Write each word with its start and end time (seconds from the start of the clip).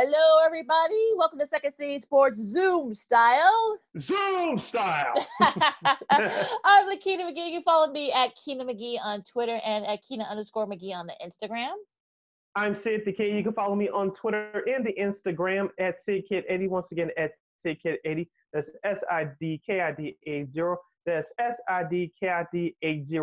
Hello, 0.00 0.46
everybody. 0.46 1.10
Welcome 1.16 1.40
to 1.40 1.46
Second 1.48 1.72
City 1.72 1.98
Sports 1.98 2.38
Zoom 2.38 2.94
style. 2.94 3.78
Zoom 4.00 4.60
style. 4.60 5.26
I'm 5.40 6.88
Lakina 6.88 7.24
McGee. 7.24 7.50
You 7.50 7.54
can 7.54 7.62
follow 7.64 7.90
me 7.90 8.12
at 8.12 8.30
Keena 8.36 8.64
McGee 8.64 9.00
on 9.02 9.24
Twitter 9.24 9.58
and 9.66 9.84
at 9.84 9.98
Keena 10.08 10.22
underscore 10.22 10.68
McGee 10.68 10.94
on 10.94 11.08
the 11.08 11.14
Instagram. 11.20 11.72
I'm 12.54 12.80
Sid 12.80 13.02
the 13.06 13.12
Kid. 13.12 13.34
You 13.34 13.42
can 13.42 13.54
follow 13.54 13.74
me 13.74 13.88
on 13.88 14.14
Twitter 14.14 14.62
and 14.68 14.86
the 14.86 14.94
Instagram 15.02 15.68
at 15.80 15.96
SidKid80. 16.08 16.68
Once 16.68 16.92
again, 16.92 17.10
at 17.18 17.32
SidKid80. 17.66 18.28
That's 18.52 18.68
S 18.84 18.98
I 19.10 19.26
D 19.40 19.60
K 19.66 19.80
I 19.80 19.90
D 19.90 20.16
80. 20.24 20.76
That's 21.06 21.26
S 21.40 21.56
I 21.68 21.82
D 21.82 22.12
K 22.20 22.28
I 22.28 22.46
D 22.52 22.76
80. 22.82 23.18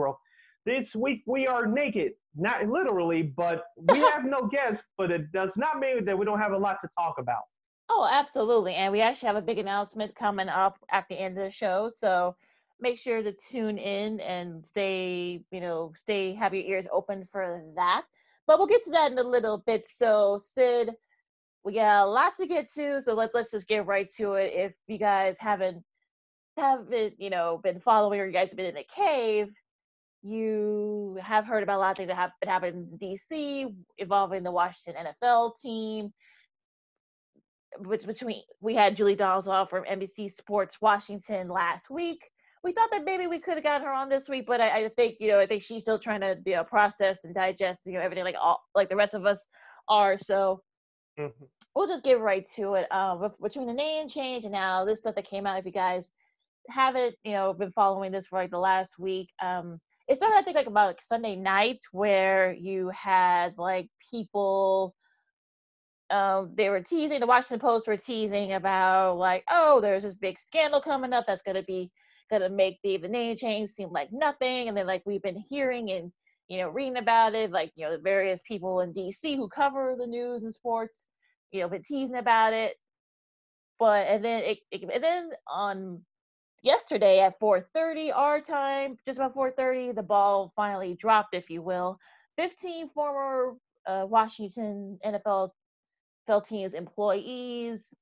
This 0.66 0.96
week 0.96 1.24
we 1.28 1.46
are 1.46 1.68
naked, 1.68 2.14
not 2.36 2.68
literally, 2.68 3.22
but 3.22 3.66
we 3.78 4.00
have 4.00 4.26
no 4.26 4.48
guests, 4.52 4.84
but 4.98 5.12
it 5.12 5.32
does 5.32 5.52
not 5.56 5.80
mean 5.80 6.06
that 6.06 6.18
we 6.18 6.26
don't 6.26 6.40
have 6.40 6.54
a 6.54 6.58
lot 6.58 6.78
to 6.82 6.90
talk 6.98 7.16
about. 7.20 7.44
Oh, 7.90 8.08
absolutely. 8.12 8.73
And 8.73 8.92
we 8.92 9.02
actually 9.02 9.28
have 9.28 9.36
a 9.36 9.42
big 9.42 9.59
announcement 9.59 10.16
coming 10.16 10.50
up 10.50 10.78
at 10.92 11.06
the 11.08 11.16
end 11.16 11.38
of 11.38 11.44
the 11.44 11.52
show. 11.52 11.88
So 11.90 12.36
make 12.80 12.98
sure 12.98 13.22
to 13.22 13.32
tune 13.32 13.78
in 13.78 14.20
and 14.22 14.66
stay, 14.66 15.44
you 15.52 15.62
know, 15.62 15.94
stay, 15.96 16.34
have 16.34 16.54
your 16.54 16.64
ears 16.64 16.88
open 16.92 17.28
for 17.32 17.64
that. 17.76 18.06
But 18.48 18.58
we'll 18.58 18.68
get 18.68 18.84
to 18.86 18.92
that 18.92 19.12
in 19.12 19.20
a 19.20 19.23
little 19.23 19.64
bit. 19.68 19.86
So, 19.86 20.40
Sid, 20.42 20.92
we 21.64 21.73
got 21.73 22.06
a 22.06 22.08
lot 22.08 22.36
to 22.38 22.48
get 22.48 22.68
to. 22.73 23.02
So 23.02 23.14
let, 23.14 23.36
let's 23.36 23.52
just 23.52 23.68
get 23.68 23.86
right 23.86 24.09
to 24.18 24.34
it. 24.34 24.52
If 24.54 24.73
you 24.88 24.98
guys 24.98 25.38
haven't, 25.38 25.84
haven't, 26.58 27.14
you 27.20 27.30
know, 27.30 27.59
been 27.64 27.80
following 27.80 28.20
or 28.20 28.26
you 28.26 28.32
guys 28.32 28.50
have 28.50 28.58
been 28.58 28.66
in 28.66 28.76
the 28.76 28.84
cave, 28.84 29.50
you 30.26 31.20
have 31.22 31.45
heard 31.45 31.62
about 31.62 31.78
a 31.78 31.80
lot 31.80 31.92
of 31.92 31.98
things 31.98 32.08
that 32.08 32.18
have 32.18 32.31
been 32.42 32.50
happening 32.50 32.88
in 32.92 32.98
DC 32.98 33.73
involving 34.00 34.44
the 34.44 34.52
Washington 34.52 35.06
NFL 35.22 35.59
team. 35.62 36.12
Which 37.78 38.06
between 38.06 38.42
we 38.62 38.73
had 38.73 38.95
Julie 38.95 39.16
Donaldson 39.16 39.67
from 39.67 39.84
NBC 39.84 40.32
Sports 40.32 40.78
Washington 40.82 41.50
last 41.50 41.90
week. 41.90 42.30
We 42.64 42.72
thought 42.72 42.90
that 42.92 43.06
maybe 43.06 43.28
we 43.28 43.40
could 43.40 43.56
have 43.56 43.64
gotten 43.64 43.86
her 43.86 43.94
on 43.94 44.09
this 44.09 44.28
week, 44.30 44.45
but 44.48 44.62
I, 44.62 44.86
I, 44.86 44.90
think 44.95 45.17
you 45.20 45.28
know 45.28 45.40
I 45.40 45.45
think 45.45 45.62
she's 45.62 45.84
still 45.84 46.00
trying 46.00 46.22
to 46.22 46.38
you 46.45 46.56
know 46.56 46.64
process 46.64 47.26
and 47.26 47.36
digest 47.36 47.86
you 47.86 47.94
know 47.94 48.00
everything 48.00 48.23
like 48.23 48.36
all 48.42 48.64
like 48.73 48.89
the 48.89 48.95
rest 48.95 49.14
of 49.14 49.26
us 49.26 49.45
are. 49.89 50.17
So 50.17 50.62
mm-hmm. 51.20 51.45
we'll 51.76 51.88
just 51.88 52.04
get 52.04 52.22
right 52.22 52.48
to 52.56 52.76
it. 52.76 52.92
Um, 52.92 53.30
between 53.42 53.67
the 53.67 53.73
name 53.73 54.08
change 54.08 54.45
and 54.45 54.54
now 54.54 54.86
this 54.86 55.00
stuff 55.00 55.16
that 55.16 55.28
came 55.28 55.45
out, 55.45 55.60
if 55.60 55.66
you 55.66 55.72
guys 55.72 56.10
haven't 56.70 57.16
you 57.23 57.34
know 57.34 57.54
been 57.54 57.73
following 57.73 58.12
this 58.12 58.28
for 58.28 58.39
like 58.39 58.52
the 58.52 58.58
last 58.58 58.98
week, 58.98 59.30
um, 59.44 59.80
it 60.08 60.17
started 60.17 60.38
I 60.38 60.44
think 60.44 60.56
like 60.56 60.67
about 60.67 60.88
like 60.88 61.02
Sunday 61.02 61.36
nights 61.36 61.88
where 61.92 62.53
you 62.53 62.89
had 62.89 63.58
like 63.58 63.89
people 64.11 64.95
um 66.11 66.52
they 66.56 66.70
were 66.70 66.81
teasing 66.81 67.20
the 67.20 67.28
Washington 67.28 67.59
Post 67.59 67.88
were 67.88 67.98
teasing 67.98 68.53
about 68.53 69.17
like 69.17 69.44
oh 69.50 69.81
there's 69.81 70.03
this 70.03 70.14
big 70.14 70.38
scandal 70.39 70.81
coming 70.81 71.14
up 71.14 71.26
that's 71.28 71.42
going 71.42 71.56
to 71.56 71.64
be 71.64 71.92
to 72.31 72.50
make 72.50 72.80
the 72.83 72.98
the 72.98 73.08
name 73.08 73.38
change 73.38 73.70
seem 73.70 73.89
like 73.92 74.09
nothing 74.11 74.67
and 74.67 74.76
then 74.76 74.88
like 74.88 75.03
we've 75.06 75.22
been 75.22 75.42
hearing 75.50 75.92
and 75.92 76.11
you 76.48 76.58
know 76.58 76.70
reading 76.70 76.98
about 76.98 77.33
it 77.33 77.52
like 77.52 77.72
you 77.76 77.86
know 77.86 77.95
the 77.95 78.02
various 78.02 78.42
people 78.48 78.81
in 78.81 78.92
DC 78.92 79.36
who 79.36 79.48
cover 79.48 79.95
the 79.98 80.08
news 80.08 80.44
and 80.44 80.53
sports 80.53 81.06
you 81.56 81.61
know 81.61 81.70
been 81.70 81.83
teasing 81.83 82.17
about 82.17 82.53
it. 82.53 82.76
But 83.80 84.08
and 84.08 84.23
then 84.23 84.44
it, 84.44 84.59
it 84.72 84.83
and 84.94 85.03
then 85.03 85.30
on 85.52 86.02
yesterday 86.66 87.21
at 87.21 87.39
4:30 87.39 88.11
our 88.13 88.41
time, 88.41 88.97
just 89.05 89.19
about 89.19 89.35
4:30, 89.35 89.95
the 89.95 90.03
ball 90.03 90.52
finally 90.55 90.95
dropped, 90.95 91.33
if 91.33 91.49
you 91.49 91.61
will. 91.61 91.99
15 92.37 92.89
former 92.89 93.55
uh, 93.86 94.05
Washington 94.09 94.99
NFL 95.05 95.52
NFL 96.27 96.48
teams 96.48 96.73
employees 96.73 97.93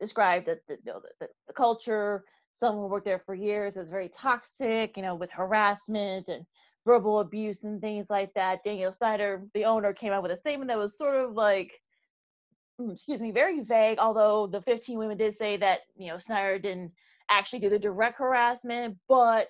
described 0.00 0.46
the, 0.46 0.58
the, 0.68 0.76
the, 1.20 1.28
the 1.46 1.52
culture. 1.54 2.24
Some 2.52 2.74
who 2.74 2.86
worked 2.86 3.06
there 3.06 3.22
for 3.24 3.34
years 3.34 3.76
as 3.76 3.88
very 3.88 4.08
toxic, 4.08 4.96
you 4.96 5.02
know, 5.02 5.14
with 5.14 5.30
harassment 5.30 6.28
and 6.28 6.44
verbal 6.84 7.20
abuse 7.20 7.64
and 7.64 7.80
things 7.80 8.10
like 8.10 8.34
that. 8.34 8.64
Daniel 8.64 8.92
Snyder, 8.92 9.46
the 9.54 9.64
owner, 9.64 9.92
came 9.94 10.12
out 10.12 10.22
with 10.22 10.32
a 10.32 10.36
statement 10.36 10.68
that 10.68 10.76
was 10.76 10.98
sort 10.98 11.14
of 11.14 11.32
like, 11.34 11.80
mm, 12.80 12.92
excuse 12.92 13.22
me, 13.22 13.30
very 13.30 13.60
vague. 13.60 13.98
Although 13.98 14.48
the 14.48 14.60
15 14.60 14.98
women 14.98 15.16
did 15.16 15.34
say 15.36 15.56
that 15.58 15.80
you 15.96 16.08
know 16.08 16.18
Snyder 16.18 16.58
didn't 16.58 16.92
actually 17.32 17.60
do 17.60 17.70
the 17.70 17.78
direct 17.78 18.18
harassment, 18.18 18.96
but 19.08 19.48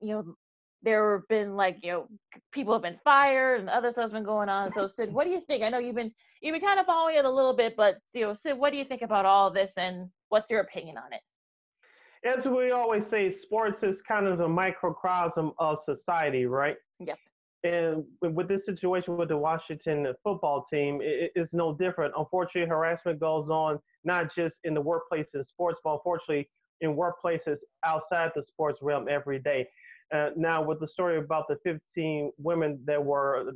you 0.00 0.14
know, 0.14 0.34
there 0.82 1.16
have 1.16 1.28
been 1.28 1.56
like, 1.56 1.78
you 1.82 1.92
know, 1.92 2.06
people 2.52 2.72
have 2.74 2.82
been 2.82 2.98
fired 3.02 3.60
and 3.60 3.70
other 3.70 3.90
stuff's 3.90 4.12
been 4.12 4.24
going 4.24 4.48
on. 4.48 4.70
So 4.70 4.86
Sid, 4.86 5.12
what 5.12 5.24
do 5.24 5.30
you 5.30 5.40
think? 5.46 5.62
I 5.62 5.70
know 5.70 5.78
you've 5.78 5.96
been 5.96 6.12
you've 6.40 6.52
been 6.52 6.60
kind 6.60 6.78
of 6.78 6.86
following 6.86 7.16
it 7.16 7.24
a 7.24 7.30
little 7.30 7.56
bit, 7.56 7.74
but 7.76 7.96
you 8.12 8.22
know, 8.22 8.34
Sid, 8.34 8.58
what 8.58 8.70
do 8.70 8.78
you 8.78 8.84
think 8.84 9.02
about 9.02 9.24
all 9.24 9.50
this 9.50 9.72
and 9.76 10.08
what's 10.28 10.50
your 10.50 10.60
opinion 10.60 10.98
on 10.98 11.12
it? 11.12 11.20
As 12.26 12.46
we 12.46 12.70
always 12.70 13.06
say, 13.06 13.30
sports 13.30 13.82
is 13.82 14.00
kind 14.02 14.26
of 14.26 14.38
the 14.38 14.48
microcosm 14.48 15.52
of 15.58 15.78
society, 15.84 16.46
right? 16.46 16.76
Yep. 17.00 17.18
And 17.64 18.04
with 18.20 18.48
this 18.48 18.66
situation 18.66 19.16
with 19.16 19.28
the 19.28 19.36
Washington 19.36 20.06
football 20.22 20.66
team, 20.70 21.00
it, 21.02 21.32
it's 21.34 21.54
no 21.54 21.74
different. 21.74 22.12
Unfortunately, 22.16 22.68
harassment 22.68 23.18
goes 23.20 23.48
on 23.48 23.78
not 24.04 24.34
just 24.34 24.54
in 24.64 24.74
the 24.74 24.80
workplace 24.80 25.28
in 25.34 25.44
sports, 25.46 25.80
but 25.82 25.94
unfortunately, 25.94 26.48
in 26.84 26.94
workplaces 26.94 27.56
outside 27.84 28.30
the 28.34 28.42
sports 28.42 28.78
realm 28.82 29.08
every 29.08 29.38
day. 29.38 29.66
Uh, 30.14 30.30
now, 30.36 30.62
with 30.62 30.78
the 30.80 30.86
story 30.86 31.18
about 31.18 31.44
the 31.48 31.56
15 31.64 32.30
women 32.38 32.78
that 32.84 33.02
were 33.02 33.52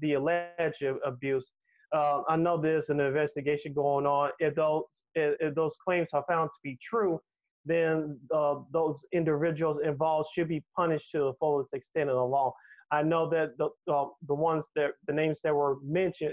the 0.00 0.12
alleged 0.14 0.82
abuse, 1.04 1.50
uh, 1.94 2.22
I 2.28 2.36
know 2.36 2.60
there's 2.60 2.90
an 2.90 3.00
investigation 3.00 3.72
going 3.72 4.04
on. 4.04 4.30
If 4.38 4.54
those 4.54 4.84
if 5.14 5.54
those 5.54 5.72
claims 5.82 6.08
are 6.12 6.24
found 6.28 6.48
to 6.50 6.60
be 6.62 6.78
true, 6.88 7.20
then 7.64 8.18
uh, 8.34 8.56
those 8.72 8.98
individuals 9.12 9.78
involved 9.84 10.28
should 10.34 10.48
be 10.48 10.62
punished 10.76 11.06
to 11.12 11.18
the 11.18 11.32
fullest 11.40 11.70
extent 11.72 12.10
of 12.10 12.16
the 12.16 12.24
law. 12.24 12.54
I 12.90 13.02
know 13.02 13.28
that 13.30 13.56
the 13.58 13.66
uh, 13.92 14.06
the 14.26 14.34
ones 14.34 14.64
that 14.76 14.92
the 15.06 15.12
names 15.12 15.38
that 15.44 15.54
were 15.54 15.76
mentioned, 15.82 16.32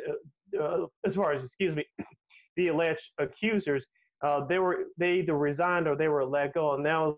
uh, 0.57 0.63
uh, 0.63 0.85
as 1.05 1.15
far 1.15 1.33
as 1.33 1.43
excuse 1.43 1.75
me, 1.75 1.85
the 2.57 2.67
alleged 2.67 3.01
accusers, 3.19 3.85
uh, 4.25 4.43
they 4.47 4.57
were 4.57 4.85
they 4.97 5.19
either 5.19 5.37
resigned 5.37 5.87
or 5.87 5.95
they 5.95 6.07
were 6.07 6.25
let 6.25 6.53
go. 6.53 6.73
And 6.73 6.83
now, 6.83 7.17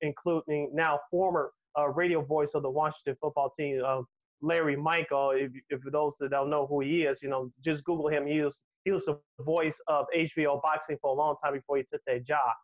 including 0.00 0.70
now 0.74 0.98
former 1.10 1.52
uh, 1.78 1.88
radio 1.90 2.22
voice 2.22 2.50
of 2.54 2.62
the 2.62 2.70
Washington 2.70 3.16
football 3.20 3.52
team, 3.58 3.80
uh, 3.86 4.02
Larry 4.42 4.74
Michael. 4.76 5.30
If, 5.30 5.52
if 5.68 5.80
those 5.92 6.14
that 6.18 6.30
don't 6.30 6.50
know 6.50 6.66
who 6.66 6.80
he 6.80 7.02
is, 7.02 7.18
you 7.22 7.28
know, 7.28 7.52
just 7.64 7.84
Google 7.84 8.08
him. 8.08 8.26
He 8.26 8.40
was 8.40 8.56
he 8.84 8.90
was 8.90 9.04
the 9.04 9.18
voice 9.40 9.76
of 9.86 10.06
HBO 10.16 10.60
boxing 10.60 10.96
for 11.00 11.10
a 11.10 11.14
long 11.14 11.36
time 11.44 11.52
before 11.52 11.76
he 11.76 11.84
took 11.92 12.00
that 12.08 12.26
job. 12.26 12.54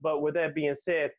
But 0.00 0.22
with 0.22 0.34
that 0.34 0.54
being 0.54 0.76
said, 0.84 1.10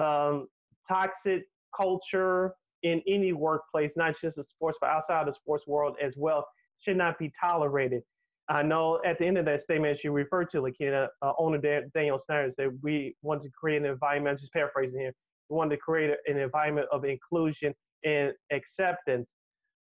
um, 0.00 0.46
toxic 0.88 1.44
culture 1.76 2.54
in 2.84 3.02
any 3.06 3.32
workplace, 3.32 3.90
not 3.96 4.14
just 4.22 4.36
the 4.36 4.44
sports, 4.44 4.78
but 4.80 4.88
outside 4.88 5.26
the 5.26 5.32
sports 5.34 5.66
world 5.66 5.96
as 6.02 6.14
well, 6.16 6.46
should 6.78 6.96
not 6.96 7.18
be 7.18 7.32
tolerated. 7.38 8.02
I 8.48 8.62
know 8.62 9.00
at 9.04 9.18
the 9.18 9.26
end 9.26 9.38
of 9.38 9.44
that 9.46 9.62
statement, 9.62 9.98
she 10.00 10.08
referred 10.08 10.50
to 10.50 10.58
Lakina, 10.58 11.08
uh, 11.22 11.32
owner 11.38 11.58
Daniel 11.94 12.18
Snyder 12.18 12.52
said 12.54 12.78
we 12.82 13.16
wanted 13.22 13.44
to 13.44 13.50
create 13.50 13.82
an 13.82 13.86
environment, 13.86 14.38
just 14.38 14.52
paraphrasing 14.52 15.00
here, 15.00 15.12
we 15.48 15.56
wanted 15.56 15.76
to 15.76 15.78
create 15.78 16.16
an 16.26 16.38
environment 16.38 16.86
of 16.92 17.04
inclusion 17.04 17.74
and 18.04 18.32
acceptance. 18.52 19.28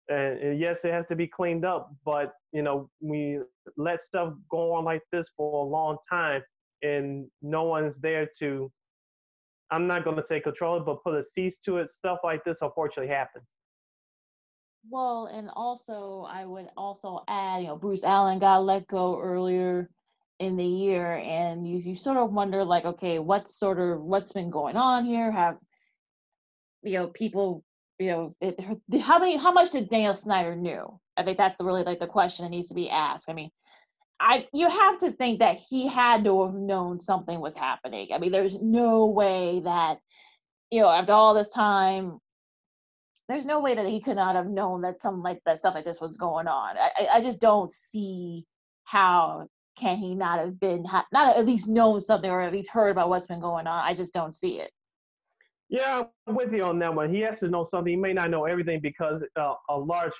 And 0.09 0.59
yes, 0.61 0.79
it 0.85 0.93
has 0.93 1.07
to 1.09 1.17
be 1.17 1.27
cleaned 1.27 1.65
up, 1.65 1.93
but 2.05 2.33
you 2.53 2.63
know, 2.63 2.89
we 3.01 3.41
let 3.77 4.05
stuff 4.05 4.35
go 4.51 4.73
on 4.75 4.85
like 4.85 5.03
this 5.11 5.27
for 5.37 5.65
a 5.65 5.69
long 5.69 5.97
time 6.09 6.43
and 6.83 7.27
no 7.41 7.65
one's 7.65 7.97
there 8.01 8.29
to, 8.41 8.71
I'm 9.71 9.87
not 9.87 10.05
going 10.05 10.17
to 10.17 10.27
say 10.27 10.41
control 10.41 10.77
it, 10.77 10.85
but 10.85 11.03
put 11.03 11.15
a 11.15 11.25
cease 11.35 11.57
to 11.65 11.79
it. 11.79 11.91
Stuff 11.91 12.19
like 12.25 12.45
this 12.45 12.59
unfortunately 12.61 13.13
happens. 13.13 13.47
Well, 14.91 15.27
and 15.33 15.49
also 15.55 16.27
I 16.29 16.45
would 16.45 16.69
also 16.77 17.23
add, 17.29 17.63
you 17.63 17.69
know, 17.69 17.77
Bruce 17.77 18.05
Allen 18.05 18.39
got 18.39 18.65
let 18.65 18.87
go 18.89 19.19
earlier 19.19 19.89
in 20.39 20.57
the 20.57 20.65
year, 20.65 21.15
and 21.19 21.67
you 21.69 21.79
you 21.79 21.95
sort 21.97 22.17
of 22.17 22.33
wonder 22.33 22.65
like, 22.65 22.85
okay, 22.85 23.19
what's 23.19 23.57
sort 23.57 23.79
of 23.79 24.01
what's 24.03 24.33
been 24.33 24.51
going 24.51 24.77
on 24.77 25.05
here? 25.05 25.31
Have 25.31 25.57
you 26.83 26.99
know 26.99 27.09
people, 27.09 27.65
you 27.99 28.09
know, 28.09 28.37
it, 28.41 28.59
how 29.01 29.19
many 29.19 29.37
how 29.37 29.53
much 29.53 29.71
did 29.71 29.89
Daniel 29.89 30.15
Snyder 30.17 30.57
knew? 30.57 30.99
I 31.17 31.23
think 31.23 31.39
that's 31.39 31.57
the 31.57 31.65
really 31.65 31.85
like 31.85 32.01
the 32.01 32.07
question 32.07 32.45
that 32.45 32.51
needs 32.51 32.69
to 32.69 32.75
be 32.75 32.91
asked. 32.91 33.31
I 33.31 33.35
mean, 33.35 33.51
I 34.21 34.47
you 34.53 34.69
have 34.69 34.99
to 34.99 35.13
think 35.13 35.39
that 35.41 35.59
he 35.59 35.87
had 35.87 36.25
to 36.25 36.45
have 36.45 36.55
known 36.55 36.99
something 36.99 37.41
was 37.41 37.57
happening. 37.57 38.09
I 38.13 38.19
mean, 38.19 38.33
there's 38.33 38.61
no 38.61 39.07
way 39.07 39.61
that 39.65 39.99
you 40.71 40.81
know 40.83 40.89
after 40.89 41.13
all 41.13 41.35
this 41.35 41.51
time 41.51 42.19
there's 43.33 43.47
no 43.47 43.61
way 43.61 43.75
that 43.75 43.87
he 43.87 44.01
could 44.01 44.17
not 44.17 44.37
have 44.37 44.47
known 44.47 44.83
that 44.83 45.01
something 45.01 45.23
like 45.23 45.41
that 45.47 45.57
stuff 45.57 45.75
like 45.75 45.85
this 45.85 46.01
was 46.01 46.17
going 46.17 46.47
on. 46.47 46.77
I, 46.77 47.07
I 47.15 47.23
just 47.23 47.41
don't 47.41 47.73
see 47.73 48.45
how 48.85 49.47
can 49.79 49.97
he 49.97 50.15
not 50.15 50.39
have 50.39 50.61
been 50.61 50.85
not 51.13 51.37
at 51.37 51.47
least 51.47 51.67
known 51.67 52.01
something 52.01 52.31
or 52.31 52.43
at 52.43 52.53
least 52.53 52.69
heard 52.71 52.91
about 52.91 53.09
what's 53.09 53.27
been 53.27 53.41
going 53.41 53.67
on. 53.67 53.85
I 53.85 53.95
just 53.95 54.13
don't 54.13 54.35
see 54.35 54.61
it. 54.61 54.71
Yeah, 55.71 56.03
I'm 56.27 56.35
with 56.35 56.53
you 56.53 56.65
on 56.65 56.79
that 56.81 56.95
one. 56.95 57.13
He 57.13 57.21
has 57.21 57.39
to 57.41 57.49
know 57.49 57.65
something. 57.65 57.91
He 57.91 57.97
may 57.97 58.13
not 58.13 58.29
know 58.29 58.45
everything 58.45 58.81
because 58.81 59.25
uh, 59.37 59.55
a 59.71 59.79
large 59.79 60.13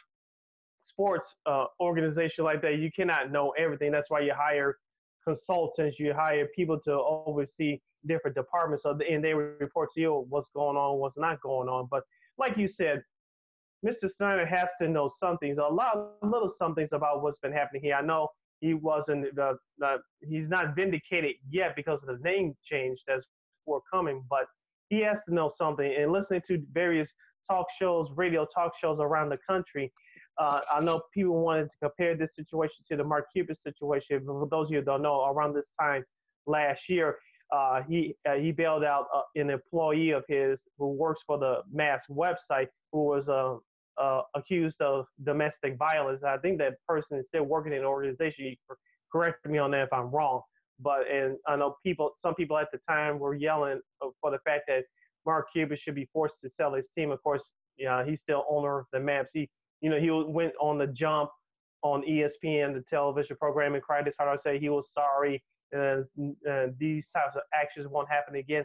sports 0.87 1.35
uh, 1.45 1.67
organization 1.81 2.45
like 2.45 2.63
that, 2.63 2.79
you 2.79 2.91
cannot 2.97 3.31
know 3.31 3.51
everything. 3.59 3.93
That's 3.93 4.09
why 4.09 4.21
you 4.21 4.33
hire 4.35 4.79
consultants, 5.23 5.99
you 5.99 6.15
hire 6.15 6.49
people 6.57 6.81
to 6.85 6.93
oversee 6.93 7.79
different 8.07 8.35
departments, 8.35 8.85
so 8.85 8.99
and 9.09 9.23
they 9.23 9.35
report 9.35 9.91
to 9.95 10.01
you 10.01 10.27
what's 10.31 10.49
going 10.55 10.79
on, 10.79 10.99
what's 10.99 11.19
not 11.19 11.41
going 11.43 11.69
on. 11.69 11.87
But 11.91 12.03
like 12.39 12.57
you 12.57 12.69
said, 12.69 13.03
Mr. 13.85 14.09
Snyder 14.15 14.47
has 14.47 14.69
to 14.81 14.89
know 14.89 15.11
some 15.19 15.39
things, 15.39 15.59
a 15.59 15.63
lot 15.63 15.97
of 15.97 16.29
little 16.29 16.53
some 16.57 16.75
things 16.75 16.91
about 16.93 17.23
what's 17.23 17.39
been 17.41 17.53
happening 17.53 17.83
here. 17.83 17.95
I 17.95 18.03
know 18.03 18.29
he 18.61 18.75
wasn't 18.75 19.35
the, 19.35 19.59
he's 20.21 20.49
not 20.49 20.77
vindicated 20.77 21.33
yet 21.51 21.75
because 21.75 22.01
of 22.03 22.07
the 22.07 22.23
name 22.23 22.55
change 22.65 23.01
that's 23.09 23.27
forthcoming, 23.65 24.25
but 24.31 24.45
he 24.89 25.01
has 25.01 25.19
to 25.29 25.35
know 25.35 25.51
something. 25.57 25.95
And 25.99 26.13
listening 26.13 26.43
to 26.49 26.63
various 26.73 27.09
talk 27.51 27.67
shows, 27.81 28.09
radio 28.15 28.47
talk 28.55 28.73
shows 28.81 29.01
around 29.01 29.31
the 29.31 29.39
country, 29.49 29.93
uh, 30.39 30.61
I 30.73 30.81
know 30.81 31.03
people 31.13 31.43
wanted 31.43 31.71
to 31.71 31.77
compare 31.83 32.17
this 32.17 32.35
situation 32.37 32.85
to 32.91 32.97
the 32.97 33.05
Mark 33.05 33.27
Cuban 33.33 33.57
situation. 33.57 34.25
For 34.25 34.49
those 34.51 34.67
of 34.67 34.73
you 34.73 34.79
who 34.79 34.85
don't 34.85 35.03
know, 35.03 35.25
around 35.27 35.55
this 35.55 35.67
time 35.81 36.05
last 36.47 36.89
year, 36.89 37.19
uh, 37.53 37.83
he 37.83 38.17
uh, 38.29 38.35
he 38.35 38.51
bailed 38.51 38.83
out 38.85 39.07
uh, 39.15 39.23
an 39.37 39.51
employee 39.51 40.11
of 40.11 40.25
his 40.29 40.61
who 40.79 40.93
works 40.93 41.21
for 41.27 41.39
the 41.39 41.63
Mavs 41.75 42.01
website 42.11 42.69
who 42.93 43.05
was 43.05 43.29
uh, 43.29 43.57
uh, 44.01 44.23
accused 44.35 44.81
of 44.81 45.07
domestic 45.25 45.77
violence. 45.79 46.23
I 46.25 46.39
think 46.39 46.59
that 46.59 46.75
person 46.89 47.19
is 47.19 47.27
still 47.29 47.45
working 47.45 47.73
in 47.73 47.81
the 47.81 47.85
organization. 47.87 48.57
Correct 49.11 49.47
me 49.47 49.59
on 49.59 49.71
that 49.73 49.83
if 49.83 49.93
I'm 49.93 50.11
wrong. 50.11 50.41
But 50.81 51.09
and 51.11 51.37
I 51.47 51.57
know 51.57 51.77
people, 51.85 52.13
some 52.23 52.35
people 52.35 52.57
at 52.59 52.69
the 52.73 52.79
time 52.89 53.19
were 53.19 53.35
yelling 53.35 53.81
for 54.21 54.31
the 54.31 54.39
fact 54.45 54.65
that 54.69 54.85
Mark 55.27 55.47
Cuban 55.53 55.79
should 55.81 55.95
be 55.95 56.09
forced 56.13 56.35
to 56.43 56.51
sell 56.57 56.75
his 56.75 56.87
team. 56.97 57.11
Of 57.11 57.23
course, 57.23 57.43
yeah, 57.77 58.05
he's 58.05 58.19
still 58.23 58.45
owner 58.51 58.81
of 58.81 58.87
the 58.93 58.99
Mavs. 58.99 59.29
He, 59.33 59.49
you 59.81 59.91
know, 59.91 60.01
he 60.01 60.11
went 60.11 60.53
on 60.61 60.79
the 60.79 60.87
jump 60.87 61.31
on 61.83 62.03
ESPN, 62.03 62.75
the 62.75 62.85
television 62.89 63.37
program, 63.37 63.75
and 63.75 63.83
cried 63.83 64.07
his 64.07 64.15
heart 64.17 64.31
out, 64.31 64.43
say 64.43 64.59
he 64.59 64.69
was 64.69 64.89
sorry, 64.93 65.35
uh, 65.37 65.41
these 66.79 67.11
types 67.11 67.37
of 67.37 67.43
actions 67.55 67.87
won't 67.89 68.09
happen 68.09 68.37
again. 68.37 68.65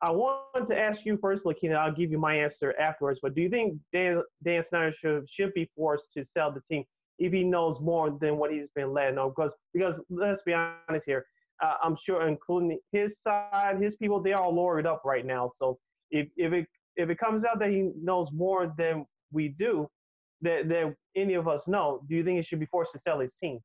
I 0.00 0.10
want 0.10 0.68
to 0.68 0.78
ask 0.78 1.04
you 1.04 1.18
first, 1.20 1.44
Lakina. 1.44 1.74
I'll 1.74 1.92
give 1.92 2.10
you 2.10 2.18
my 2.18 2.34
answer 2.34 2.74
afterwards. 2.78 3.18
But 3.20 3.34
do 3.34 3.42
you 3.42 3.48
think 3.48 3.78
Dan, 3.92 4.22
Dan 4.44 4.62
Snyder 4.68 4.94
should 4.96 5.28
should 5.28 5.52
be 5.54 5.68
forced 5.76 6.12
to 6.14 6.24
sell 6.24 6.52
the 6.52 6.60
team 6.70 6.84
if 7.18 7.32
he 7.32 7.42
knows 7.42 7.80
more 7.80 8.16
than 8.20 8.36
what 8.36 8.52
he's 8.52 8.68
been 8.76 8.92
let 8.92 9.14
know? 9.14 9.30
Because 9.30 9.52
because 9.74 10.00
let's 10.08 10.42
be 10.44 10.54
honest 10.54 11.04
here, 11.04 11.26
uh, 11.62 11.74
I'm 11.82 11.96
sure, 12.04 12.28
including 12.28 12.78
his 12.92 13.20
side, 13.20 13.78
his 13.80 13.96
people, 13.96 14.22
they're 14.22 14.38
all 14.38 14.54
lawyered 14.54 14.86
up 14.86 15.02
right 15.04 15.26
now. 15.26 15.50
So 15.56 15.78
if 16.10 16.28
if 16.36 16.52
it 16.52 16.66
if 16.96 17.10
it 17.10 17.18
comes 17.18 17.44
out 17.44 17.58
that 17.58 17.70
he 17.70 17.90
knows 18.00 18.28
more 18.32 18.72
than 18.78 19.04
we 19.32 19.48
do, 19.48 19.88
that 20.42 20.68
that 20.68 20.94
any 21.16 21.34
of 21.34 21.48
us 21.48 21.66
know, 21.66 22.02
do 22.08 22.14
you 22.14 22.22
think 22.22 22.36
he 22.36 22.42
should 22.44 22.60
be 22.60 22.66
forced 22.66 22.92
to 22.92 23.00
sell 23.00 23.18
his 23.18 23.34
team? 23.34 23.58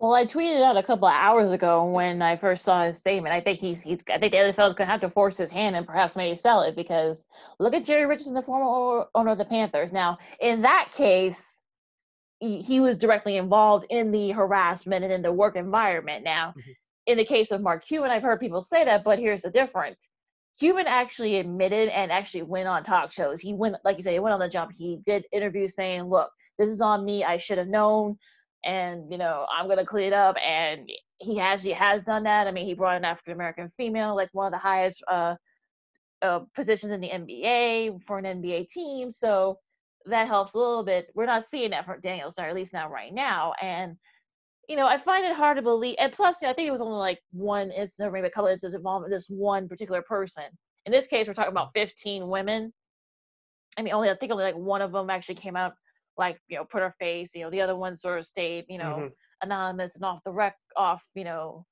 Well, 0.00 0.12
I 0.12 0.26
tweeted 0.26 0.62
out 0.62 0.76
a 0.76 0.82
couple 0.82 1.06
of 1.08 1.14
hours 1.14 1.52
ago 1.52 1.84
when 1.84 2.20
I 2.20 2.36
first 2.36 2.64
saw 2.64 2.84
his 2.84 2.98
statement. 2.98 3.34
I 3.34 3.40
think 3.40 3.60
he's 3.60 3.80
he's. 3.80 4.02
I 4.12 4.18
think 4.18 4.32
the 4.32 4.38
NFL 4.38 4.68
is 4.68 4.74
going 4.74 4.86
to 4.88 4.92
have 4.92 5.00
to 5.02 5.10
force 5.10 5.36
his 5.36 5.50
hand 5.50 5.76
and 5.76 5.86
perhaps 5.86 6.16
maybe 6.16 6.34
sell 6.34 6.62
it 6.62 6.74
because 6.74 7.24
look 7.60 7.74
at 7.74 7.84
Jerry 7.84 8.04
Richardson, 8.04 8.34
the 8.34 8.42
former 8.42 9.06
owner 9.14 9.30
of 9.30 9.38
the 9.38 9.44
Panthers. 9.44 9.92
Now, 9.92 10.18
in 10.40 10.62
that 10.62 10.90
case, 10.94 11.58
he, 12.40 12.60
he 12.60 12.80
was 12.80 12.96
directly 12.96 13.36
involved 13.36 13.86
in 13.88 14.10
the 14.10 14.32
harassment 14.32 15.04
and 15.04 15.12
in 15.12 15.22
the 15.22 15.32
work 15.32 15.56
environment. 15.56 16.24
Now, 16.24 16.50
mm-hmm. 16.50 16.70
in 17.06 17.16
the 17.16 17.24
case 17.24 17.52
of 17.52 17.62
Mark 17.62 17.86
Cuban, 17.86 18.10
I've 18.10 18.22
heard 18.22 18.40
people 18.40 18.62
say 18.62 18.84
that, 18.84 19.04
but 19.04 19.20
here's 19.20 19.42
the 19.42 19.50
difference. 19.50 20.08
Cuban 20.58 20.86
actually 20.86 21.36
admitted 21.38 21.88
and 21.88 22.12
actually 22.12 22.42
went 22.42 22.68
on 22.68 22.84
talk 22.84 23.12
shows. 23.12 23.40
He 23.40 23.54
went, 23.54 23.76
like 23.84 23.96
you 23.96 24.04
said, 24.04 24.12
he 24.12 24.18
went 24.18 24.34
on 24.34 24.40
the 24.40 24.48
jump. 24.48 24.72
He 24.72 25.00
did 25.06 25.24
interviews 25.32 25.74
saying, 25.74 26.04
"Look, 26.04 26.30
this 26.58 26.68
is 26.68 26.80
on 26.80 27.04
me. 27.04 27.24
I 27.24 27.38
should 27.38 27.58
have 27.58 27.68
known." 27.68 28.18
And 28.64 29.10
you 29.10 29.18
know 29.18 29.46
i'm 29.54 29.68
to 29.68 29.84
clean 29.84 30.08
it 30.08 30.12
up 30.12 30.36
and 30.44 30.88
he 31.18 31.38
he 31.62 31.72
has 31.72 32.02
done 32.02 32.24
that. 32.24 32.46
I 32.46 32.50
mean 32.50 32.66
he 32.66 32.74
brought 32.74 32.96
an 32.96 33.04
african 33.04 33.34
american 33.34 33.70
female 33.76 34.16
like 34.16 34.30
one 34.32 34.46
of 34.46 34.52
the 34.52 34.58
highest 34.58 35.02
uh, 35.10 35.34
uh, 36.22 36.40
positions 36.54 36.92
in 36.92 37.00
the 37.00 37.10
nba 37.10 38.02
for 38.06 38.18
an 38.18 38.42
nba 38.42 38.68
team 38.68 39.10
so 39.10 39.58
that 40.06 40.26
helps 40.26 40.52
a 40.52 40.58
little 40.58 40.84
bit. 40.84 41.06
We're 41.14 41.24
not 41.24 41.44
seeing 41.44 41.70
that 41.70 41.86
for 41.86 41.98
daniel 41.98 42.30
star 42.30 42.48
at 42.48 42.54
least 42.54 42.72
not 42.72 42.90
right 42.90 43.12
now 43.12 43.52
and 43.62 43.96
you 44.68 44.76
know 44.76 44.86
i 44.86 44.98
find 44.98 45.24
it 45.24 45.36
hard 45.36 45.56
to 45.56 45.62
believe 45.62 45.96
and 45.98 46.12
plus 46.12 46.38
you 46.40 46.48
know, 46.48 46.52
i 46.52 46.54
think 46.54 46.68
it 46.68 46.72
was 46.72 46.80
only 46.80 46.96
like 46.96 47.20
one 47.32 47.70
incident 47.70 48.12
maybe 48.12 48.26
a 48.26 48.30
couple 48.30 48.48
instances 48.48 48.74
involving 48.74 49.10
this 49.10 49.26
one 49.28 49.68
particular 49.68 50.02
person. 50.02 50.44
In 50.86 50.92
this 50.92 51.06
case 51.06 51.26
we're 51.26 51.34
talking 51.34 51.52
about 51.52 51.70
15 51.74 52.28
women. 52.28 52.72
I 53.78 53.82
mean 53.82 53.94
only 53.94 54.10
i 54.10 54.14
think 54.14 54.32
only 54.32 54.44
like 54.44 54.56
one 54.56 54.82
of 54.82 54.92
them 54.92 55.10
actually 55.10 55.36
came 55.36 55.56
out 55.56 55.74
like 56.16 56.38
you 56.48 56.56
know 56.56 56.64
put 56.64 56.82
her 56.82 56.94
face 56.98 57.30
you 57.34 57.42
know 57.42 57.50
the 57.50 57.60
other 57.60 57.76
ones 57.76 58.00
sort 58.00 58.18
of 58.18 58.26
stayed 58.26 58.64
you 58.68 58.78
know 58.78 58.96
mm-hmm. 58.96 59.06
anonymous 59.42 59.94
and 59.94 60.04
off 60.04 60.20
the 60.24 60.32
rec 60.32 60.56
off 60.76 61.02
you 61.14 61.24
know 61.24 61.64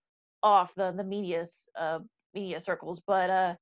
off 0.43 0.73
the 0.77 0.93
the 0.97 1.05
media's 1.05 1.69
uh 1.79 1.99
media 2.35 2.61
circles 2.61 3.01
but 3.07 3.31
uh 3.31 3.55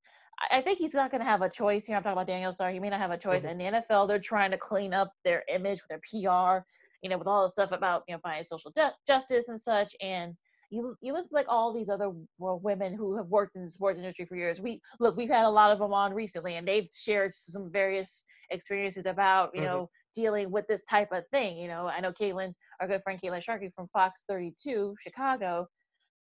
I 0.49 0.61
think 0.61 0.79
he's 0.79 0.93
not 0.93 1.11
going 1.11 1.21
to 1.21 1.29
have 1.29 1.41
a 1.41 1.49
choice 1.49 1.85
here. 1.85 1.95
I'm 1.95 2.03
talking 2.03 2.13
about 2.13 2.27
Daniel 2.27 2.53
Sorry, 2.53 2.73
He 2.73 2.79
may 2.79 2.89
not 2.89 2.99
have 2.99 3.11
a 3.11 3.17
choice. 3.17 3.43
Mm-hmm. 3.43 3.61
In 3.61 3.73
the 3.73 3.81
NFL, 3.93 4.07
they're 4.07 4.19
trying 4.19 4.51
to 4.51 4.57
clean 4.57 4.93
up 4.93 5.11
their 5.23 5.43
image 5.53 5.81
with 5.81 5.89
their 5.89 5.99
PR, 5.99 6.65
you 7.03 7.09
know, 7.09 7.17
with 7.17 7.27
all 7.27 7.43
the 7.43 7.49
stuff 7.49 7.71
about, 7.71 8.03
you 8.07 8.15
know, 8.15 8.19
finding 8.23 8.43
social 8.43 8.71
ju- 8.75 8.89
justice 9.05 9.49
and 9.49 9.61
such. 9.61 9.93
And 10.01 10.33
you, 10.71 10.95
you 11.01 11.13
listen 11.13 11.31
like 11.33 11.47
all 11.49 11.73
these 11.73 11.89
other 11.89 12.11
women 12.39 12.95
who 12.95 13.17
have 13.17 13.27
worked 13.27 13.55
in 13.55 13.65
the 13.65 13.69
sports 13.69 13.99
industry 13.99 14.25
for 14.25 14.35
years. 14.35 14.59
We 14.59 14.81
look, 14.99 15.17
we've 15.17 15.29
had 15.29 15.45
a 15.45 15.49
lot 15.49 15.71
of 15.71 15.79
them 15.79 15.93
on 15.93 16.13
recently, 16.13 16.55
and 16.55 16.67
they've 16.67 16.87
shared 16.93 17.33
some 17.33 17.69
various 17.71 18.23
experiences 18.49 19.05
about, 19.05 19.51
you 19.53 19.61
mm-hmm. 19.61 19.69
know, 19.69 19.89
dealing 20.15 20.51
with 20.51 20.67
this 20.67 20.83
type 20.89 21.11
of 21.11 21.23
thing. 21.29 21.57
You 21.57 21.67
know, 21.67 21.87
I 21.87 21.99
know 21.99 22.11
Caitlin, 22.11 22.53
our 22.79 22.87
good 22.87 23.03
friend 23.03 23.19
Caitlin 23.21 23.43
Sharkey 23.43 23.71
from 23.75 23.87
Fox 23.93 24.23
32 24.27 24.95
Chicago, 25.01 25.67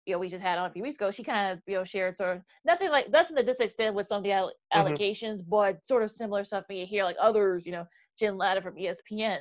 you 0.07 0.13
know, 0.13 0.19
we 0.21 0.29
just 0.29 0.43
had 0.43 0.59
on 0.59 0.71
a 0.71 0.73
few 0.73 0.85
weeks 0.85 0.97
ago. 0.97 1.11
She 1.11 1.25
kind 1.25 1.53
of, 1.53 1.61
you 1.67 1.75
know, 1.75 1.85
shared 1.85 2.17
sort 2.17 2.37
of 2.37 2.43
nothing 2.65 2.91
like 2.91 3.11
nothing 3.11 3.37
to 3.37 3.43
this 3.43 3.59
extent 3.59 3.95
with 3.95 4.07
some 4.07 4.19
of 4.19 4.23
the 4.23 4.31
mm-hmm. 4.31 4.79
allegations, 4.79 5.43
but 5.43 5.85
sort 5.85 6.05
of 6.05 6.13
similar 6.13 6.45
stuff 6.45 6.65
you 6.71 6.87
hear 6.87 7.05
like 7.05 7.17
others, 7.21 7.67
you 7.67 7.73
know, 7.73 7.85
Jen 8.19 8.39
Lada 8.39 8.63
from 8.63 8.77
ESPN, 8.77 9.39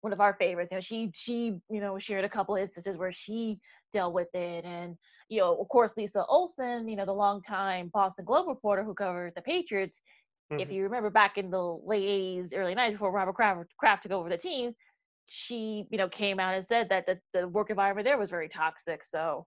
one 0.00 0.12
of 0.12 0.20
our 0.20 0.34
favorites. 0.38 0.72
You 0.72 0.78
know, 0.78 0.80
she 0.80 1.12
she 1.14 1.54
you 1.70 1.80
know 1.80 1.98
shared 1.98 2.24
a 2.24 2.30
couple 2.30 2.56
instances 2.56 2.96
where 2.96 3.12
she 3.12 3.60
dealt 3.92 4.14
with 4.14 4.34
it, 4.34 4.64
and 4.64 4.96
you 5.28 5.40
know, 5.40 5.60
of 5.60 5.68
course, 5.68 5.92
Lisa 5.98 6.24
Olson, 6.26 6.88
you 6.88 6.96
know, 6.96 7.04
the 7.04 7.12
longtime 7.12 7.90
Boston 7.92 8.24
Globe 8.24 8.48
reporter 8.48 8.82
who 8.82 8.94
covered 8.94 9.34
the 9.36 9.42
Patriots, 9.42 10.00
Mm-hmm. 10.50 10.60
If 10.60 10.70
you 10.70 10.82
remember 10.82 11.10
back 11.10 11.36
in 11.36 11.50
the 11.50 11.62
late 11.84 12.04
80s, 12.04 12.52
early 12.54 12.74
90s, 12.74 12.92
before 12.92 13.12
Robert 13.12 13.34
Kraft, 13.34 13.70
Kraft 13.78 14.04
took 14.04 14.12
over 14.12 14.28
the 14.28 14.36
team, 14.36 14.72
she, 15.26 15.86
you 15.90 15.98
know, 15.98 16.08
came 16.08 16.40
out 16.40 16.54
and 16.54 16.64
said 16.64 16.88
that 16.88 17.06
the, 17.06 17.18
the 17.34 17.46
work 17.48 17.70
environment 17.70 18.06
there 18.06 18.18
was 18.18 18.30
very 18.30 18.48
toxic. 18.48 19.04
So, 19.04 19.46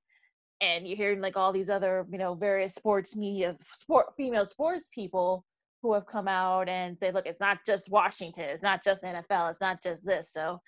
and 0.62 0.88
you're 0.88 0.98
hearing 0.98 1.22
like 1.22 1.38
all 1.38 1.52
these 1.52 1.70
other, 1.70 2.06
you 2.12 2.20
know, 2.20 2.36
various 2.36 2.76
sports 2.76 3.16
media, 3.16 3.58
sport 3.74 4.08
female 4.16 4.46
sports 4.46 4.90
people 4.94 5.44
who 5.82 5.94
have 5.94 6.06
come 6.06 6.28
out 6.28 6.70
and 6.70 6.98
say, 6.98 7.12
look, 7.12 7.26
it's 7.26 7.40
not 7.40 7.58
just 7.66 7.90
Washington, 7.90 8.44
it's 8.44 8.62
not 8.62 8.84
just 8.84 9.02
NFL, 9.02 9.50
it's 9.50 9.62
not 9.62 9.82
just 9.82 10.06
this. 10.06 10.32
So, 10.32 10.62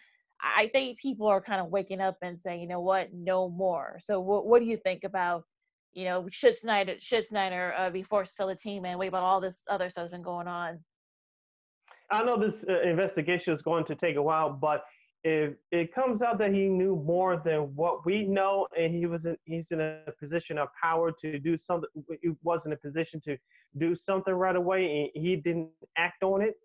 I 0.44 0.68
think 0.74 1.00
people 1.00 1.28
are 1.28 1.42
kind 1.42 1.62
of 1.62 1.68
waking 1.68 2.02
up 2.02 2.18
and 2.22 2.40
saying, 2.40 2.60
you 2.60 2.68
know 2.68 2.82
what, 2.82 3.14
no 3.14 3.50
more. 3.50 4.00
So, 4.02 4.20
what 4.20 4.46
what 4.46 4.60
do 4.60 4.66
you 4.66 4.78
think 4.78 5.04
about 5.04 5.44
you 5.94 6.06
know, 6.06 6.28
should 6.32 6.58
Snyder 6.58 6.96
should 7.00 7.26
Snyder 7.26 7.74
uh, 7.78 7.90
be 7.90 8.04
forced 8.04 8.32
to 8.32 8.36
sell 8.36 8.48
the 8.48 8.56
team 8.56 8.86
and 8.86 8.98
wait 8.98 9.08
about 9.08 9.24
all 9.24 9.40
this 9.40 9.62
other 9.70 9.90
stuff's 9.90 10.12
been 10.12 10.22
going 10.22 10.48
on? 10.48 10.80
I 12.12 12.24
know 12.24 12.38
this 12.38 12.64
uh, 12.68 12.82
investigation 12.82 13.54
is 13.54 13.62
going 13.62 13.86
to 13.86 13.96
take 13.96 14.16
a 14.16 14.22
while, 14.22 14.52
but 14.52 14.84
if 15.24 15.54
it 15.72 15.94
comes 15.94 16.22
out 16.22 16.38
that 16.40 16.54
he 16.54 16.68
knew 16.68 17.02
more 17.06 17.42
than 17.44 17.74
what 17.76 18.06
we 18.06 18.24
know, 18.24 18.68
and 18.78 18.94
he 18.94 19.06
was 19.06 19.26
in, 19.26 19.38
he's 19.46 19.66
in 19.72 19.80
a 19.80 20.00
position 20.20 20.58
of 20.58 20.68
power 20.82 21.14
to 21.22 21.40
do 21.40 21.58
something, 21.58 21.90
he 22.22 22.32
was 22.44 22.62
in 22.66 22.74
a 22.74 22.78
position 22.78 23.22
to 23.26 23.38
do 23.78 23.96
something 23.96 24.34
right 24.34 24.56
away, 24.56 25.10
and 25.16 25.24
he 25.24 25.36
didn't 25.38 25.70
act 25.98 26.24
on 26.24 26.42
it, 26.42 26.56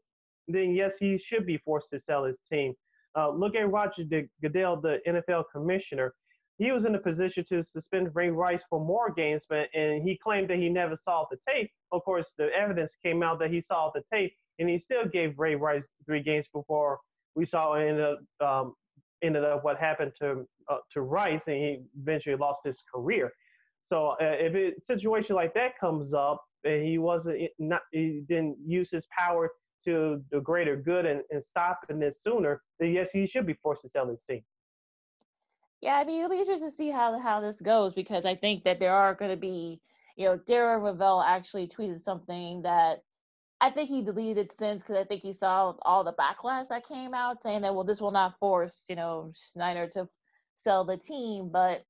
then 0.48 0.74
yes, 0.74 0.92
he 0.98 1.18
should 1.24 1.46
be 1.46 1.58
forced 1.58 1.90
to 1.92 2.00
sell 2.00 2.24
his 2.24 2.36
team. 2.50 2.74
Uh, 3.16 3.30
look 3.30 3.54
at 3.54 3.70
Roger 3.70 4.04
Goodell, 4.42 4.80
the 4.80 4.98
NFL 5.06 5.44
commissioner 5.52 6.14
he 6.58 6.72
was 6.72 6.84
in 6.84 6.94
a 6.94 6.98
position 6.98 7.44
to 7.48 7.62
suspend 7.62 8.10
Ray 8.14 8.30
Rice 8.30 8.62
for 8.68 8.84
more 8.84 9.12
games, 9.12 9.42
but 9.48 9.68
and 9.74 10.02
he 10.02 10.18
claimed 10.18 10.50
that 10.50 10.58
he 10.58 10.68
never 10.68 10.96
saw 11.02 11.24
the 11.30 11.38
tape. 11.48 11.70
Of 11.92 12.04
course, 12.04 12.26
the 12.36 12.48
evidence 12.52 12.92
came 13.02 13.22
out 13.22 13.38
that 13.38 13.50
he 13.50 13.62
saw 13.62 13.90
the 13.94 14.02
tape, 14.12 14.32
and 14.58 14.68
he 14.68 14.78
still 14.78 15.06
gave 15.06 15.38
Ray 15.38 15.54
Rice 15.54 15.84
three 16.04 16.22
games 16.22 16.46
before 16.52 16.98
we 17.36 17.46
saw 17.46 17.74
in 17.74 17.96
the 17.96 18.46
um, 18.46 18.74
ended 19.22 19.44
up 19.44 19.64
what 19.64 19.78
happened 19.78 20.12
to 20.20 20.46
uh, 20.68 20.78
to 20.94 21.02
Rice, 21.02 21.42
and 21.46 21.56
he 21.56 21.78
eventually 22.00 22.36
lost 22.36 22.60
his 22.64 22.76
career. 22.92 23.30
So 23.86 24.08
uh, 24.08 24.16
if 24.20 24.54
a 24.54 24.80
situation 24.84 25.36
like 25.36 25.54
that 25.54 25.78
comes 25.80 26.12
up, 26.12 26.42
and 26.64 26.84
he 26.84 26.98
wasn't 26.98 27.50
not 27.60 27.82
he 27.92 28.24
didn't 28.28 28.56
use 28.66 28.90
his 28.90 29.06
power 29.16 29.50
to 29.84 30.20
the 30.32 30.40
greater 30.40 30.76
good 30.76 31.06
and, 31.06 31.22
and 31.30 31.42
stopping 31.42 32.00
this 32.00 32.16
sooner, 32.20 32.62
then 32.80 32.90
yes, 32.92 33.10
he 33.12 33.28
should 33.28 33.46
be 33.46 33.54
forced 33.62 33.82
to 33.82 33.88
sell 33.88 34.08
his 34.08 34.18
team. 34.28 34.42
Yeah, 35.80 35.94
I 35.94 36.04
mean, 36.04 36.18
it'll 36.18 36.30
be 36.30 36.40
interesting 36.40 36.70
to 36.70 36.74
see 36.74 36.90
how 36.90 37.18
how 37.18 37.40
this 37.40 37.60
goes 37.60 37.92
because 37.92 38.26
I 38.26 38.34
think 38.34 38.64
that 38.64 38.80
there 38.80 38.92
are 38.92 39.14
going 39.14 39.30
to 39.30 39.36
be, 39.36 39.80
you 40.16 40.26
know, 40.26 40.38
Darren 40.38 40.80
Rovell 40.80 41.24
actually 41.24 41.68
tweeted 41.68 42.00
something 42.00 42.62
that 42.62 43.02
I 43.60 43.70
think 43.70 43.88
he 43.88 44.02
deleted 44.02 44.52
since 44.52 44.82
because 44.82 44.96
I 44.96 45.04
think 45.04 45.22
he 45.22 45.32
saw 45.32 45.74
all 45.82 46.04
the 46.04 46.12
backlash 46.12 46.68
that 46.68 46.86
came 46.86 47.14
out 47.14 47.42
saying 47.42 47.62
that 47.62 47.74
well, 47.74 47.84
this 47.84 48.00
will 48.00 48.10
not 48.10 48.38
force 48.38 48.84
you 48.88 48.96
know 48.96 49.30
Snyder 49.34 49.88
to 49.94 50.08
sell 50.56 50.84
the 50.84 50.96
team, 50.96 51.50
but 51.52 51.84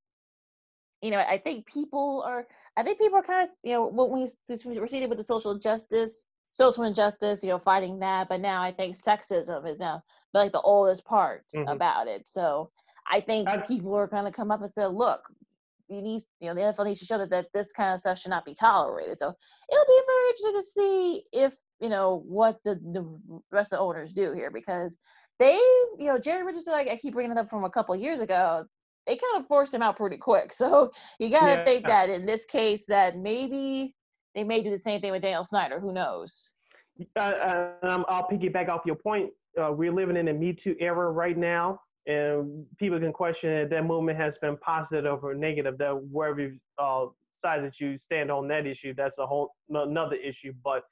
you 1.01 1.11
know, 1.11 1.19
I 1.19 1.37
think 1.37 1.65
people 1.65 2.23
are. 2.25 2.47
I 2.77 2.83
think 2.83 2.99
people 2.99 3.17
are 3.17 3.23
kind 3.23 3.47
of 3.47 3.55
you 3.63 3.73
know 3.73 3.87
when 3.87 4.11
we 4.11 4.77
proceeded 4.77 5.09
with 5.09 5.17
the 5.17 5.23
social 5.23 5.57
justice, 5.57 6.25
social 6.51 6.83
injustice, 6.83 7.43
you 7.43 7.49
know, 7.49 7.59
fighting 7.59 7.99
that, 7.99 8.29
but 8.29 8.41
now 8.41 8.61
I 8.61 8.71
think 8.71 8.97
sexism 8.97 9.69
is 9.69 9.79
now 9.79 10.03
like 10.33 10.51
the 10.51 10.61
oldest 10.61 11.05
part 11.05 11.45
mm-hmm. 11.55 11.69
about 11.69 12.07
it. 12.07 12.27
So 12.27 12.71
I 13.09 13.21
think 13.21 13.47
That's, 13.47 13.67
people 13.67 13.95
are 13.95 14.07
going 14.07 14.25
to 14.25 14.31
come 14.31 14.51
up 14.51 14.61
and 14.61 14.71
say, 14.71 14.85
look, 14.85 15.21
you 15.89 16.01
need, 16.01 16.21
you 16.39 16.47
know, 16.47 16.53
the 16.53 16.61
NFL 16.61 16.85
needs 16.85 16.99
to 16.99 17.05
show 17.05 17.17
that, 17.17 17.29
that 17.31 17.47
this 17.53 17.71
kind 17.71 17.93
of 17.93 17.99
stuff 17.99 18.19
should 18.19 18.29
not 18.29 18.45
be 18.45 18.53
tolerated. 18.53 19.17
So 19.17 19.33
it'll 19.71 19.85
be 19.85 20.01
very 20.07 20.29
interesting 20.29 20.53
to 20.53 20.63
see 20.63 21.23
if, 21.33 21.53
you 21.79 21.89
know, 21.89 22.23
what 22.27 22.59
the, 22.63 22.75
the 22.75 23.03
rest 23.51 23.73
of 23.73 23.77
the 23.77 23.83
owners 23.83 24.13
do 24.13 24.31
here 24.33 24.51
because 24.51 24.97
they, 25.39 25.55
you 25.97 26.05
know, 26.05 26.19
Jerry 26.19 26.45
Richardson, 26.45 26.73
I, 26.73 26.89
I 26.91 26.97
keep 26.97 27.13
bringing 27.13 27.31
it 27.31 27.37
up 27.37 27.49
from 27.49 27.63
a 27.63 27.69
couple 27.69 27.95
years 27.95 28.19
ago, 28.19 28.65
they 29.07 29.15
kind 29.15 29.41
of 29.41 29.47
forced 29.47 29.73
him 29.73 29.81
out 29.81 29.97
pretty 29.97 30.17
quick. 30.17 30.53
So 30.59 30.91
you 31.17 31.29
got 31.29 31.47
to 31.47 31.53
yeah. 31.53 31.65
think 31.65 31.87
that 31.87 32.09
in 32.09 32.25
this 32.25 32.45
case 32.45 32.85
that 32.87 33.17
maybe 33.17 33.95
they 34.35 34.43
may 34.43 34.61
do 34.61 34.69
the 34.69 34.77
same 34.77 35.01
thing 35.01 35.11
with 35.11 35.23
Daniel 35.23 35.43
Snyder. 35.43 35.79
Who 35.79 35.91
knows? 35.91 36.51
Uh, 37.15 37.19
uh, 37.19 37.71
um, 37.81 38.05
I'll 38.07 38.27
piggyback 38.27 38.69
off 38.69 38.81
your 38.85 38.95
point. 38.95 39.31
Uh, 39.59 39.71
we're 39.71 39.91
living 39.91 40.17
in 40.17 40.27
a 40.27 40.33
Me 40.33 40.53
Too 40.53 40.75
era 40.79 41.09
right 41.11 41.37
now 41.37 41.79
and 42.07 42.65
people 42.77 42.99
can 42.99 43.13
question 43.13 43.49
if 43.51 43.69
that 43.69 43.85
movement 43.85 44.17
has 44.17 44.37
been 44.37 44.57
positive 44.57 45.23
or 45.23 45.33
negative. 45.33 45.77
That 45.77 45.93
wherever 46.11 46.51
uh, 46.77 47.05
side 47.37 47.63
that 47.63 47.79
you 47.79 47.97
stand 47.97 48.31
on 48.31 48.47
that 48.47 48.65
issue, 48.65 48.93
that's 48.95 49.17
a 49.17 49.25
whole 49.25 49.55
another 49.69 50.15
issue. 50.15 50.53
But 50.63 50.83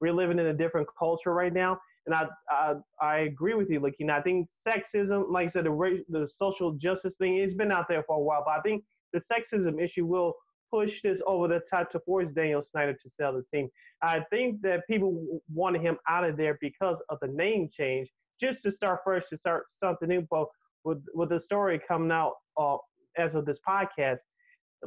we're 0.00 0.12
living 0.12 0.38
in 0.38 0.46
a 0.46 0.54
different 0.54 0.88
culture 0.98 1.32
right 1.32 1.52
now, 1.52 1.78
and 2.06 2.14
I 2.14 2.26
I, 2.50 2.74
I 3.00 3.16
agree 3.20 3.54
with 3.54 3.70
you, 3.70 3.80
know, 4.00 4.14
I 4.14 4.22
think 4.22 4.48
sexism, 4.66 5.30
like 5.30 5.48
I 5.48 5.50
said, 5.50 5.64
the 5.64 6.04
the 6.08 6.28
social 6.38 6.72
justice 6.72 7.14
thing, 7.18 7.36
it's 7.38 7.54
been 7.54 7.72
out 7.72 7.86
there 7.88 8.02
for 8.06 8.16
a 8.16 8.20
while, 8.20 8.42
but 8.44 8.58
I 8.58 8.60
think 8.60 8.84
the 9.12 9.22
sexism 9.32 9.82
issue 9.82 10.04
will 10.04 10.34
push 10.70 10.90
this 11.02 11.20
over 11.26 11.48
the 11.48 11.60
top 11.70 11.90
to 11.92 12.00
force 12.00 12.28
Daniel 12.34 12.62
Snyder 12.62 12.92
to 12.92 13.10
sell 13.16 13.32
the 13.32 13.44
team. 13.54 13.68
I 14.02 14.20
think 14.30 14.60
that 14.62 14.86
people 14.88 15.40
wanted 15.52 15.80
him 15.80 15.96
out 16.08 16.24
of 16.24 16.36
there 16.36 16.58
because 16.60 16.98
of 17.08 17.18
the 17.20 17.28
name 17.28 17.70
change, 17.76 18.08
just 18.40 18.62
to 18.62 18.72
start 18.72 19.00
fresh, 19.04 19.22
to 19.30 19.38
start 19.38 19.64
something 19.82 20.08
new. 20.08 20.26
But 20.30 20.46
with 20.84 21.02
with 21.14 21.30
the 21.30 21.40
story 21.40 21.80
coming 21.86 22.10
out 22.10 22.34
uh, 22.56 22.76
as 23.16 23.34
of 23.34 23.46
this 23.46 23.58
podcast, 23.66 24.18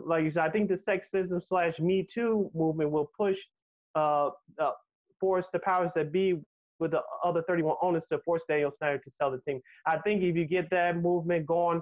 like 0.05 0.23
you 0.23 0.31
said, 0.31 0.43
I 0.43 0.49
think 0.49 0.69
the 0.69 0.79
sexism 0.87 1.41
slash 1.45 1.79
Me 1.79 2.07
Too 2.13 2.49
movement 2.53 2.91
will 2.91 3.09
push 3.17 3.37
uh, 3.95 4.29
uh, 4.59 4.71
force 5.19 5.47
the 5.51 5.59
powers 5.59 5.91
that 5.95 6.11
be 6.11 6.39
with 6.79 6.91
the 6.91 7.01
other 7.23 7.43
31 7.47 7.75
owners 7.81 8.05
to 8.09 8.19
force 8.19 8.41
Daniel 8.47 8.71
Snyder 8.71 8.99
to 8.99 9.11
sell 9.17 9.31
the 9.31 9.39
team. 9.39 9.61
I 9.85 9.97
think 9.97 10.23
if 10.23 10.35
you 10.35 10.45
get 10.45 10.69
that 10.69 10.97
movement 10.97 11.45
going, 11.45 11.81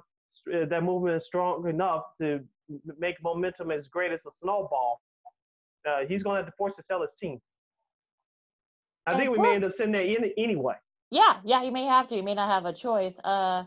uh, 0.53 0.65
that 0.65 0.83
movement 0.83 1.17
is 1.17 1.25
strong 1.25 1.67
enough 1.67 2.03
to 2.19 2.39
make 2.97 3.15
momentum 3.23 3.71
as 3.71 3.87
great 3.87 4.11
as 4.11 4.19
a 4.25 4.31
snowball, 4.41 5.01
uh, 5.87 5.99
he's 6.07 6.23
going 6.23 6.35
to 6.35 6.43
have 6.43 6.51
to 6.51 6.55
force 6.57 6.75
to 6.75 6.83
sell 6.83 7.01
his 7.01 7.11
team. 7.19 7.39
I 9.05 9.15
think 9.15 9.31
we 9.31 9.37
may 9.37 9.55
end 9.55 9.63
up 9.63 9.71
sitting 9.73 9.93
there 9.93 10.03
in, 10.03 10.31
anyway. 10.37 10.75
Yeah, 11.09 11.37
yeah, 11.43 11.63
he 11.63 11.71
may 11.71 11.85
have 11.85 12.07
to. 12.07 12.15
He 12.15 12.21
may 12.21 12.33
not 12.33 12.49
have 12.49 12.65
a 12.65 12.73
choice. 12.73 13.17
Uh, 13.23 13.63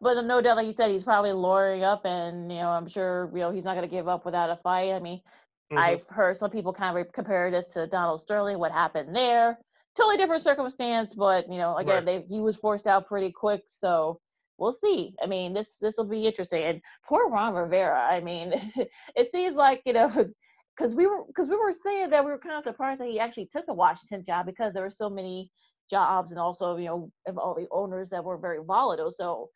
but 0.00 0.22
no 0.24 0.40
doubt, 0.40 0.56
like 0.56 0.66
you 0.66 0.72
said, 0.72 0.90
he's 0.90 1.04
probably 1.04 1.32
lawyering 1.32 1.82
up, 1.82 2.04
and 2.04 2.50
you 2.50 2.58
know, 2.58 2.68
I'm 2.68 2.88
sure 2.88 3.30
you 3.32 3.40
know 3.40 3.50
he's 3.50 3.64
not 3.64 3.74
going 3.74 3.88
to 3.88 3.94
give 3.94 4.08
up 4.08 4.24
without 4.24 4.50
a 4.50 4.56
fight. 4.56 4.92
I 4.92 5.00
mean, 5.00 5.18
mm-hmm. 5.18 5.78
I've 5.78 6.06
heard 6.08 6.36
some 6.36 6.50
people 6.50 6.72
kind 6.72 6.96
of 6.96 7.12
compare 7.12 7.50
this 7.50 7.72
to 7.72 7.86
Donald 7.86 8.20
Sterling, 8.20 8.58
what 8.58 8.72
happened 8.72 9.16
there. 9.16 9.58
Totally 9.96 10.18
different 10.18 10.42
circumstance, 10.42 11.14
but 11.14 11.50
you 11.50 11.56
know, 11.56 11.76
again, 11.78 12.04
right. 12.04 12.28
they 12.28 12.34
he 12.34 12.40
was 12.40 12.56
forced 12.56 12.86
out 12.86 13.06
pretty 13.06 13.32
quick, 13.32 13.62
so 13.66 14.20
we'll 14.58 14.72
see. 14.72 15.14
I 15.22 15.26
mean, 15.26 15.54
this 15.54 15.78
this 15.78 15.96
will 15.96 16.04
be 16.04 16.26
interesting. 16.26 16.62
And 16.62 16.82
poor 17.08 17.30
Ron 17.30 17.54
Rivera. 17.54 17.98
I 17.98 18.20
mean, 18.20 18.52
it 19.16 19.30
seems 19.32 19.54
like 19.54 19.80
you 19.86 19.94
know, 19.94 20.08
because 20.76 20.94
we 20.94 21.06
were 21.06 21.24
because 21.26 21.48
we 21.48 21.56
were 21.56 21.72
saying 21.72 22.10
that 22.10 22.22
we 22.22 22.30
were 22.30 22.38
kind 22.38 22.56
of 22.56 22.64
surprised 22.64 23.00
that 23.00 23.08
he 23.08 23.18
actually 23.18 23.46
took 23.46 23.64
the 23.64 23.72
Washington 23.72 24.22
job 24.22 24.44
because 24.44 24.74
there 24.74 24.82
were 24.82 24.90
so 24.90 25.08
many 25.08 25.50
jobs 25.88 26.32
and 26.32 26.40
also 26.40 26.76
you 26.76 26.86
know 26.86 27.10
of 27.26 27.38
all 27.38 27.54
the 27.54 27.68
owners 27.70 28.10
that 28.10 28.24
were 28.24 28.38
very 28.38 28.58
volatile. 28.64 29.10
So 29.10 29.50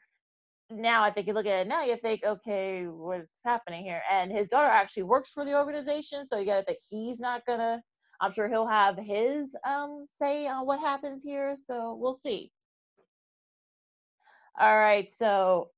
now 0.71 1.03
I 1.03 1.11
think 1.11 1.27
you 1.27 1.33
look 1.33 1.47
at 1.47 1.61
it 1.61 1.69
now, 1.69 1.83
you 1.83 1.97
think, 1.97 2.23
okay, 2.25 2.85
what's 2.85 3.41
happening 3.45 3.85
here? 3.85 4.03
And 4.11 4.31
his 4.31 4.49
daughter 4.49 4.69
actually 4.69 5.03
works 5.05 5.31
for 5.33 5.45
the 5.45 5.55
organization, 5.55 6.25
so 6.25 6.39
you 6.39 6.47
got 6.47 6.61
to 6.61 6.65
think 6.65 6.79
he's 6.89 7.19
not 7.19 7.45
gonna. 7.47 7.83
I'm 8.23 8.33
sure 8.33 8.49
he'll 8.49 8.67
have 8.67 8.99
his 8.99 9.57
um, 9.67 10.07
say 10.13 10.47
on 10.47 10.67
what 10.67 10.79
happens 10.81 11.23
here. 11.23 11.57
So 11.57 11.97
we'll 11.99 12.15
see. 12.15 12.53
All 14.59 14.77
right, 14.77 15.09
so 15.09 15.71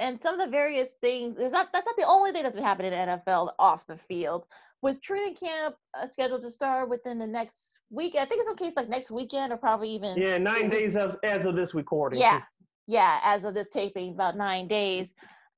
and 0.00 0.18
some 0.18 0.38
of 0.38 0.44
the 0.44 0.50
various 0.50 0.94
things 1.00 1.38
is 1.38 1.52
not 1.52 1.68
that's 1.72 1.86
not 1.86 1.96
the 1.96 2.06
only 2.06 2.32
thing 2.32 2.42
that's 2.42 2.54
been 2.54 2.64
happening 2.64 2.92
in 2.92 3.08
NFL 3.08 3.52
off 3.58 3.86
the 3.86 3.96
field. 3.96 4.46
With 4.80 5.02
training 5.02 5.34
camp 5.34 5.74
uh, 5.94 6.06
scheduled 6.06 6.42
to 6.42 6.50
start 6.50 6.88
within 6.88 7.18
the 7.18 7.26
next 7.26 7.80
week, 7.90 8.14
I 8.14 8.24
think 8.24 8.40
it's 8.40 8.48
in 8.48 8.54
case 8.54 8.76
like 8.76 8.88
next 8.88 9.10
weekend 9.10 9.52
or 9.52 9.56
probably 9.56 9.90
even 9.90 10.16
yeah 10.16 10.38
nine 10.38 10.70
days 10.70 10.94
as, 10.94 11.16
as 11.24 11.44
of 11.44 11.56
this 11.56 11.74
recording. 11.74 12.20
Yeah, 12.20 12.42
yeah, 12.86 13.20
as 13.24 13.44
of 13.44 13.54
this 13.54 13.66
taping, 13.72 14.12
about 14.12 14.36
nine 14.36 14.68
days. 14.68 15.12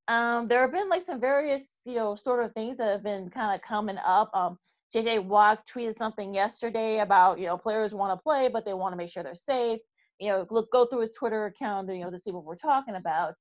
Um, 0.08 0.48
there 0.48 0.60
have 0.62 0.72
been 0.72 0.88
like 0.88 1.02
some 1.02 1.20
various, 1.20 1.62
you 1.84 1.94
know, 1.94 2.16
sort 2.16 2.44
of 2.44 2.52
things 2.52 2.78
that 2.78 2.90
have 2.90 3.04
been 3.04 3.30
kind 3.30 3.54
of 3.54 3.62
coming 3.62 3.98
up. 4.04 4.30
Um, 4.34 4.58
JJ 4.92 5.24
Watt 5.24 5.64
tweeted 5.72 5.94
something 5.94 6.34
yesterday 6.34 6.98
about, 6.98 7.38
you 7.38 7.46
know, 7.46 7.56
players 7.56 7.94
want 7.94 8.18
to 8.18 8.22
play, 8.22 8.48
but 8.48 8.64
they 8.64 8.74
want 8.74 8.92
to 8.92 8.96
make 8.96 9.10
sure 9.10 9.22
they're 9.22 9.36
safe. 9.36 9.78
You 10.18 10.30
know, 10.30 10.46
look, 10.50 10.72
go 10.72 10.86
through 10.86 11.02
his 11.02 11.12
Twitter 11.12 11.46
account, 11.46 11.88
you 11.88 12.00
know, 12.00 12.10
to 12.10 12.18
see 12.18 12.32
what 12.32 12.44
we're 12.44 12.56
talking 12.56 12.96
about. 12.96 13.34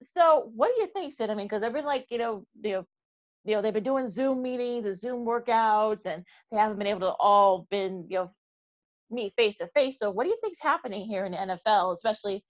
So, 0.00 0.50
what 0.54 0.70
do 0.74 0.80
you 0.80 0.86
think, 0.88 1.12
Sid? 1.12 1.30
I 1.30 1.34
mean, 1.34 1.46
because 1.46 1.62
I've 1.64 1.72
been 1.72 1.84
like, 1.84 2.06
you 2.10 2.18
know, 2.18 2.46
you 2.62 2.72
know, 2.72 2.86
you 3.44 3.54
know, 3.54 3.62
they've 3.62 3.74
been 3.74 3.84
doing 3.84 4.08
Zoom 4.08 4.42
meetings 4.42 4.86
and 4.86 4.96
Zoom 4.96 5.26
workouts, 5.26 6.06
and 6.06 6.24
they 6.50 6.56
haven't 6.56 6.78
been 6.78 6.86
able 6.86 7.00
to 7.00 7.14
all 7.20 7.66
been, 7.70 8.06
you 8.08 8.16
know, 8.16 8.32
meet 9.10 9.34
face 9.36 9.56
to 9.56 9.68
face. 9.68 9.98
So, 9.98 10.10
what 10.10 10.24
do 10.24 10.30
you 10.30 10.38
think's 10.42 10.60
happening 10.60 11.06
here 11.06 11.24
in 11.26 11.32
the 11.32 11.38
NFL, 11.38 11.94
especially 11.94 12.42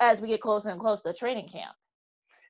as 0.00 0.20
we 0.20 0.28
get 0.28 0.40
closer 0.40 0.70
and 0.70 0.80
closer 0.80 1.12
to 1.12 1.18
training 1.18 1.48
camp? 1.48 1.72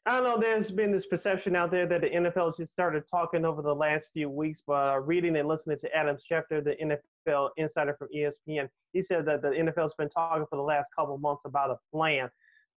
I 0.06 0.21
don't 0.21 0.23
know. 0.23 0.38
There's 0.40 0.71
been 0.71 0.92
this 0.92 1.06
perception 1.06 1.56
out 1.56 1.73
there 1.73 1.87
that 1.87 2.00
the 2.00 2.09
NFL 2.09 2.56
just 2.56 2.73
started 2.73 3.02
talking 3.11 3.45
over 3.45 3.61
the 3.61 3.75
last 3.75 4.09
few 4.12 4.30
weeks, 4.30 4.62
but 4.64 4.95
uh, 4.95 5.00
reading 5.00 5.37
and 5.37 5.49
listening 5.49 5.78
to 5.80 5.95
Adam 5.95 6.16
Schefter, 6.30 6.62
the 6.62 6.97
NFL 7.26 7.50
insider 7.56 7.97
from 7.99 8.09
ESPN, 8.16 8.68
he 8.92 9.02
said 9.02 9.26
that 9.26 9.42
the 9.42 9.49
NFL's 9.49 9.95
been 9.99 10.09
talking 10.09 10.47
for 10.49 10.56
the 10.56 10.62
last 10.62 10.90
couple 10.97 11.18
months 11.18 11.42
about 11.45 11.71
a 11.71 11.76
plan 11.92 12.30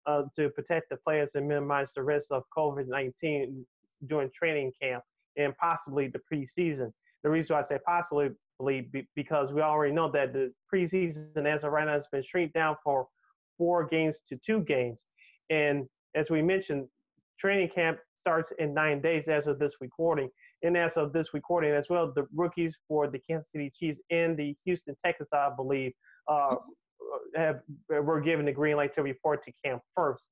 uh, 0.07 0.23
to 0.35 0.49
protect 0.49 0.89
the 0.89 0.97
players 0.97 1.29
and 1.35 1.47
minimize 1.47 1.89
the 1.95 2.01
risk 2.01 2.27
of 2.31 2.43
COVID-19 2.57 3.63
during 4.07 4.29
training 4.37 4.71
camp 4.81 5.03
and 5.37 5.55
possibly 5.57 6.07
the 6.07 6.19
preseason. 6.31 6.91
The 7.23 7.29
reason 7.29 7.55
why 7.55 7.61
I 7.61 7.63
say 7.63 7.79
possibly 7.85 8.29
because 9.15 9.53
we 9.53 9.61
already 9.61 9.93
know 9.93 10.11
that 10.11 10.33
the 10.33 10.51
preseason, 10.73 11.45
as 11.45 11.63
of 11.63 11.71
right 11.71 11.85
now, 11.85 11.93
has 11.93 12.07
been 12.11 12.23
shrink 12.23 12.53
down 12.53 12.75
for 12.83 13.07
four 13.57 13.85
games 13.87 14.17
to 14.27 14.39
two 14.45 14.61
games. 14.61 14.97
And 15.49 15.87
as 16.15 16.29
we 16.29 16.41
mentioned, 16.41 16.87
training 17.39 17.69
camp 17.73 17.99
starts 18.19 18.51
in 18.59 18.73
nine 18.73 19.01
days 19.01 19.25
as 19.27 19.47
of 19.47 19.59
this 19.59 19.73
recording. 19.79 20.29
And 20.61 20.75
as 20.75 20.97
of 20.97 21.13
this 21.13 21.33
recording 21.33 21.71
as 21.71 21.85
well, 21.89 22.11
the 22.13 22.27
rookies 22.35 22.75
for 22.87 23.07
the 23.07 23.19
Kansas 23.19 23.49
City 23.51 23.71
Chiefs 23.77 24.01
and 24.11 24.35
the 24.35 24.55
Houston 24.65 24.95
Texans, 25.05 25.29
I 25.31 25.49
believe, 25.55 25.93
uh, 26.27 26.55
have 27.35 27.61
were 27.89 28.21
given 28.21 28.45
the 28.45 28.51
green 28.51 28.75
light 28.75 28.93
to 28.95 29.03
report 29.03 29.43
to 29.45 29.53
camp 29.63 29.81
first. 29.95 30.27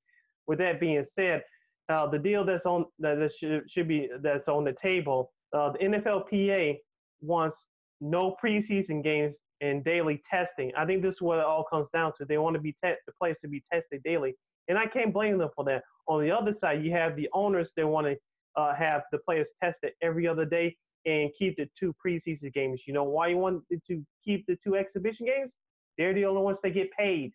With 0.48 0.60
that 0.60 0.80
being 0.80 1.06
said, 1.16 1.44
uh, 1.89 2.08
the 2.08 2.20
deal 2.20 2.44
that's 2.44 2.65
on 2.65 2.86
that 3.00 3.32
should, 3.39 3.70
should 3.70 3.88
be 3.88 4.10
that's 4.22 4.48
on 4.48 4.63
the 4.63 4.74
table, 4.74 5.32
uh, 5.53 5.72
the 5.72 5.79
NFLPA 5.79 6.77
wants 7.22 7.58
no 8.01 8.36
preseason 8.44 9.03
games 9.03 9.38
and 9.62 9.84
daily 9.84 10.22
testing. 10.29 10.72
I 10.77 10.86
think 10.86 11.01
this 11.01 11.15
is 11.15 11.22
what 11.22 11.39
it 11.39 11.46
all 11.46 11.63
comes 11.63 11.88
down 11.94 12.13
to. 12.17 12.25
They 12.25 12.38
want 12.38 12.56
to 12.56 12.62
be 12.62 12.75
te- 12.84 12.94
the 13.06 13.13
players 13.20 13.38
to 13.41 13.48
be 13.48 13.63
tested 13.72 14.01
daily, 14.03 14.36
and 14.67 14.77
I 14.77 14.86
can't 14.86 15.13
blame 15.13 15.38
them 15.38 15.50
for 15.56 15.63
that. 15.65 15.84
On 16.08 16.22
the 16.22 16.32
other 16.32 16.53
side, 16.60 16.84
you 16.84 16.91
have 16.91 17.15
the 17.15 17.29
owners 17.34 17.72
that 17.75 17.88
want 17.88 18.08
to 18.08 18.17
uh, 18.62 18.75
have 18.75 19.03
the 19.12 19.20
players 19.20 19.48
tested 19.63 19.94
every 20.01 20.27
other 20.27 20.46
day 20.46 20.75
and 21.06 21.29
keep 21.38 21.56
the 21.56 21.70
two 21.79 21.96
preseason 22.06 22.53
games. 22.53 22.82
You 22.86 22.94
know 22.94 23.03
why 23.03 23.27
you 23.27 23.38
want 23.38 23.63
to 23.70 24.06
keep 24.24 24.46
the 24.48 24.58
two 24.63 24.75
exhibition 24.75 25.25
games? 25.25 25.51
They're 25.98 26.13
the 26.13 26.25
only 26.25 26.41
ones 26.41 26.60
that 26.63 26.72
get 26.72 26.91
paid. 26.91 27.32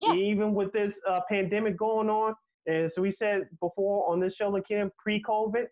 Yeah. 0.00 0.14
Even 0.14 0.54
with 0.54 0.72
this 0.72 0.92
uh, 1.08 1.20
pandemic 1.28 1.76
going 1.76 2.08
on, 2.08 2.34
as 2.66 2.92
we 2.98 3.10
said 3.10 3.48
before 3.60 4.10
on 4.10 4.20
this 4.20 4.34
show, 4.34 4.54
again, 4.56 4.90
pre-COVID, 4.98 5.66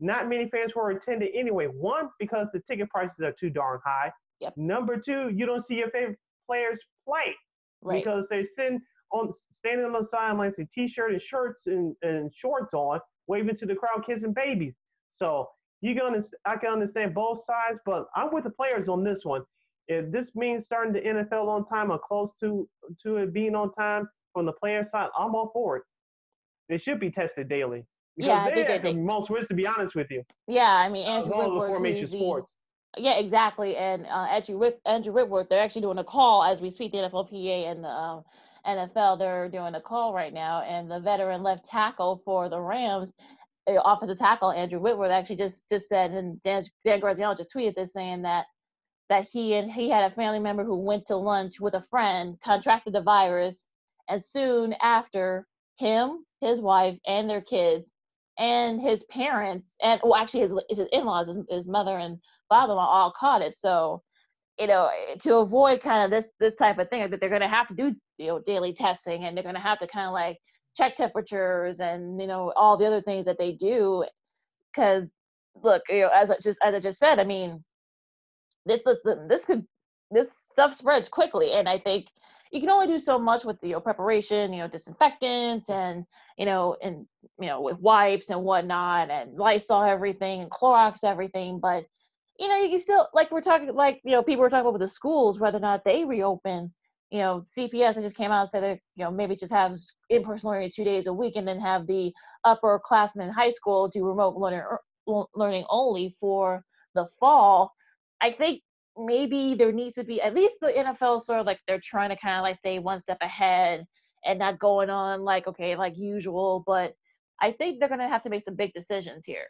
not 0.00 0.28
many 0.28 0.48
fans 0.48 0.74
were 0.74 0.90
attending 0.90 1.30
anyway. 1.34 1.66
One, 1.66 2.08
because 2.18 2.48
the 2.52 2.60
ticket 2.60 2.88
prices 2.90 3.20
are 3.22 3.34
too 3.38 3.50
darn 3.50 3.80
high. 3.84 4.10
Yep. 4.40 4.54
Number 4.56 4.96
two, 4.96 5.30
you 5.34 5.46
don't 5.46 5.64
see 5.64 5.74
your 5.74 5.90
favorite 5.90 6.18
players 6.46 6.80
play 7.06 7.34
right. 7.82 8.02
because 8.02 8.24
they're 8.30 8.44
sitting 8.56 8.80
on 9.12 9.32
standing 9.58 9.84
on 9.84 9.92
the 9.92 10.08
sidelines 10.10 10.54
in 10.58 10.68
t-shirt 10.74 11.12
and 11.12 11.20
shirts 11.20 11.66
and, 11.66 11.94
and 12.02 12.32
shorts 12.34 12.72
on, 12.72 12.98
waving 13.26 13.56
to 13.58 13.66
the 13.66 13.74
crowd, 13.74 14.04
kissing 14.06 14.32
babies. 14.32 14.74
So 15.10 15.48
you 15.82 15.94
can 15.94 16.24
I 16.46 16.56
can 16.56 16.70
understand 16.70 17.14
both 17.14 17.40
sides, 17.46 17.78
but 17.84 18.06
I'm 18.16 18.32
with 18.32 18.44
the 18.44 18.50
players 18.50 18.88
on 18.88 19.04
this 19.04 19.20
one. 19.24 19.42
If 19.88 20.10
this 20.12 20.28
means 20.34 20.64
starting 20.64 20.92
the 20.92 21.00
NFL 21.00 21.48
on 21.48 21.66
time 21.66 21.90
or 21.90 21.98
close 21.98 22.30
to 22.40 22.68
to 23.02 23.16
it 23.18 23.32
being 23.32 23.54
on 23.54 23.72
time 23.74 24.08
from 24.32 24.46
the 24.46 24.52
player 24.52 24.86
side, 24.90 25.08
I'm 25.18 25.34
all 25.34 25.50
for 25.52 25.78
it. 25.78 25.82
They 26.70 26.78
should 26.78 27.00
be 27.00 27.10
tested 27.10 27.48
daily. 27.48 27.84
Because 28.16 28.28
Yeah, 28.28 28.54
they 28.54 28.62
they 28.62 28.92
the 28.92 28.98
most 28.98 29.28
risk, 29.28 29.48
to 29.48 29.54
be 29.54 29.66
honest 29.66 29.94
with 29.94 30.06
you, 30.10 30.24
yeah, 30.46 30.72
I 30.72 30.88
mean 30.88 31.06
Andrew 31.06 31.30
the 31.30 31.36
Whitworth, 31.36 31.68
formation 31.68 32.08
who's 32.08 32.10
sports. 32.10 32.54
Yeah, 32.96 33.18
exactly. 33.18 33.76
And 33.76 34.06
uh, 34.06 34.26
Andrew, 34.30 34.58
Whit- 34.58 34.80
Andrew 34.84 35.12
Whitworth, 35.12 35.48
they're 35.48 35.62
actually 35.62 35.82
doing 35.82 35.98
a 35.98 36.04
call 36.04 36.42
as 36.42 36.60
we 36.60 36.70
speak. 36.70 36.92
The 36.92 36.98
NFLPA 36.98 37.70
and 37.70 37.84
the 37.84 37.88
uh, 37.88 38.20
NFL, 38.66 39.18
they're 39.18 39.48
doing 39.48 39.74
a 39.74 39.80
call 39.80 40.12
right 40.12 40.32
now. 40.32 40.62
And 40.62 40.90
the 40.90 40.98
veteran 40.98 41.42
left 41.42 41.64
tackle 41.64 42.20
for 42.24 42.48
the 42.48 42.60
Rams, 42.60 43.12
uh, 43.68 43.80
offensive 43.84 44.18
tackle 44.18 44.50
Andrew 44.50 44.80
Whitworth, 44.80 45.12
actually 45.12 45.36
just 45.36 45.68
just 45.68 45.88
said, 45.88 46.10
and 46.10 46.42
Dan, 46.42 46.62
Dan 46.84 47.00
Graziano 47.00 47.34
just 47.36 47.54
tweeted 47.54 47.74
this 47.76 47.92
saying 47.92 48.22
that 48.22 48.46
that 49.08 49.28
he 49.32 49.54
and 49.54 49.70
he 49.70 49.88
had 49.88 50.10
a 50.10 50.14
family 50.14 50.40
member 50.40 50.64
who 50.64 50.76
went 50.78 51.06
to 51.06 51.16
lunch 51.16 51.60
with 51.60 51.74
a 51.74 51.84
friend, 51.90 52.38
contracted 52.42 52.92
the 52.92 53.02
virus, 53.02 53.66
and 54.08 54.22
soon 54.22 54.74
after, 54.82 55.46
him, 55.78 56.24
his 56.40 56.60
wife, 56.60 56.98
and 57.06 57.28
their 57.28 57.40
kids, 57.40 57.92
and 58.38 58.80
his 58.80 59.04
parents, 59.04 59.74
and 59.82 60.00
well, 60.04 60.16
actually 60.16 60.40
his 60.40 60.52
his 60.68 60.82
in-laws, 60.92 61.28
his, 61.28 61.38
his 61.48 61.68
mother 61.68 61.98
and 61.98 62.18
father-in-law 62.48 62.86
all 62.86 63.12
caught 63.18 63.42
it. 63.42 63.56
So, 63.56 64.02
you 64.58 64.66
know, 64.66 64.88
to 65.20 65.36
avoid 65.36 65.80
kind 65.80 66.04
of 66.04 66.10
this 66.10 66.28
this 66.38 66.54
type 66.54 66.78
of 66.78 66.88
thing, 66.90 67.10
that 67.10 67.20
they're 67.20 67.28
going 67.28 67.40
to 67.42 67.48
have 67.48 67.68
to 67.68 67.74
do 67.74 67.94
you 68.18 68.26
know 68.28 68.40
daily 68.40 68.72
testing, 68.72 69.24
and 69.24 69.36
they're 69.36 69.44
going 69.44 69.54
to 69.54 69.60
have 69.60 69.78
to 69.80 69.86
kind 69.86 70.06
of 70.06 70.12
like 70.12 70.38
check 70.76 70.96
temperatures 70.96 71.80
and 71.80 72.20
you 72.20 72.26
know 72.26 72.52
all 72.56 72.76
the 72.76 72.86
other 72.86 73.02
things 73.02 73.26
that 73.26 73.38
they 73.38 73.52
do, 73.52 74.04
because 74.72 75.10
look, 75.62 75.82
you 75.88 76.00
know, 76.00 76.10
as 76.14 76.30
I 76.30 76.36
just 76.42 76.58
as 76.62 76.74
I 76.74 76.80
just 76.80 76.98
said, 76.98 77.18
I 77.18 77.24
mean 77.24 77.64
this 78.66 78.82
this 78.84 79.00
this 79.28 79.44
could 79.44 79.66
this 80.10 80.32
stuff 80.32 80.74
spreads 80.74 81.08
quickly 81.08 81.52
and 81.52 81.68
i 81.68 81.78
think 81.78 82.08
you 82.50 82.60
can 82.60 82.70
only 82.70 82.86
do 82.86 82.98
so 82.98 83.18
much 83.18 83.44
with 83.44 83.58
you 83.62 83.72
know 83.72 83.80
preparation 83.80 84.52
you 84.52 84.60
know 84.60 84.68
disinfectants 84.68 85.68
and 85.70 86.04
you 86.38 86.44
know 86.44 86.76
and 86.82 87.06
you 87.38 87.46
know 87.46 87.60
with 87.60 87.78
wipes 87.78 88.30
and 88.30 88.42
whatnot 88.42 89.10
and 89.10 89.36
lysol 89.36 89.82
everything 89.82 90.40
and 90.40 90.50
clorox 90.50 91.04
everything 91.04 91.60
but 91.60 91.84
you 92.38 92.48
know 92.48 92.56
you 92.56 92.70
can 92.70 92.80
still 92.80 93.08
like 93.14 93.30
we're 93.30 93.40
talking 93.40 93.72
like 93.74 94.00
you 94.04 94.12
know 94.12 94.22
people 94.22 94.42
were 94.42 94.50
talking 94.50 94.68
about 94.68 94.78
the 94.78 94.88
schools 94.88 95.38
whether 95.38 95.58
or 95.58 95.60
not 95.60 95.84
they 95.84 96.04
reopen 96.04 96.72
you 97.10 97.18
know 97.18 97.44
cps 97.56 97.98
I 97.98 98.02
just 98.02 98.16
came 98.16 98.30
out 98.30 98.42
and 98.42 98.50
said 98.50 98.62
that 98.62 98.78
you 98.96 99.04
know 99.04 99.10
maybe 99.10 99.36
just 99.36 99.52
have 99.52 99.76
in-person 100.08 100.48
learning 100.48 100.70
two 100.74 100.84
days 100.84 101.06
a 101.06 101.12
week 101.12 101.36
and 101.36 101.46
then 101.46 101.60
have 101.60 101.86
the 101.86 102.12
upperclassmen 102.46 103.22
in 103.22 103.30
high 103.30 103.50
school 103.50 103.88
do 103.88 104.04
remote 104.04 104.36
learning 104.36 104.60
er, 104.60 104.80
learning 105.34 105.64
only 105.68 106.16
for 106.20 106.64
the 106.94 107.06
fall. 107.18 107.72
I 108.20 108.32
think 108.32 108.62
maybe 108.96 109.54
there 109.54 109.72
needs 109.72 109.94
to 109.94 110.04
be 110.04 110.20
at 110.20 110.34
least 110.34 110.56
the 110.60 110.68
NFL 110.68 111.22
sort 111.22 111.40
of 111.40 111.46
like 111.46 111.60
they're 111.66 111.80
trying 111.82 112.10
to 112.10 112.16
kind 112.16 112.36
of 112.36 112.42
like 112.42 112.56
stay 112.56 112.78
one 112.78 113.00
step 113.00 113.18
ahead 113.20 113.84
and 114.24 114.38
not 114.38 114.58
going 114.58 114.90
on 114.90 115.22
like 115.22 115.46
okay 115.46 115.76
like 115.76 115.96
usual, 115.96 116.62
but 116.66 116.94
I 117.40 117.52
think 117.52 117.80
they're 117.80 117.88
gonna 117.88 118.08
have 118.08 118.22
to 118.22 118.30
make 118.30 118.42
some 118.42 118.56
big 118.56 118.72
decisions 118.72 119.24
here. 119.24 119.46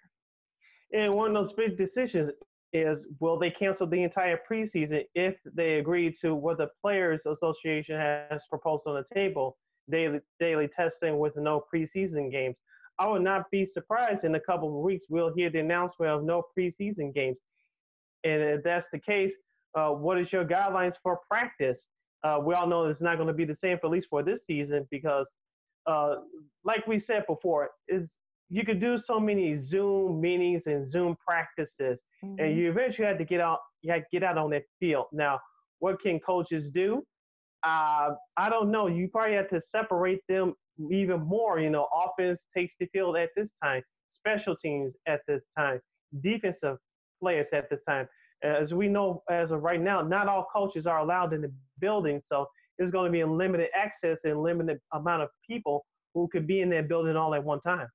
And 0.93 1.15
one 1.15 1.35
of 1.35 1.45
those 1.45 1.55
big 1.55 1.77
decisions 1.77 2.31
is 2.73 3.07
will 3.19 3.39
they 3.39 3.51
cancel 3.51 3.87
the 3.87 4.03
entire 4.03 4.39
preseason 4.49 5.05
if 5.15 5.35
they 5.55 5.79
agree 5.79 6.17
to 6.21 6.35
what 6.35 6.59
the 6.59 6.69
Players 6.81 7.23
Association 7.27 7.97
has 7.97 8.43
proposed 8.49 8.85
on 8.87 8.95
the 8.95 9.05
table, 9.15 9.57
daily 9.91 10.21
daily 10.39 10.69
testing 10.77 11.19
with 11.19 11.37
no 11.37 11.65
preseason 11.73 12.31
games. 12.31 12.57
I 12.99 13.09
would 13.09 13.23
not 13.23 13.51
be 13.51 13.67
surprised 13.67 14.25
in 14.25 14.35
a 14.35 14.41
couple 14.41 14.69
of 14.69 14.85
weeks 14.85 15.07
we'll 15.09 15.33
hear 15.35 15.51
the 15.51 15.61
announcement 15.61 16.13
of 16.13 16.23
no 16.23 16.45
preseason 16.57 17.15
games. 17.15 17.39
And 18.25 18.43
if 18.43 18.63
that's 18.63 18.87
the 18.93 18.99
case, 18.99 19.33
uh, 19.77 19.91
what 19.91 20.19
is 20.19 20.33
your 20.33 20.45
guidelines 20.45 20.95
for 21.03 21.21
practice? 21.31 21.81
Uh, 22.23 22.39
we 22.45 22.55
all 22.55 22.67
know 22.67 22.85
it's 22.85 23.01
not 23.01 23.17
going 23.17 23.29
to 23.29 23.35
be 23.35 23.45
the 23.45 23.57
same 23.57 23.79
for 23.79 23.87
at 23.87 23.93
least 23.93 24.09
for 24.11 24.23
this 24.23 24.41
season 24.47 24.87
because, 24.91 25.27
uh, 25.87 26.17
like 26.65 26.87
we 26.87 26.99
said 26.99 27.25
before, 27.27 27.71
is 27.89 28.11
you 28.51 28.65
could 28.65 28.81
do 28.81 28.99
so 28.99 29.19
many 29.19 29.59
Zoom 29.59 30.21
meetings 30.21 30.63
and 30.67 30.91
Zoom 30.91 31.17
practices, 31.27 32.01
and 32.39 32.59
you 32.59 32.69
eventually 32.71 33.07
had 33.07 33.17
to 33.19 33.25
get 33.25 33.41
out. 33.41 33.61
You 33.83 33.93
had 33.93 34.01
to 34.01 34.07
get 34.13 34.23
out 34.23 34.37
on 34.37 34.51
that 34.51 34.65
field. 34.81 35.07
Now, 35.13 35.39
what 35.79 36.01
can 36.03 36.19
coaches 36.21 36.71
do? 36.71 37.03
Uh, 37.63 38.11
I 38.37 38.51
don't 38.51 38.71
know. 38.71 38.87
You 38.87 39.09
probably 39.09 39.37
have 39.37 39.49
to 39.51 39.61
separate 39.75 40.21
them 40.29 40.55
even 40.91 41.21
more. 41.21 41.61
You 41.61 41.71
know, 41.71 41.87
offense 41.95 42.43
takes 42.57 42.75
the 42.81 42.87
field 42.87 43.17
at 43.17 43.31
this 43.37 43.49
time, 43.63 43.83
special 44.11 44.57
teams 44.57 44.95
at 45.07 45.21
this 45.29 45.43
time, 45.57 45.81
defensive 46.23 46.77
players 47.21 47.49
at 47.53 47.69
this 47.71 47.81
time. 47.89 48.09
As 48.43 48.73
we 48.73 48.89
know, 48.89 49.23
as 49.31 49.51
of 49.51 49.63
right 49.63 49.81
now, 49.81 50.01
not 50.03 50.29
all 50.29 50.47
coaches 50.53 50.87
are 50.87 50.99
allowed 51.01 51.33
in 51.35 51.43
the 51.43 51.53
building, 51.79 52.21
so 52.25 52.47
there's 52.79 52.91
going 52.91 53.07
to 53.07 53.13
be 53.13 53.21
a 53.21 53.27
limited 53.27 53.69
access 53.77 54.19
and 54.25 54.43
limited 54.43 54.79
amount 54.95 55.23
of 55.23 55.29
people 55.49 55.85
who 56.15 56.29
could 56.33 56.47
be 56.47 56.61
in 56.63 56.71
that 56.71 56.89
building 56.89 57.17
all 57.17 57.35
at 57.35 57.45
one 57.45 57.61
time. 57.61 57.89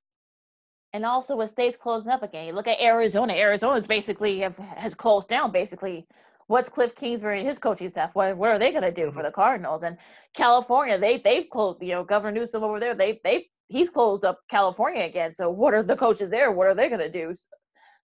and 0.92 1.04
also 1.04 1.36
with 1.36 1.50
states 1.50 1.76
closing 1.76 2.12
up 2.12 2.22
again. 2.22 2.54
Look 2.54 2.68
at 2.68 2.80
Arizona. 2.80 3.34
Arizona's 3.34 3.86
basically 3.86 4.40
have, 4.40 4.56
has 4.58 4.94
closed 4.94 5.28
down. 5.28 5.52
Basically, 5.52 6.06
what's 6.46 6.68
Cliff 6.68 6.94
Kingsbury 6.94 7.40
and 7.40 7.48
his 7.48 7.58
coaching 7.58 7.88
staff? 7.88 8.10
What 8.14 8.36
what 8.36 8.50
are 8.50 8.58
they 8.58 8.70
going 8.70 8.82
to 8.84 8.92
do 8.92 9.12
for 9.12 9.22
the 9.22 9.28
mm-hmm. 9.28 9.40
Cardinals? 9.40 9.82
And 9.82 9.96
California, 10.34 10.98
they 10.98 11.18
they've 11.18 11.48
closed. 11.50 11.82
You 11.82 11.92
know, 11.96 12.04
Governor 12.04 12.40
Newsom 12.40 12.64
over 12.64 12.80
there, 12.80 12.94
they 12.94 13.20
they 13.24 13.46
he's 13.68 13.90
closed 13.90 14.24
up 14.24 14.40
California 14.50 15.04
again. 15.04 15.32
So 15.32 15.50
what 15.50 15.74
are 15.74 15.82
the 15.82 15.96
coaches 15.96 16.30
there? 16.30 16.52
What 16.52 16.68
are 16.68 16.74
they 16.74 16.88
going 16.88 17.00
to 17.00 17.10
do? 17.10 17.32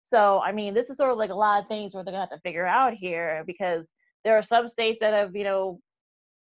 So 0.03 0.41
I 0.41 0.53
mean, 0.53 0.75
this 0.75 0.91
is 0.91 0.97
sort 0.97 1.13
of 1.13 1.19
like 1.19 1.31
a 1.31 1.35
lot 1.35 1.63
of 1.63 1.69
things 1.69 1.95
where 1.95 2.05
they're 2.05 2.13
to 2.13 2.21
have 2.21 2.31
to 2.31 2.41
figure 2.41 2.67
out 2.67 2.95
here 2.95 3.45
because 3.47 3.93
there 4.25 4.37
are 4.37 4.43
some 4.43 4.69
states 4.69 5.01
that 5.01 5.13
have 5.13 5.35
you 5.35 5.45
know 5.45 5.81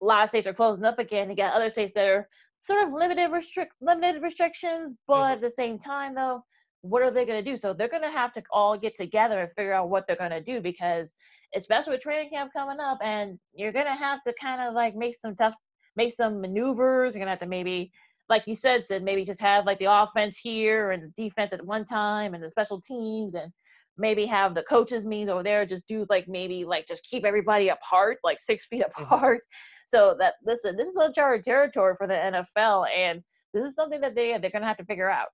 a 0.02 0.04
lot 0.04 0.24
of 0.24 0.30
states 0.30 0.46
are 0.46 0.54
closing 0.54 0.84
up 0.84 0.98
again. 0.98 1.30
You 1.30 1.36
got 1.36 1.54
other 1.54 1.70
states 1.70 1.92
that 1.94 2.08
are 2.08 2.28
sort 2.60 2.84
of 2.84 2.92
limited 2.92 3.30
restrict 3.30 3.74
limited 3.80 4.22
restrictions, 4.22 4.94
but 5.06 5.14
mm-hmm. 5.14 5.32
at 5.32 5.40
the 5.40 5.50
same 5.50 5.78
time 5.78 6.14
though, 6.14 6.42
what 6.82 7.02
are 7.02 7.10
they 7.10 7.24
to 7.42 7.50
do? 7.50 7.56
So 7.56 7.72
they're 7.72 7.88
to 8.02 8.10
have 8.10 8.32
to 8.32 8.42
all 8.50 8.76
get 8.76 8.94
together 8.94 9.40
and 9.40 9.50
figure 9.56 9.72
out 9.72 9.90
what 9.90 10.06
they're 10.06 10.16
to 10.30 10.40
do 10.40 10.60
because 10.60 11.14
especially 11.54 11.92
with 11.92 12.00
training 12.00 12.30
camp 12.30 12.52
coming 12.52 12.80
up, 12.80 12.98
and 13.02 13.38
you're 13.54 13.72
to 13.86 13.92
have 13.92 14.22
to 14.22 14.34
kind 14.40 14.60
of 14.60 14.74
like 14.74 14.94
make 14.94 15.14
some 15.14 15.34
tough, 15.34 15.54
make 15.96 16.12
some 16.12 16.40
maneuvers. 16.40 17.14
You're 17.14 17.20
to 17.26 17.30
have 17.30 17.40
to 17.40 17.46
maybe. 17.46 17.92
Like 18.28 18.46
you 18.46 18.54
said, 18.54 18.84
Sid, 18.84 19.02
maybe 19.02 19.24
just 19.24 19.40
have 19.40 19.66
like 19.66 19.78
the 19.78 19.92
offense 19.92 20.38
here 20.38 20.92
and 20.92 21.02
the 21.02 21.22
defense 21.22 21.52
at 21.52 21.64
one 21.64 21.84
time 21.84 22.34
and 22.34 22.42
the 22.42 22.50
special 22.50 22.80
teams 22.80 23.34
and 23.34 23.52
maybe 23.98 24.24
have 24.24 24.54
the 24.54 24.62
coaches 24.62 25.06
meetings 25.06 25.28
over 25.28 25.42
there 25.42 25.66
just 25.66 25.86
do 25.86 26.06
like 26.08 26.26
maybe 26.26 26.64
like 26.64 26.86
just 26.86 27.02
keep 27.04 27.24
everybody 27.24 27.68
apart 27.68 28.18
like 28.24 28.40
six 28.40 28.66
feet 28.70 28.82
mm-hmm. 28.82 29.04
apart. 29.04 29.40
So 29.86 30.16
that 30.18 30.34
listen 30.44 30.76
this 30.76 30.88
is 30.88 30.96
uncharted 30.96 31.42
territory 31.42 31.94
for 31.98 32.06
the 32.06 32.14
nfl 32.14 32.86
and 32.88 33.22
this 33.52 33.68
is 33.68 33.74
something 33.74 34.00
that 34.00 34.14
they 34.14 34.38
they're 34.38 34.50
gonna 34.50 34.66
have 34.66 34.78
to 34.78 34.84
figure 34.84 35.10
out. 35.10 35.28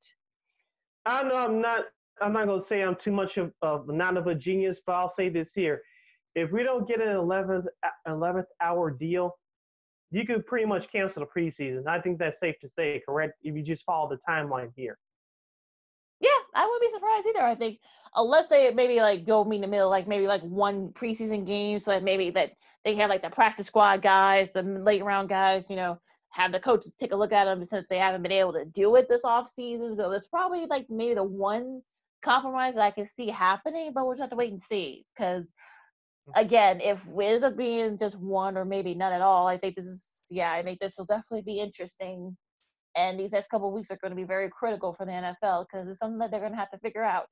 I 1.06 1.22
know 1.22 1.36
I'm 1.36 1.60
not. 1.60 1.84
I'm 2.20 2.32
not 2.32 2.46
going 2.46 2.60
to 2.60 2.66
say 2.66 2.82
I'm 2.82 2.96
too 2.96 3.12
much 3.12 3.36
of, 3.36 3.52
of 3.62 3.86
not 3.88 4.16
of 4.16 4.26
a 4.26 4.34
genius, 4.34 4.80
but 4.84 4.94
I'll 4.94 5.14
say 5.14 5.28
this 5.28 5.50
here: 5.54 5.80
if 6.34 6.50
we 6.50 6.62
don't 6.62 6.86
get 6.86 7.00
an 7.00 7.08
11th 7.08 7.66
11th 8.06 8.44
hour 8.60 8.90
deal, 8.90 9.36
you 10.10 10.24
could 10.26 10.46
pretty 10.46 10.66
much 10.66 10.90
cancel 10.90 11.22
the 11.24 11.40
preseason. 11.40 11.86
I 11.86 12.00
think 12.00 12.18
that's 12.18 12.38
safe 12.40 12.56
to 12.60 12.68
say, 12.76 13.02
correct? 13.06 13.34
If 13.42 13.54
you 13.54 13.62
just 13.62 13.84
follow 13.84 14.08
the 14.08 14.18
timeline 14.28 14.70
here. 14.76 14.98
yeah 16.20 16.30
i 16.54 16.64
wouldn't 16.64 16.82
be 16.82 16.88
surprised 16.90 17.26
either 17.28 17.42
i 17.44 17.54
think 17.54 17.78
unless 18.16 18.46
they 18.48 18.72
maybe 18.72 18.96
like 18.96 19.26
go 19.26 19.44
meet 19.44 19.56
in 19.56 19.62
the 19.62 19.68
middle 19.68 19.90
like 19.90 20.08
maybe 20.08 20.26
like 20.26 20.42
one 20.42 20.88
preseason 20.90 21.46
game 21.46 21.78
so 21.78 21.90
that 21.90 22.02
maybe 22.02 22.30
that 22.30 22.52
they 22.84 22.94
have 22.94 23.10
like 23.10 23.22
the 23.22 23.30
practice 23.30 23.66
squad 23.66 24.02
guys 24.02 24.50
the 24.52 24.62
late 24.62 25.04
round 25.04 25.28
guys 25.28 25.70
you 25.70 25.76
know 25.76 25.98
have 26.30 26.52
the 26.52 26.60
coaches 26.60 26.92
take 26.98 27.12
a 27.12 27.16
look 27.16 27.32
at 27.32 27.44
them 27.44 27.64
since 27.64 27.88
they 27.88 27.98
haven't 27.98 28.22
been 28.22 28.32
able 28.32 28.52
to 28.52 28.64
do 28.66 28.94
it 28.96 29.06
this 29.08 29.24
off 29.24 29.48
season 29.48 29.94
so 29.94 30.10
there's 30.10 30.26
probably 30.26 30.66
like 30.66 30.86
maybe 30.90 31.14
the 31.14 31.22
one 31.22 31.80
compromise 32.22 32.74
that 32.74 32.82
i 32.82 32.90
can 32.90 33.04
see 33.06 33.28
happening 33.28 33.92
but 33.94 34.04
we'll 34.04 34.12
just 34.14 34.20
have 34.20 34.30
to 34.30 34.36
wait 34.36 34.50
and 34.50 34.60
see 34.60 35.04
because 35.14 35.52
again, 36.34 36.80
if 36.80 36.98
it 37.06 37.22
ends 37.22 37.44
up 37.44 37.56
being 37.56 37.98
just 37.98 38.16
one 38.18 38.56
or 38.56 38.64
maybe 38.64 38.94
none 38.94 39.12
at 39.12 39.20
all, 39.20 39.46
I 39.46 39.58
think 39.58 39.76
this 39.76 39.86
is 39.86 40.26
yeah, 40.30 40.52
I 40.52 40.62
think 40.62 40.78
this 40.78 40.94
will 40.98 41.06
definitely 41.06 41.42
be 41.42 41.60
interesting. 41.60 42.36
And 42.96 43.18
these 43.18 43.32
next 43.32 43.48
couple 43.48 43.68
of 43.68 43.74
weeks 43.74 43.90
are 43.90 43.98
going 44.02 44.10
to 44.10 44.16
be 44.16 44.24
very 44.24 44.50
critical 44.50 44.92
for 44.92 45.06
the 45.06 45.12
NFL 45.12 45.66
because 45.70 45.88
it's 45.88 45.98
something 45.98 46.18
that 46.18 46.30
they're 46.30 46.40
going 46.40 46.52
to 46.52 46.58
have 46.58 46.70
to 46.70 46.78
figure 46.78 47.04
out. 47.04 47.28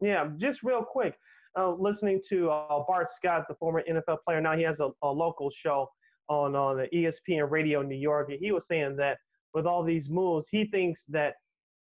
Yeah, 0.00 0.28
just 0.38 0.62
real 0.62 0.84
quick, 0.84 1.14
uh, 1.58 1.72
listening 1.72 2.20
to 2.28 2.50
uh, 2.50 2.84
Bart 2.86 3.08
Scott, 3.16 3.44
the 3.48 3.54
former 3.56 3.82
NFL 3.90 4.18
player. 4.24 4.40
Now 4.40 4.56
he 4.56 4.62
has 4.62 4.78
a, 4.80 4.90
a 5.02 5.08
local 5.08 5.50
show 5.50 5.88
on 6.28 6.54
on 6.54 6.76
the 6.76 6.88
ESPN 6.94 7.50
Radio 7.50 7.82
New 7.82 7.96
York. 7.96 8.28
and 8.30 8.38
He 8.40 8.52
was 8.52 8.66
saying 8.68 8.96
that 8.96 9.18
with 9.54 9.66
all 9.66 9.82
these 9.82 10.08
moves, 10.08 10.46
he 10.50 10.66
thinks 10.66 11.00
that 11.08 11.34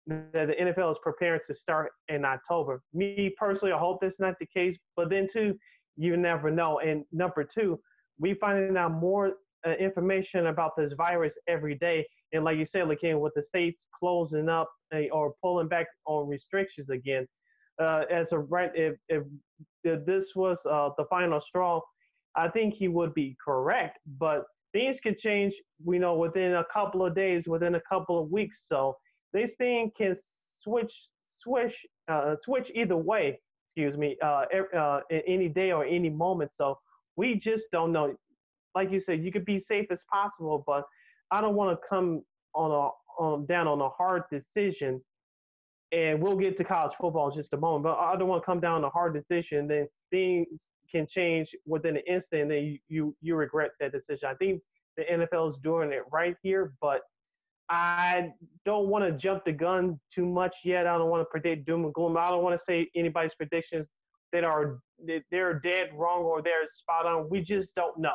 that 0.06 0.32
the 0.48 0.54
NFL 0.60 0.90
is 0.90 0.98
preparing 1.02 1.40
to 1.46 1.54
start 1.54 1.92
in 2.08 2.24
October. 2.24 2.82
Me 2.92 3.32
personally, 3.38 3.72
I 3.72 3.78
hope 3.78 4.00
that's 4.00 4.18
not 4.18 4.34
the 4.40 4.46
case. 4.46 4.76
But 4.96 5.10
then 5.10 5.28
too, 5.32 5.56
you 5.96 6.16
never 6.16 6.50
know. 6.50 6.78
And 6.80 7.04
number 7.12 7.44
two, 7.44 7.80
we 8.18 8.34
finding 8.34 8.76
out 8.76 8.92
more 8.92 9.32
uh, 9.66 9.72
information 9.72 10.46
about 10.46 10.72
this 10.76 10.92
virus 10.94 11.34
every 11.48 11.76
day. 11.76 12.06
And 12.32 12.44
like 12.44 12.56
you 12.56 12.66
said, 12.66 12.90
again, 12.90 13.20
with 13.20 13.32
the 13.34 13.42
states 13.42 13.86
closing 13.98 14.48
up 14.48 14.70
uh, 14.94 15.08
or 15.12 15.34
pulling 15.42 15.68
back 15.68 15.86
on 16.06 16.28
restrictions 16.28 16.88
again, 16.90 17.26
uh, 17.80 18.02
as 18.10 18.32
a 18.32 18.38
right, 18.38 18.70
if, 18.74 18.96
if, 19.08 19.22
if 19.84 20.04
this 20.06 20.26
was 20.34 20.58
uh, 20.70 20.90
the 20.98 21.04
final 21.10 21.40
straw, 21.40 21.80
I 22.36 22.48
think 22.48 22.74
he 22.74 22.88
would 22.88 23.14
be 23.14 23.36
correct. 23.44 23.98
But 24.18 24.44
things 24.72 24.98
could 25.02 25.18
change, 25.18 25.54
we 25.84 25.98
know, 25.98 26.14
within 26.14 26.54
a 26.54 26.64
couple 26.72 27.04
of 27.04 27.14
days, 27.14 27.44
within 27.46 27.74
a 27.74 27.82
couple 27.88 28.20
of 28.20 28.30
weeks. 28.30 28.62
So 28.66 28.96
this 29.32 29.50
thing 29.58 29.90
can 29.96 30.16
switch, 30.62 30.92
switch, 31.28 31.74
uh, 32.08 32.36
switch 32.42 32.70
either 32.74 32.96
way. 32.96 33.38
Excuse 33.74 33.96
me, 33.96 34.18
uh, 34.22 34.44
uh, 34.76 35.00
any 35.26 35.48
day 35.48 35.72
or 35.72 35.84
any 35.84 36.10
moment. 36.10 36.50
So 36.56 36.78
we 37.16 37.36
just 37.36 37.64
don't 37.72 37.92
know. 37.92 38.14
Like 38.74 38.90
you 38.90 39.00
said, 39.00 39.22
you 39.22 39.32
could 39.32 39.44
be 39.46 39.60
safe 39.60 39.86
as 39.90 40.00
possible, 40.10 40.62
but 40.66 40.84
I 41.30 41.40
don't 41.40 41.54
want 41.54 41.78
to 41.78 41.86
come 41.88 42.22
on 42.54 42.70
a 42.70 43.22
on 43.22 43.46
down 43.46 43.66
on 43.66 43.80
a 43.80 43.88
hard 43.88 44.24
decision. 44.30 45.00
And 45.92 46.22
we'll 46.22 46.36
get 46.36 46.56
to 46.58 46.64
college 46.64 46.92
football 46.98 47.30
in 47.30 47.36
just 47.36 47.52
a 47.52 47.56
moment, 47.56 47.84
but 47.84 47.98
I 47.98 48.16
don't 48.16 48.28
want 48.28 48.42
to 48.42 48.46
come 48.46 48.60
down 48.60 48.76
on 48.76 48.84
a 48.84 48.90
hard 48.90 49.14
decision. 49.14 49.68
Then 49.68 49.86
things 50.10 50.48
can 50.90 51.06
change 51.06 51.48
within 51.66 51.96
an 51.96 52.02
instant, 52.06 52.42
and 52.42 52.50
then 52.50 52.64
you, 52.64 52.78
you 52.88 53.16
you 53.22 53.36
regret 53.36 53.70
that 53.80 53.92
decision. 53.92 54.28
I 54.28 54.34
think 54.34 54.60
the 54.96 55.04
NFL 55.04 55.50
is 55.50 55.56
doing 55.62 55.92
it 55.92 56.02
right 56.12 56.36
here, 56.42 56.74
but 56.80 57.00
I 57.72 58.34
don't 58.66 58.88
want 58.88 59.02
to 59.02 59.12
jump 59.12 59.46
the 59.46 59.52
gun 59.52 59.98
too 60.14 60.26
much 60.26 60.54
yet. 60.62 60.86
I 60.86 60.98
don't 60.98 61.08
want 61.08 61.22
to 61.22 61.24
predict 61.24 61.66
doom 61.66 61.84
and 61.86 61.94
gloom. 61.94 62.18
I 62.18 62.28
don't 62.28 62.42
want 62.42 62.60
to 62.60 62.62
say 62.62 62.90
anybody's 62.94 63.34
predictions 63.34 63.86
that 64.30 64.44
are 64.44 64.78
that 65.06 65.22
they're 65.30 65.58
dead 65.60 65.88
wrong 65.94 66.22
or 66.22 66.42
they're 66.42 66.68
spot 66.70 67.06
on. 67.06 67.30
We 67.30 67.40
just 67.40 67.74
don't 67.74 67.98
know. 67.98 68.12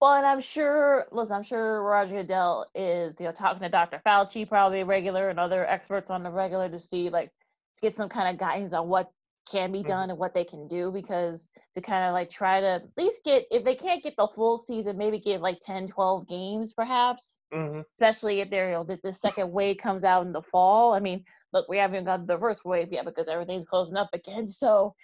Well, 0.00 0.14
and 0.14 0.26
I'm 0.26 0.40
sure, 0.40 1.06
listen, 1.12 1.36
I'm 1.36 1.42
sure 1.44 1.84
Roger 1.84 2.22
Goodell 2.22 2.66
is, 2.74 3.14
you 3.20 3.26
know, 3.26 3.32
talking 3.32 3.62
to 3.62 3.68
Dr. 3.68 4.00
Fauci, 4.04 4.48
probably 4.48 4.82
regular, 4.82 5.28
and 5.28 5.38
other 5.38 5.64
experts 5.64 6.10
on 6.10 6.24
the 6.24 6.30
regular 6.30 6.68
to 6.70 6.80
see, 6.80 7.08
like, 7.08 7.28
to 7.28 7.82
get 7.82 7.94
some 7.94 8.08
kind 8.08 8.28
of 8.28 8.40
guidance 8.40 8.72
on 8.72 8.88
what 8.88 9.12
can 9.50 9.72
be 9.72 9.80
mm-hmm. 9.80 9.88
done 9.88 10.10
and 10.10 10.18
what 10.18 10.34
they 10.34 10.44
can 10.44 10.68
do 10.68 10.90
because 10.92 11.48
to 11.74 11.80
kind 11.80 12.04
of 12.04 12.12
like 12.12 12.30
try 12.30 12.60
to 12.60 12.66
at 12.66 12.82
least 12.96 13.20
get 13.24 13.44
if 13.50 13.64
they 13.64 13.74
can't 13.74 14.02
get 14.02 14.14
the 14.16 14.28
full 14.34 14.58
season 14.58 14.96
maybe 14.96 15.18
get 15.18 15.40
like 15.40 15.58
10 15.60 15.88
12 15.88 16.28
games 16.28 16.72
perhaps 16.72 17.38
mm-hmm. 17.52 17.80
especially 17.94 18.40
if 18.40 18.50
they're 18.50 18.68
you 18.68 18.74
know 18.74 18.84
the, 18.84 18.98
the, 19.02 19.12
second 19.12 19.50
wave 19.50 19.76
comes 19.78 20.04
out 20.04 20.24
in 20.24 20.32
the 20.32 20.42
fall 20.42 20.94
i 20.94 21.00
mean 21.00 21.24
look 21.52 21.68
we 21.68 21.78
haven't 21.78 22.04
got 22.04 22.26
the 22.26 22.38
first 22.38 22.64
wave 22.64 22.92
yet 22.92 23.04
because 23.04 23.28
everything's 23.28 23.66
closing 23.66 23.96
up 23.96 24.10
again 24.12 24.46
so 24.62 24.94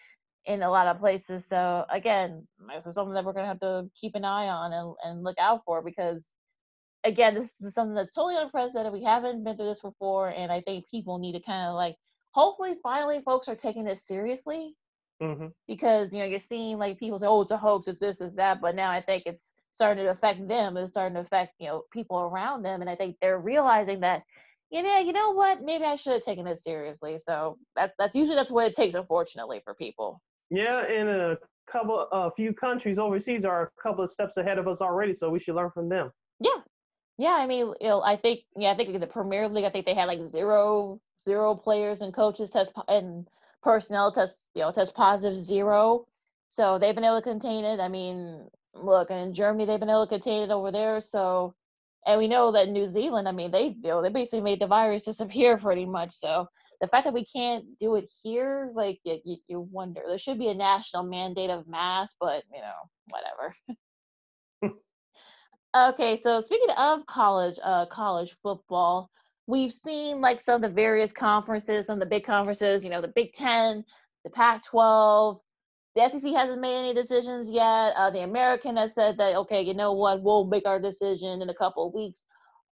in 0.44 0.62
a 0.62 0.70
lot 0.70 0.87
of 0.87 1.00
places 1.00 1.48
so 1.48 1.85
again 1.90 2.46
this 2.72 2.87
is 2.87 2.94
something 2.94 3.14
that 3.14 3.24
we're 3.24 3.32
going 3.32 3.44
to 3.44 3.48
have 3.48 3.61
to 3.61 3.88
keep 4.00 4.14
an 4.14 4.24
eye 4.24 4.48
on 4.48 4.72
and, 4.72 4.94
and 5.04 5.24
look 5.24 5.37
out 5.38 5.62
for 5.64 5.82
because 5.82 6.35
again 7.02 7.35
this 7.35 7.61
is 7.61 7.74
something 7.74 7.94
that's 7.94 8.12
totally 8.12 8.37
unprecedented 8.37 8.92
we 8.92 9.02
haven't 9.02 9.42
been 9.42 9.56
through 9.56 9.66
this 9.66 9.80
before 9.80 10.28
and 10.30 10.52
i 10.52 10.61
think 10.61 10.88
people 10.88 11.18
need 11.18 11.32
to 11.32 11.40
kind 11.40 11.66
of 11.66 11.74
like 11.74 11.96
hopefully 12.37 12.75
finally 12.83 13.20
folks 13.25 13.49
are 13.49 13.57
taking 13.57 13.83
this 13.83 14.07
seriously 14.07 14.77
mm-hmm. 15.22 15.46
because 15.66 16.12
you 16.12 16.18
know 16.18 16.27
you're 16.27 16.38
seeing 16.38 16.79
like 16.79 16.99
people 16.99 17.18
say 17.18 17.27
oh 17.27 17.40
it's 17.40 17.51
a 17.51 17.57
hoax 17.57 17.88
it's 17.88 17.99
this 17.99 18.20
it's 18.20 18.35
that 18.35 18.61
but 18.61 18.77
now 18.77 18.90
i 18.90 19.01
think 19.01 19.22
it's 19.25 19.55
starting 19.72 20.05
to 20.05 20.11
affect 20.11 20.46
them 20.46 20.77
it's 20.77 20.92
starting 20.92 21.14
to 21.14 21.20
affect 21.20 21.55
you 21.59 21.66
know 21.66 21.83
people 21.92 22.18
around 22.18 22.62
them 22.62 22.83
and 22.83 22.90
i 22.90 22.94
think 22.94 23.16
they're 23.20 23.40
realizing 23.40 24.01
that 24.01 24.22
you 24.70 24.83
know 24.83 24.99
you 24.99 25.12
know 25.12 25.31
what? 25.31 25.62
Maybe 25.62 25.85
i 25.85 25.96
should 25.96 26.12
have 26.14 26.25
taken 26.25 26.46
it 26.46 26.61
seriously. 26.61 27.18
So 27.18 27.59
that, 27.77 27.92
that's 27.99 28.16
usually 28.16 28.37
that's 28.37 28.51
what 28.51 28.66
it 28.66 28.75
takes 28.75 28.94
unfortunately 28.94 29.61
for 29.64 29.75
people. 29.75 30.20
Yeah 30.51 30.83
and 30.85 31.09
a 31.09 31.38
couple 31.70 32.07
a 32.12 32.31
few 32.33 32.53
countries 32.53 32.99
overseas 32.99 33.44
are 33.44 33.62
a 33.62 33.83
couple 33.83 34.05
of 34.05 34.12
steps 34.12 34.37
ahead 34.37 34.59
of 34.59 34.68
us 34.68 34.81
already 34.81 35.14
so 35.16 35.31
we 35.31 35.40
should 35.40 35.55
learn 35.55 35.70
from 35.72 35.88
them. 35.88 36.11
Yeah. 36.40 36.61
Yeah, 37.18 37.37
I 37.38 37.46
mean, 37.46 37.72
you 37.81 37.88
know, 37.88 38.03
I 38.03 38.16
think 38.16 38.40
yeah, 38.57 38.72
I 38.72 38.77
think 38.77 38.99
the 39.01 39.07
Premier 39.07 39.49
League, 39.49 39.64
I 39.64 39.70
think 39.70 39.87
they 39.87 39.94
had 39.94 40.05
like 40.05 40.27
zero 40.27 41.01
zero 41.22 41.55
players 41.55 42.00
and 42.02 42.14
coaches 42.14 42.50
test 42.50 42.72
and 42.88 43.29
personnel 43.62 44.12
test 44.12 44.48
you 44.55 44.62
know 44.62 44.72
test 44.72 44.94
positive 44.94 45.38
zero. 45.38 46.07
So 46.48 46.79
they've 46.79 46.94
been 46.94 47.05
able 47.05 47.20
to 47.20 47.22
contain 47.22 47.64
it. 47.64 47.81
I 47.81 47.88
mean, 47.88 48.48
look, 48.74 49.11
and 49.11 49.20
in 49.20 49.35
Germany 49.35 49.66
they've 49.66 49.81
been 49.81 49.90
able 49.90 50.07
to 50.07 50.14
contain 50.14 50.42
it 50.42 50.50
over 50.52 50.70
there. 50.70 51.00
So, 51.00 51.55
and 52.07 52.18
we 52.18 52.29
know 52.29 52.52
that 52.52 52.68
New 52.68 52.87
Zealand, 52.87 53.29
I 53.29 53.33
mean, 53.33 53.50
they 53.50 53.68
you 53.68 53.88
know 53.88 54.02
they 54.02 54.11
basically 54.11 54.42
made 54.42 54.61
the 54.61 54.66
virus 54.66 55.05
disappear 55.05 55.59
pretty 55.66 55.87
much. 55.87 56.12
So 56.12 56.46
the 56.81 56.88
fact 56.88 57.07
that 57.07 57.14
we 57.14 57.24
can't 57.24 57.64
do 57.79 57.96
it 57.96 58.11
here, 58.22 58.70
like 58.74 59.00
you, 59.05 59.38
you 59.48 59.61
wonder, 59.61 60.02
there 60.07 60.18
should 60.18 60.38
be 60.38 60.48
a 60.48 60.55
national 60.55 61.05
mandate 61.05 61.50
of 61.50 61.66
masks, 61.66 62.16
but 62.20 62.44
you 62.52 62.61
know, 62.61 62.90
whatever. 63.11 63.55
Okay, 65.76 66.18
so 66.22 66.40
speaking 66.40 66.74
of 66.79 67.05
college, 67.05 67.59
uh, 67.62 67.85
college 67.87 68.35
football, 68.42 69.11
we've 69.46 69.72
seen 69.72 70.20
like 70.20 70.40
some 70.40 70.56
of 70.56 70.62
the 70.62 70.74
various 70.74 71.12
conferences, 71.12 71.87
some 71.87 71.94
of 71.94 72.00
the 72.00 72.06
big 72.06 72.24
conferences. 72.24 72.85
You 72.85 72.90
know, 72.90 73.00
the 73.00 73.09
Big 73.09 73.32
Ten, 73.32 73.85
the 74.24 74.30
Pac-12. 74.30 75.40
The 75.94 76.09
SEC 76.11 76.30
hasn't 76.35 76.61
made 76.61 76.78
any 76.78 76.94
decisions 76.94 77.48
yet. 77.48 77.94
Uh, 77.96 78.11
the 78.11 78.22
American 78.22 78.76
has 78.76 78.94
said 78.94 79.16
that 79.18 79.35
okay, 79.37 79.62
you 79.62 79.72
know 79.72 79.92
what, 79.92 80.22
we'll 80.22 80.44
make 80.44 80.66
our 80.66 80.78
decision 80.78 81.40
in 81.40 81.48
a 81.48 81.54
couple 81.54 81.87
of 81.87 81.94
weeks. 81.94 82.24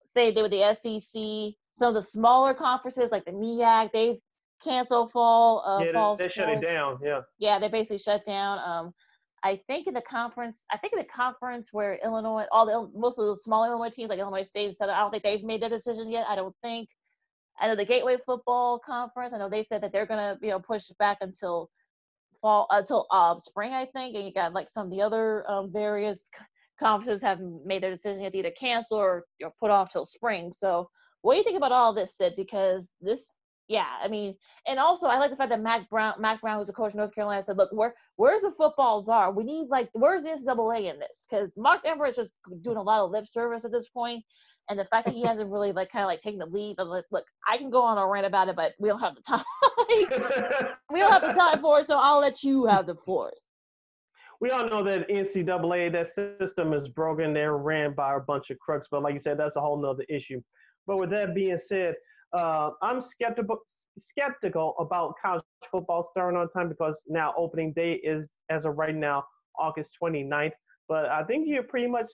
Same 0.06 0.32
thing 0.32 0.42
with 0.42 0.52
the 0.52 0.74
SEC. 0.74 1.54
Some 1.72 1.88
of 1.88 1.94
the 1.94 2.02
smaller 2.02 2.54
conferences 2.54 3.12
like 3.12 3.24
the 3.24 3.32
MEAC, 3.32 3.90
they've 3.92 4.16
canceled 4.62 5.12
fall. 5.12 5.62
Uh, 5.66 5.84
yeah, 5.84 5.92
fall 5.92 6.16
they, 6.16 6.24
they 6.24 6.30
shut 6.30 6.48
it 6.48 6.62
down. 6.62 6.98
Yeah. 7.02 7.20
Yeah, 7.38 7.58
they 7.58 7.68
basically 7.68 7.98
shut 7.98 8.24
down. 8.24 8.58
Um, 8.58 8.94
I 9.42 9.60
think 9.66 9.86
in 9.86 9.94
the 9.94 10.02
conference, 10.02 10.66
I 10.70 10.76
think 10.76 10.92
in 10.92 10.98
the 10.98 11.04
conference 11.04 11.70
where 11.72 11.98
Illinois, 12.04 12.44
all 12.52 12.66
the 12.66 12.98
most 12.98 13.18
of 13.18 13.26
the 13.26 13.36
small 13.36 13.64
Illinois 13.64 13.90
teams 13.90 14.10
like 14.10 14.18
Illinois 14.18 14.42
State, 14.42 14.74
said 14.74 14.88
I 14.88 15.00
don't 15.00 15.10
think 15.10 15.22
they've 15.22 15.42
made 15.42 15.62
their 15.62 15.70
decision 15.70 16.10
yet. 16.10 16.26
I 16.28 16.36
don't 16.36 16.54
think. 16.62 16.88
I 17.58 17.66
know 17.66 17.76
the 17.76 17.84
Gateway 17.84 18.16
Football 18.24 18.78
Conference. 18.78 19.32
I 19.32 19.38
know 19.38 19.48
they 19.48 19.62
said 19.62 19.82
that 19.82 19.92
they're 19.92 20.06
gonna 20.06 20.38
you 20.42 20.50
know 20.50 20.60
push 20.60 20.88
back 20.98 21.18
until 21.20 21.70
fall 22.40 22.66
until 22.70 23.06
uh, 23.10 23.38
spring, 23.38 23.72
I 23.72 23.86
think. 23.86 24.14
And 24.14 24.24
you 24.24 24.32
got 24.32 24.52
like 24.52 24.68
some 24.68 24.86
of 24.86 24.92
the 24.92 25.02
other 25.02 25.50
um, 25.50 25.72
various 25.72 26.28
conferences 26.78 27.22
have 27.22 27.40
made 27.64 27.82
their 27.82 27.90
decision 27.90 28.30
to 28.30 28.36
either 28.36 28.50
cancel 28.58 28.98
or, 28.98 29.24
or 29.42 29.52
put 29.60 29.70
off 29.70 29.92
till 29.92 30.04
spring. 30.04 30.52
So 30.56 30.88
what 31.22 31.34
do 31.34 31.38
you 31.38 31.44
think 31.44 31.58
about 31.58 31.72
all 31.72 31.92
this, 31.94 32.16
Sid? 32.16 32.34
Because 32.36 32.88
this 33.00 33.34
yeah, 33.70 33.86
I 34.02 34.08
mean, 34.08 34.34
and 34.66 34.80
also 34.80 35.06
I 35.06 35.16
like 35.18 35.30
the 35.30 35.36
fact 35.36 35.50
that 35.50 35.62
Mack 35.62 35.88
Brown, 35.88 36.14
Mack 36.18 36.40
Brown, 36.40 36.58
who's 36.58 36.68
a 36.68 36.72
coach 36.72 36.92
in 36.92 36.98
North 36.98 37.14
Carolina, 37.14 37.40
said, 37.40 37.56
"Look, 37.56 37.70
where 37.70 37.94
where's 38.16 38.42
the 38.42 38.50
football 38.50 39.00
czar? 39.00 39.30
We 39.32 39.44
need 39.44 39.68
like 39.68 39.90
where's 39.92 40.24
the 40.24 40.30
NCAA 40.30 40.92
in 40.92 40.98
this? 40.98 41.24
Because 41.30 41.52
Mark 41.56 41.82
Emmert 41.84 42.10
is 42.10 42.16
just 42.16 42.32
doing 42.62 42.78
a 42.78 42.82
lot 42.82 43.04
of 43.04 43.12
lip 43.12 43.26
service 43.28 43.64
at 43.64 43.70
this 43.70 43.86
point, 43.86 44.24
and 44.68 44.76
the 44.76 44.86
fact 44.86 45.06
that 45.06 45.14
he 45.14 45.22
hasn't 45.22 45.50
really 45.50 45.70
like 45.70 45.92
kind 45.92 46.02
of 46.02 46.08
like 46.08 46.20
taken 46.20 46.40
the 46.40 46.46
lead. 46.46 46.80
Of 46.80 46.88
like, 46.88 47.04
look, 47.12 47.26
I 47.46 47.58
can 47.58 47.70
go 47.70 47.80
on 47.80 47.96
a 47.96 48.04
rant 48.08 48.26
about 48.26 48.48
it, 48.48 48.56
but 48.56 48.72
we 48.80 48.88
don't 48.88 48.98
have 48.98 49.14
the 49.14 49.22
time. 49.22 49.44
we 50.92 50.98
don't 50.98 51.12
have 51.12 51.22
the 51.22 51.32
time 51.32 51.60
for 51.60 51.78
it, 51.78 51.86
so 51.86 51.96
I'll 51.96 52.18
let 52.18 52.42
you 52.42 52.66
have 52.66 52.88
the 52.88 52.96
floor. 52.96 53.30
We 54.40 54.50
all 54.50 54.68
know 54.68 54.82
that 54.82 55.08
NCAA, 55.08 55.92
that 55.92 56.38
system 56.40 56.72
is 56.72 56.88
broken. 56.88 57.32
They're 57.32 57.56
ran 57.56 57.94
by 57.94 58.16
a 58.16 58.20
bunch 58.20 58.50
of 58.50 58.58
crooks, 58.58 58.88
but 58.90 59.02
like 59.02 59.14
you 59.14 59.20
said, 59.22 59.38
that's 59.38 59.54
a 59.54 59.60
whole 59.60 59.80
nother 59.80 60.04
issue. 60.08 60.42
But 60.88 60.96
with 60.96 61.10
that 61.10 61.36
being 61.36 61.60
said, 61.68 61.94
uh, 62.32 62.70
I'm 62.82 63.02
skeptical 63.02 63.58
skeptical 64.08 64.74
about 64.78 65.14
college 65.22 65.42
football 65.70 66.08
starting 66.10 66.38
on 66.38 66.48
time 66.50 66.68
because 66.68 66.96
now 67.08 67.34
opening 67.36 67.72
day 67.72 67.94
is 68.04 68.28
as 68.48 68.64
of 68.64 68.78
right 68.78 68.94
now 68.94 69.24
August 69.58 69.90
29th. 70.02 70.52
But 70.88 71.06
I 71.06 71.24
think 71.24 71.48
you 71.48 71.62
pretty 71.62 71.86
much 71.88 72.10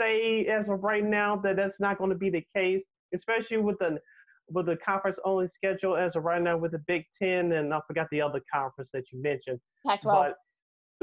say 0.00 0.46
as 0.46 0.68
of 0.68 0.82
right 0.82 1.04
now 1.04 1.36
that 1.44 1.56
that's 1.56 1.78
not 1.80 1.98
going 1.98 2.10
to 2.10 2.16
be 2.16 2.30
the 2.30 2.44
case, 2.54 2.82
especially 3.14 3.58
with 3.58 3.78
the 3.78 3.98
with 4.50 4.66
the 4.66 4.76
conference 4.76 5.16
only 5.24 5.48
schedule 5.48 5.96
as 5.96 6.16
of 6.16 6.24
right 6.24 6.42
now 6.42 6.56
with 6.56 6.72
the 6.72 6.82
Big 6.86 7.04
Ten 7.20 7.52
and 7.52 7.72
I 7.72 7.80
forgot 7.86 8.06
the 8.10 8.20
other 8.20 8.40
conference 8.52 8.90
that 8.92 9.04
you 9.10 9.22
mentioned. 9.22 9.58
Pac-12 9.86 10.34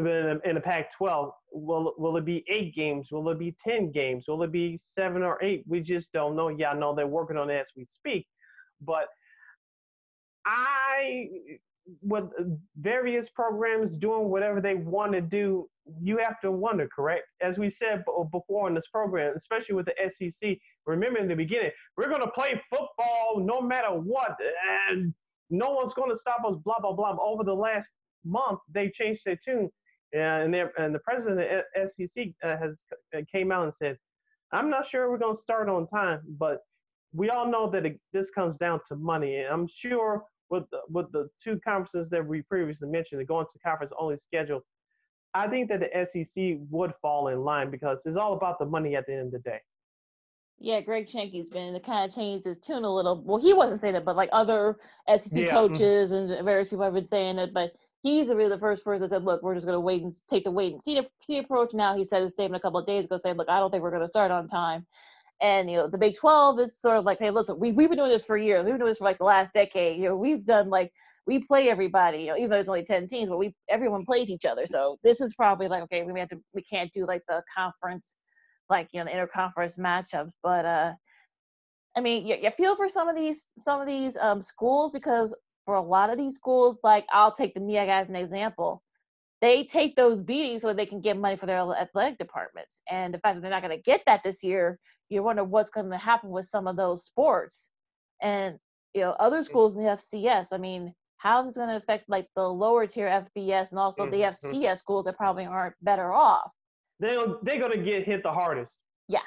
in 0.07 0.55
the 0.55 0.61
Pac-12, 0.61 1.31
will 1.51 1.93
will 1.97 2.17
it 2.17 2.25
be 2.25 2.43
eight 2.47 2.75
games? 2.75 3.07
Will 3.11 3.29
it 3.29 3.39
be 3.39 3.55
ten 3.63 3.91
games? 3.91 4.25
Will 4.27 4.43
it 4.43 4.51
be 4.51 4.79
seven 4.93 5.23
or 5.23 5.41
eight? 5.43 5.63
We 5.67 5.81
just 5.81 6.11
don't 6.13 6.35
know. 6.35 6.49
Yeah, 6.49 6.71
I 6.71 6.77
know 6.77 6.95
they're 6.95 7.07
working 7.07 7.37
on 7.37 7.49
it 7.49 7.55
as 7.55 7.67
we 7.75 7.85
speak, 7.85 8.27
but 8.81 9.07
I, 10.45 11.29
with 12.01 12.25
various 12.79 13.29
programs 13.29 13.97
doing 13.97 14.29
whatever 14.29 14.61
they 14.61 14.75
want 14.75 15.13
to 15.13 15.21
do, 15.21 15.69
you 16.01 16.17
have 16.17 16.39
to 16.41 16.51
wonder, 16.51 16.87
correct? 16.93 17.23
As 17.41 17.57
we 17.57 17.69
said 17.69 18.03
before 18.31 18.67
in 18.67 18.75
this 18.75 18.87
program, 18.91 19.33
especially 19.35 19.75
with 19.75 19.87
the 19.87 19.93
SEC. 20.17 20.57
Remember 20.85 21.19
in 21.19 21.27
the 21.27 21.35
beginning, 21.35 21.71
we're 21.97 22.09
going 22.09 22.21
to 22.21 22.31
play 22.31 22.59
football 22.69 23.39
no 23.39 23.61
matter 23.61 23.89
what, 23.89 24.35
and 24.89 25.13
no 25.49 25.71
one's 25.71 25.93
going 25.93 26.11
to 26.11 26.17
stop 26.17 26.39
us. 26.47 26.55
Blah 26.63 26.79
blah 26.79 26.93
blah. 26.93 27.17
Over 27.21 27.43
the 27.43 27.53
last 27.53 27.89
month, 28.23 28.59
they 28.73 28.89
changed 28.89 29.21
their 29.25 29.39
tune 29.43 29.69
and 30.13 30.55
and 30.55 30.95
the 30.95 30.99
president 30.99 31.39
of 31.39 31.63
the 31.75 32.07
SEC 32.07 32.27
uh, 32.43 32.57
has 32.57 32.75
uh, 33.15 33.21
came 33.31 33.51
out 33.51 33.63
and 33.65 33.73
said, 33.77 33.97
"I'm 34.51 34.69
not 34.69 34.89
sure 34.89 35.09
we're 35.09 35.17
going 35.17 35.35
to 35.35 35.41
start 35.41 35.69
on 35.69 35.87
time, 35.87 36.21
but 36.37 36.59
we 37.13 37.29
all 37.29 37.49
know 37.49 37.69
that 37.71 37.85
it, 37.85 37.99
this 38.13 38.29
comes 38.29 38.57
down 38.57 38.79
to 38.89 38.95
money, 38.95 39.37
and 39.37 39.47
I'm 39.47 39.67
sure 39.67 40.23
with 40.49 40.63
the, 40.71 40.79
with 40.89 41.11
the 41.11 41.29
two 41.43 41.59
conferences 41.63 42.09
that 42.11 42.25
we 42.25 42.41
previously 42.41 42.89
mentioned, 42.89 43.21
the 43.21 43.25
going 43.25 43.45
to 43.51 43.59
conference 43.59 43.93
only 43.97 44.17
schedule, 44.17 44.61
I 45.33 45.47
think 45.47 45.69
that 45.69 45.79
the 45.79 46.05
SEC 46.11 46.59
would 46.69 46.93
fall 47.01 47.29
in 47.29 47.39
line 47.39 47.71
because 47.71 47.99
it's 48.05 48.17
all 48.17 48.33
about 48.33 48.59
the 48.59 48.65
money 48.65 48.95
at 48.95 49.05
the 49.05 49.13
end 49.13 49.27
of 49.27 49.31
the 49.31 49.39
day." 49.39 49.59
Yeah, 50.63 50.79
Greg 50.79 51.09
Sankey's 51.09 51.49
been 51.49 51.79
kind 51.79 52.07
of 52.07 52.15
changed 52.15 52.45
his 52.45 52.59
tune 52.59 52.83
a 52.83 52.93
little. 52.93 53.23
Well, 53.25 53.41
he 53.41 53.51
wasn't 53.51 53.79
saying 53.79 53.95
it, 53.95 54.05
but 54.05 54.15
like 54.15 54.29
other 54.31 54.77
SEC 55.07 55.31
yeah. 55.31 55.45
Mm-hmm. 55.47 55.55
coaches 55.55 56.11
and 56.11 56.45
various 56.45 56.67
people 56.67 56.85
have 56.85 56.93
been 56.93 57.05
saying 57.05 57.39
it. 57.39 57.51
But 57.51 57.71
he's 58.03 58.29
really 58.29 58.49
the 58.49 58.59
first 58.59 58.83
person 58.83 59.01
that 59.01 59.09
said, 59.09 59.23
"Look, 59.23 59.41
we're 59.43 59.55
just 59.55 59.65
going 59.65 59.75
to 59.75 59.81
wait 59.81 60.03
and 60.03 60.13
take 60.29 60.43
the 60.43 60.51
wait 60.51 60.73
and 60.73 60.81
see, 60.81 61.01
see 61.25 61.37
approach." 61.37 61.73
Now 61.73 61.95
he 61.95 62.03
said 62.03 62.21
his 62.23 62.33
statement 62.33 62.61
a 62.61 62.63
couple 62.63 62.79
of 62.79 62.87
days 62.87 63.05
ago 63.05 63.17
saying, 63.17 63.37
"Look, 63.37 63.49
I 63.49 63.59
don't 63.59 63.71
think 63.71 63.83
we're 63.83 63.91
going 63.91 64.01
to 64.01 64.07
start 64.07 64.31
on 64.31 64.47
time." 64.47 64.85
And 65.41 65.69
you 65.69 65.77
know, 65.77 65.87
the 65.87 65.97
Big 65.97 66.15
Twelve 66.15 66.59
is 66.59 66.79
sort 66.79 66.97
of 66.97 67.05
like, 67.05 67.19
"Hey, 67.19 67.31
listen, 67.31 67.59
we 67.59 67.71
we've 67.71 67.89
been 67.89 67.97
doing 67.97 68.11
this 68.11 68.25
for 68.25 68.37
years. 68.37 68.63
We've 68.65 68.73
been 68.73 68.79
doing 68.79 68.91
this 68.91 68.99
for 68.99 69.05
like 69.05 69.17
the 69.17 69.25
last 69.25 69.53
decade. 69.53 69.97
You 69.97 70.09
know, 70.09 70.17
we've 70.17 70.45
done 70.45 70.69
like 70.69 70.91
we 71.27 71.39
play 71.39 71.69
everybody. 71.69 72.19
You 72.19 72.27
know, 72.27 72.37
even 72.37 72.49
though 72.49 72.59
it's 72.59 72.69
only 72.69 72.83
ten 72.83 73.07
teams, 73.07 73.29
but 73.29 73.37
we 73.37 73.55
everyone 73.69 74.05
plays 74.05 74.29
each 74.29 74.45
other. 74.45 74.65
So 74.65 74.97
this 75.03 75.21
is 75.21 75.33
probably 75.35 75.67
like, 75.67 75.83
okay, 75.83 76.03
we 76.03 76.19
have 76.19 76.29
to 76.29 76.37
we 76.53 76.63
can't 76.63 76.91
do 76.93 77.05
like 77.05 77.23
the 77.27 77.41
conference." 77.55 78.17
like 78.69 78.87
you 78.93 79.03
know 79.03 79.05
the 79.05 79.11
interconference 79.11 79.77
matchups 79.77 80.31
but 80.41 80.63
uh 80.63 80.93
I 81.95 82.01
mean, 82.01 82.25
you, 82.25 82.35
you 82.41 82.51
feel 82.51 82.75
for 82.75 82.87
some 82.87 83.09
of 83.09 83.15
these 83.15 83.49
some 83.57 83.81
of 83.81 83.87
these 83.87 84.15
um, 84.17 84.41
schools 84.41 84.91
because 84.91 85.35
for 85.71 85.77
a 85.77 85.81
lot 85.81 86.09
of 86.09 86.17
these 86.17 86.35
schools, 86.35 86.79
like 86.83 87.05
I'll 87.13 87.31
take 87.31 87.53
the 87.53 87.61
MEAC 87.61 87.87
as 87.87 88.09
an 88.09 88.17
example, 88.17 88.83
they 89.39 89.63
take 89.63 89.95
those 89.95 90.21
beatings 90.21 90.61
so 90.61 90.73
they 90.73 90.85
can 90.85 90.99
get 90.99 91.17
money 91.17 91.37
for 91.37 91.45
their 91.45 91.59
athletic 91.59 92.17
departments. 92.17 92.81
And 92.91 93.13
the 93.13 93.19
fact 93.19 93.37
that 93.37 93.41
they're 93.41 93.51
not 93.51 93.63
going 93.63 93.77
to 93.77 93.81
get 93.81 94.01
that 94.05 94.19
this 94.21 94.43
year, 94.43 94.79
you 95.07 95.23
wonder 95.23 95.45
what's 95.45 95.69
going 95.69 95.89
to 95.89 95.97
happen 95.97 96.29
with 96.29 96.45
some 96.45 96.67
of 96.67 96.75
those 96.75 97.05
sports. 97.05 97.69
And 98.21 98.57
you 98.93 98.99
know, 98.99 99.11
other 99.11 99.43
schools 99.43 99.77
in 99.77 99.83
the 99.85 99.91
FCS. 99.91 100.47
I 100.51 100.57
mean, 100.57 100.93
how 101.15 101.39
is 101.39 101.47
this 101.47 101.55
going 101.55 101.69
to 101.69 101.77
affect 101.77 102.09
like 102.09 102.27
the 102.35 102.43
lower 102.43 102.85
tier 102.85 103.07
FBS 103.07 103.69
and 103.69 103.79
also 103.79 104.05
mm-hmm. 104.05 104.11
the 104.11 104.21
FCS 104.23 104.79
schools 104.79 105.05
that 105.05 105.15
probably 105.15 105.45
aren't 105.45 105.75
better 105.81 106.11
off? 106.11 106.51
They 106.99 107.17
they're 107.43 107.59
going 107.59 107.71
to 107.71 107.91
get 107.91 108.03
hit 108.03 108.23
the 108.23 108.33
hardest. 108.33 108.75
Yeah, 109.07 109.21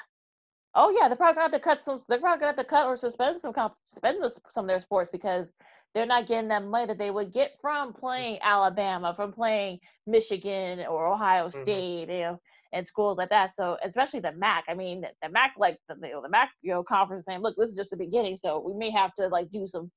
Oh 0.75 0.89
yeah, 0.89 1.07
they're 1.07 1.15
probably 1.15 1.35
gonna 1.35 1.53
have 1.53 1.53
to 1.53 1.59
cut 1.59 1.83
some. 1.83 1.99
They're 2.09 2.19
probably 2.19 2.41
gonna 2.41 2.57
have 2.57 2.57
to 2.57 2.69
cut 2.69 2.85
or 2.85 2.97
suspend 2.97 3.39
some 3.39 3.53
suspend 3.85 4.17
some 4.49 4.65
of 4.65 4.67
their 4.67 4.81
sports 4.81 5.09
because 5.09 5.53
they're 5.95 6.05
not 6.05 6.27
getting 6.27 6.49
that 6.49 6.65
money 6.65 6.87
that 6.87 6.97
they 6.97 7.09
would 7.09 7.31
get 7.31 7.53
from 7.61 7.93
playing 7.93 8.37
Alabama, 8.43 9.13
from 9.15 9.31
playing 9.31 9.79
Michigan 10.05 10.85
or 10.87 11.07
Ohio 11.07 11.47
mm-hmm. 11.47 11.57
State, 11.57 12.07
mm-hmm. 12.09 12.11
you 12.11 12.19
know, 12.19 12.39
and 12.73 12.85
schools 12.85 13.17
like 13.17 13.29
that. 13.29 13.53
So 13.55 13.77
especially 13.83 14.19
the 14.19 14.33
MAC. 14.33 14.65
I 14.67 14.73
mean, 14.73 15.05
the 15.23 15.29
MAC 15.29 15.53
like 15.57 15.77
the 15.87 15.95
you 16.03 16.13
know, 16.13 16.21
the 16.21 16.29
MAC 16.29 16.49
you 16.61 16.73
know 16.73 16.83
conference 16.83 17.23
saying, 17.25 17.39
look, 17.39 17.55
this 17.57 17.69
is 17.69 17.77
just 17.77 17.91
the 17.91 17.97
beginning, 17.97 18.35
so 18.35 18.59
we 18.59 18.77
may 18.77 18.91
have 18.91 19.13
to 19.15 19.29
like 19.29 19.49
do 19.51 19.65
some 19.65 19.89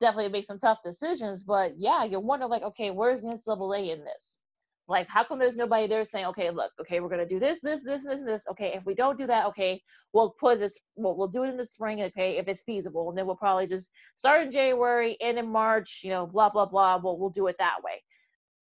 definitely 0.00 0.32
make 0.32 0.44
some 0.44 0.58
tough 0.58 0.78
decisions. 0.82 1.42
But 1.42 1.74
yeah, 1.76 2.02
you 2.04 2.18
wonder 2.18 2.46
like, 2.46 2.62
okay, 2.62 2.90
where's 2.90 3.20
the 3.20 3.28
NCAA 3.28 3.92
in 3.92 4.04
this? 4.04 4.40
Like, 4.88 5.08
how 5.08 5.24
come 5.24 5.38
there's 5.38 5.56
nobody 5.56 5.86
there 5.86 6.04
saying, 6.04 6.26
okay, 6.26 6.50
look, 6.50 6.72
okay, 6.80 7.00
we're 7.00 7.08
gonna 7.08 7.26
do 7.26 7.38
this, 7.38 7.60
this, 7.60 7.84
this, 7.84 8.04
this, 8.04 8.22
this. 8.22 8.42
Okay, 8.50 8.72
if 8.74 8.84
we 8.84 8.94
don't 8.94 9.18
do 9.18 9.26
that, 9.26 9.46
okay, 9.46 9.80
we'll 10.12 10.34
put 10.40 10.58
this, 10.58 10.78
we'll, 10.96 11.16
we'll 11.16 11.28
do 11.28 11.44
it 11.44 11.50
in 11.50 11.56
the 11.56 11.64
spring, 11.64 12.02
okay, 12.02 12.36
if 12.36 12.48
it's 12.48 12.62
feasible, 12.62 13.08
and 13.08 13.16
then 13.16 13.26
we'll 13.26 13.36
probably 13.36 13.66
just 13.66 13.90
start 14.16 14.42
in 14.46 14.52
January, 14.52 15.16
end 15.20 15.38
in 15.38 15.48
March, 15.50 16.00
you 16.02 16.10
know, 16.10 16.26
blah 16.26 16.50
blah 16.50 16.66
blah. 16.66 16.98
We'll 17.02 17.18
we'll 17.18 17.30
do 17.30 17.46
it 17.46 17.56
that 17.58 17.82
way. 17.84 18.02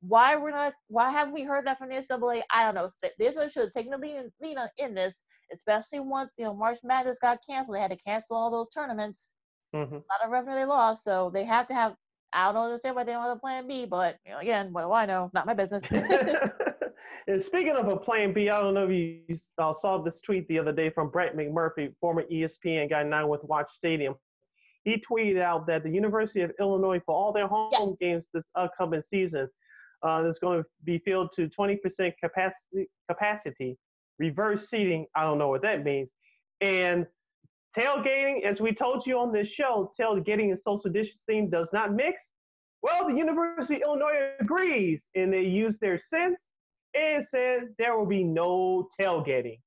Why 0.03 0.37
we're 0.37 0.51
not? 0.51 0.75
Why 0.89 1.11
haven't 1.11 1.35
we 1.35 1.43
heard 1.43 1.67
that 1.67 1.79
from 1.79 1.89
the 1.89 1.97
NCAA? 1.97 2.43
I 2.53 2.65
don't 2.65 2.75
know. 2.75 2.89
This 3.19 3.37
one 3.37 3.51
should 3.51 3.65
have 3.65 3.73
taken 3.73 3.91
the 3.91 3.99
lead, 3.99 4.31
lead 4.41 4.57
in 4.79 4.95
this, 4.95 5.23
especially 5.53 6.01
once 6.01 6.35
you 6.39 6.45
know 6.45 6.55
March 6.55 6.79
Madness 6.85 7.19
got 7.19 7.39
canceled. 7.47 7.77
They 7.77 7.81
had 7.81 7.91
to 7.91 7.97
cancel 7.97 8.37
all 8.37 8.51
those 8.51 8.69
tournaments. 8.69 9.33
Mm-hmm. 9.75 9.95
A 9.95 9.97
lot 9.97 10.25
of 10.25 10.31
revenue 10.31 10.57
they 10.57 10.65
lost, 10.65 11.05
so 11.05 11.31
they 11.33 11.45
have 11.45 11.69
to 11.69 11.75
have 11.75 11.95
I 12.33 12.53
don't 12.53 12.65
understand 12.65 12.97
why 12.97 13.05
they 13.05 13.13
don't 13.13 13.23
have 13.23 13.37
a 13.37 13.41
plan 13.41 13.67
B, 13.67 13.87
but 13.87 14.17
you 14.25 14.33
know, 14.33 14.39
again, 14.39 14.73
what 14.73 14.83
do 14.83 14.93
I 14.93 15.07
know? 15.07 15.31
Not 15.35 15.47
my 15.47 15.55
business. 15.55 15.85
and 15.91 17.43
speaking 17.45 17.77
of 17.77 17.89
a 17.89 17.97
plan 17.97 18.33
B, 18.33 18.51
I 18.51 18.61
don't 18.61 18.75
know 18.75 18.89
if 18.89 18.91
you 18.91 19.37
uh, 19.59 19.73
saw 19.81 19.99
this 19.99 20.21
tweet 20.21 20.47
the 20.49 20.59
other 20.59 20.73
day 20.73 20.91
from 20.91 21.11
Brett 21.11 21.37
McMurphy, 21.37 21.93
former 22.01 22.25
ESPN 22.25 22.91
guy 22.91 23.03
now 23.03 23.27
with 23.27 23.43
Watch 23.45 23.69
Stadium. 23.77 24.15
He 24.85 25.03
tweeted 25.11 25.41
out 25.41 25.67
that 25.67 25.83
the 25.83 25.91
University 25.91 26.41
of 26.41 26.53
Illinois, 26.59 27.01
for 27.05 27.15
all 27.15 27.33
their 27.33 27.47
home 27.47 27.97
yeah. 28.01 28.13
games 28.13 28.25
this 28.33 28.45
upcoming 28.55 29.03
season, 29.11 29.49
uh, 30.07 30.25
is 30.27 30.39
going 30.39 30.63
to 30.63 30.69
be 30.85 30.99
filled 31.05 31.31
to 31.37 31.49
20% 31.49 31.79
capacity, 32.23 32.89
capacity, 33.09 33.77
reverse 34.19 34.69
seating. 34.69 35.07
I 35.15 35.25
don't 35.25 35.39
know 35.39 35.49
what 35.49 35.63
that 35.63 35.85
means. 35.85 36.09
And 36.61 37.07
Tailgating, 37.79 38.45
as 38.45 38.61
we 38.61 38.75
told 38.75 39.07
you 39.07 39.19
on 39.19 39.33
this 39.33 39.49
show, 39.49 39.93
tailgating 39.99 40.51
and 40.51 40.59
social 40.65 40.91
distancing 40.91 41.51
does 41.51 41.69
not 41.73 41.95
mix. 41.95 42.19
Well, 42.83 43.09
the 43.09 43.15
University 43.15 43.77
of 43.77 43.83
Illinois 43.83 44.33
agrees, 44.41 45.01
and 45.15 45.33
they 45.33 45.43
use 45.43 45.79
their 45.81 46.01
sense 46.13 46.39
and 46.95 47.27
said 47.31 47.69
there 47.79 47.97
will 47.97 48.07
be 48.07 48.25
no 48.25 48.89
tailgating. 49.01 49.59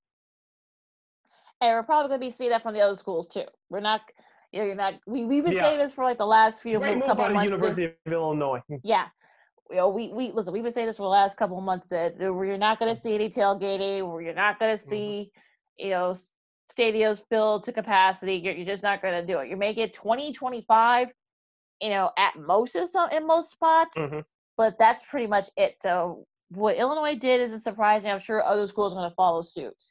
And 1.62 1.76
we're 1.76 1.84
probably 1.84 2.10
going 2.10 2.20
to 2.20 2.26
be 2.26 2.30
seeing 2.30 2.50
that 2.50 2.62
from 2.62 2.74
the 2.74 2.82
other 2.82 2.96
schools 2.96 3.28
too. 3.28 3.46
We're 3.70 3.80
not, 3.80 4.02
you 4.52 4.60
know, 4.60 4.66
you're 4.66 4.76
not. 4.76 4.96
We 5.08 5.24
we've 5.24 5.44
been 5.44 5.54
yeah. 5.54 5.62
saying 5.62 5.78
this 5.78 5.94
for 5.94 6.04
like 6.04 6.18
the 6.18 6.26
last 6.26 6.62
few 6.62 6.80
Great 6.80 7.06
couple 7.06 7.24
of 7.24 7.32
months. 7.32 7.46
University 7.46 7.86
of 7.86 8.12
Illinois. 8.12 8.60
Yeah, 8.84 9.06
you 9.70 9.78
know, 9.78 9.90
we 9.90 10.10
we 10.10 10.32
listen. 10.34 10.52
We've 10.52 10.64
been 10.64 10.74
saying 10.74 10.88
this 10.88 10.98
for 10.98 11.04
the 11.04 11.10
last 11.10 11.38
couple 11.38 11.58
of 11.58 11.64
months 11.64 11.88
that 11.90 12.20
you're 12.20 12.58
not 12.58 12.80
going 12.80 12.94
to 12.94 13.00
see 13.00 13.16
any 13.16 13.30
tailgating. 13.30 14.12
Where 14.12 14.22
you're 14.22 14.34
not 14.34 14.60
going 14.60 14.78
to 14.78 14.84
mm-hmm. 14.84 14.90
see, 14.90 15.32
mm-hmm. 15.80 15.86
you 15.86 15.92
know, 15.92 16.16
stadiums 16.72 17.22
filled 17.30 17.64
to 17.66 17.72
capacity. 17.72 18.36
You're, 18.36 18.54
you're 18.54 18.66
just 18.66 18.84
not 18.84 19.02
going 19.02 19.14
to 19.20 19.26
do 19.26 19.40
it. 19.40 19.50
You 19.50 19.58
may 19.58 19.74
get 19.74 19.94
20, 19.94 20.34
25, 20.34 21.10
you 21.82 21.90
know, 21.90 22.12
at 22.18 22.40
most 22.40 22.76
in, 22.76 22.88
some, 22.88 23.10
in 23.12 23.28
most 23.28 23.52
spots, 23.52 23.98
mm-hmm. 23.98 24.20
but 24.58 24.76
that's 24.80 25.02
pretty 25.10 25.28
much 25.28 25.50
it. 25.58 25.76
So 25.80 26.26
what 26.50 26.78
Illinois 26.78 27.16
did 27.16 27.42
isn't 27.42 27.60
surprising. 27.60 28.12
I'm 28.12 28.20
sure 28.20 28.44
other 28.44 28.68
schools 28.68 28.94
are 28.94 28.98
going 28.98 29.10
to 29.10 29.16
follow 29.16 29.42
suit. 29.42 29.82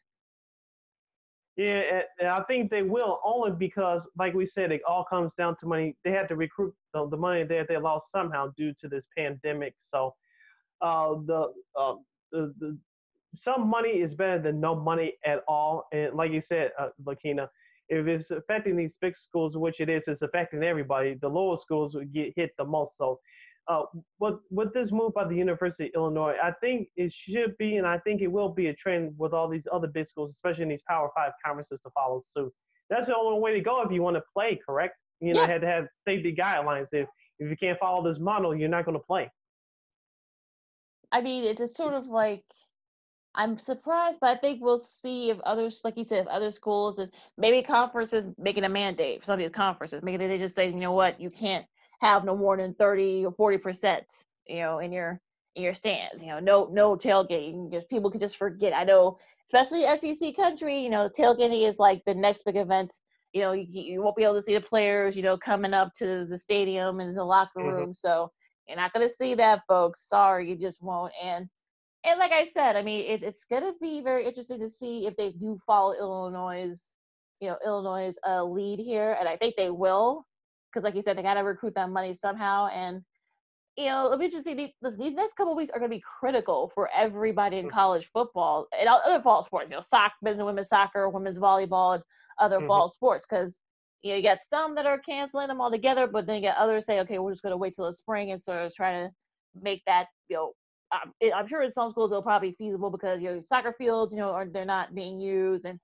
Yeah, 1.57 2.01
and 2.19 2.29
I 2.29 2.43
think 2.45 2.71
they 2.71 2.83
will 2.83 3.21
only 3.25 3.53
because, 3.53 4.09
like 4.19 4.33
we 4.33 4.47
said, 4.47 4.73
it 4.73 4.81
all 4.89 5.05
comes 5.05 5.33
down 5.37 5.55
to 5.61 5.67
money. 5.67 5.95
They 6.03 6.11
had 6.11 6.29
to 6.29 6.37
recruit 6.37 6.75
the, 6.95 7.07
the 7.09 7.17
money 7.17 7.45
that 7.45 7.69
they 7.69 7.77
lost 7.77 8.11
somehow 8.11 8.53
due 8.57 8.73
to 8.81 8.89
this 8.89 9.05
pandemic. 9.17 9.75
So 9.93 10.15
uh, 10.81 11.17
the, 11.27 11.53
uh, 11.79 11.95
the, 12.33 12.55
the 12.59 12.79
some 13.35 13.69
money 13.69 13.91
is 13.91 14.15
better 14.15 14.41
than 14.41 14.61
no 14.61 14.75
money 14.75 15.15
at 15.25 15.41
all. 15.49 15.87
And 15.93 16.15
like 16.15 16.33
you 16.33 16.43
said, 16.43 16.71
uh, 16.79 16.89
Lakina, 17.05 17.49
if 17.89 18.07
it's 18.07 18.31
affecting 18.31 18.77
these 18.77 18.93
big 19.01 19.15
schools, 19.17 19.57
which 19.57 19.81
it 19.81 19.89
is, 19.89 20.05
it's 20.07 20.23
affecting 20.23 20.63
everybody. 20.63 21.15
The 21.21 21.29
lower 21.29 21.57
schools 21.57 21.95
would 21.95 22.13
get 22.13 22.33
hit 22.37 22.51
the 22.59 22.65
most. 22.65 22.97
So, 22.97 23.19
uh, 23.69 23.83
with 24.19 24.37
with 24.51 24.73
this 24.75 24.91
move 24.91 25.15
by 25.15 25.29
the 25.29 25.37
University 25.37 25.87
of 25.87 25.91
Illinois, 25.95 26.35
I 26.43 26.53
think 26.61 26.89
it 26.97 27.13
should 27.13 27.57
be, 27.59 27.77
and 27.77 27.87
I 27.87 27.99
think 27.99 28.21
it 28.21 28.27
will 28.27 28.49
be 28.49 28.69
a 28.69 28.75
trend 28.75 29.15
with 29.19 29.33
all 29.33 29.49
these 29.49 29.67
other 29.73 29.87
big 29.87 30.09
schools, 30.09 30.31
especially 30.31 30.65
in 30.65 30.69
these 30.69 30.83
Power 30.89 31.11
Five 31.15 31.33
conferences, 31.45 31.81
to 31.83 31.91
follow 31.91 32.23
suit. 32.35 32.53
That's 32.91 33.07
the 33.07 33.17
only 33.17 33.41
way 33.41 33.55
to 33.55 33.61
go 33.61 33.83
if 33.83 33.93
you 33.93 34.03
want 34.03 34.17
to 34.17 34.23
play. 34.35 34.59
Correct? 34.67 34.97
You 35.21 35.35
know, 35.35 35.43
yeah. 35.43 35.47
had 35.47 35.61
to 35.61 35.67
have 35.69 35.87
safety 36.07 36.35
guidelines. 36.35 36.89
If 36.93 37.09
if 37.39 37.51
you 37.51 37.57
can't 37.57 37.79
follow 37.79 38.09
this 38.09 38.21
model, 38.21 38.55
you're 38.55 38.69
not 38.69 38.85
going 38.85 38.99
to 38.99 39.05
play. 39.05 39.31
I 41.13 41.21
mean, 41.21 41.45
it's 41.45 41.77
sort 41.77 41.95
of 41.95 42.07
like 42.07 42.43
I'm 43.35 43.57
surprised, 43.59 44.19
but 44.21 44.37
I 44.37 44.37
think 44.39 44.63
we'll 44.63 44.79
see 44.79 45.31
if 45.31 45.39
others, 45.41 45.81
like 45.85 45.97
you 45.97 46.05
said, 46.05 46.21
if 46.21 46.27
other 46.27 46.51
schools 46.51 46.99
and 46.99 47.11
maybe 47.39 47.63
conferences 47.63 48.27
making 48.39 48.65
a 48.65 48.69
mandate 48.69 49.21
for 49.21 49.27
some 49.27 49.35
of 49.35 49.39
these 49.39 49.51
conferences, 49.51 50.03
maybe 50.03 50.27
they 50.27 50.39
just 50.39 50.55
say, 50.55 50.69
you 50.69 50.75
know 50.75 50.93
what, 50.93 51.21
you 51.21 51.31
can't 51.31 51.65
have 52.01 52.25
no 52.25 52.37
more 52.37 52.57
than 52.57 52.75
thirty 52.75 53.25
or 53.25 53.33
forty 53.33 53.57
percent, 53.57 54.05
you 54.47 54.57
know, 54.57 54.81
in 54.81 54.93
your 54.93 55.21
in 55.57 55.63
your 55.63 55.73
stands. 55.73 56.21
You 56.21 56.29
know, 56.29 56.41
no 56.41 56.69
no 56.73 56.95
tailgating. 56.97 57.73
Just 57.73 57.89
people 57.89 58.11
can 58.11 58.21
just 58.21 58.37
forget. 58.37 58.75
I 58.75 58.85
know, 58.85 59.19
especially 59.47 59.85
SEC 59.97 60.37
country, 60.37 60.81
you 60.81 60.91
know, 60.91 61.09
tailgating 61.09 61.67
is 61.67 61.79
like 61.79 62.03
the 62.05 62.15
next 62.15 62.45
big 62.45 62.57
event. 62.57 62.93
You 63.33 63.41
know, 63.41 63.53
you, 63.53 63.67
you 63.71 64.03
won't 64.03 64.17
be 64.17 64.25
able 64.25 64.35
to 64.35 64.43
see 64.43 64.55
the 64.55 64.61
players, 64.61 65.17
you 65.17 65.23
know, 65.23 65.39
coming 65.39 65.73
up 65.73 65.95
to 65.95 66.27
the 66.27 66.37
stadium 66.37 67.01
and 67.01 67.17
the 67.17 67.25
locker 67.25 67.61
mm-hmm. 67.61 67.69
room. 67.69 67.95
So 67.95 68.31
you're 68.69 68.77
not 68.77 68.93
going 68.93 69.09
to 69.09 69.15
see 69.15 69.35
that, 69.37 69.63
folks. 69.67 70.07
Sorry, 70.07 70.51
you 70.51 70.57
just 70.57 70.83
won't. 70.83 71.13
And 71.23 71.49
and 72.05 72.19
like 72.19 72.33
I 72.33 72.45
said, 72.47 72.77
I 72.77 72.83
mean, 72.83 73.05
it's 73.09 73.23
it's 73.23 73.45
gonna 73.45 73.73
be 73.81 74.03
very 74.03 74.27
interesting 74.27 74.61
to 74.61 74.69
see 74.69 75.07
if 75.07 75.17
they 75.17 75.33
do 75.33 75.59
follow 75.67 75.95
Illinois' 75.95 76.97
you 77.41 77.49
know 77.49 77.59
Illinois' 77.65 78.15
uh, 78.27 78.45
lead 78.45 78.79
here, 78.79 79.17
and 79.19 79.29
I 79.29 79.37
think 79.37 79.57
they 79.57 79.71
will, 79.71 80.25
because 80.71 80.85
like 80.85 80.95
you 80.95 81.03
said, 81.03 81.17
they 81.17 81.23
got 81.23 81.35
to 81.35 81.41
recruit 81.41 81.75
that 81.75 81.91
money 81.91 82.15
somehow, 82.15 82.69
and 82.69 83.03
you 83.77 83.87
know, 83.87 84.07
it'll 84.07 84.19
be 84.19 84.27
interesting. 84.27 84.57
These, 84.57 84.99
these 84.99 85.15
next 85.15 85.35
couple 85.35 85.57
weeks 85.57 85.71
are 85.71 85.79
going 85.79 85.91
to 85.91 85.97
be 85.97 86.03
critical 86.21 86.71
for 86.75 86.91
everybody 86.95 87.59
in 87.59 87.69
mm. 87.69 87.71
college 87.71 88.09
football 88.13 88.67
and 88.79 88.89
other 88.89 89.23
fall 89.23 89.43
sports. 89.43 89.71
You 89.71 89.77
know, 89.77 89.81
soccer, 89.81 90.15
men's 90.23 90.39
and 90.39 90.47
women's 90.47 90.69
soccer, 90.69 91.09
women's 91.09 91.39
volleyball, 91.39 91.95
and 91.95 92.05
other 92.39 92.59
mm-hmm. 92.59 92.67
fall 92.67 92.89
sports. 92.89 93.25
Because 93.29 93.59
you 94.03 94.11
know, 94.11 94.17
you 94.17 94.23
got 94.23 94.39
some 94.49 94.75
that 94.75 94.87
are 94.87 94.99
canceling 94.99 95.49
them 95.49 95.61
all 95.61 95.71
together, 95.71 96.07
but 96.07 96.27
then 96.27 96.37
you 96.37 96.43
got 96.43 96.59
others 96.59 96.85
say, 96.85 97.01
okay, 97.01 97.19
we're 97.19 97.33
just 97.33 97.43
going 97.43 97.53
to 97.53 97.57
wait 97.57 97.75
till 97.75 97.87
the 97.87 97.93
spring 97.93 98.31
and 98.31 98.43
sort 98.43 98.59
of 98.59 98.75
try 98.75 98.93
to 98.93 99.11
make 99.61 99.83
that 99.87 100.07
you 100.29 100.37
know 100.37 100.53
I'm, 100.93 101.13
I'm 101.35 101.47
sure 101.47 101.63
in 101.63 101.71
some 101.71 101.91
schools 101.91 102.13
it'll 102.13 102.23
probably 102.23 102.51
be 102.51 102.57
feasible 102.57 102.91
because 102.91 103.21
your 103.21 103.41
soccer 103.43 103.75
fields, 103.77 104.13
you 104.13 104.19
know, 104.19 104.31
are 104.31 104.47
they're 104.47 104.65
not 104.65 104.95
being 104.95 105.19
used, 105.19 105.65
and 105.65 105.79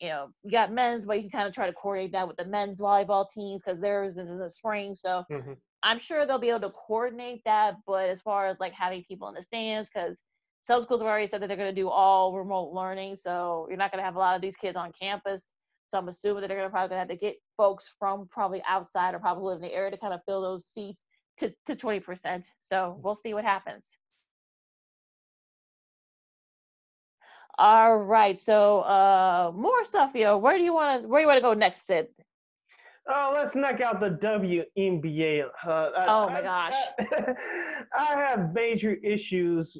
you 0.00 0.08
know 0.08 0.28
you 0.42 0.50
got 0.50 0.72
men's, 0.72 1.04
but 1.04 1.16
you 1.16 1.22
can 1.22 1.30
kind 1.30 1.48
of 1.48 1.54
try 1.54 1.66
to 1.66 1.72
coordinate 1.72 2.12
that 2.12 2.26
with 2.28 2.36
the 2.36 2.44
men's 2.44 2.80
volleyball 2.80 3.26
teams 3.28 3.62
because 3.64 3.80
theirs 3.80 4.18
is 4.18 4.30
in 4.30 4.38
the 4.38 4.50
spring. 4.50 4.94
So 4.94 5.24
mm-hmm. 5.30 5.52
I'm 5.82 5.98
sure 5.98 6.26
they'll 6.26 6.38
be 6.38 6.50
able 6.50 6.60
to 6.60 6.70
coordinate 6.70 7.42
that. 7.44 7.74
But 7.86 8.08
as 8.08 8.20
far 8.20 8.46
as 8.46 8.60
like 8.60 8.72
having 8.72 9.04
people 9.08 9.28
in 9.28 9.34
the 9.34 9.42
stands, 9.42 9.90
because 9.92 10.22
some 10.62 10.82
schools 10.82 11.00
have 11.00 11.08
already 11.08 11.26
said 11.26 11.42
that 11.42 11.48
they're 11.48 11.56
going 11.56 11.74
to 11.74 11.80
do 11.80 11.88
all 11.88 12.36
remote 12.36 12.72
learning, 12.72 13.16
so 13.16 13.66
you're 13.68 13.78
not 13.78 13.90
going 13.90 14.00
to 14.00 14.04
have 14.04 14.16
a 14.16 14.18
lot 14.18 14.36
of 14.36 14.42
these 14.42 14.56
kids 14.56 14.76
on 14.76 14.92
campus. 14.98 15.52
So 15.88 15.98
I'm 15.98 16.08
assuming 16.08 16.40
that 16.40 16.48
they're 16.48 16.56
gonna 16.56 16.70
probably 16.70 16.96
have 16.96 17.08
to 17.08 17.16
get 17.16 17.36
folks 17.56 17.94
from 18.00 18.26
probably 18.28 18.62
outside 18.68 19.14
or 19.14 19.20
probably 19.20 19.44
live 19.44 19.62
in 19.62 19.68
the 19.68 19.72
area 19.72 19.92
to 19.92 19.96
kind 19.96 20.12
of 20.12 20.20
fill 20.26 20.42
those 20.42 20.66
seats 20.66 21.04
to 21.38 21.52
to 21.66 21.76
20%. 21.76 22.44
So 22.60 22.98
we'll 23.02 23.14
see 23.14 23.32
what 23.32 23.44
happens. 23.44 23.96
All 27.58 27.96
right. 27.96 28.40
So 28.40 28.80
uh 28.80 29.52
more 29.54 29.84
stuff, 29.84 30.12
yo. 30.14 30.38
Where 30.38 30.58
do 30.58 30.64
you 30.64 30.74
want 30.74 31.02
to 31.02 31.08
where 31.08 31.20
you 31.20 31.26
want 31.26 31.38
to 31.38 31.42
go 31.42 31.54
next, 31.54 31.86
Sid? 31.86 32.08
Oh, 33.08 33.32
let's 33.34 33.54
knock 33.54 33.80
out 33.82 34.00
the 34.00 34.10
WNBA. 34.10 35.44
Uh, 35.66 35.90
oh 36.06 36.28
my 36.30 36.40
gosh. 36.40 36.74
I, 36.98 37.34
I, 37.98 38.14
have 38.16 38.54
major 38.54 38.94
issues 38.94 39.76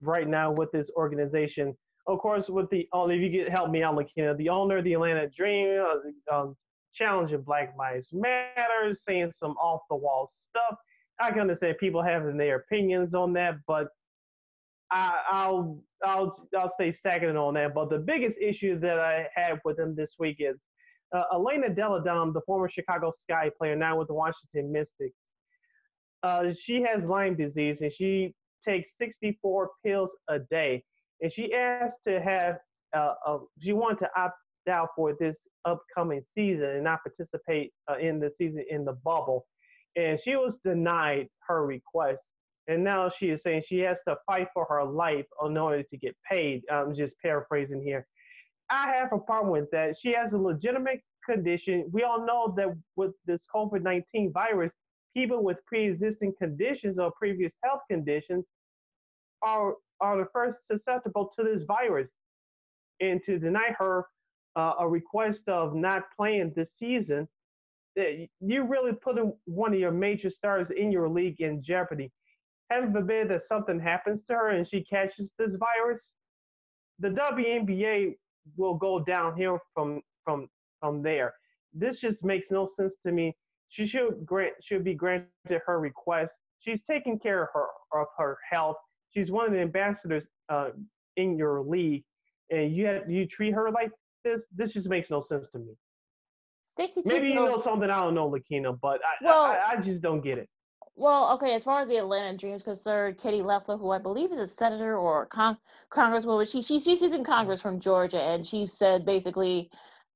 right 0.00 0.28
now 0.28 0.52
with 0.52 0.70
this 0.70 0.88
organization. 0.96 1.76
Of 2.06 2.20
course, 2.20 2.48
with 2.48 2.70
the 2.70 2.88
oh, 2.92 3.08
if 3.10 3.20
you 3.20 3.42
could 3.42 3.52
help 3.52 3.70
me 3.70 3.82
out, 3.82 3.96
Lakina, 3.96 4.36
the 4.36 4.48
owner 4.48 4.78
of 4.78 4.84
the 4.84 4.92
Atlanta 4.92 5.28
Dream, 5.36 5.82
uh, 6.30 6.34
um, 6.34 6.56
challenging 6.94 7.42
Black 7.42 7.74
Lives 7.76 8.10
Matter, 8.12 8.94
saying 8.94 9.32
some 9.36 9.52
off 9.56 9.80
the 9.90 9.96
wall 9.96 10.30
stuff. 10.48 10.78
I 11.20 11.30
can 11.30 11.40
understand 11.40 11.78
people 11.78 12.02
having 12.02 12.36
their 12.36 12.56
opinions 12.56 13.14
on 13.14 13.32
that, 13.32 13.56
but 13.66 13.88
I, 14.90 15.48
will 15.48 15.82
I'll 16.04 16.48
I'll 16.56 16.72
stay 16.74 16.92
stagnant 16.92 17.36
on 17.36 17.54
that. 17.54 17.74
But 17.74 17.90
the 17.90 17.98
biggest 17.98 18.36
issue 18.40 18.78
that 18.80 18.98
I 18.98 19.26
have 19.34 19.58
with 19.64 19.76
them 19.76 19.94
this 19.96 20.14
week 20.18 20.36
is 20.38 20.56
uh, 21.14 21.24
Elena 21.32 21.70
Delle 21.70 22.02
Donne, 22.02 22.32
the 22.32 22.40
former 22.42 22.68
Chicago 22.68 23.12
Sky 23.22 23.50
player, 23.56 23.76
now 23.76 23.98
with 23.98 24.08
the 24.08 24.14
Washington 24.14 24.72
Mystics. 24.72 25.16
Uh, 26.22 26.52
she 26.60 26.82
has 26.82 27.04
Lyme 27.04 27.36
disease 27.36 27.80
and 27.80 27.92
she 27.92 28.34
takes 28.66 28.90
64 29.00 29.70
pills 29.84 30.10
a 30.28 30.38
day. 30.38 30.82
And 31.20 31.32
she 31.32 31.54
asked 31.54 31.98
to 32.06 32.20
have, 32.20 32.56
uh, 32.96 33.14
a, 33.26 33.38
she 33.60 33.72
wanted 33.72 34.00
to 34.00 34.08
opt 34.16 34.36
out 34.68 34.88
for 34.96 35.14
this 35.18 35.36
upcoming 35.64 36.22
season 36.34 36.64
and 36.64 36.84
not 36.84 37.00
participate 37.02 37.72
uh, 37.90 37.98
in 37.98 38.18
the 38.18 38.30
season 38.38 38.64
in 38.68 38.84
the 38.84 38.92
bubble. 39.04 39.46
And 39.94 40.18
she 40.22 40.36
was 40.36 40.58
denied 40.64 41.28
her 41.48 41.64
request. 41.64 42.22
And 42.68 42.82
now 42.82 43.10
she 43.10 43.26
is 43.30 43.42
saying 43.42 43.62
she 43.66 43.78
has 43.80 43.98
to 44.08 44.16
fight 44.26 44.48
for 44.52 44.66
her 44.68 44.84
life 44.84 45.26
in 45.44 45.56
order 45.56 45.82
to 45.82 45.96
get 45.96 46.16
paid. 46.28 46.62
I'm 46.70 46.94
just 46.94 47.14
paraphrasing 47.22 47.82
here. 47.82 48.06
I 48.70 48.92
have 48.92 49.12
a 49.12 49.18
problem 49.18 49.52
with 49.52 49.70
that. 49.70 49.94
She 50.00 50.12
has 50.12 50.32
a 50.32 50.38
legitimate 50.38 51.00
condition. 51.24 51.88
We 51.92 52.02
all 52.02 52.26
know 52.26 52.54
that 52.56 52.76
with 52.96 53.12
this 53.26 53.40
COVID 53.54 53.82
19 53.82 54.32
virus, 54.32 54.72
people 55.14 55.44
with 55.44 55.58
pre 55.66 55.88
existing 55.88 56.34
conditions 56.38 56.98
or 56.98 57.12
previous 57.12 57.52
health 57.62 57.80
conditions 57.88 58.44
are, 59.42 59.74
are 60.00 60.18
the 60.18 60.26
first 60.32 60.58
susceptible 60.66 61.32
to 61.36 61.44
this 61.44 61.62
virus. 61.64 62.08
And 63.00 63.22
to 63.26 63.38
deny 63.38 63.74
her 63.78 64.06
uh, 64.56 64.72
a 64.80 64.88
request 64.88 65.42
of 65.48 65.74
not 65.74 66.04
playing 66.16 66.52
this 66.56 66.68
season, 66.78 67.28
eh, 67.98 68.26
you 68.40 68.64
really 68.64 68.92
putting 68.92 69.32
one 69.44 69.72
of 69.72 69.78
your 69.78 69.92
major 69.92 70.30
stars 70.30 70.68
in 70.70 70.90
your 70.90 71.08
league 71.08 71.40
in 71.40 71.62
jeopardy. 71.62 72.10
Heaven 72.70 72.92
forbid 72.92 73.28
that 73.30 73.46
something 73.46 73.78
happens 73.78 74.24
to 74.24 74.34
her 74.34 74.50
and 74.50 74.68
she 74.68 74.82
catches 74.82 75.32
this 75.38 75.54
virus. 75.56 76.02
The 76.98 77.08
WNBA 77.08 78.16
will 78.56 78.74
go 78.74 79.00
downhill 79.00 79.58
from 79.74 80.00
from 80.24 80.48
from 80.80 81.02
there. 81.02 81.34
This 81.72 81.98
just 81.98 82.24
makes 82.24 82.50
no 82.50 82.68
sense 82.76 82.94
to 83.04 83.12
me. 83.12 83.36
She 83.68 83.86
should 83.86 84.24
grant 84.24 84.54
should 84.62 84.84
be 84.84 84.94
granted 84.94 85.28
her 85.66 85.78
request. 85.78 86.34
She's 86.60 86.82
taking 86.82 87.18
care 87.18 87.42
of 87.42 87.48
her 87.54 87.66
of 88.00 88.06
her 88.18 88.38
health. 88.50 88.76
She's 89.12 89.30
one 89.30 89.46
of 89.46 89.52
the 89.52 89.60
ambassadors 89.60 90.24
uh, 90.48 90.70
in 91.16 91.38
your 91.38 91.62
league, 91.62 92.04
and 92.50 92.74
you 92.74 92.86
have, 92.86 93.10
you 93.10 93.26
treat 93.26 93.52
her 93.52 93.70
like 93.70 93.90
this. 94.24 94.40
This 94.54 94.72
just 94.72 94.88
makes 94.88 95.10
no 95.10 95.20
sense 95.22 95.48
to 95.52 95.58
me. 95.58 95.74
62 96.62 97.08
Maybe 97.08 97.28
you 97.28 97.34
know 97.36 97.60
something 97.62 97.88
I 97.88 98.00
don't 98.00 98.14
know, 98.14 98.28
Lakina, 98.28 98.72
but 98.80 99.00
I, 99.04 99.24
well, 99.24 99.42
I, 99.44 99.60
I 99.68 99.76
just 99.76 100.02
don't 100.02 100.20
get 100.20 100.38
it. 100.38 100.48
Well, 100.98 101.34
okay, 101.34 101.54
as 101.54 101.62
far 101.64 101.82
as 101.82 101.88
the 101.88 101.98
Atlanta 101.98 102.38
Dreams 102.38 102.62
concerned, 102.62 103.18
Katie 103.18 103.42
Loeffler, 103.42 103.76
who 103.76 103.90
I 103.90 103.98
believe 103.98 104.32
is 104.32 104.38
a 104.38 104.46
senator 104.46 104.96
or 104.96 105.26
con- 105.26 105.58
congresswoman, 105.92 106.50
she, 106.50 106.62
she 106.62 106.80
she's 106.80 107.02
in. 107.02 107.22
Congress 107.22 107.60
from 107.60 107.80
Georgia, 107.80 108.20
and 108.20 108.46
she 108.46 108.64
said 108.64 109.04
basically, 109.04 109.70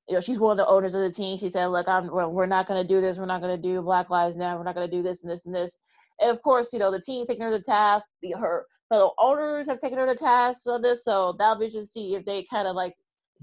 you 0.08 0.14
know, 0.14 0.20
she's 0.20 0.38
one 0.38 0.52
of 0.52 0.56
the 0.56 0.66
owners 0.66 0.94
of 0.94 1.02
the 1.02 1.12
team. 1.12 1.36
She 1.36 1.50
said, 1.50 1.66
"Look, 1.66 1.86
I'm 1.86 2.10
we're 2.10 2.46
not 2.46 2.66
going 2.66 2.80
to 2.82 2.88
do 2.88 3.02
this. 3.02 3.18
We're 3.18 3.26
not 3.26 3.42
going 3.42 3.54
to 3.54 3.62
do 3.62 3.82
Black 3.82 4.08
Lives 4.08 4.38
Now. 4.38 4.56
We're 4.56 4.64
not 4.64 4.74
going 4.74 4.90
to 4.90 4.96
do 4.96 5.02
this 5.02 5.22
and 5.22 5.30
this 5.30 5.44
and 5.44 5.54
this." 5.54 5.78
And 6.18 6.30
of 6.30 6.40
course, 6.42 6.72
you 6.72 6.78
know, 6.78 6.90
the 6.90 7.00
team's 7.00 7.28
taking 7.28 7.42
her 7.44 7.50
to 7.50 7.62
task. 7.62 8.06
The 8.22 8.32
her 8.32 8.64
fellow 8.88 9.12
owners 9.18 9.68
have 9.68 9.80
taken 9.80 9.98
her 9.98 10.06
to 10.06 10.14
task 10.14 10.66
on 10.66 10.80
this, 10.80 11.04
so 11.04 11.34
that'll 11.38 11.58
be 11.58 11.68
just 11.68 11.92
see 11.92 12.14
if 12.14 12.24
they 12.24 12.44
kind 12.44 12.66
of 12.66 12.74
like 12.74 12.94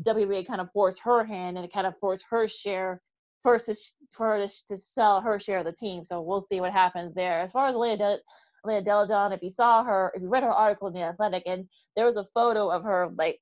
WBA 0.04 0.47
kind 0.47 0.62
of 0.62 0.71
force 0.71 0.97
her 1.04 1.23
hand 1.23 1.58
and 1.58 1.71
kind 1.71 1.86
of 1.86 1.97
force 2.00 2.23
her 2.32 2.47
share 2.47 3.02
first 3.43 3.67
to, 3.67 3.76
for 4.12 4.28
her 4.28 4.47
to, 4.47 4.54
to, 4.67 4.78
sell 4.78 5.21
her 5.21 5.39
share 5.39 5.60
of 5.60 5.65
the 5.65 5.71
team. 5.71 6.04
So 6.04 6.21
we'll 6.21 6.41
see 6.41 6.62
what 6.62 6.73
happens 6.73 7.13
there. 7.13 7.39
As 7.41 7.52
far 7.52 7.67
as 7.67 7.76
Leah, 7.76 7.97
De- 7.97 8.19
Leah 8.65 8.82
Delle 8.82 9.08
Donne, 9.08 9.34
if 9.34 9.41
you 9.41 9.50
saw 9.50 9.84
her, 9.84 10.12
if 10.15 10.21
you 10.21 10.30
read 10.30 10.43
her 10.43 10.52
article 10.52 10.88
in 10.88 10.93
the 10.93 11.02
Athletic, 11.02 11.43
and 11.45 11.65
there 11.95 12.06
was 12.06 12.17
a 12.17 12.28
photo 12.34 12.69
of 12.69 12.84
her 12.84 13.10
like, 13.17 13.39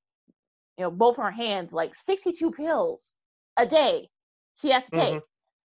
you 0.78 0.84
know, 0.84 0.92
both 0.92 1.18
her 1.18 1.32
hands 1.32 1.72
like 1.72 1.94
62 1.96 2.52
pills 2.52 3.14
a 3.58 3.66
day 3.66 4.10
she 4.56 4.72
has 4.72 4.86
to 4.86 4.92
take. 4.92 5.16
Mm-hmm. 5.16 5.20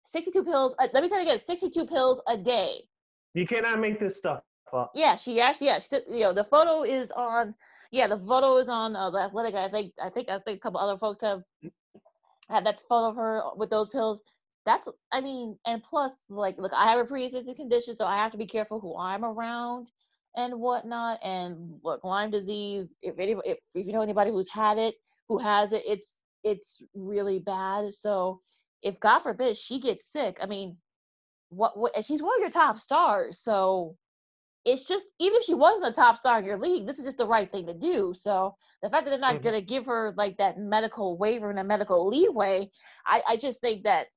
62 0.08 0.44
pills. 0.44 0.74
Uh, 0.78 0.88
let 0.92 1.02
me 1.02 1.08
say 1.08 1.18
it 1.18 1.22
again. 1.22 1.40
62 1.44 1.86
pills 1.86 2.20
a 2.28 2.36
day. 2.36 2.82
You 3.34 3.46
cannot 3.46 3.80
make 3.80 3.98
this 3.98 4.16
stuff 4.16 4.42
up. 4.72 4.92
Yeah, 4.94 5.16
she 5.16 5.40
actually, 5.40 5.68
yeah, 5.68 5.78
she, 5.78 5.96
you 6.08 6.20
know, 6.20 6.32
the 6.32 6.44
photo 6.44 6.82
is 6.84 7.10
on. 7.10 7.54
Yeah, 7.90 8.08
the 8.08 8.18
photo 8.18 8.56
is 8.58 8.68
on 8.68 8.94
uh, 8.94 9.10
the 9.10 9.18
Athletic. 9.18 9.54
I 9.54 9.68
think, 9.68 9.92
I 10.02 10.10
think, 10.10 10.28
I 10.28 10.38
think 10.40 10.58
a 10.58 10.60
couple 10.60 10.80
other 10.80 10.98
folks 10.98 11.22
have 11.22 11.42
had 12.48 12.66
that 12.66 12.80
photo 12.88 13.08
of 13.08 13.16
her 13.16 13.42
uh, 13.44 13.54
with 13.56 13.70
those 13.70 13.88
pills. 13.88 14.22
That's, 14.64 14.88
I 15.12 15.20
mean, 15.20 15.56
and 15.66 15.82
plus, 15.82 16.12
like, 16.28 16.58
look, 16.58 16.72
I 16.74 16.90
have 16.90 16.98
a 16.98 17.04
pre-existing 17.04 17.54
condition, 17.54 17.94
so 17.94 18.04
I 18.04 18.16
have 18.16 18.32
to 18.32 18.38
be 18.38 18.46
careful 18.46 18.80
who 18.80 18.98
I'm 18.98 19.24
around 19.24 19.88
and 20.36 20.58
whatnot. 20.60 21.20
And 21.22 21.78
look, 21.84 22.02
Lyme 22.02 22.30
disease. 22.30 22.94
If 23.02 23.18
any, 23.18 23.36
if, 23.44 23.58
if 23.74 23.86
you 23.86 23.92
know 23.92 24.02
anybody 24.02 24.30
who's 24.30 24.48
had 24.48 24.78
it, 24.78 24.96
who 25.28 25.38
has 25.38 25.72
it, 25.72 25.82
it's 25.86 26.18
it's 26.42 26.82
really 26.94 27.38
bad. 27.38 27.94
So, 27.94 28.40
if 28.82 28.98
God 29.00 29.20
forbid 29.20 29.56
she 29.56 29.80
gets 29.80 30.10
sick, 30.10 30.38
I 30.42 30.46
mean, 30.46 30.76
what, 31.50 31.78
what 31.78 31.92
she's 32.04 32.22
one 32.22 32.36
of 32.36 32.40
your 32.40 32.50
top 32.50 32.78
stars, 32.78 33.40
so 33.40 33.96
it's 34.66 34.84
just 34.84 35.06
even 35.20 35.38
if 35.38 35.44
she 35.44 35.54
wasn't 35.54 35.92
a 35.92 35.94
top 35.94 36.18
star 36.18 36.40
in 36.40 36.44
your 36.44 36.58
league, 36.58 36.86
this 36.86 36.98
is 36.98 37.04
just 37.04 37.18
the 37.18 37.26
right 37.26 37.50
thing 37.50 37.66
to 37.66 37.72
do. 37.72 38.12
So 38.14 38.56
the 38.82 38.90
fact 38.90 39.04
that 39.04 39.10
they're 39.10 39.18
not 39.18 39.36
mm-hmm. 39.36 39.44
gonna 39.44 39.60
give 39.60 39.86
her 39.86 40.12
like 40.16 40.36
that 40.38 40.58
medical 40.58 41.16
waiver 41.16 41.50
and 41.50 41.60
a 41.60 41.64
medical 41.64 42.08
leeway, 42.08 42.68
I, 43.06 43.22
I 43.28 43.36
just 43.36 43.60
think 43.60 43.84
that 43.84 44.08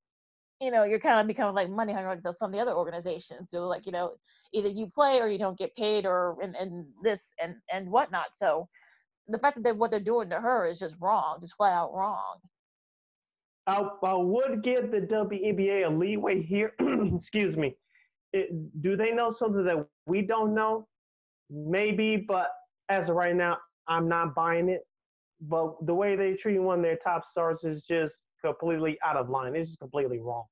you 0.59 0.71
know 0.71 0.83
you're 0.83 0.99
kind 0.99 1.21
of 1.21 1.27
becoming 1.27 1.53
like 1.53 1.69
money 1.69 1.93
hungry 1.93 2.19
like 2.25 2.35
some 2.35 2.49
of 2.49 2.55
the 2.55 2.61
other 2.61 2.73
organizations. 2.73 3.51
So 3.51 3.67
like 3.67 3.85
you 3.85 3.91
know 3.91 4.15
either 4.51 4.69
you 4.69 4.87
play 4.87 5.19
or 5.19 5.29
you 5.29 5.37
don't 5.37 5.57
get 5.57 5.75
paid 5.75 6.07
or 6.07 6.37
and, 6.41 6.55
and 6.55 6.87
this 7.03 7.31
and 7.41 7.53
and 7.71 7.87
whatnot. 7.91 8.29
So 8.33 8.67
the 9.27 9.37
fact 9.37 9.57
that 9.57 9.63
they, 9.63 9.71
what 9.71 9.91
they're 9.91 9.99
doing 9.99 10.31
to 10.31 10.41
her 10.41 10.67
is 10.67 10.79
just 10.79 10.95
wrong, 10.99 11.37
just 11.41 11.55
flat 11.57 11.73
out 11.73 11.93
wrong. 11.93 12.39
I, 13.67 13.87
I 14.01 14.13
would 14.15 14.63
give 14.63 14.89
the 14.89 15.01
WNBA 15.01 15.85
a 15.85 15.89
leeway 15.91 16.41
here. 16.41 16.73
Excuse 17.15 17.55
me 17.55 17.75
it, 18.33 18.81
do 18.81 18.95
they 18.95 19.11
know 19.11 19.31
something 19.31 19.63
that 19.65 19.85
we 20.05 20.21
don't 20.21 20.53
know? 20.53 20.87
Maybe, 21.49 22.17
but 22.27 22.49
as 22.89 23.09
of 23.09 23.15
right 23.15 23.35
now, 23.35 23.57
I'm 23.87 24.07
not 24.07 24.35
buying 24.35 24.69
it. 24.69 24.81
But 25.41 25.85
the 25.85 25.93
way 25.93 26.15
they 26.15 26.33
treat 26.33 26.59
one 26.59 26.79
of 26.79 26.83
their 26.83 26.97
top 26.97 27.23
stars 27.31 27.63
is 27.63 27.83
just 27.89 28.13
completely 28.43 28.97
out 29.05 29.15
of 29.15 29.29
line. 29.29 29.55
It's 29.55 29.69
just 29.69 29.79
completely 29.79 30.19
wrong. 30.19 30.45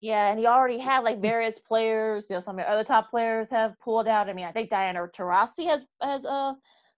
Yeah, 0.00 0.30
and 0.30 0.38
he 0.38 0.46
already 0.46 0.78
had 0.78 1.00
like 1.00 1.20
various 1.20 1.58
players. 1.58 2.28
You 2.30 2.36
know, 2.36 2.40
some 2.40 2.58
of 2.58 2.64
the 2.64 2.70
other 2.70 2.84
top 2.84 3.10
players 3.10 3.50
have 3.50 3.78
pulled 3.80 4.08
out. 4.08 4.28
I 4.28 4.32
mean, 4.32 4.46
I 4.46 4.52
think 4.52 4.70
Diana 4.70 5.06
Taurasi 5.08 5.66
has 5.66 5.84
has 6.00 6.24
uh 6.24 6.54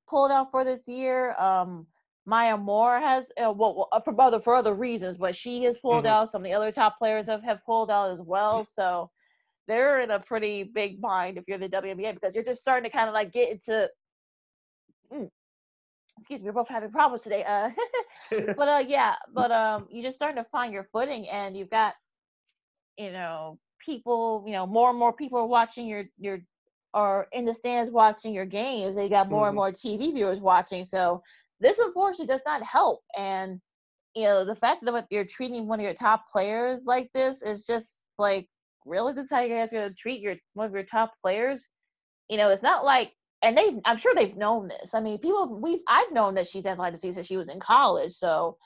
pulled 0.08 0.30
out 0.30 0.50
for 0.50 0.64
this 0.64 0.86
year. 0.86 1.34
Um, 1.36 1.86
Maya 2.26 2.56
Moore 2.56 3.00
has 3.00 3.32
uh, 3.44 3.50
well, 3.50 3.88
uh, 3.90 4.00
for 4.00 4.20
other 4.20 4.40
for 4.40 4.54
other 4.54 4.74
reasons, 4.74 5.16
but 5.18 5.34
she 5.34 5.64
has 5.64 5.78
pulled 5.78 6.04
mm-hmm. 6.04 6.12
out. 6.12 6.30
Some 6.30 6.42
of 6.42 6.44
the 6.44 6.54
other 6.54 6.70
top 6.70 6.98
players 6.98 7.26
have 7.26 7.42
have 7.42 7.64
pulled 7.64 7.90
out 7.90 8.10
as 8.10 8.22
well. 8.22 8.64
So 8.64 9.10
they're 9.68 10.00
in 10.00 10.10
a 10.10 10.18
pretty 10.18 10.64
big 10.64 11.00
bind 11.00 11.38
if 11.38 11.44
you're 11.46 11.58
the 11.58 11.68
WNBA 11.68 12.14
because 12.14 12.34
you're 12.34 12.44
just 12.44 12.60
starting 12.60 12.90
to 12.90 12.96
kind 12.96 13.08
of 13.08 13.14
like 13.14 13.32
get 13.32 13.50
into. 13.50 13.88
Mm, 15.12 15.28
excuse 16.18 16.42
me, 16.42 16.46
we're 16.46 16.54
both 16.54 16.68
having 16.68 16.90
problems 16.90 17.22
today. 17.22 17.44
Uh, 17.44 17.70
but 18.56 18.68
uh, 18.68 18.82
yeah, 18.86 19.14
but 19.32 19.50
um, 19.50 19.86
you're 19.90 20.04
just 20.04 20.16
starting 20.16 20.42
to 20.42 20.48
find 20.50 20.72
your 20.72 20.84
footing, 20.92 21.28
and 21.28 21.56
you've 21.56 21.70
got, 21.70 21.94
you 22.96 23.12
know, 23.12 23.58
people, 23.84 24.44
you 24.46 24.52
know, 24.52 24.66
more 24.66 24.90
and 24.90 24.98
more 24.98 25.12
people 25.12 25.38
are 25.38 25.46
watching 25.46 25.86
your 25.86 26.04
your 26.18 26.40
or 26.94 27.28
in 27.32 27.44
the 27.44 27.54
stands 27.54 27.90
watching 27.90 28.34
your 28.34 28.46
games. 28.46 28.96
They 28.96 29.08
got 29.08 29.30
more 29.30 29.42
mm-hmm. 29.42 29.48
and 29.48 29.56
more 29.56 29.72
TV 29.72 30.12
viewers 30.12 30.40
watching. 30.40 30.84
So 30.84 31.22
this 31.60 31.78
unfortunately 31.78 32.26
does 32.26 32.42
not 32.44 32.62
help. 32.62 33.00
And 33.16 33.60
you 34.14 34.24
know, 34.24 34.44
the 34.44 34.54
fact 34.54 34.84
that 34.84 35.06
you're 35.10 35.24
treating 35.24 35.66
one 35.66 35.80
of 35.80 35.84
your 35.84 35.94
top 35.94 36.30
players 36.30 36.84
like 36.84 37.10
this 37.14 37.40
is 37.42 37.64
just 37.64 38.04
like 38.18 38.46
really 38.86 39.12
this 39.12 39.26
is 39.26 39.30
how 39.30 39.40
you 39.40 39.54
guys 39.54 39.72
are 39.72 39.76
going 39.76 39.88
to 39.88 39.94
treat 39.94 40.20
your 40.20 40.36
one 40.54 40.66
of 40.66 40.72
your 40.72 40.82
top 40.84 41.12
players 41.22 41.68
you 42.28 42.36
know 42.36 42.48
it's 42.48 42.62
not 42.62 42.84
like 42.84 43.12
and 43.42 43.56
they 43.56 43.80
i'm 43.84 43.98
sure 43.98 44.14
they've 44.14 44.36
known 44.36 44.68
this 44.68 44.94
i 44.94 45.00
mean 45.00 45.18
people 45.18 45.60
we've 45.60 45.80
i've 45.88 46.12
known 46.12 46.34
that 46.34 46.46
she's 46.46 46.64
had 46.64 46.78
lyme 46.78 46.92
disease 46.92 47.14
since 47.14 47.26
she 47.26 47.36
was 47.36 47.48
in 47.48 47.60
college 47.60 48.12
so 48.12 48.56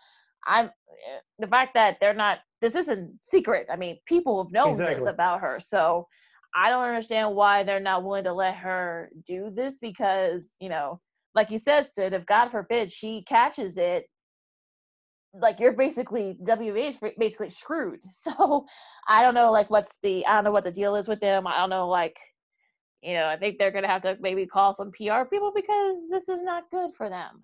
I'm 0.47 0.67
eh, 0.67 1.19
the 1.39 1.47
fact 1.47 1.75
that 1.75 1.99
they're 2.01 2.15
not. 2.15 2.39
This 2.63 2.75
isn't 2.75 3.19
secret. 3.21 3.67
I 3.71 3.77
mean, 3.77 3.99
people 4.07 4.43
have 4.43 4.53
known 4.53 4.73
exactly. 4.73 4.95
this 4.95 5.07
about 5.07 5.41
her. 5.41 5.59
So 5.61 6.07
I 6.55 6.71
don't 6.71 6.85
understand 6.85 7.35
why 7.35 7.65
they're 7.65 7.81
not 7.81 8.03
willing 8.03 8.25
to 8.25 8.33
let 8.33 8.55
her 8.57 9.11
do 9.27 9.51
this 9.55 9.79
because 9.79 10.55
you 10.61 10.69
know, 10.69 11.01
like 11.35 11.51
you 11.51 11.59
said, 11.59 11.89
Sid. 11.89 12.13
If 12.13 12.25
God 12.27 12.51
forbid 12.51 12.91
she 12.91 13.23
catches 13.25 13.77
it, 13.77 14.07
like 15.41 15.61
you're 15.61 15.73
basically 15.73 16.37
WBA 16.43 16.91
is 16.91 16.99
basically 17.19 17.51
screwed. 17.51 18.01
So 18.13 18.67
I 19.09 19.23
don't 19.23 19.35
know 19.35 19.53
like 19.53 19.71
what's 19.71 19.99
the 20.01 20.25
I 20.27 20.35
don't 20.35 20.45
know 20.45 20.53
what 20.53 20.65
the 20.65 20.71
deal 20.71 20.97
is 20.97 21.09
with 21.09 21.21
them. 21.21 21.47
I 21.47 21.59
don't 21.59 21.71
know 21.71 21.89
like 21.89 22.17
you 23.03 23.15
know 23.15 23.27
I 23.27 23.37
think 23.37 23.59
they're 23.59 23.71
gonna 23.71 23.89
have 23.89 24.03
to 24.03 24.17
maybe 24.21 24.47
call 24.47 24.75
some 24.75 24.91
PR 24.93 25.25
people 25.31 25.53
because 25.55 25.99
this 26.11 26.29
is 26.29 26.43
not 26.43 26.71
good 26.71 26.91
for 26.97 27.09
them. 27.09 27.41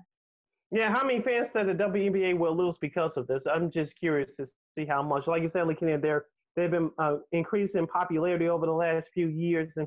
Yeah, 0.71 0.91
how 0.91 1.05
many 1.05 1.21
fans 1.21 1.49
that 1.53 1.67
the 1.67 1.75
WNBA 1.75 2.39
will 2.39 2.57
lose 2.57 2.79
because 2.81 3.19
of 3.19 3.27
this? 3.27 3.43
I'm 3.53 3.71
just 3.71 3.95
curious 3.99 4.31
to 4.39 4.47
see 4.75 4.87
how 4.87 5.03
much. 5.03 5.27
Like 5.27 5.43
you 5.43 5.51
said, 5.51 5.67
Lakina, 5.67 6.01
they're 6.01 6.25
they've 6.57 6.71
been 6.71 6.91
uh, 6.99 7.17
increasing 7.33 7.87
popularity 7.87 8.49
over 8.49 8.65
the 8.65 8.73
last 8.73 9.09
few 9.13 9.29
years, 9.29 9.71
and 9.77 9.87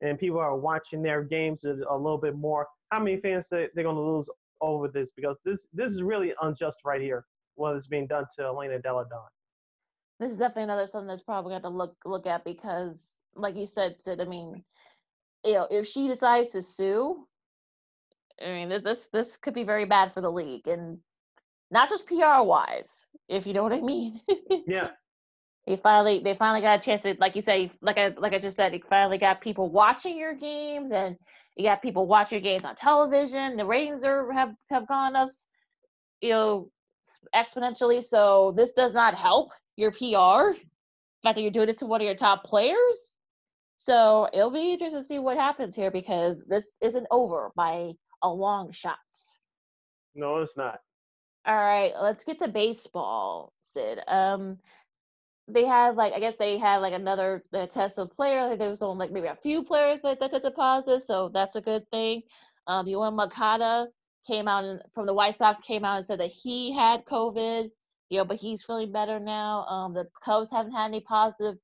and 0.00 0.18
people 0.18 0.38
are 0.38 0.56
watching 0.56 1.02
their 1.02 1.22
games 1.22 1.64
a 1.64 1.96
little 1.96 2.18
bit 2.18 2.36
more. 2.36 2.68
How 2.90 3.00
many 3.00 3.20
fans 3.20 3.46
that 3.50 3.70
they're 3.74 3.84
to 3.84 3.90
lose 3.90 4.28
over 4.60 4.86
this? 4.86 5.10
Because 5.16 5.36
this 5.44 5.58
this 5.72 5.90
is 5.90 6.02
really 6.02 6.32
unjust 6.40 6.78
right 6.84 7.00
here. 7.00 7.24
What 7.54 7.76
is 7.76 7.86
being 7.86 8.06
done 8.06 8.24
to 8.36 8.44
Elena 8.44 8.78
Delle 8.78 9.06
Donne. 9.08 9.28
This 10.18 10.30
is 10.30 10.38
definitely 10.38 10.64
another 10.64 10.86
something 10.86 11.08
that's 11.08 11.22
probably 11.22 11.50
going 11.50 11.62
to 11.62 11.68
look 11.68 11.96
look 12.04 12.26
at 12.26 12.44
because, 12.44 13.18
like 13.34 13.56
you 13.56 13.66
said, 13.66 14.00
Sid. 14.00 14.20
I 14.20 14.24
mean, 14.24 14.62
you 15.44 15.54
know, 15.54 15.66
if 15.70 15.86
she 15.86 16.08
decides 16.08 16.50
to 16.52 16.62
sue, 16.62 17.26
I 18.40 18.46
mean, 18.46 18.68
this 18.68 19.08
this 19.08 19.36
could 19.36 19.54
be 19.54 19.64
very 19.64 19.84
bad 19.84 20.12
for 20.12 20.20
the 20.20 20.30
league, 20.30 20.66
and 20.68 20.98
not 21.70 21.88
just 21.88 22.06
PR 22.06 22.42
wise, 22.42 23.06
if 23.28 23.46
you 23.46 23.52
know 23.52 23.62
what 23.62 23.72
I 23.72 23.80
mean. 23.80 24.20
yeah. 24.66 24.90
They 25.66 25.76
finally 25.76 26.20
they 26.22 26.34
finally 26.34 26.60
got 26.60 26.80
a 26.80 26.82
chance 26.82 27.02
to, 27.02 27.16
like 27.18 27.36
you 27.36 27.42
say, 27.42 27.70
like 27.80 27.98
I 27.98 28.08
like 28.18 28.32
I 28.32 28.38
just 28.38 28.56
said, 28.56 28.72
you 28.72 28.80
finally 28.88 29.18
got 29.18 29.40
people 29.40 29.70
watching 29.70 30.18
your 30.18 30.34
games, 30.34 30.90
and 30.90 31.16
you 31.56 31.64
got 31.64 31.82
people 31.82 32.06
watching 32.06 32.36
your 32.36 32.52
games 32.52 32.64
on 32.64 32.74
television. 32.74 33.56
The 33.56 33.64
ratings 33.64 34.04
are 34.04 34.30
have 34.32 34.54
have 34.70 34.88
gone 34.88 35.14
up, 35.14 35.28
you 36.20 36.30
know, 36.30 36.70
exponentially. 37.34 38.02
So 38.02 38.52
this 38.56 38.70
does 38.70 38.92
not 38.92 39.14
help 39.14 39.52
your 39.76 39.90
PR. 39.90 40.56
The 40.56 41.28
fact 41.28 41.36
that 41.36 41.42
you're 41.42 41.50
doing 41.50 41.68
it 41.68 41.78
to 41.78 41.86
one 41.86 42.00
of 42.00 42.04
your 42.04 42.14
top 42.14 42.44
players. 42.44 43.14
So 43.76 44.28
it'll 44.32 44.50
be 44.50 44.72
interesting 44.72 45.00
to 45.00 45.06
see 45.06 45.18
what 45.18 45.36
happens 45.36 45.74
here 45.74 45.90
because 45.90 46.44
this 46.46 46.76
isn't 46.80 47.06
over 47.10 47.50
by 47.56 47.92
a 48.22 48.28
long 48.28 48.70
shot. 48.72 48.98
No, 50.14 50.38
it's 50.38 50.56
not. 50.56 50.80
All 51.44 51.56
right, 51.56 51.92
let's 52.00 52.24
get 52.24 52.38
to 52.38 52.48
baseball, 52.48 53.52
Sid. 53.60 53.98
Um, 54.06 54.58
they 55.48 55.64
had 55.64 55.96
like 55.96 56.12
I 56.12 56.20
guess 56.20 56.36
they 56.36 56.56
had 56.58 56.76
like 56.76 56.92
another 56.92 57.42
uh, 57.52 57.66
test 57.66 57.98
of 57.98 58.14
player. 58.14 58.46
Like 58.48 58.60
there 58.60 58.70
was 58.70 58.82
only 58.82 59.06
like 59.06 59.12
maybe 59.12 59.26
a 59.26 59.36
few 59.42 59.64
players 59.64 60.00
that, 60.02 60.20
that 60.20 60.30
tested 60.30 60.54
positive, 60.54 61.02
so 61.02 61.30
that's 61.30 61.56
a 61.56 61.60
good 61.60 61.88
thing. 61.90 62.22
Um, 62.68 62.86
Yoan 62.86 63.16
Moncada 63.16 63.88
came 64.26 64.48
out 64.48 64.64
and 64.64 64.80
from 64.94 65.06
the 65.06 65.14
White 65.14 65.36
Sox 65.36 65.60
came 65.60 65.84
out 65.84 65.98
and 65.98 66.06
said 66.06 66.20
that 66.20 66.30
he 66.30 66.72
had 66.72 67.04
COVID, 67.04 67.70
you 68.10 68.18
know, 68.18 68.24
but 68.24 68.36
he's 68.36 68.62
feeling 68.62 68.92
better 68.92 69.18
now. 69.18 69.64
Um, 69.66 69.94
the 69.94 70.06
Cubs 70.24 70.50
haven't 70.50 70.72
had 70.72 70.86
any 70.86 71.00
positive 71.00 71.56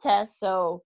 tests, 0.00 0.38
so 0.38 0.82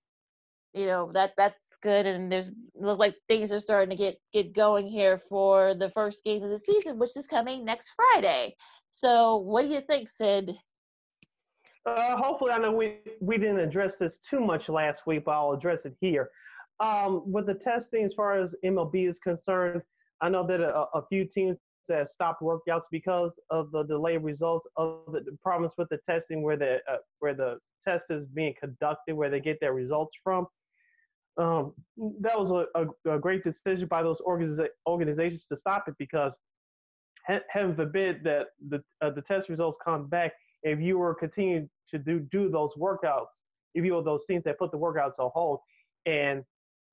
you 0.73 0.87
know 0.87 1.11
that 1.15 1.33
that's 1.37 1.77
good. 1.83 2.07
And 2.07 2.31
there's 2.31 2.51
look 2.75 2.99
like 2.99 3.15
things 3.29 3.53
are 3.53 3.61
starting 3.61 3.91
to 3.91 4.03
get 4.03 4.19
get 4.33 4.55
going 4.55 4.89
here 4.89 5.21
for 5.29 5.75
the 5.75 5.91
first 5.91 6.23
games 6.25 6.43
of 6.43 6.51
the 6.51 6.59
season 6.59 6.99
which 6.99 7.17
is 7.17 7.27
coming 7.27 7.65
next 7.65 7.93
friday. 7.97 8.55
So 8.91 9.39
what 9.39 9.63
do 9.63 9.69
you 9.69 9.81
think 9.81 10.09
sid? 10.09 10.57
Uh, 11.87 12.17
hopefully 12.17 12.53
i 12.53 12.59
know 12.59 12.71
we 12.73 12.99
we 13.21 13.39
didn't 13.39 13.59
address 13.59 13.95
this 13.99 14.19
too 14.29 14.39
much 14.39 14.69
last 14.69 15.01
week 15.07 15.25
but 15.25 15.33
i'll 15.33 15.53
address 15.53 15.87
it 15.87 15.95
here. 16.01 16.31
Um, 16.79 17.31
with 17.31 17.47
the 17.47 17.55
testing 17.55 18.05
as 18.05 18.15
far 18.15 18.41
as 18.41 18.55
mlb 18.65 19.09
is 19.09 19.19
concerned 19.19 19.83
i 20.21 20.29
know 20.29 20.47
that 20.47 20.61
a, 20.61 20.87
a 20.95 21.07
few 21.09 21.25
teams 21.25 21.59
that 21.91 22.09
stopped 22.09 22.41
workouts 22.41 22.85
because 22.91 23.39
of 23.51 23.71
the 23.73 23.83
delayed 23.83 24.23
results 24.23 24.67
of 24.77 25.01
the, 25.09 25.25
problems 25.43 25.73
with 25.77 25.89
the 25.89 25.99
testing 26.09 26.43
where 26.43 26.57
the 26.57 26.77
uh, 26.91 26.97
where 27.19 27.35
the 27.35 27.59
test 27.87 28.05
is 28.11 28.27
being 28.29 28.55
conducted 28.59 29.15
where 29.15 29.29
they 29.29 29.41
get 29.41 29.59
their 29.61 29.75
results 29.75 30.17
from. 30.23 30.47
Um, 31.37 31.73
that 32.21 32.39
was 32.39 32.51
a, 32.51 32.81
a, 32.81 33.17
a, 33.17 33.19
great 33.19 33.43
decision 33.45 33.89
by 33.89 34.03
those 34.03 34.21
organiza- 34.21 34.69
organizations 34.87 35.45
to 35.51 35.57
stop 35.57 35.85
it 35.89 35.95
because 35.99 36.37
he- 37.27 37.39
heaven 37.49 37.75
forbid 37.75 38.23
that 38.25 38.49
the 38.69 38.83
uh, 39.03 39.11
the 39.11 39.23
test 39.23 39.49
results 39.49 39.79
come 39.85 40.07
back 40.07 40.33
if 40.63 40.81
you 40.81 40.99
were 40.99 41.15
continuing 41.15 41.69
to 41.91 41.99
do 41.99 42.21
do 42.31 42.51
those 42.51 42.71
workouts 42.79 43.35
if 43.75 43.85
you 43.85 43.95
were 43.95 44.03
those 44.03 44.25
teams 44.27 44.45
that 44.45 44.59
put 44.59 44.71
the 44.71 44.79
workouts 44.79 45.19
on 45.19 45.31
hold 45.33 45.61
and 46.07 46.45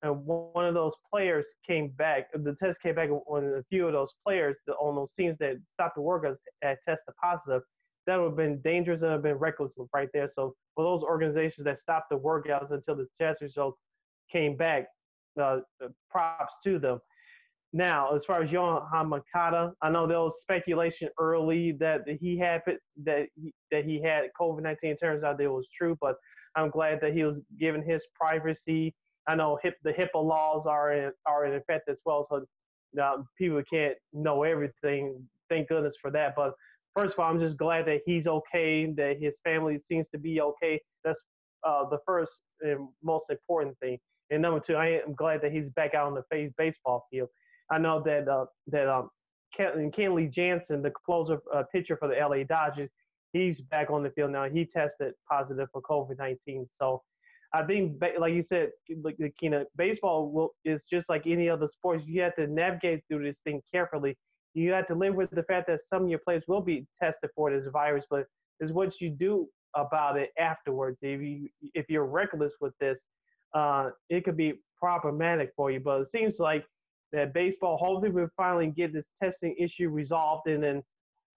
and 0.02 0.24
one 0.24 0.64
of 0.64 0.74
those 0.74 0.92
players 1.12 1.44
came 1.66 1.88
back 1.98 2.28
the 2.32 2.54
test 2.62 2.80
came 2.80 2.94
back 2.94 3.10
on 3.10 3.44
a 3.44 3.62
few 3.68 3.86
of 3.86 3.92
those 3.92 4.12
players 4.24 4.56
on 4.80 4.94
those 4.94 5.12
teams 5.12 5.36
that 5.38 5.56
stopped 5.72 5.96
the 5.96 6.00
workouts 6.00 6.36
had 6.62 6.76
tested 6.86 7.14
positive 7.20 7.62
that 8.06 8.16
would 8.16 8.28
have 8.28 8.36
been 8.36 8.60
dangerous 8.60 9.02
and 9.02 9.10
have 9.10 9.22
been 9.22 9.34
reckless 9.34 9.74
right 9.92 10.08
there 10.14 10.30
so 10.32 10.54
for 10.74 10.84
those 10.84 11.02
organizations 11.02 11.64
that 11.64 11.80
stopped 11.80 12.10
the 12.10 12.16
workouts 12.16 12.70
until 12.70 12.94
the 12.94 13.06
test 13.20 13.42
results 13.42 13.78
came 14.30 14.56
back. 14.56 14.86
Uh, 15.40 15.60
props 16.10 16.54
to 16.64 16.80
them. 16.80 16.98
Now, 17.72 18.12
as 18.14 18.24
far 18.24 18.42
as 18.42 18.50
Yoan 18.50 18.82
Moncada, 19.06 19.72
I 19.82 19.90
know 19.90 20.06
there 20.06 20.18
was 20.18 20.40
speculation 20.40 21.08
early 21.20 21.72
that 21.78 22.00
he 22.20 22.36
had 22.36 22.62
that 23.04 23.28
he, 23.36 23.52
that 23.70 23.84
he 23.84 24.02
had 24.02 24.30
COVID 24.40 24.62
nineteen. 24.62 24.96
Turns 24.96 25.22
out 25.22 25.40
it 25.40 25.46
was 25.46 25.68
true, 25.76 25.96
but 26.00 26.16
I'm 26.56 26.70
glad 26.70 27.00
that 27.02 27.12
he 27.12 27.22
was 27.22 27.40
given 27.56 27.82
his 27.82 28.02
privacy. 28.20 28.94
I 29.28 29.34
know 29.34 29.58
hip, 29.62 29.74
the 29.84 29.92
HIPAA 29.92 30.24
laws 30.24 30.66
are 30.66 30.92
in, 30.92 31.12
are 31.26 31.44
in 31.44 31.54
effect 31.54 31.88
as 31.88 31.98
well, 32.04 32.26
so 32.28 32.44
now 32.94 33.26
people 33.36 33.62
can't 33.70 33.94
know 34.12 34.42
everything. 34.42 35.22
Thank 35.50 35.68
goodness 35.68 35.94
for 36.00 36.10
that. 36.12 36.34
But 36.34 36.54
first 36.96 37.12
of 37.12 37.20
all, 37.20 37.30
I'm 37.30 37.38
just 37.38 37.58
glad 37.58 37.86
that 37.86 38.00
he's 38.06 38.26
okay, 38.26 38.90
that 38.96 39.18
his 39.20 39.34
family 39.44 39.78
seems 39.86 40.06
to 40.12 40.18
be 40.18 40.40
okay. 40.40 40.80
That's 41.04 41.20
uh, 41.62 41.88
the 41.90 41.98
first 42.06 42.32
and 42.62 42.88
most 43.02 43.26
important 43.30 43.78
thing. 43.78 43.98
And 44.30 44.42
number 44.42 44.60
two, 44.60 44.76
I 44.76 45.00
am 45.06 45.14
glad 45.14 45.42
that 45.42 45.52
he's 45.52 45.68
back 45.70 45.94
out 45.94 46.06
on 46.06 46.14
the 46.14 46.24
face 46.30 46.50
baseball 46.56 47.06
field. 47.10 47.28
I 47.70 47.78
know 47.78 48.02
that 48.04 48.28
uh, 48.28 48.46
that 48.68 48.88
um, 48.88 49.10
Ken- 49.54 49.90
Kenley 49.90 50.30
Jansen, 50.32 50.82
the 50.82 50.92
closer 51.04 51.38
uh, 51.54 51.64
pitcher 51.72 51.96
for 51.96 52.08
the 52.08 52.14
LA 52.14 52.44
Dodgers, 52.44 52.90
he's 53.32 53.60
back 53.60 53.90
on 53.90 54.02
the 54.02 54.10
field 54.10 54.30
now. 54.30 54.48
He 54.48 54.64
tested 54.64 55.12
positive 55.30 55.68
for 55.72 55.82
COVID-19. 55.82 56.66
So 56.78 57.02
I 57.54 57.62
think, 57.64 58.02
like 58.18 58.34
you 58.34 58.42
said, 58.42 58.70
like 59.02 59.16
Kina, 59.40 59.64
baseball 59.76 60.30
will, 60.30 60.50
is 60.64 60.84
just 60.90 61.08
like 61.08 61.26
any 61.26 61.48
other 61.48 61.68
sports. 61.72 62.04
You 62.06 62.20
have 62.22 62.36
to 62.36 62.46
navigate 62.46 63.00
through 63.08 63.24
this 63.24 63.38
thing 63.44 63.62
carefully. 63.72 64.16
You 64.54 64.72
have 64.72 64.86
to 64.88 64.94
live 64.94 65.14
with 65.14 65.30
the 65.30 65.42
fact 65.44 65.68
that 65.68 65.80
some 65.92 66.04
of 66.04 66.10
your 66.10 66.18
players 66.18 66.44
will 66.46 66.60
be 66.60 66.86
tested 67.02 67.30
for 67.34 67.50
this 67.50 67.66
virus, 67.72 68.04
but 68.10 68.26
it's 68.60 68.72
what 68.72 69.00
you 69.00 69.10
do 69.10 69.46
about 69.74 70.18
it 70.18 70.30
afterwards. 70.38 70.98
If 71.00 71.22
you 71.22 71.48
if 71.74 71.86
you're 71.88 72.06
reckless 72.06 72.52
with 72.60 72.74
this, 72.80 72.98
uh, 73.54 73.90
it 74.10 74.24
could 74.24 74.36
be 74.36 74.60
problematic 74.78 75.52
for 75.56 75.70
you. 75.70 75.80
But 75.80 76.02
it 76.02 76.08
seems 76.14 76.38
like 76.38 76.64
that 77.12 77.32
baseball, 77.32 77.78
hopefully, 77.78 78.10
we'll 78.10 78.28
finally 78.36 78.72
get 78.76 78.92
this 78.92 79.06
testing 79.22 79.54
issue 79.58 79.88
resolved, 79.88 80.48
and 80.48 80.62
then 80.62 80.82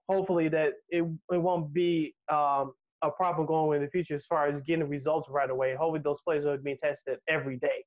hopefully 0.10 0.50
that 0.50 0.74
it, 0.90 1.04
it 1.32 1.38
won't 1.38 1.74
be 1.74 2.14
um, 2.32 2.74
a 3.02 3.10
problem 3.10 3.48
going 3.48 3.78
in 3.78 3.86
the 3.86 3.90
future 3.90 4.16
as 4.16 4.26
far 4.26 4.48
as 4.48 4.62
getting 4.62 4.88
results 4.88 5.30
right 5.30 5.50
away. 5.50 5.76
Hopefully, 5.76 6.02
those 6.04 6.22
players 6.22 6.46
are 6.46 6.58
being 6.58 6.78
tested 6.84 7.20
every 7.28 7.58
day. 7.58 7.86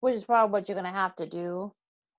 Which 0.00 0.14
is 0.14 0.24
probably 0.24 0.52
what 0.52 0.68
you're 0.68 0.74
going 0.74 0.92
to 0.92 0.98
have 0.98 1.16
to 1.16 1.26
do. 1.26 1.72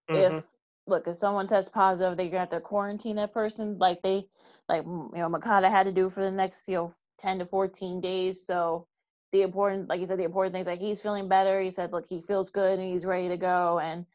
Mm-hmm. 0.10 0.38
If 0.38 0.44
look, 0.88 1.08
if 1.08 1.16
someone 1.16 1.48
tests 1.48 1.70
positive, 1.74 2.18
they're 2.18 2.26
going 2.26 2.34
to 2.34 2.40
have 2.40 2.50
to 2.50 2.60
quarantine 2.60 3.16
that 3.16 3.34
person, 3.34 3.78
like 3.78 4.02
they, 4.02 4.26
like 4.68 4.84
you 4.84 5.12
know, 5.16 5.30
Moncada 5.30 5.70
had 5.70 5.86
to 5.86 5.92
do 5.92 6.10
for 6.10 6.22
the 6.22 6.32
next 6.32 6.68
you 6.68 6.76
know 6.76 6.96
10 7.20 7.40
to 7.40 7.46
14 7.46 8.02
days. 8.02 8.46
So 8.46 8.88
the 9.32 9.42
important, 9.42 9.90
like 9.90 10.00
you 10.00 10.06
said, 10.06 10.20
the 10.20 10.24
important 10.24 10.54
things 10.54 10.68
like 10.68 10.80
he's 10.80 11.02
feeling 11.02 11.28
better. 11.28 11.60
He 11.60 11.72
said, 11.72 11.92
look, 11.92 12.06
he 12.08 12.22
feels 12.22 12.50
good 12.50 12.80
and 12.80 12.92
he's 12.92 13.06
ready 13.06 13.30
to 13.30 13.38
go. 13.38 13.80
And 13.80 14.06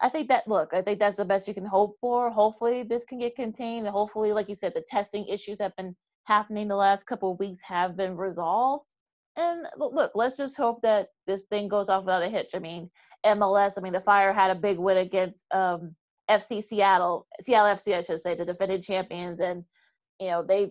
I 0.00 0.08
think 0.08 0.28
that, 0.28 0.46
look, 0.46 0.72
I 0.72 0.82
think 0.82 0.98
that's 0.98 1.16
the 1.16 1.24
best 1.24 1.48
you 1.48 1.54
can 1.54 1.66
hope 1.66 1.96
for. 2.00 2.30
Hopefully 2.30 2.82
this 2.82 3.04
can 3.04 3.18
get 3.18 3.36
contained. 3.36 3.86
And 3.86 3.94
hopefully, 3.94 4.32
like 4.32 4.48
you 4.48 4.54
said, 4.54 4.72
the 4.74 4.84
testing 4.88 5.26
issues 5.26 5.58
have 5.60 5.74
been 5.76 5.96
happening 6.24 6.68
the 6.68 6.76
last 6.76 7.06
couple 7.06 7.32
of 7.32 7.38
weeks 7.38 7.60
have 7.62 7.96
been 7.96 8.16
resolved. 8.16 8.84
And 9.36 9.66
look, 9.76 10.12
let's 10.14 10.36
just 10.36 10.56
hope 10.56 10.82
that 10.82 11.08
this 11.26 11.44
thing 11.44 11.68
goes 11.68 11.88
off 11.88 12.04
without 12.04 12.22
a 12.22 12.28
hitch. 12.28 12.50
I 12.54 12.58
mean, 12.58 12.90
MLS, 13.26 13.72
I 13.76 13.80
mean, 13.80 13.92
the 13.92 14.00
Fire 14.00 14.32
had 14.32 14.50
a 14.50 14.54
big 14.54 14.78
win 14.78 14.98
against 14.98 15.44
um, 15.52 15.94
FC 16.30 16.62
Seattle, 16.62 17.26
Seattle 17.40 17.74
FC, 17.74 17.96
I 17.96 18.02
should 18.02 18.20
say, 18.20 18.34
the 18.34 18.44
defending 18.44 18.82
champions. 18.82 19.40
And, 19.40 19.64
you 20.20 20.28
know, 20.28 20.44
they 20.46 20.70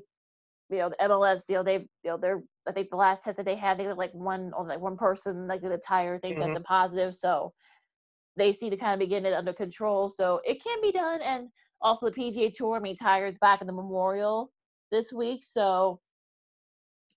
you 0.70 0.80
know, 0.80 0.90
the 0.90 0.96
MLS, 1.08 1.44
you 1.50 1.56
know, 1.56 1.64
they've, 1.64 1.86
you 2.04 2.12
know, 2.12 2.18
they're, 2.18 2.42
I 2.68 2.72
think 2.72 2.90
the 2.90 2.96
last 2.96 3.24
test 3.24 3.38
that 3.38 3.46
they 3.46 3.56
had, 3.56 3.78
they 3.78 3.86
were 3.86 3.96
like 3.96 4.14
one, 4.14 4.52
or 4.58 4.66
like 4.66 4.80
one 4.80 4.98
person, 4.98 5.48
like 5.48 5.62
the 5.62 5.72
entire 5.72 6.20
thing 6.20 6.34
mm-hmm. 6.34 6.44
tested 6.44 6.64
positive. 6.64 7.16
So 7.16 7.54
they 8.38 8.54
seem 8.54 8.72
to 8.72 8.78
kind 8.78 8.94
of 8.94 9.00
be 9.00 9.08
getting 9.08 9.32
it 9.32 9.36
under 9.36 9.54
control. 9.54 10.10
So 10.10 10.42
it 10.46 10.64
can 10.64 10.82
be 10.82 10.92
done. 10.92 11.22
And 11.22 11.50
also 11.82 12.10
the 12.10 12.16
PGA 12.16 12.54
Tour, 12.54 12.78
I 12.78 12.80
mean, 12.80 12.96
Tiger's 12.96 13.38
back 13.40 13.62
in 13.62 13.68
the 13.68 13.74
Memorial. 13.74 14.52
This 14.94 15.12
week. 15.12 15.44
So 15.44 16.00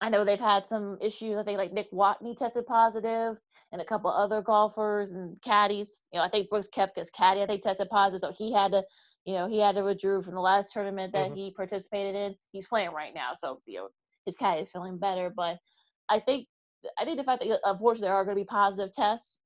I 0.01 0.09
know 0.09 0.25
they've 0.25 0.39
had 0.39 0.67
some 0.67 0.99
issues. 1.01 1.37
I 1.39 1.45
think 1.45 1.59
like 1.59 1.73
Nick 1.73 1.93
Watney 1.93 2.37
tested 2.37 2.67
positive, 2.67 3.37
and 3.73 3.81
a 3.81 3.85
couple 3.85 4.11
other 4.11 4.43
golfers 4.43 5.13
and 5.13 5.37
caddies. 5.43 6.01
You 6.13 6.19
know, 6.19 6.25
I 6.25 6.29
think 6.29 6.51
Brooks 6.51 6.69
Koepka's 6.75 7.11
caddy 7.11 7.43
I 7.43 7.47
think 7.47 7.63
tested 7.63 7.89
positive, 7.89 8.21
so 8.21 8.35
he 8.37 8.53
had 8.53 8.73
to, 8.73 8.83
you 9.25 9.35
know, 9.35 9.49
he 9.49 9.61
had 9.61 9.77
to 9.77 9.83
withdraw 9.83 10.23
from 10.23 10.35
the 10.35 10.41
last 10.41 10.73
tournament 10.73 11.13
that 11.13 11.29
mm-hmm. 11.29 11.37
he 11.37 11.55
participated 11.55 12.15
in. 12.15 12.35
He's 12.53 12.67
playing 12.67 12.93
right 12.93 13.15
now, 13.15 13.31
so 13.35 13.61
you 13.67 13.79
know 13.79 13.89
his 14.25 14.37
caddy 14.37 14.63
is 14.63 14.71
feeling 14.71 14.99
better. 14.99 15.33
But 15.35 15.59
I 16.09 16.21
think 16.21 16.47
I 16.99 17.05
think 17.05 17.19
the 17.19 17.25
fact 17.25 17.43
that 17.43 17.61
unfortunately 17.65 18.09
there 18.09 18.17
are 18.17 18.25
going 18.25 18.37
to 18.37 18.43
be 18.43 18.47
positive 18.47 18.93
tests, 18.93 19.41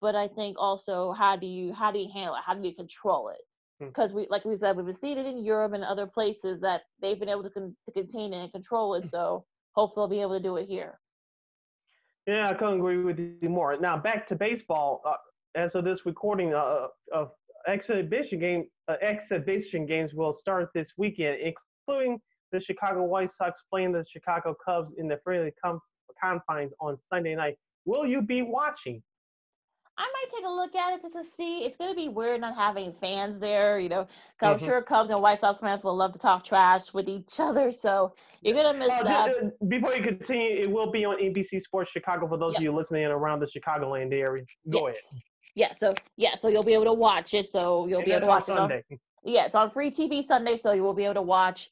but 0.00 0.14
I 0.14 0.28
think 0.28 0.56
also 0.58 1.12
how 1.12 1.36
do 1.36 1.46
you 1.46 1.72
how 1.72 1.92
do 1.92 1.98
you 1.98 2.08
handle 2.12 2.34
it? 2.34 2.42
How 2.46 2.54
do 2.54 2.66
you 2.66 2.74
control 2.74 3.28
it? 3.30 3.40
Because 3.80 4.10
hmm. 4.10 4.18
we, 4.18 4.26
like 4.30 4.44
we 4.44 4.56
said, 4.56 4.76
we've 4.76 4.94
seen 4.94 5.18
it 5.18 5.26
in 5.26 5.42
Europe 5.42 5.72
and 5.72 5.82
other 5.82 6.06
places 6.06 6.60
that 6.60 6.82
they've 7.00 7.18
been 7.18 7.28
able 7.28 7.42
to, 7.42 7.50
con- 7.50 7.76
to 7.86 7.92
contain 7.92 8.32
it 8.32 8.42
and 8.42 8.52
control 8.52 8.94
it. 8.94 9.06
So 9.06 9.44
hopefully, 9.72 10.04
they'll 10.04 10.18
be 10.18 10.22
able 10.22 10.36
to 10.38 10.42
do 10.42 10.56
it 10.56 10.66
here. 10.66 11.00
Yeah, 12.26 12.48
I 12.48 12.54
couldn't 12.54 12.78
agree 12.78 13.02
with 13.02 13.18
you 13.18 13.48
more. 13.48 13.76
Now 13.80 13.96
back 13.96 14.28
to 14.28 14.36
baseball. 14.36 15.02
Uh, 15.06 15.14
as 15.56 15.74
of 15.74 15.84
this 15.84 16.06
recording, 16.06 16.54
uh, 16.54 16.86
of 17.12 17.30
exhibition 17.66 18.38
game, 18.38 18.66
uh, 18.88 18.94
exhibition 19.02 19.84
games 19.84 20.14
will 20.14 20.32
start 20.32 20.68
this 20.74 20.92
weekend, 20.96 21.38
including 21.40 22.20
the 22.52 22.60
Chicago 22.60 23.02
White 23.04 23.30
Sox 23.36 23.60
playing 23.70 23.92
the 23.92 24.04
Chicago 24.08 24.54
Cubs 24.64 24.92
in 24.98 25.08
the 25.08 25.18
friendly 25.24 25.52
com- 25.62 25.80
confines 26.22 26.72
on 26.80 26.98
Sunday 27.12 27.34
night. 27.34 27.56
Will 27.84 28.06
you 28.06 28.22
be 28.22 28.42
watching? 28.42 29.02
I 30.00 30.04
might 30.04 30.34
take 30.34 30.46
a 30.46 30.50
look 30.50 30.74
at 30.74 30.94
it 30.94 31.02
just 31.02 31.14
to 31.14 31.22
see. 31.22 31.58
It's 31.58 31.76
going 31.76 31.90
to 31.90 31.96
be 31.96 32.08
weird 32.08 32.40
not 32.40 32.54
having 32.54 32.94
fans 33.00 33.38
there, 33.38 33.78
you 33.78 33.90
know. 33.90 34.04
Mm-hmm. 34.04 34.46
I'm 34.46 34.58
sure 34.58 34.80
Cubs 34.80 35.10
and 35.10 35.20
White 35.20 35.40
Sox 35.40 35.60
fans 35.60 35.84
will 35.84 35.94
love 35.94 36.14
to 36.14 36.18
talk 36.18 36.42
trash 36.42 36.94
with 36.94 37.06
each 37.06 37.38
other, 37.38 37.70
so 37.70 38.14
you're 38.40 38.54
going 38.54 38.72
to 38.72 38.78
miss 38.78 38.90
uh, 38.90 39.02
that. 39.02 39.68
Before 39.68 39.94
you 39.94 40.02
continue, 40.02 40.62
it 40.62 40.70
will 40.70 40.90
be 40.90 41.04
on 41.04 41.18
NBC 41.18 41.62
Sports 41.62 41.90
Chicago 41.90 42.26
for 42.28 42.38
those 42.38 42.52
yep. 42.52 42.60
of 42.60 42.62
you 42.62 42.74
listening 42.74 43.04
around 43.04 43.40
the 43.40 43.46
Chicagoland 43.46 44.12
area. 44.14 44.44
Go 44.70 44.88
yes. 44.88 45.12
ahead. 45.12 45.22
Yeah, 45.54 45.72
so 45.72 45.92
yeah, 46.16 46.34
so 46.34 46.48
you'll 46.48 46.62
be 46.62 46.72
able 46.72 46.84
to 46.84 46.92
watch 46.94 47.34
it. 47.34 47.46
So 47.46 47.86
you'll 47.86 47.98
and 47.98 48.06
be 48.06 48.12
able 48.12 48.22
to 48.22 48.26
watch 48.28 48.48
it. 48.48 48.56
On, 48.56 48.70
yeah, 49.24 49.44
it's 49.44 49.54
on 49.54 49.70
free 49.70 49.90
TV 49.90 50.24
Sunday, 50.24 50.56
so 50.56 50.72
you 50.72 50.82
will 50.82 50.94
be 50.94 51.04
able 51.04 51.14
to 51.14 51.22
watch 51.22 51.70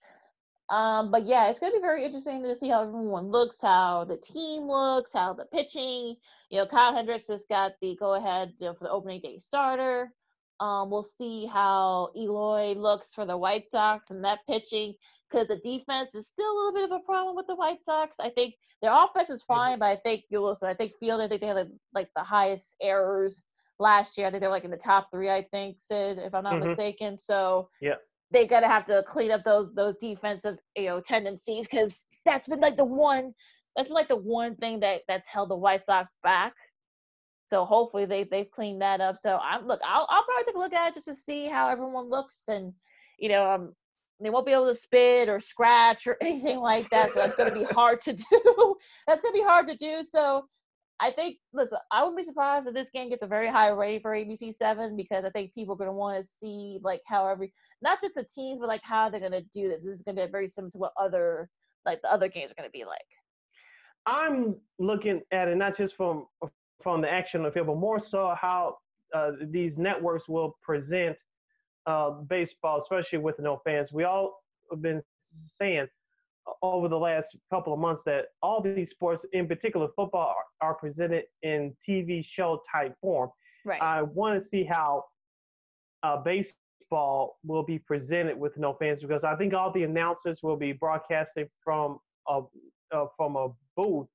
um, 0.71 1.11
but 1.11 1.25
yeah, 1.27 1.49
it's 1.49 1.61
gonna 1.61 1.73
be 1.73 1.81
very 1.81 2.05
interesting 2.05 2.43
to 2.43 2.59
see 2.59 2.69
how 2.69 2.83
everyone 2.83 3.29
looks, 3.31 3.61
how 3.61 4.05
the 4.05 4.16
team 4.16 4.64
looks, 4.64 5.12
how 5.12 5.33
the 5.33 5.47
pitching. 5.47 6.16
You 6.51 6.59
know, 6.59 6.66
Kyle 6.66 6.95
Hendricks 6.95 7.27
just 7.27 7.49
got 7.49 7.73
the 7.81 7.97
go 7.99 8.14
ahead 8.14 8.53
you 8.59 8.66
know, 8.66 8.75
for 8.75 8.85
the 8.85 8.91
opening 8.91 9.21
day 9.21 9.39
starter. 9.39 10.12
Um, 10.61 10.91
we'll 10.91 11.05
see 11.05 11.47
how 11.47 12.11
Eloy 12.16 12.75
looks 12.75 13.14
for 13.14 13.25
the 13.25 13.37
White 13.37 13.69
Sox 13.69 14.11
and 14.11 14.25
that 14.25 14.41
pitching 14.49 14.95
because 15.31 15.47
the 15.49 15.57
defense 15.57 16.14
is 16.14 16.27
still 16.27 16.51
a 16.51 16.57
little 16.57 16.73
bit 16.73 16.85
of 16.85 16.93
a 16.93 17.05
problem 17.05 17.37
with 17.37 17.47
the 17.47 17.55
White 17.55 17.83
Sox. 17.83 18.16
I 18.21 18.31
think 18.31 18.55
their 18.83 18.93
offense 18.93 19.31
is 19.31 19.43
mm-hmm. 19.43 19.55
fine, 19.55 19.79
but 19.79 19.87
I 19.87 19.97
think 19.97 20.25
you 20.31 20.41
will. 20.41 20.55
So 20.55 20.66
I 20.66 20.75
think 20.75 20.93
Field, 20.99 21.21
I 21.21 21.29
think 21.29 21.41
they 21.41 21.47
had 21.47 21.57
like, 21.57 21.69
like, 21.95 22.09
the 22.16 22.25
highest 22.25 22.77
errors 22.83 23.45
last 23.79 24.19
year. 24.19 24.27
I 24.27 24.31
think 24.31 24.41
they're 24.41 24.51
like 24.51 24.64
in 24.64 24.71
the 24.71 24.77
top 24.77 25.09
three. 25.11 25.31
I 25.31 25.47
think 25.51 25.77
Sid, 25.79 26.19
if 26.19 26.35
I'm 26.35 26.45
not 26.45 26.55
mm-hmm. 26.55 26.69
mistaken. 26.69 27.16
So 27.16 27.69
yeah, 27.81 27.95
they 28.31 28.47
gotta 28.47 28.68
have 28.68 28.87
to 28.87 29.03
clean 29.09 29.31
up 29.31 29.45
those 29.45 29.72
those 29.74 29.95
defensive 30.01 30.59
you 30.76 30.87
know 30.87 31.01
tendencies 31.01 31.66
because 31.66 31.99
that's 32.24 32.49
been 32.49 32.61
like 32.61 32.76
the 32.76 32.85
one 32.85 33.33
that's 33.76 33.89
been 33.89 33.95
like 33.95 34.09
the 34.09 34.16
one 34.16 34.57
thing 34.57 34.81
that 34.81 35.03
that's 35.07 35.26
held 35.29 35.51
the 35.51 35.57
White 35.57 35.85
Sox 35.85 36.11
back. 36.22 36.53
So 37.47 37.64
hopefully 37.64 38.05
they 38.05 38.24
they've 38.24 38.51
cleaned 38.51 38.83
that 38.83 39.01
up. 39.01 39.16
So 39.18 39.39
I'm 39.39 39.66
look, 39.66 39.81
I'll 39.87 40.07
I'll 40.11 40.24
probably 40.24 40.45
take 40.47 40.57
a 40.57 40.59
look 40.59 40.72
at 40.72 40.89
it 40.89 40.95
just 40.95 41.07
to 41.07 41.14
see 41.14 41.47
how 41.47 41.68
everyone 41.68 42.11
looks, 42.11 42.43
and 42.49 42.72
you 43.18 43.29
know, 43.29 43.51
um, 43.51 43.72
they 44.20 44.31
won't 44.31 44.47
be 44.47 44.53
able 44.53 44.66
to 44.66 44.74
spit 44.74 45.29
or 45.29 45.41
scratch 45.41 46.07
or 46.07 46.16
anything 46.22 46.59
like 46.59 46.91
that. 46.91 47.12
So 47.12 47.20
that's 47.20 47.35
to 47.37 47.51
be 47.53 47.64
hard 47.64 48.01
to 48.03 48.12
do. 48.12 48.76
that's 49.07 49.22
to 49.22 49.31
be 49.33 49.43
hard 49.43 49.68
to 49.68 49.76
do. 49.76 50.03
So 50.03 50.45
I 51.01 51.13
think, 51.13 51.39
listen, 51.53 51.79
I 51.93 52.03
wouldn't 52.03 52.17
be 52.19 52.25
surprised 52.25 52.67
if 52.67 52.75
this 52.75 52.91
game 52.91 53.11
gets 53.11 53.23
a 53.23 53.27
very 53.27 53.49
high 53.49 53.69
rating 53.69 54.01
for 54.01 54.13
ABC 54.13 54.55
Seven 54.55 54.97
because 54.97 55.25
I 55.25 55.31
think 55.31 55.55
people 55.55 55.75
are 55.75 55.79
going 55.79 55.89
to 55.89 55.93
want 55.93 56.23
to 56.23 56.29
see 56.29 56.81
like 56.83 57.03
how 57.07 57.27
every, 57.29 57.53
not 57.83 58.01
just 58.03 58.17
the 58.17 58.25
teams, 58.25 58.59
but 58.59 58.69
like 58.69 58.83
how 58.83 59.09
they're 59.09 59.21
going 59.21 59.33
to 59.33 59.45
do 59.53 59.69
this. 59.69 59.85
This 59.85 59.95
is 59.95 60.03
going 60.03 60.17
to 60.17 60.27
be 60.27 60.33
very 60.33 60.49
similar 60.49 60.71
to 60.71 60.79
what 60.79 60.93
other 61.01 61.49
like 61.87 62.03
the 62.03 62.13
other 62.13 62.29
games 62.29 62.51
are 62.51 62.55
going 62.55 62.69
to 62.69 62.73
be 62.73 62.85
like. 62.85 63.01
I'm 64.07 64.57
looking 64.79 65.21
at 65.33 65.49
it 65.49 65.57
not 65.57 65.77
just 65.77 65.95
from 65.97 66.27
from 66.83 67.01
the 67.01 67.11
action 67.11 67.45
of 67.45 67.55
field, 67.55 67.67
but 67.67 67.77
more 67.77 68.01
so 68.01 68.35
how 68.41 68.79
uh, 69.15 69.33
these 69.51 69.73
networks 69.77 70.29
will 70.29 70.57
present 70.63 71.17
uh, 71.87 72.11
baseball, 72.11 72.81
especially 72.81 73.19
with 73.19 73.39
no 73.39 73.61
fans. 73.65 73.91
We 73.93 74.05
all 74.05 74.43
have 74.71 74.83
been 74.83 75.03
saying 75.59 75.87
over 76.63 76.89
the 76.89 76.99
last 76.99 77.29
couple 77.53 77.73
of 77.73 77.79
months 77.79 78.03
that 78.07 78.27
all 78.43 78.63
these 78.63 78.91
sports, 78.91 79.25
in 79.33 79.47
particular 79.47 79.89
football, 79.97 80.35
are, 80.61 80.69
are 80.69 80.75
presented 80.75 81.25
in 81.43 81.77
TV 81.89 82.25
show 82.25 82.63
type 82.73 82.95
form. 83.01 83.31
Right. 83.65 83.81
I 83.81 84.03
want 84.03 84.43
to 84.43 84.49
see 84.49 84.65
how 84.65 85.05
uh, 86.03 86.19
baseball 86.19 87.39
will 87.45 87.65
be 87.65 87.79
presented 87.79 88.39
with 88.39 88.57
no 88.57 88.75
fans 88.79 89.01
because 89.01 89.25
I 89.25 89.37
think 89.37 89.55
all 89.55 89.73
the 89.73 89.85
announcers 89.85 90.39
will 90.43 90.57
be 90.57 90.73
broadcasting 90.73 91.49
from 91.63 91.99
a 92.29 92.43
uh, 92.91 93.07
from 93.17 93.37
a 93.37 93.49
booth 93.77 94.07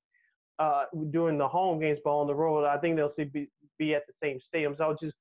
uh, 0.60 0.86
during 1.12 1.38
the 1.38 1.48
home 1.48 1.80
games, 1.80 2.00
but 2.04 2.12
on 2.12 2.28
the 2.28 2.36
road, 2.36 2.66
I 2.66 2.78
think 2.78 2.96
they'll 2.96 3.14
see 3.14 3.26
be, 3.26 3.50
be 3.78 3.96
at 3.96 4.04
the 4.08 4.14
same 4.22 4.40
stadium. 4.40 4.76
So 4.76 4.86
I 4.86 4.88
was 4.88 4.98
just 5.02 5.16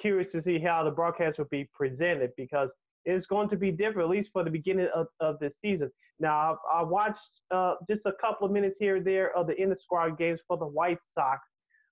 curious 0.00 0.32
to 0.32 0.42
see 0.42 0.58
how 0.58 0.84
the 0.84 0.90
broadcast 0.90 1.38
will 1.38 1.46
be 1.46 1.68
presented 1.72 2.30
because 2.36 2.70
it's 3.04 3.26
going 3.26 3.48
to 3.50 3.56
be 3.56 3.70
different, 3.70 4.08
at 4.08 4.16
least 4.16 4.30
for 4.32 4.44
the 4.44 4.50
beginning 4.50 4.88
of, 4.94 5.06
of 5.20 5.38
the 5.40 5.52
season. 5.62 5.90
Now, 6.20 6.58
I, 6.72 6.80
I 6.80 6.82
watched 6.82 7.18
uh, 7.50 7.74
just 7.88 8.02
a 8.06 8.12
couple 8.20 8.46
of 8.46 8.52
minutes 8.52 8.76
here 8.78 8.96
and 8.96 9.06
there 9.06 9.36
of 9.36 9.46
the 9.46 9.60
inter 9.60 9.76
squad 9.80 10.18
games 10.18 10.40
for 10.46 10.56
the 10.56 10.66
White 10.66 10.98
Sox 11.14 11.40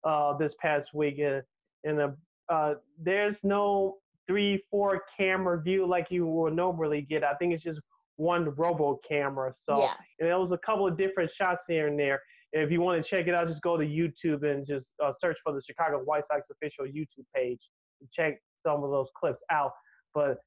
uh, 0.04 0.36
this 0.36 0.52
past 0.60 0.90
week, 0.94 1.18
and, 1.18 1.42
and 1.84 2.14
uh, 2.48 2.74
there's 3.02 3.36
no 3.42 3.96
three, 4.26 4.62
four 4.70 5.02
camera 5.18 5.60
view 5.60 5.86
like 5.86 6.06
you 6.10 6.26
would 6.26 6.54
normally 6.54 7.02
get. 7.02 7.24
I 7.24 7.34
think 7.34 7.52
it's 7.52 7.62
just 7.62 7.80
one 8.16 8.50
robo 8.56 9.00
camera. 9.08 9.52
So, 9.68 9.80
yeah. 9.80 9.94
and 10.20 10.28
there 10.28 10.38
was 10.38 10.52
a 10.52 10.58
couple 10.64 10.86
of 10.86 10.96
different 10.96 11.30
shots 11.36 11.62
here 11.68 11.88
and 11.88 11.98
there. 11.98 12.22
If 12.52 12.70
you 12.70 12.80
want 12.80 13.02
to 13.02 13.08
check 13.08 13.26
it 13.26 13.34
out, 13.34 13.48
just 13.48 13.62
go 13.62 13.76
to 13.76 13.84
YouTube 13.84 14.48
and 14.48 14.66
just 14.66 14.86
uh, 15.02 15.12
search 15.18 15.38
for 15.42 15.52
the 15.52 15.62
Chicago 15.66 15.98
White 16.04 16.24
Sox 16.30 16.46
official 16.50 16.84
YouTube 16.84 17.24
page 17.34 17.60
and 18.00 18.08
check 18.14 18.40
some 18.64 18.84
of 18.84 18.90
those 18.90 19.08
clips 19.18 19.40
out. 19.50 19.72
But 20.14 20.38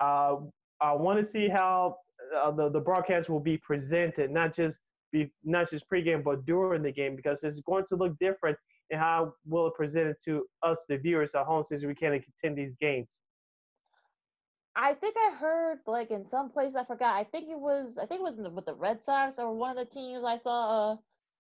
uh, 0.00 0.36
I 0.80 0.92
want 0.92 1.24
to 1.24 1.30
see 1.30 1.48
how 1.48 1.96
uh, 2.36 2.50
the 2.50 2.70
the 2.70 2.80
broadcast 2.80 3.28
will 3.28 3.40
be 3.40 3.58
presented, 3.58 4.30
not 4.30 4.54
just 4.54 4.78
be 5.12 5.30
not 5.44 5.70
just 5.70 5.84
pregame, 5.90 6.22
but 6.22 6.44
during 6.46 6.82
the 6.82 6.92
game, 6.92 7.16
because 7.16 7.40
it's 7.42 7.60
going 7.60 7.84
to 7.88 7.96
look 7.96 8.18
different 8.18 8.56
and 8.90 9.00
how 9.00 9.34
will 9.46 9.66
it 9.66 9.74
present 9.74 10.06
it 10.06 10.16
to 10.24 10.44
us, 10.62 10.78
the 10.88 10.96
viewers 10.96 11.30
at 11.34 11.44
home, 11.44 11.64
since 11.68 11.84
we 11.84 11.94
can't 11.94 12.14
attend 12.14 12.56
these 12.56 12.74
games. 12.80 13.08
I 14.76 14.94
think 14.94 15.16
I 15.18 15.34
heard 15.34 15.78
like 15.86 16.10
in 16.10 16.24
some 16.24 16.50
place 16.50 16.76
I 16.76 16.84
forgot. 16.84 17.16
I 17.16 17.24
think 17.24 17.48
it 17.50 17.58
was 17.58 17.98
I 17.98 18.06
think 18.06 18.20
it 18.20 18.24
was 18.24 18.36
the, 18.36 18.50
with 18.50 18.66
the 18.66 18.74
Red 18.74 19.02
Sox 19.02 19.38
or 19.38 19.52
one 19.52 19.76
of 19.76 19.88
the 19.88 19.92
teams 19.92 20.22
I 20.24 20.38
saw 20.38 20.92
a, 20.92 20.98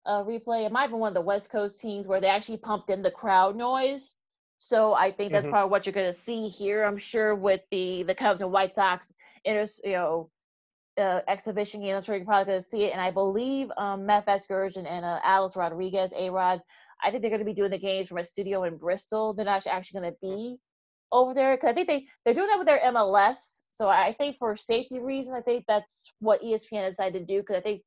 a 0.06 0.12
replay. 0.24 0.66
It 0.66 0.72
might 0.72 0.84
have 0.84 0.92
been 0.92 1.00
one 1.00 1.10
of 1.10 1.16
the 1.16 1.22
West 1.22 1.50
Coast 1.50 1.82
teams 1.82 2.06
where 2.06 2.22
they 2.22 2.28
actually 2.28 2.58
pumped 2.58 2.90
in 2.92 3.02
the 3.02 3.12
crowd 3.12 3.56
noise 3.56 4.16
so 4.60 4.94
I 4.94 5.12
think 5.12 5.32
that's 5.32 5.46
mm-hmm. 5.46 5.52
probably 5.52 5.72
what 5.72 5.86
you're 5.86 5.94
going 5.94 6.12
to 6.12 6.18
see 6.18 6.48
here. 6.48 6.84
I'm 6.84 6.98
sure 6.98 7.36
with 7.36 7.62
the 7.72 8.04
the 8.04 8.16
Cubs 8.16 8.42
and 8.42 8.52
White 8.52 8.74
Sox, 8.74 9.14
inter, 9.44 9.66
you 9.84 9.92
know, 9.94 10.30
uh, 10.98 11.20
exhibition 11.28 11.82
game. 11.82 11.96
I'm 11.96 12.04
sure 12.04 12.16
you're 12.16 12.26
probably 12.26 12.52
going 12.52 12.62
to 12.62 12.68
see 12.68 12.84
it. 12.86 12.92
And 12.94 13.02
I 13.02 13.12
believe 13.12 13.70
um, 13.78 14.06
Matt 14.06 14.26
Vasgersian 14.26 14.90
and 14.90 15.04
uh, 15.04 15.20
Alex 15.24 15.56
Rodriguez, 15.56 16.12
A 16.16 16.30
Rod, 16.30 16.62
I 17.04 17.12
think 17.12 17.22
they're 17.22 17.30
going 17.30 17.40
to 17.40 17.46
be 17.46 17.54
doing 17.54 17.72
the 17.72 17.78
games 17.78 18.08
from 18.08 18.18
a 18.18 18.24
studio 18.24 18.64
in 18.64 18.78
Bristol. 18.78 19.34
They're 19.34 19.46
not 19.46 19.68
actually 19.68 20.00
going 20.00 20.14
to 20.14 20.18
be 20.22 20.58
over 21.12 21.34
there 21.34 21.56
because 21.56 21.70
I 21.70 21.74
think 21.74 21.88
they 21.88 22.08
they're 22.24 22.34
doing 22.34 22.48
that 22.48 22.58
with 22.58 22.68
their 22.68 22.80
MLS. 22.80 23.60
So 23.72 23.90
I 23.90 24.16
think 24.18 24.38
for 24.38 24.56
safety 24.56 25.00
reasons, 25.00 25.36
I 25.38 25.42
think 25.42 25.66
that's 25.68 26.12
what 26.20 26.42
ESPN 26.42 26.88
decided 26.90 27.20
to 27.20 27.26
do 27.26 27.42
because 27.42 27.58
I 27.58 27.62
think 27.62 27.82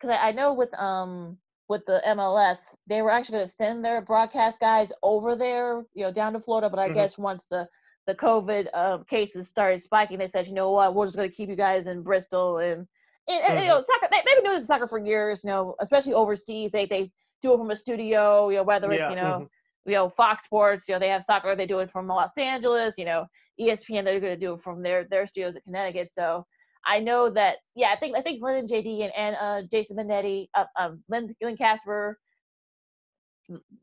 because 0.00 0.16
I, 0.18 0.28
I 0.28 0.32
know 0.32 0.54
with 0.54 0.72
um 0.78 1.38
with 1.68 1.84
the 1.86 2.02
MLS, 2.08 2.58
they 2.86 3.02
were 3.02 3.10
actually 3.10 3.38
going 3.38 3.46
to 3.46 3.52
send 3.52 3.84
their 3.84 4.02
broadcast 4.02 4.60
guys 4.60 4.92
over 5.02 5.34
there, 5.34 5.84
you 5.94 6.04
know, 6.04 6.12
down 6.12 6.32
to 6.34 6.40
Florida. 6.40 6.68
But 6.68 6.78
I 6.78 6.86
mm-hmm. 6.86 6.94
guess 6.94 7.18
once 7.18 7.46
the 7.46 7.68
the 8.06 8.14
COVID 8.14 8.68
uh, 8.74 8.98
cases 9.04 9.48
started 9.48 9.80
spiking, 9.80 10.18
they 10.18 10.28
said, 10.28 10.46
you 10.46 10.52
know 10.52 10.70
what, 10.72 10.94
we're 10.94 11.06
just 11.06 11.16
going 11.16 11.30
to 11.30 11.34
keep 11.34 11.48
you 11.48 11.56
guys 11.56 11.86
in 11.86 12.02
Bristol 12.02 12.58
and. 12.58 12.86
And, 13.26 13.42
mm-hmm. 13.42 13.62
you 13.62 13.68
know, 13.68 13.80
soccer. 13.80 14.06
They, 14.10 14.18
have 14.18 14.26
been 14.26 14.44
doing 14.44 14.56
this 14.58 14.66
soccer 14.66 14.86
for 14.86 14.98
years. 14.98 15.44
You 15.44 15.48
know, 15.48 15.74
especially 15.80 16.12
overseas. 16.12 16.72
They 16.72 16.84
they 16.84 17.10
do 17.40 17.54
it 17.54 17.56
from 17.56 17.70
a 17.70 17.76
studio. 17.76 18.50
You 18.50 18.58
know, 18.58 18.64
whether 18.64 18.92
it's 18.92 19.00
yeah. 19.00 19.08
you 19.08 19.16
know, 19.16 19.22
mm-hmm. 19.22 19.90
you 19.90 19.96
know, 19.96 20.10
Fox 20.10 20.44
Sports. 20.44 20.86
You 20.86 20.94
know, 20.94 20.98
they 20.98 21.08
have 21.08 21.22
soccer. 21.22 21.56
They 21.56 21.64
do 21.64 21.78
it 21.78 21.90
from 21.90 22.06
Los 22.06 22.36
Angeles. 22.36 22.98
You 22.98 23.06
know, 23.06 23.24
ESPN. 23.58 24.04
They're 24.04 24.20
going 24.20 24.34
to 24.34 24.36
do 24.36 24.52
it 24.52 24.62
from 24.62 24.82
their 24.82 25.04
their 25.04 25.26
studios 25.26 25.56
in 25.56 25.62
Connecticut. 25.62 26.12
So 26.12 26.44
I 26.86 27.00
know 27.00 27.30
that 27.30 27.56
yeah, 27.74 27.88
I 27.92 27.96
think 27.96 28.16
I 28.16 28.22
think 28.22 28.42
Len 28.42 28.56
and 28.56 28.68
JD 28.68 29.04
and, 29.04 29.12
and 29.16 29.36
uh, 29.40 29.62
Jason 29.70 29.96
Benetti, 29.96 30.48
uh, 30.54 30.64
um, 30.78 31.02
Len, 31.08 31.34
Len 31.42 31.56
Kasper, 31.56 32.18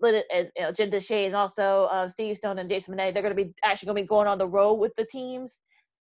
Len, 0.01 0.23
and 0.33 0.51
you 0.55 0.63
know, 0.63 0.71
Jim 0.71 0.91
Deshaies, 0.91 1.27
and 1.27 1.35
also 1.35 1.87
uh, 1.91 2.09
Steve 2.09 2.37
Stone 2.37 2.59
and 2.59 2.69
Jason 2.69 2.93
Benetti, 2.93 3.13
they're 3.13 3.23
going 3.23 3.35
to 3.35 3.43
be 3.43 3.53
actually 3.63 3.87
going 3.87 3.97
to 3.97 4.03
be 4.03 4.07
going 4.07 4.27
on 4.27 4.37
the 4.37 4.47
road 4.47 4.75
with 4.75 4.93
the 4.97 5.05
teams. 5.05 5.61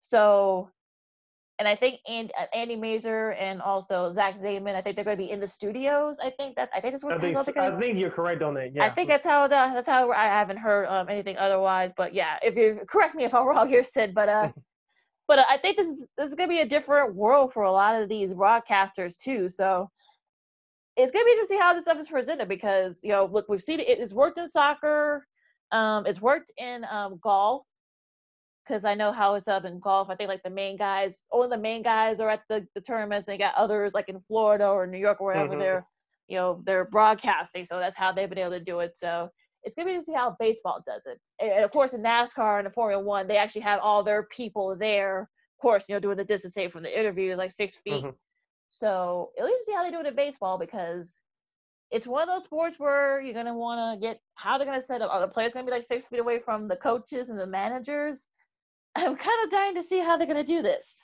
So 0.01 0.71
and 1.59 1.67
I 1.67 1.75
think 1.75 2.01
Andy, 2.09 2.33
uh, 2.39 2.45
Andy 2.57 2.77
Masur 2.77 3.35
and 3.39 3.61
also 3.61 4.13
Zach 4.13 4.39
Zaidman, 4.39 4.77
I 4.77 4.83
think 4.83 4.95
they're 4.95 5.05
going 5.05 5.17
to 5.17 5.23
be 5.23 5.31
in 5.31 5.41
the 5.41 5.49
studios. 5.49 6.17
I 6.23 6.31
think 6.31 6.55
that 6.55 6.71
I 6.73 6.81
think 6.81 6.93
that's 6.93 7.05
what 7.05 7.15
I 7.15 7.19
think, 7.19 7.37
I 7.37 7.81
think 7.81 7.99
you're 7.99 8.11
correct 8.11 8.43
on 8.43 8.55
that. 8.55 8.75
Yeah, 8.75 8.85
I 8.85 8.91
think 8.91 9.09
that's 9.09 9.27
how 9.27 9.49
the, 9.49 9.73
that's 9.75 9.89
how 9.89 10.13
I 10.13 10.27
haven't 10.27 10.59
heard 10.59 10.87
um, 10.87 11.09
anything 11.09 11.37
otherwise. 11.37 11.91
But 11.97 12.15
yeah, 12.15 12.37
if 12.43 12.55
you 12.55 12.81
correct 12.89 13.17
me 13.17 13.25
if 13.25 13.35
I'm 13.35 13.45
wrong 13.45 13.69
here, 13.69 13.83
Sid. 13.83 14.15
But 14.15 14.29
uh, 14.29 14.53
but 15.29 15.39
I 15.49 15.59
think 15.59 15.77
this 15.77 15.87
is 15.87 16.07
this 16.17 16.29
is 16.31 16.35
going 16.35 16.49
to 16.49 16.55
be 16.55 16.61
a 16.61 16.67
different 16.67 17.15
world 17.15 17.53
for 17.53 17.63
a 17.63 17.73
lot 17.73 18.01
of 18.01 18.09
these 18.09 18.33
broadcasters 18.33 19.21
too. 19.21 19.49
So 19.49 19.91
it's 20.97 21.13
going 21.13 21.23
to 21.23 21.27
be 21.27 21.33
interesting 21.33 21.61
how 21.61 21.75
this 21.75 21.85
stuff 21.85 22.01
is 22.01 22.09
presented 22.09 22.49
because 22.49 22.99
you 23.03 23.11
know 23.11 23.29
look 23.31 23.49
we've 23.49 23.63
seen 23.63 23.79
it, 23.79 23.87
it's 23.87 24.13
worked 24.13 24.39
in 24.39 24.49
soccer, 24.49 25.27
um, 25.71 26.07
it's 26.07 26.21
worked 26.21 26.51
in 26.57 26.85
um, 26.91 27.21
golf 27.23 27.63
because 28.69 28.85
I 28.85 28.95
know 28.95 29.13
how 29.13 29.35
it's 29.35 29.49
up 29.49 29.65
in 29.65 29.81
golf. 29.81 30.11
I 30.11 30.15
think 30.15 30.29
like 30.29 30.43
the 30.43 30.51
main 30.51 30.77
guys, 30.77 31.21
all 31.31 31.49
the 31.49 31.57
main 31.57 31.83
guys 31.83 32.21
are 32.21 32.29
at 32.29 32.43
the, 32.49 32.67
the 32.75 32.81
tournaments. 32.81 33.27
And 33.27 33.35
they 33.35 33.39
got 33.39 33.55
others 33.55 33.93
like 33.95 34.09
in 34.09 34.21
Florida 34.29 34.69
or 34.69 34.87
New 34.87 34.99
York 34.99 35.21
or 35.21 35.29
wherever 35.29 35.51
mm-hmm. 35.51 35.59
they're, 35.59 35.87
you 36.29 36.37
know, 36.37 36.63
they're 36.67 36.85
broadcasting. 36.85 37.65
So 37.65 37.79
that's 37.79 37.97
how 37.97 38.13
they've 38.13 38.29
been 38.29 38.39
able 38.39 38.51
to 38.51 38.61
do 38.61 38.81
it. 38.81 38.93
So 38.97 39.31
it's 39.63 39.75
gonna 39.75 39.89
be 39.89 39.97
to 39.97 40.03
see 40.03 40.13
how 40.13 40.37
baseball 40.39 40.83
does 40.87 41.07
it. 41.07 41.19
And 41.41 41.65
of 41.65 41.71
course, 41.71 41.93
in 41.93 42.03
NASCAR 42.03 42.59
and 42.59 42.67
the 42.67 42.71
Formula 42.71 43.03
One, 43.03 43.27
they 43.27 43.37
actually 43.37 43.63
have 43.63 43.81
all 43.81 44.03
their 44.03 44.25
people 44.25 44.77
there. 44.77 45.23
Of 45.23 45.63
course, 45.63 45.85
you 45.89 45.95
know, 45.95 46.01
doing 46.01 46.17
the 46.17 46.25
distance 46.25 46.55
safe 46.55 46.73
from 46.73 46.83
the 46.83 46.99
interview, 46.99 47.35
like 47.35 47.53
six 47.53 47.77
feet. 47.77 48.05
Mm-hmm. 48.05 48.11
So 48.71 49.31
at 49.39 49.45
least 49.45 49.67
see 49.67 49.73
how 49.73 49.85
they 49.85 49.91
do 49.91 50.01
it 50.01 50.07
in 50.07 50.15
baseball 50.15 50.59
because 50.59 51.21
it's 51.91 52.07
one 52.07 52.23
of 52.23 52.29
those 52.29 52.45
sports 52.45 52.79
where 52.79 53.21
you're 53.21 53.35
gonna 53.35 53.57
want 53.57 54.01
to 54.01 54.07
get 54.07 54.21
how 54.35 54.59
they're 54.59 54.67
gonna 54.67 54.83
set 54.83 55.03
up. 55.03 55.11
Are 55.11 55.21
the 55.21 55.29
players 55.29 55.55
gonna 55.55 55.67
be 55.67 55.73
like 55.73 55.85
six 55.85 56.05
feet 56.05 56.21
away 56.21 56.39
from 56.39 56.69
the 56.69 56.77
coaches 56.77 57.31
and 57.31 57.39
the 57.39 57.47
managers? 57.47 58.29
I'm 58.97 59.17
kind 59.17 59.45
of 59.45 59.51
dying 59.51 59.75
to 59.77 59.83
see 59.83 60.01
how 60.01 60.17
they're 60.17 60.27
going 60.27 60.45
to 60.45 60.53
do 60.53 60.63
this. 60.63 60.95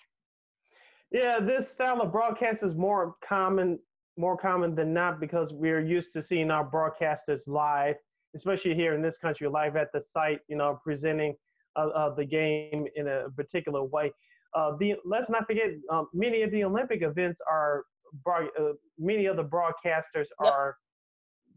Yeah, 1.11 1.39
this 1.39 1.71
style 1.71 2.01
of 2.01 2.11
broadcast 2.11 2.63
is 2.63 2.75
more 2.75 3.15
common, 3.27 3.79
more 4.17 4.37
common 4.37 4.75
than 4.75 4.93
not 4.93 5.21
because 5.21 5.53
we're 5.53 5.85
used 5.85 6.13
to 6.15 6.23
seeing 6.23 6.51
our 6.51 6.69
broadcasters 6.69 7.47
live, 7.47 7.97
especially 8.35 8.75
here 8.75 8.95
in 8.95 9.03
this 9.03 9.17
country, 9.19 9.49
live 9.49 9.77
at 9.77 9.93
the 9.93 10.03
site. 10.13 10.41
You 10.49 10.57
know, 10.57 10.81
presenting 10.83 11.35
uh, 11.77 11.89
uh, 11.89 12.15
the 12.15 12.25
game 12.25 12.87
in 12.97 13.09
a 13.09 13.31
particular 13.37 13.83
way. 13.85 14.13
Uh, 14.55 14.77
the 14.79 14.95
let's 15.05 15.29
not 15.29 15.47
forget, 15.47 15.71
um, 15.91 16.09
many 16.15 16.43
of 16.43 16.51
the 16.53 16.63
Olympic 16.63 17.03
events 17.03 17.41
are 17.51 17.85
broad, 18.25 18.49
uh, 18.61 18.73
many 18.99 19.27
of 19.27 19.37
the 19.37 19.45
broadcasters 19.45 20.29
yep. 20.43 20.53
are. 20.53 20.77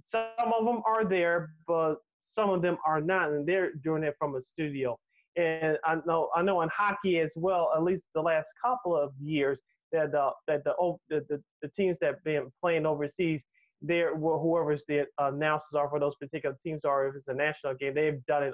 Some 0.10 0.54
of 0.58 0.66
them 0.66 0.82
are 0.88 1.06
there, 1.06 1.50
but 1.68 1.96
some 2.28 2.50
of 2.50 2.62
them 2.62 2.78
are 2.86 3.02
not, 3.02 3.32
and 3.32 3.46
they're 3.46 3.74
doing 3.84 4.04
it 4.04 4.16
from 4.18 4.36
a 4.36 4.42
studio. 4.42 4.98
And 5.36 5.78
I 5.86 5.98
know 6.06 6.30
I 6.36 6.42
know 6.42 6.62
in 6.62 6.70
hockey 6.76 7.20
as 7.20 7.32
well, 7.36 7.72
at 7.76 7.84
least 7.84 8.04
the 8.16 8.22
last 8.22 8.48
couple 8.64 8.96
of 8.96 9.12
years, 9.22 9.62
that 9.92 10.12
the 10.12 10.32
that 10.48 10.64
the 10.64 10.74
the, 11.10 11.26
the, 11.30 11.44
the 11.62 11.70
teams 11.70 11.98
that 12.02 12.08
have 12.08 12.24
been 12.24 12.52
playing 12.62 12.86
overseas, 12.86 13.44
there 13.82 14.16
whoever's 14.16 14.84
the 14.88 15.06
announcers 15.20 15.74
are 15.76 15.90
for 15.90 16.00
those 16.00 16.16
particular 16.16 16.58
teams 16.64 16.84
are 16.84 17.08
if 17.08 17.16
it's 17.16 17.28
a 17.28 17.34
national 17.34 17.76
game, 17.76 17.94
they've 17.94 18.26
done 18.26 18.44
it 18.44 18.54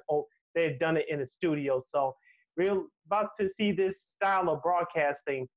they've 0.56 0.80
done 0.80 0.98
it 0.98 1.06
in 1.10 1.20
the 1.20 1.28
studio. 1.28 1.84
So 1.88 2.16
we're 2.58 2.82
about 3.08 3.30
to 3.40 3.50
see 3.50 3.72
this 3.72 3.96
style 4.16 4.50
of 4.50 4.62
broadcasting 4.62 5.48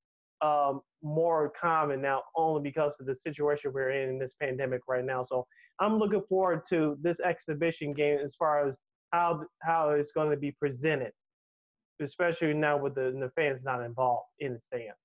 um, 0.40 0.80
more 1.02 1.52
common 1.60 2.02
now, 2.02 2.22
only 2.36 2.62
because 2.62 2.92
of 3.00 3.06
the 3.06 3.16
situation 3.16 3.72
we're 3.72 3.90
in 3.90 4.10
in 4.10 4.18
this 4.18 4.34
pandemic 4.40 4.82
right 4.88 5.04
now. 5.04 5.24
So 5.24 5.46
I'm 5.80 5.98
looking 5.98 6.22
forward 6.28 6.62
to 6.70 6.96
this 7.02 7.20
exhibition 7.20 7.92
game 7.92 8.18
as 8.24 8.34
far 8.38 8.66
as 8.66 8.76
how 9.12 9.44
how 9.62 9.90
it's 9.90 10.12
going 10.12 10.30
to 10.30 10.36
be 10.36 10.52
presented, 10.52 11.12
especially 12.02 12.54
now 12.54 12.76
with 12.76 12.94
the, 12.94 13.16
the 13.18 13.30
fans 13.34 13.60
not 13.64 13.82
involved 13.82 14.28
in 14.40 14.54
the 14.54 14.60
stands. 14.60 14.96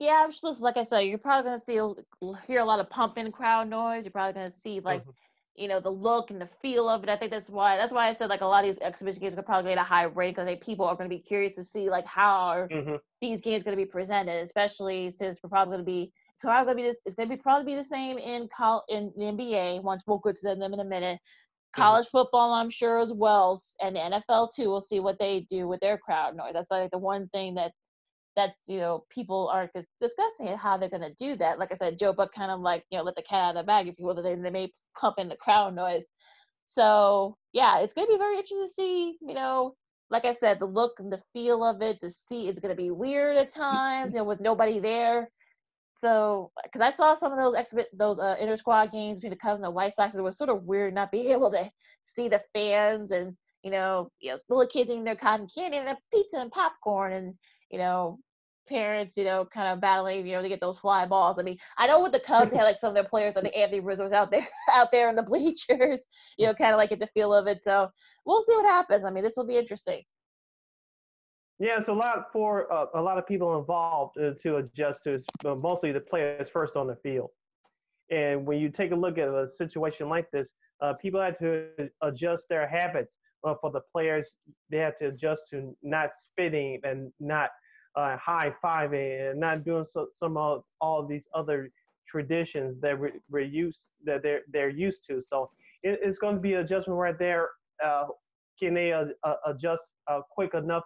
Yeah, 0.00 0.26
just 0.28 0.60
like 0.60 0.76
I 0.76 0.82
said, 0.82 1.00
you're 1.00 1.18
probably 1.18 1.48
going 1.48 1.58
to 1.58 1.64
see 1.64 2.34
hear 2.46 2.60
a 2.60 2.64
lot 2.64 2.80
of 2.80 2.90
pumping 2.90 3.30
crowd 3.30 3.68
noise. 3.68 4.04
You're 4.04 4.12
probably 4.12 4.34
going 4.34 4.50
to 4.50 4.56
see 4.56 4.80
like. 4.80 5.02
Mm-hmm. 5.02 5.10
You 5.56 5.68
know 5.68 5.78
the 5.78 5.88
look 5.88 6.32
and 6.32 6.40
the 6.40 6.48
feel 6.60 6.88
of 6.88 7.04
it. 7.04 7.08
I 7.08 7.16
think 7.16 7.30
that's 7.30 7.48
why 7.48 7.76
that's 7.76 7.92
why 7.92 8.08
I 8.08 8.12
said 8.12 8.28
like 8.28 8.40
a 8.40 8.44
lot 8.44 8.64
of 8.64 8.74
these 8.74 8.82
exhibition 8.82 9.20
games 9.20 9.36
are 9.36 9.42
probably 9.42 9.70
get 9.70 9.78
a 9.78 9.84
high 9.84 10.02
rate 10.02 10.34
because 10.34 10.52
people 10.60 10.84
are 10.84 10.96
going 10.96 11.08
to 11.08 11.16
be 11.16 11.22
curious 11.22 11.54
to 11.54 11.62
see 11.62 11.88
like 11.88 12.04
how 12.06 12.48
are 12.48 12.68
mm-hmm. 12.68 12.96
these 13.20 13.40
games 13.40 13.62
going 13.62 13.78
to 13.78 13.80
be 13.80 13.88
presented, 13.88 14.42
especially 14.42 15.12
since 15.12 15.38
we're 15.40 15.50
probably 15.50 15.74
going 15.74 15.84
to 15.84 15.88
be 15.88 16.12
it's 16.34 16.42
probably 16.42 16.64
going 16.64 16.76
to 16.78 16.82
be 16.82 16.88
this. 16.88 16.98
It's 17.06 17.14
going 17.14 17.28
to 17.28 17.36
be 17.36 17.40
probably 17.40 17.72
be 17.72 17.76
the 17.76 17.84
same 17.84 18.18
in 18.18 18.48
col 18.48 18.82
in 18.88 19.12
the 19.16 19.26
NBA. 19.26 19.84
Once 19.84 20.02
we'll 20.08 20.18
get 20.18 20.34
to 20.38 20.56
them 20.56 20.74
in 20.74 20.80
a 20.80 20.84
minute. 20.84 21.20
Mm-hmm. 21.74 21.82
college 21.82 22.06
football 22.06 22.52
i'm 22.52 22.70
sure 22.70 23.00
as 23.00 23.12
well 23.12 23.60
and 23.82 23.96
the 23.96 24.22
nfl 24.30 24.48
too 24.54 24.70
we'll 24.70 24.80
see 24.80 25.00
what 25.00 25.18
they 25.18 25.40
do 25.50 25.66
with 25.66 25.80
their 25.80 25.98
crowd 25.98 26.36
noise 26.36 26.52
that's 26.52 26.70
like 26.70 26.92
the 26.92 26.98
one 26.98 27.26
thing 27.30 27.56
that 27.56 27.72
that 28.36 28.54
you 28.66 28.78
know 28.78 29.04
people 29.10 29.48
are 29.52 29.70
discussing 30.00 30.48
it, 30.48 30.58
how 30.58 30.76
they're 30.76 30.90
going 30.90 31.02
to 31.02 31.14
do 31.14 31.36
that. 31.36 31.58
Like 31.58 31.72
i 31.72 31.74
said 31.74 31.98
joe 31.98 32.12
buck 32.12 32.34
kind 32.34 32.50
of 32.50 32.60
like 32.60 32.84
you 32.90 32.98
know 32.98 33.04
let 33.04 33.16
the 33.16 33.22
cat 33.22 33.44
out 33.44 33.56
of 33.56 33.56
the 33.56 33.66
bag 33.66 33.88
if 33.88 33.98
you 33.98 34.06
will 34.06 34.14
they, 34.14 34.34
they 34.34 34.50
may 34.50 34.72
pump 34.98 35.16
in 35.18 35.28
the 35.28 35.36
crowd 35.36 35.74
noise. 35.74 36.04
So 36.64 37.36
yeah 37.52 37.78
it's 37.80 37.94
going 37.94 38.06
to 38.06 38.12
be 38.12 38.18
very 38.18 38.36
interesting 38.36 38.66
to 38.66 38.72
see 38.72 39.16
you 39.20 39.34
know 39.34 39.74
like 40.10 40.24
i 40.24 40.34
said 40.34 40.58
the 40.58 40.66
look 40.66 40.92
and 40.98 41.12
the 41.12 41.22
feel 41.32 41.64
of 41.64 41.80
it 41.82 42.00
to 42.00 42.10
see 42.10 42.48
it's 42.48 42.60
going 42.60 42.74
to 42.74 42.82
be 42.82 42.90
weird 42.90 43.36
at 43.36 43.50
times 43.50 44.12
you 44.12 44.18
know 44.18 44.24
with 44.24 44.40
nobody 44.40 44.80
there? 44.80 45.30
So, 45.98 46.50
because 46.62 46.82
I 46.82 46.90
saw 46.90 47.14
some 47.14 47.32
of 47.32 47.38
those 47.38 47.54
exhibit 47.54 47.86
those 47.96 48.18
uh, 48.18 48.36
inter 48.38 48.56
squad 48.56 48.92
games 48.92 49.18
between 49.18 49.30
the 49.30 49.36
Cubs 49.36 49.56
and 49.56 49.64
the 49.64 49.70
White 49.70 49.94
Sox, 49.94 50.14
it 50.14 50.20
was 50.20 50.36
sort 50.36 50.50
of 50.50 50.64
weird 50.64 50.92
not 50.92 51.10
being 51.10 51.30
able 51.32 51.50
to 51.52 51.70
see 52.02 52.28
the 52.28 52.42
fans 52.52 53.10
and 53.10 53.34
you 53.62 53.70
know, 53.70 54.10
you 54.20 54.30
know, 54.30 54.38
little 54.50 54.68
kids 54.68 54.90
eating 54.90 55.04
their 55.04 55.16
cotton 55.16 55.48
candy 55.52 55.78
and 55.78 55.86
their 55.86 55.96
pizza 56.12 56.36
and 56.38 56.50
popcorn, 56.50 57.14
and 57.14 57.34
you 57.74 57.80
know, 57.80 58.20
parents, 58.68 59.16
you 59.16 59.24
know, 59.24 59.44
kind 59.52 59.66
of 59.66 59.80
battling, 59.80 60.24
you 60.24 60.32
know, 60.32 60.42
to 60.42 60.48
get 60.48 60.60
those 60.60 60.78
fly 60.78 61.04
balls. 61.06 61.38
I 61.40 61.42
mean, 61.42 61.58
I 61.76 61.88
know 61.88 62.00
with 62.00 62.12
the 62.12 62.20
Cubs, 62.20 62.52
they 62.52 62.56
had 62.56 62.62
like 62.62 62.78
some 62.78 62.88
of 62.88 62.94
their 62.94 63.04
players, 63.04 63.34
like 63.34 63.44
the 63.52 63.56
Anthony 63.56 63.80
Rizzo's 63.80 64.12
out 64.12 64.30
there, 64.30 64.46
out 64.72 64.88
there 64.92 65.08
in 65.08 65.16
the 65.16 65.22
bleachers, 65.24 66.04
you 66.38 66.46
know, 66.46 66.54
kind 66.54 66.72
of 66.72 66.78
like 66.78 66.90
get 66.90 67.00
the 67.00 67.08
feel 67.08 67.34
of 67.34 67.48
it. 67.48 67.64
So 67.64 67.88
we'll 68.24 68.42
see 68.42 68.54
what 68.54 68.64
happens. 68.64 69.04
I 69.04 69.10
mean, 69.10 69.24
this 69.24 69.36
will 69.36 69.46
be 69.46 69.58
interesting. 69.58 70.02
Yeah, 71.58 71.78
it's 71.78 71.88
a 71.88 71.92
lot 71.92 72.26
for 72.32 72.72
uh, 72.72 72.86
a 72.94 73.02
lot 73.02 73.18
of 73.18 73.26
people 73.26 73.58
involved 73.58 74.18
uh, 74.18 74.34
to 74.42 74.56
adjust 74.56 75.00
to, 75.04 75.22
uh, 75.44 75.56
mostly 75.56 75.90
the 75.90 76.00
players 76.00 76.48
first 76.48 76.76
on 76.76 76.86
the 76.86 76.96
field. 76.96 77.30
And 78.10 78.46
when 78.46 78.58
you 78.58 78.70
take 78.70 78.92
a 78.92 78.96
look 78.96 79.18
at 79.18 79.28
a 79.28 79.48
situation 79.56 80.08
like 80.08 80.30
this, 80.30 80.48
uh, 80.80 80.94
people 80.94 81.20
have 81.20 81.38
to 81.38 81.66
adjust 82.02 82.44
their 82.48 82.68
habits. 82.68 83.16
Uh, 83.44 83.54
for 83.60 83.70
the 83.70 83.80
players, 83.92 84.26
they 84.70 84.78
have 84.78 84.98
to 84.98 85.08
adjust 85.08 85.42
to 85.50 85.76
not 85.82 86.10
spitting 86.18 86.80
and 86.82 87.12
not 87.20 87.50
uh, 87.96 88.16
high 88.16 88.52
fiving 88.62 89.30
and 89.30 89.40
not 89.40 89.64
doing 89.64 89.86
so, 89.90 90.08
some 90.14 90.36
of 90.36 90.64
all 90.80 91.06
these 91.06 91.24
other 91.34 91.70
traditions 92.08 92.80
that 92.80 92.98
we're, 92.98 93.12
we're 93.30 93.40
used 93.40 93.78
that 94.04 94.22
they're 94.22 94.42
they're 94.52 94.68
used 94.68 95.00
to. 95.08 95.22
So 95.26 95.50
it, 95.82 96.00
it's 96.02 96.18
going 96.18 96.34
to 96.36 96.40
be 96.40 96.54
adjustment 96.54 96.98
right 96.98 97.18
there. 97.18 97.50
Uh, 97.84 98.06
can 98.60 98.74
they 98.74 98.92
uh, 98.92 99.06
uh, 99.24 99.34
adjust 99.46 99.82
quick 100.30 100.54
enough 100.54 100.84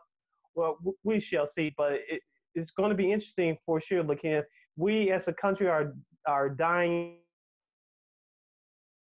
well, 0.58 0.78
we 1.04 1.20
shall 1.20 1.46
see. 1.46 1.72
But 1.76 1.92
it, 2.08 2.20
it's 2.54 2.70
going 2.72 2.90
to 2.90 2.96
be 2.96 3.12
interesting 3.12 3.56
for 3.64 3.80
sure. 3.80 4.02
Looking 4.02 4.42
we 4.76 5.10
as 5.10 5.28
a 5.28 5.32
country 5.32 5.68
are 5.68 5.94
are 6.26 6.50
dying. 6.50 7.16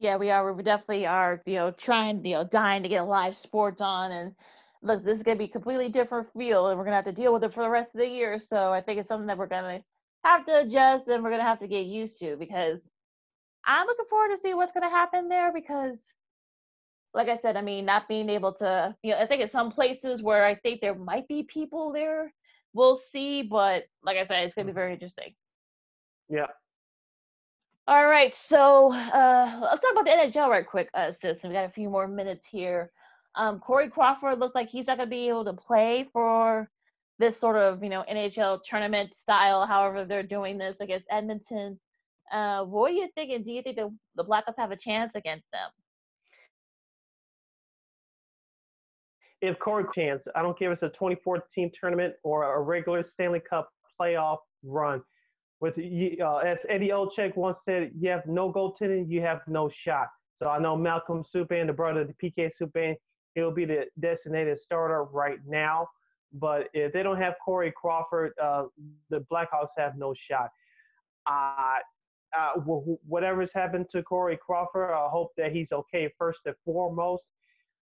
Yeah, 0.01 0.17
we 0.17 0.31
are. 0.31 0.53
We 0.53 0.63
definitely 0.63 1.07
are. 1.07 1.41
You 1.47 1.55
know, 1.55 1.71
trying. 1.71 2.25
You 2.25 2.35
know, 2.35 2.45
dying 2.45 2.83
to 2.83 2.89
get 2.89 3.03
live 3.03 3.37
sports 3.37 3.81
on, 3.81 4.11
and 4.11 4.35
look, 4.85 5.03
this 5.03 5.17
is 5.17 5.23
going 5.23 5.39
to 5.39 5.45
be 5.45 5.49
completely 5.49 5.89
different 5.89 6.29
feel, 6.37 6.69
and 6.69 6.79
we're 6.79 6.85
going 6.85 6.93
to 6.93 6.97
have 6.97 7.05
to 7.07 7.13
deal 7.13 7.33
with 7.33 7.43
it 7.43 7.55
for 7.55 7.63
the 7.63 7.71
rest 7.71 7.91
of 7.95 8.01
the 8.01 8.09
year. 8.09 8.39
So 8.39 8.73
I 8.73 8.81
think 8.81 9.01
it's 9.01 9.09
something 9.09 9.27
that 9.27 9.39
we're 9.39 9.47
going 9.47 9.81
to 9.81 9.85
have 10.23 10.47
to 10.47 10.61
adjust, 10.61 11.09
and 11.09 11.23
we're 11.23 11.31
going 11.31 11.41
to 11.41 11.47
have 11.47 11.61
to 11.61 11.67
get 11.67 11.87
used 11.87 12.21
to 12.21 12.37
because 12.37 12.89
I'm 13.67 13.87
looking 13.87 14.05
forward 14.09 14.31
to 14.31 14.39
see 14.39 14.55
what's 14.55 14.73
going 14.73 14.89
to 14.89 14.95
happen 14.95 15.29
there 15.29 15.53
because 15.53 16.13
like 17.15 17.29
I 17.29 17.37
said, 17.37 17.57
I 17.57 17.63
mean, 17.63 17.85
not 17.85 18.09
being 18.09 18.29
able 18.29 18.53
to, 18.55 18.95
you 19.03 19.13
know, 19.13 19.19
I 19.19 19.27
think 19.27 19.41
at 19.41 19.51
some 19.51 19.71
places 19.71 20.23
where 20.23 20.45
I 20.45 20.57
think 20.57 20.81
there 20.81 20.97
might 20.97 21.29
be 21.29 21.45
people 21.45 21.93
there, 21.93 22.35
we'll 22.73 22.97
see. 22.97 23.43
But 23.43 23.85
like 24.03 24.17
I 24.17 24.25
said, 24.25 24.45
it's 24.45 24.55
going 24.55 24.67
to 24.67 24.73
be 24.73 24.75
mm-hmm. 24.75 24.81
very 24.81 24.93
interesting. 24.95 25.35
Yeah. 26.29 26.49
All 27.87 28.07
right. 28.07 28.35
So 28.35 28.93
uh, 28.93 29.59
let's 29.63 29.85
talk 29.85 29.93
about 29.93 30.07
the 30.07 30.11
NHL 30.11 30.49
right 30.49 30.67
quick, 30.67 30.91
uh, 30.93 31.13
sis. 31.13 31.45
We 31.45 31.51
got 31.51 31.67
a 31.67 31.71
few 31.71 31.89
more 31.89 32.09
minutes 32.09 32.47
here. 32.47 32.91
Um, 33.37 33.59
Corey 33.59 33.89
Crawford 33.89 34.39
looks 34.39 34.55
like 34.55 34.69
he's 34.69 34.87
not 34.87 34.97
going 34.97 35.09
to 35.09 35.11
be 35.11 35.29
able 35.29 35.45
to 35.45 35.53
play 35.53 36.09
for 36.13 36.69
this 37.19 37.39
sort 37.39 37.57
of, 37.57 37.83
you 37.83 37.89
know, 37.89 38.05
NHL 38.11 38.61
tournament 38.65 39.15
style, 39.15 39.67
however 39.67 40.05
they're 40.05 40.23
doing 40.23 40.59
this 40.59 40.81
against 40.81 41.07
Edmonton. 41.11 41.79
Uh, 42.33 42.65
what 42.65 42.91
are 42.91 42.95
you 42.95 43.09
thinking? 43.15 43.43
Do 43.43 43.53
you 43.53 43.63
think 43.63 43.77
the, 43.77 43.91
the 44.17 44.25
Blackhawks 44.25 44.59
have 44.59 44.71
a 44.71 44.77
chance 44.77 45.15
against 45.15 45.47
them? 45.53 45.71
if 49.49 49.59
Corey 49.59 49.85
chance, 49.95 50.27
I 50.35 50.43
don't 50.43 50.59
care 50.59 50.73
if 50.73 50.77
it's 50.77 50.83
a 50.83 50.89
2014 50.89 51.71
tournament 51.79 52.15
or 52.23 52.55
a 52.55 52.61
regular 52.61 53.05
Stanley 53.05 53.41
Cup 53.41 53.69
playoff 54.01 54.39
run. 54.63 55.03
With 55.61 55.79
uh, 55.79 56.37
as 56.39 56.59
Eddie 56.69 56.89
Olczyk 56.89 57.37
once 57.37 57.59
said, 57.65 57.93
you 57.99 58.11
have 58.11 58.27
no 58.27 58.53
goaltending, 58.53 59.09
you 59.09 59.21
have 59.21 59.41
no 59.47 59.71
shot. 59.73 60.09
So 60.35 60.49
I 60.49 60.59
know 60.59 60.77
Malcolm 60.77 61.23
Subban, 61.23 61.67
the 61.67 61.73
brother 61.73 62.01
of 62.01 62.09
the 62.09 62.15
PK 62.15 62.51
Subban, 62.61 62.97
he'll 63.35 63.51
be 63.51 63.65
the 63.65 63.87
designated 64.01 64.61
starter 64.61 65.05
right 65.05 65.39
now. 65.47 65.89
But 66.33 66.69
if 66.75 66.93
they 66.93 67.03
don't 67.03 67.21
have 67.21 67.35
Corey 67.45 67.73
Crawford, 67.77 68.33
uh, 68.43 68.65
the 69.11 69.25
Blackhawks 69.33 69.69
have 69.77 69.97
no 69.97 70.15
shot. 70.29 70.51
Uh, 71.27 71.79
uh, 72.37 72.61
whatever's 73.07 73.51
happened 73.55 73.87
to 73.93 74.03
Corey 74.03 74.37
Crawford, 74.45 74.91
I 74.91 75.09
hope 75.09 75.31
that 75.37 75.53
he's 75.53 75.71
okay 75.73 76.13
first 76.19 76.41
and 76.47 76.55
foremost. 76.65 77.25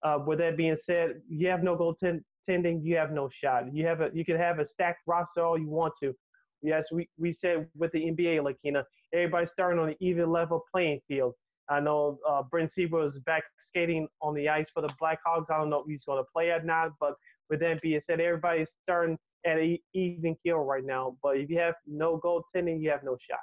Uh, 0.03 0.19
with 0.25 0.39
that 0.39 0.57
being 0.57 0.77
said, 0.85 1.21
you 1.29 1.49
have 1.49 1.65
no 1.65 1.77
goaltending, 1.77 2.85
you 2.85 2.97
have 2.97 3.11
no 3.11 3.29
shot. 3.43 3.75
You 3.75 3.87
have 3.87 4.01
a, 4.01 4.11
you 4.13 4.25
can 4.25 4.37
have 4.37 4.61
a 4.61 4.67
stacked 4.67 5.01
roster 5.07 5.45
all 5.45 5.59
you 5.59 5.69
want 5.69 5.95
to. 6.03 6.15
Yes, 6.63 6.87
we, 6.93 7.09
we 7.19 7.33
said 7.33 7.67
with 7.77 7.91
the 7.93 7.99
NBA, 7.99 8.45
know, 8.73 8.85
everybody's 9.13 9.51
starting 9.51 9.81
on 9.81 9.91
an 9.91 9.97
even 10.01 10.31
level 10.31 10.65
playing 10.73 11.01
field. 11.09 11.35
I 11.69 11.81
know 11.81 12.19
uh, 12.29 12.43
Brent 12.43 12.73
Seabrook 12.73 13.13
is 13.13 13.19
back 13.21 13.43
skating 13.59 14.09
on 14.23 14.35
the 14.35 14.49
ice 14.49 14.69
for 14.73 14.83
the 14.83 14.91
Blackhawks. 15.01 15.51
I 15.51 15.59
don't 15.59 15.71
know 15.71 15.81
if 15.81 15.87
he's 15.89 16.05
going 16.05 16.23
to 16.23 16.29
play 16.33 16.51
or 16.51 16.63
not, 16.63 16.93
but 17.01 17.15
with 17.51 17.61
that 17.61 17.81
being 17.83 18.01
said, 18.05 18.21
everybody's 18.21 18.71
starting 18.83 19.19
at 19.47 19.59
an 19.59 19.79
even 19.95 20.37
keel 20.43 20.59
right 20.59 20.85
now. 20.85 21.17
But 21.23 21.39
if 21.39 21.51
you 21.51 21.59
have 21.59 21.75
no 21.87 22.19
goaltending, 22.19 22.81
you 22.83 22.91
have 22.91 23.03
no 23.05 23.17
shot. 23.29 23.41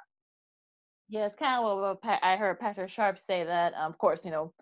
Yeah, 1.08 1.26
it's 1.26 1.36
kind 1.36 1.64
of 1.64 1.98
what 2.02 2.20
I 2.22 2.36
heard 2.36 2.58
Patrick 2.58 2.90
Sharp 2.90 3.18
say 3.18 3.44
that. 3.44 3.74
Um, 3.74 3.92
of 3.92 3.98
course, 3.98 4.24
you 4.24 4.30
know, 4.30 4.52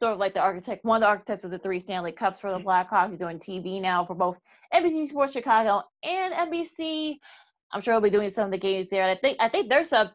sort 0.00 0.12
of 0.12 0.18
like 0.18 0.34
the 0.34 0.40
architect, 0.40 0.84
one 0.84 0.96
of 0.96 1.06
the 1.06 1.08
architects 1.08 1.44
of 1.44 1.52
the 1.52 1.58
three 1.58 1.78
Stanley 1.78 2.12
Cups 2.12 2.40
for 2.40 2.50
the 2.50 2.58
Blackhawks. 2.58 3.10
He's 3.10 3.20
doing 3.20 3.38
TV 3.38 3.80
now 3.80 4.04
for 4.04 4.14
both 4.14 4.36
NBC 4.74 5.10
Sports 5.10 5.32
Chicago 5.32 5.82
and 6.02 6.34
NBC. 6.34 7.18
I'm 7.72 7.82
sure 7.82 7.94
he'll 7.94 8.00
be 8.00 8.10
doing 8.10 8.30
some 8.30 8.46
of 8.46 8.50
the 8.50 8.58
games 8.58 8.88
there. 8.90 9.02
And 9.02 9.16
I 9.16 9.20
think 9.20 9.38
I 9.40 9.48
think 9.48 9.68
they're 9.68 9.84
sub 9.84 10.08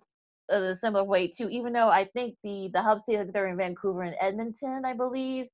a 0.50 0.76
similar 0.76 1.04
way 1.04 1.28
too. 1.28 1.50
Even 1.50 1.74
though 1.74 1.89
I 1.89 2.06
think 2.06 2.36
the 2.43 2.70
the 2.74 2.82
hub 2.82 3.02
states 3.02 3.30
they're 3.34 3.48
in 3.48 3.58
Vancouver 3.58 4.04
and 4.04 4.16
Edmonton, 4.22 4.84
I 4.86 4.93
believe, 4.93 5.48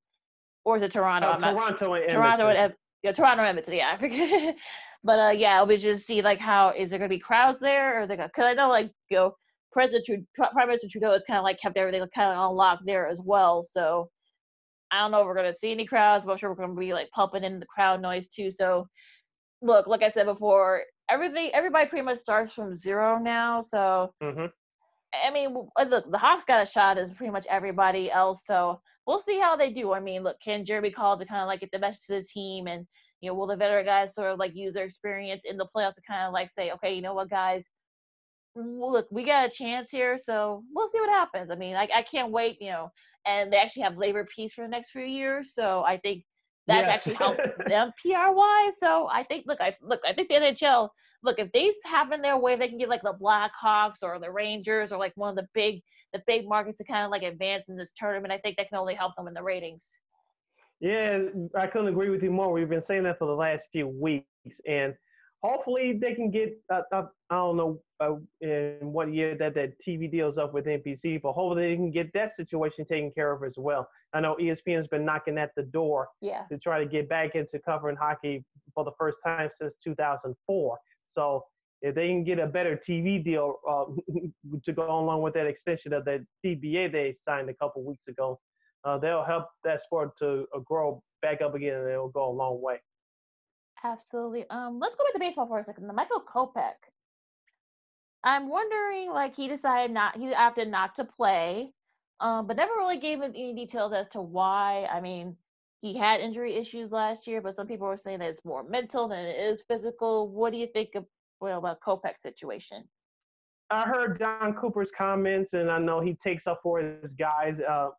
or 0.65 0.77
is 0.77 0.83
it 0.83 0.91
Toronto? 0.91 1.35
Oh, 1.37 1.39
Toronto 1.39 1.93
and 1.93 2.09
Toronto 2.09 2.47
and 2.47 2.73
yeah, 3.01 3.11
Toronto 3.11 3.43
and 3.43 3.49
Edmonton. 3.49 3.75
Yeah, 3.75 3.93
I 3.93 3.97
forget. 3.97 4.55
but 5.03 5.19
uh, 5.19 5.31
yeah, 5.31 5.63
we 5.63 5.77
just 5.77 6.05
see 6.05 6.21
like 6.21 6.39
how 6.39 6.73
is 6.77 6.89
there 6.89 6.99
gonna 6.99 7.09
be 7.09 7.19
crowds 7.19 7.59
there, 7.59 8.01
or 8.01 8.07
they 8.07 8.15
because 8.15 8.45
I 8.45 8.53
know 8.53 8.69
like 8.69 8.91
you 9.09 9.17
know 9.17 9.35
President 9.71 10.05
Trudeau, 10.05 10.25
Prime 10.35 10.67
Minister 10.67 10.87
Trudeau 10.89 11.11
has 11.11 11.23
kind 11.23 11.37
of 11.37 11.43
like 11.43 11.59
kept 11.59 11.77
everything 11.77 12.05
kind 12.15 12.31
of 12.31 12.37
on 12.37 12.55
lock 12.55 12.79
there 12.85 13.07
as 13.07 13.19
well. 13.23 13.63
So 13.63 14.09
I 14.91 14.99
don't 14.99 15.11
know 15.11 15.21
if 15.21 15.25
we're 15.25 15.35
gonna 15.35 15.53
see 15.53 15.71
any 15.71 15.85
crowds, 15.85 16.25
but 16.25 16.31
I'm 16.31 16.37
sure 16.37 16.49
we're 16.49 16.55
gonna 16.67 16.79
be 16.79 16.93
like 16.93 17.09
pumping 17.11 17.43
in 17.43 17.59
the 17.59 17.65
crowd 17.65 18.01
noise 18.01 18.27
too. 18.27 18.51
So 18.51 18.87
look, 19.61 19.87
like 19.87 20.03
I 20.03 20.09
said 20.09 20.25
before, 20.25 20.83
everything 21.09 21.51
everybody 21.53 21.89
pretty 21.89 22.05
much 22.05 22.19
starts 22.19 22.53
from 22.53 22.75
zero 22.75 23.17
now. 23.17 23.61
So 23.61 24.13
mm-hmm. 24.21 24.45
I 25.25 25.31
mean, 25.31 25.55
uh, 25.79 25.83
look, 25.83 26.09
the 26.11 26.17
Hawks 26.17 26.45
got 26.45 26.63
a 26.63 26.65
shot 26.65 26.97
as 26.97 27.11
pretty 27.13 27.31
much 27.31 27.45
everybody 27.49 28.11
else. 28.11 28.45
So 28.45 28.81
we'll 29.05 29.21
see 29.21 29.39
how 29.39 29.55
they 29.55 29.71
do. 29.71 29.93
I 29.93 29.99
mean, 29.99 30.23
look, 30.23 30.37
can 30.39 30.65
Jeremy 30.65 30.91
Colliton 30.91 31.27
kind 31.27 31.41
of 31.41 31.47
like 31.47 31.59
get 31.59 31.71
the 31.71 31.79
best 31.79 32.05
to 32.07 32.13
the 32.13 32.23
team 32.23 32.67
and 32.67 32.87
you 33.23 33.29
know, 33.29 33.35
will 33.35 33.47
the 33.47 33.55
veteran 33.55 33.85
guys 33.85 34.13
sort 34.13 34.31
of 34.31 34.37
like 34.37 34.53
use 34.53 34.73
their 34.73 34.83
experience 34.83 35.43
in 35.45 35.55
the 35.55 35.65
playoffs 35.73 35.95
to 35.95 36.01
kind 36.05 36.27
of 36.27 36.33
like 36.33 36.51
say, 36.51 36.71
okay, 36.71 36.93
you 36.93 37.01
know 37.01 37.13
what, 37.13 37.29
guys, 37.29 37.63
look, 38.53 39.07
we 39.11 39.23
got 39.23 39.47
a 39.47 39.49
chance 39.49 39.89
here, 39.89 40.17
so 40.17 40.61
we'll 40.75 40.89
see 40.89 40.99
what 40.99 41.09
happens. 41.09 41.49
I 41.49 41.55
mean, 41.55 41.77
I, 41.77 41.87
I 41.95 42.01
can't 42.01 42.33
wait, 42.33 42.61
you 42.61 42.69
know, 42.69 42.91
and 43.25 43.51
they 43.51 43.57
actually 43.57 43.83
have 43.83 43.97
labor 43.97 44.27
peace 44.35 44.53
for 44.53 44.63
the 44.63 44.67
next 44.67 44.91
few 44.91 45.05
years, 45.05 45.53
so 45.53 45.85
I 45.87 45.97
think 45.99 46.25
that's 46.67 46.85
yes. 46.85 46.89
actually 46.89 47.13
helped 47.25 47.39
them 47.65 47.93
PR 48.01 48.33
wise. 48.33 48.77
So 48.77 49.07
I 49.09 49.23
think, 49.23 49.45
look, 49.47 49.61
I 49.61 49.73
look, 49.81 50.01
I 50.05 50.11
think 50.11 50.27
the 50.27 50.35
NHL, 50.35 50.89
look, 51.23 51.39
if 51.39 51.51
they 51.51 51.71
have 51.85 52.11
in 52.11 52.21
their 52.21 52.37
way, 52.37 52.55
they 52.55 52.67
can 52.67 52.77
get 52.77 52.89
like 52.89 53.01
the 53.01 53.13
Blackhawks 53.13 54.03
or 54.03 54.19
the 54.19 54.31
Rangers 54.31 54.91
or 54.91 54.99
like 54.99 55.13
one 55.15 55.29
of 55.29 55.35
the 55.35 55.47
big, 55.53 55.81
the 56.11 56.21
big 56.27 56.47
markets 56.47 56.77
to 56.77 56.83
kind 56.83 57.05
of 57.05 57.11
like 57.11 57.23
advance 57.23 57.69
in 57.69 57.77
this 57.77 57.91
tournament. 57.97 58.33
I 58.33 58.37
think 58.37 58.57
that 58.57 58.69
can 58.69 58.77
only 58.77 58.95
help 58.95 59.15
them 59.15 59.27
in 59.27 59.33
the 59.33 59.43
ratings. 59.43 59.97
Yeah, 60.79 61.19
I 61.57 61.67
couldn't 61.67 61.87
agree 61.87 62.09
with 62.09 62.21
you 62.21 62.31
more. 62.31 62.51
We've 62.51 62.69
been 62.69 62.83
saying 62.83 63.03
that 63.03 63.17
for 63.17 63.25
the 63.25 63.35
last 63.35 63.67
few 63.71 63.87
weeks, 63.87 64.27
and 64.67 64.93
hopefully 65.41 65.97
they 66.01 66.13
can 66.13 66.29
get 66.29 66.57
uh, 66.71 66.81
uh, 66.91 67.05
I 67.29 67.35
don't 67.35 67.57
know 67.57 67.79
uh, 68.01 68.15
in 68.41 68.77
what 68.81 69.13
year 69.13 69.35
that 69.37 69.53
that 69.55 69.79
TV 69.79 70.11
deal's 70.11 70.37
up 70.37 70.53
with 70.53 70.65
NBC, 70.65 71.21
but 71.21 71.33
hopefully 71.33 71.69
they 71.69 71.75
can 71.75 71.91
get 71.91 72.11
that 72.13 72.35
situation 72.35 72.85
taken 72.85 73.11
care 73.11 73.31
of 73.31 73.43
as 73.43 73.53
well. 73.57 73.87
I 74.13 74.19
know 74.19 74.35
ESPN 74.41 74.77
has 74.77 74.87
been 74.87 75.05
knocking 75.05 75.37
at 75.37 75.51
the 75.55 75.63
door 75.63 76.09
yeah. 76.21 76.43
to 76.51 76.57
try 76.57 76.79
to 76.79 76.85
get 76.85 77.07
back 77.07 77.35
into 77.35 77.59
covering 77.59 77.95
hockey 77.95 78.43
for 78.73 78.83
the 78.83 78.91
first 78.97 79.19
time 79.25 79.49
since 79.57 79.75
2004. 79.83 80.77
So 81.13 81.45
if 81.81 81.95
they 81.95 82.07
can 82.07 82.23
get 82.23 82.39
a 82.39 82.47
better 82.47 82.77
TV 82.77 83.23
deal 83.23 83.59
uh, 83.69 83.85
to 84.63 84.73
go 84.73 84.83
along 84.83 85.21
with 85.21 85.33
that 85.35 85.47
extension 85.47 85.93
of 85.93 86.05
the 86.05 86.25
CBA 86.43 86.91
they 86.91 87.15
signed 87.27 87.49
a 87.49 87.53
couple 87.53 87.83
weeks 87.83 88.07
ago, 88.07 88.39
uh, 88.85 88.97
they'll 88.97 89.23
help 89.23 89.47
that 89.63 89.81
sport 89.81 90.17
to 90.19 90.45
uh, 90.55 90.59
grow 90.59 91.01
back 91.21 91.41
up 91.41 91.55
again, 91.55 91.75
and 91.75 91.89
it'll 91.89 92.09
go 92.09 92.29
a 92.29 92.31
long 92.31 92.61
way. 92.61 92.81
Absolutely. 93.83 94.45
Um, 94.49 94.79
let's 94.79 94.95
go 94.95 95.03
back 95.03 95.13
to 95.13 95.19
baseball 95.19 95.47
for 95.47 95.59
a 95.59 95.63
second. 95.63 95.87
The 95.87 95.93
Michael 95.93 96.21
Kopech. 96.21 96.73
I'm 98.23 98.49
wondering, 98.49 99.11
like, 99.11 99.35
he 99.35 99.49
decided 99.49 99.91
not, 99.91 100.15
he 100.15 100.33
opted 100.33 100.69
not 100.69 100.95
to 100.95 101.03
play, 101.03 101.73
um, 102.21 102.47
but 102.47 102.55
never 102.55 102.71
really 102.77 102.97
gave 102.97 103.21
any 103.21 103.53
details 103.53 103.91
as 103.91 104.07
to 104.09 104.21
why. 104.21 104.87
I 104.89 105.01
mean, 105.01 105.35
he 105.83 105.97
had 105.97 106.21
injury 106.21 106.55
issues 106.55 106.91
last 106.91 107.27
year, 107.27 107.41
but 107.41 107.55
some 107.55 107.67
people 107.67 107.87
were 107.87 107.97
saying 107.97 108.19
that 108.19 108.29
it's 108.29 108.45
more 108.45 108.63
mental 108.63 109.07
than 109.07 109.25
it 109.25 109.37
is 109.37 109.63
physical. 109.67 110.29
What 110.29 110.53
do 110.53 110.57
you 110.57 110.67
think 110.67 110.95
of 110.95 111.05
well 111.41 111.59
about 111.59 111.81
Kopech's 111.81 112.21
situation? 112.21 112.85
I 113.69 113.83
heard 113.83 114.17
Don 114.17 114.53
Cooper's 114.53 114.91
comments, 114.97 115.53
and 115.53 115.69
I 115.69 115.79
know 115.79 115.99
he 115.99 116.15
takes 116.23 116.47
up 116.47 116.61
for 116.63 116.79
his 116.79 117.13
guys 117.13 117.59
uh, 117.69 117.89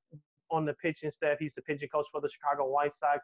on 0.50 0.64
the 0.64 0.72
pitching 0.74 1.10
staff. 1.10 1.36
He's 1.38 1.54
the 1.54 1.62
pitching 1.62 1.88
coach 1.88 2.06
for 2.10 2.20
the 2.20 2.28
Chicago 2.30 2.68
White 2.68 2.96
Sox 2.96 3.20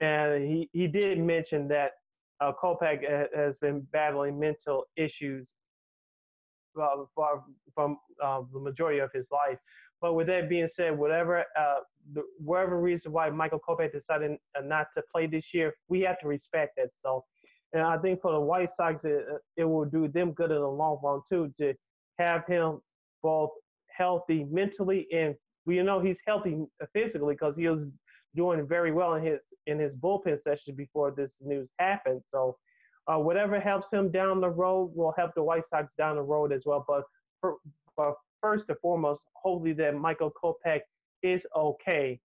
and 0.00 0.42
he, 0.42 0.68
he 0.72 0.86
did 0.86 1.18
mention 1.18 1.68
that 1.68 1.92
uh, 2.40 2.52
Kopech 2.62 3.02
has 3.36 3.58
been 3.58 3.86
battling 3.92 4.38
mental 4.38 4.84
issues 4.96 5.50
uh, 6.80 7.04
from 7.74 7.98
uh, 8.22 8.40
the 8.52 8.58
majority 8.58 8.98
of 8.98 9.10
his 9.12 9.26
life. 9.30 9.58
But 10.00 10.14
with 10.14 10.28
that 10.28 10.48
being 10.48 10.68
said, 10.74 10.96
whatever 10.96 11.44
uh, 11.58 11.80
the, 12.12 12.22
whatever 12.38 12.80
reason 12.80 13.12
why 13.12 13.30
Michael 13.30 13.60
Kopech 13.66 13.92
decided 13.92 14.32
uh, 14.58 14.62
not 14.62 14.86
to 14.96 15.02
play 15.12 15.26
this 15.26 15.46
year, 15.52 15.74
we 15.88 16.00
have 16.02 16.18
to 16.20 16.28
respect 16.28 16.72
that. 16.76 16.88
So, 17.04 17.24
and 17.72 17.82
I 17.82 17.98
think 17.98 18.20
for 18.20 18.32
the 18.32 18.40
White 18.40 18.70
Sox, 18.76 19.00
it, 19.04 19.24
it 19.56 19.64
will 19.64 19.84
do 19.84 20.08
them 20.08 20.32
good 20.32 20.50
in 20.50 20.60
the 20.60 20.66
long 20.66 20.98
run 21.02 21.20
too 21.28 21.52
to 21.58 21.74
have 22.18 22.44
him 22.46 22.80
both 23.22 23.50
healthy 23.88 24.46
mentally 24.50 25.06
and 25.12 25.34
we 25.66 25.80
know 25.82 26.00
he's 26.00 26.18
healthy 26.26 26.64
physically 26.92 27.34
because 27.34 27.54
he 27.56 27.68
was 27.68 27.80
doing 28.34 28.66
very 28.66 28.92
well 28.92 29.14
in 29.14 29.24
his 29.24 29.38
in 29.66 29.78
his 29.78 29.92
bullpen 29.94 30.42
session 30.42 30.74
before 30.74 31.10
this 31.10 31.32
news 31.40 31.68
happened. 31.78 32.22
So 32.32 32.56
uh, 33.06 33.18
whatever 33.18 33.60
helps 33.60 33.88
him 33.92 34.10
down 34.10 34.40
the 34.40 34.48
road 34.48 34.92
will 34.94 35.14
help 35.16 35.32
the 35.34 35.42
White 35.42 35.64
Sox 35.70 35.88
down 35.98 36.16
the 36.16 36.22
road 36.22 36.52
as 36.52 36.62
well. 36.64 36.84
But, 36.86 37.02
for, 37.40 37.56
but 37.96 38.14
first 38.40 38.66
and 38.68 38.78
foremost, 38.78 39.20
hopefully 39.34 39.72
that 39.74 39.94
Michael 39.94 40.32
Kopech 40.42 40.80
is 41.22 41.46
okay 41.56 42.20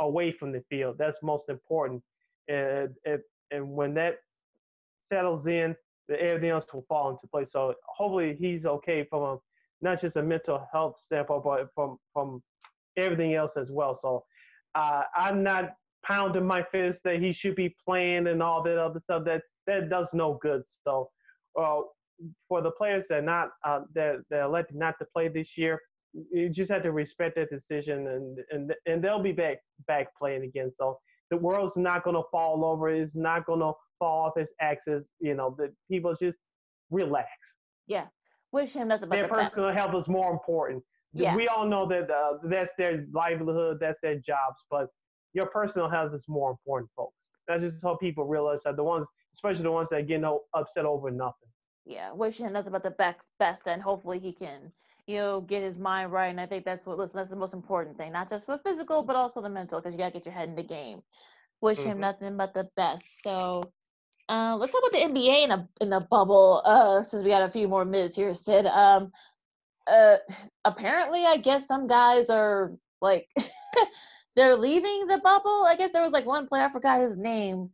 away 0.00 0.32
from 0.32 0.52
the 0.52 0.62
field. 0.68 0.96
That's 0.98 1.18
most 1.22 1.48
important. 1.48 2.02
And, 2.48 2.90
and, 3.04 3.20
when 3.68 3.94
that 3.94 4.16
settles 5.12 5.46
in, 5.46 5.76
everything 6.10 6.50
else 6.50 6.66
will 6.72 6.84
fall 6.88 7.10
into 7.10 7.26
place. 7.28 7.52
So 7.52 7.74
hopefully 7.86 8.36
he's 8.38 8.66
okay 8.66 9.06
from 9.08 9.22
a, 9.22 9.36
not 9.80 10.00
just 10.00 10.16
a 10.16 10.22
mental 10.22 10.66
health 10.72 10.96
standpoint, 11.04 11.44
but 11.44 11.68
from 11.74 11.98
from 12.12 12.42
everything 12.96 13.34
else 13.34 13.56
as 13.56 13.70
well. 13.70 13.98
So 14.00 14.24
uh, 14.74 15.02
I'm 15.16 15.42
not 15.42 15.76
pounding 16.04 16.46
my 16.46 16.64
fist 16.70 17.00
that 17.04 17.20
he 17.20 17.32
should 17.32 17.56
be 17.56 17.74
playing 17.84 18.26
and 18.26 18.42
all 18.42 18.62
that 18.62 18.78
other 18.78 19.00
stuff. 19.00 19.24
That 19.24 19.42
that 19.66 19.88
does 19.88 20.08
no 20.12 20.38
good. 20.42 20.62
So, 20.82 21.10
uh, 21.60 21.80
for 22.48 22.60
the 22.60 22.70
players 22.72 23.06
that 23.08 23.24
not 23.24 23.50
uh, 23.64 23.80
that 23.94 24.22
that 24.30 24.42
elected 24.42 24.76
not 24.76 24.96
to 24.98 25.06
play 25.14 25.28
this 25.28 25.56
year, 25.56 25.80
you 26.32 26.48
just 26.48 26.70
have 26.70 26.82
to 26.82 26.92
respect 26.92 27.36
that 27.36 27.50
decision, 27.50 28.06
and 28.08 28.38
and 28.50 28.74
and 28.86 29.02
they'll 29.02 29.22
be 29.22 29.32
back 29.32 29.58
back 29.86 30.08
playing 30.16 30.44
again. 30.44 30.70
So 30.78 30.98
the 31.30 31.36
world's 31.36 31.76
not 31.76 32.04
going 32.04 32.16
to 32.16 32.22
fall 32.30 32.64
over. 32.64 32.88
It's 32.88 33.16
not 33.16 33.46
going 33.46 33.60
to 33.60 33.72
fall 33.98 34.26
off 34.26 34.36
its 34.36 34.52
axis. 34.60 35.06
You 35.20 35.34
know, 35.34 35.54
the 35.58 35.72
people 35.90 36.14
just 36.20 36.38
relax. 36.90 37.28
Yeah, 37.86 38.06
wish 38.52 38.72
him 38.72 38.88
nothing 38.88 39.08
but 39.08 39.16
their 39.16 39.28
the 39.28 39.34
personal 39.34 39.68
best. 39.68 39.78
health 39.78 39.94
is 40.02 40.08
more 40.08 40.32
important. 40.32 40.82
Yeah. 41.12 41.36
We 41.36 41.46
all 41.46 41.66
know 41.66 41.86
that 41.88 42.10
uh, 42.10 42.38
that's 42.44 42.72
their 42.76 43.06
livelihood, 43.12 43.78
that's 43.80 43.98
their 44.02 44.16
jobs, 44.16 44.56
but 44.68 44.88
your 45.32 45.46
personal 45.46 45.88
health 45.88 46.12
is 46.12 46.24
more 46.26 46.50
important, 46.50 46.90
folks. 46.96 47.14
That's 47.46 47.62
just 47.62 47.82
how 47.82 47.96
people 47.96 48.24
realize 48.24 48.60
that 48.64 48.76
the 48.76 48.82
ones, 48.82 49.06
especially 49.34 49.62
the 49.62 49.70
ones 49.70 49.88
that 49.92 50.08
get 50.08 50.20
no 50.20 50.40
upset 50.54 50.84
over 50.84 51.10
nothing. 51.10 51.48
Yeah, 51.86 52.12
wish 52.12 52.38
him 52.38 52.52
nothing 52.52 52.72
but 52.72 52.82
the 52.82 52.90
best, 52.90 53.20
best, 53.38 53.62
and 53.66 53.80
hopefully 53.80 54.18
he 54.18 54.32
can, 54.32 54.72
you 55.06 55.16
know, 55.16 55.40
get 55.40 55.62
his 55.62 55.78
mind 55.78 56.12
right. 56.12 56.28
And 56.28 56.40
I 56.40 56.46
think 56.46 56.64
that's 56.64 56.86
what 56.86 56.98
listen, 56.98 57.18
that's 57.18 57.30
the 57.30 57.36
most 57.36 57.54
important 57.54 57.96
thing, 57.96 58.12
not 58.12 58.30
just 58.30 58.46
for 58.46 58.58
physical, 58.58 59.02
but 59.02 59.16
also 59.16 59.40
the 59.42 59.48
mental, 59.48 59.80
because 59.80 59.92
you 59.92 59.98
gotta 59.98 60.12
get 60.12 60.24
your 60.24 60.34
head 60.34 60.48
in 60.48 60.54
the 60.54 60.62
game. 60.62 61.02
Wish 61.60 61.78
mm-hmm. 61.78 61.90
him 61.90 62.00
nothing 62.00 62.36
but 62.36 62.54
the 62.54 62.68
best. 62.76 63.06
So, 63.22 63.62
uh, 64.28 64.56
let's 64.56 64.72
talk 64.72 64.82
about 64.88 64.92
the 64.92 65.20
NBA 65.20 65.44
in 65.44 65.50
a 65.50 65.68
in 65.80 65.90
the 65.90 66.00
bubble. 66.00 66.62
Uh, 66.64 67.02
since 67.02 67.22
we 67.22 67.30
got 67.30 67.42
a 67.42 67.50
few 67.50 67.68
more 67.68 67.84
minutes 67.84 68.16
here, 68.16 68.34
Sid. 68.34 68.66
Um, 68.66 69.12
uh, 69.86 70.16
apparently, 70.64 71.24
I 71.26 71.36
guess 71.36 71.66
some 71.66 71.86
guys 71.86 72.30
are 72.30 72.72
like. 73.00 73.28
they're 74.36 74.56
leaving 74.56 75.06
the 75.06 75.18
bubble. 75.18 75.64
I 75.64 75.76
guess 75.76 75.90
there 75.92 76.02
was 76.02 76.12
like 76.12 76.26
one 76.26 76.46
player, 76.46 76.64
I 76.64 76.72
forgot 76.72 77.00
his 77.00 77.16
name. 77.16 77.70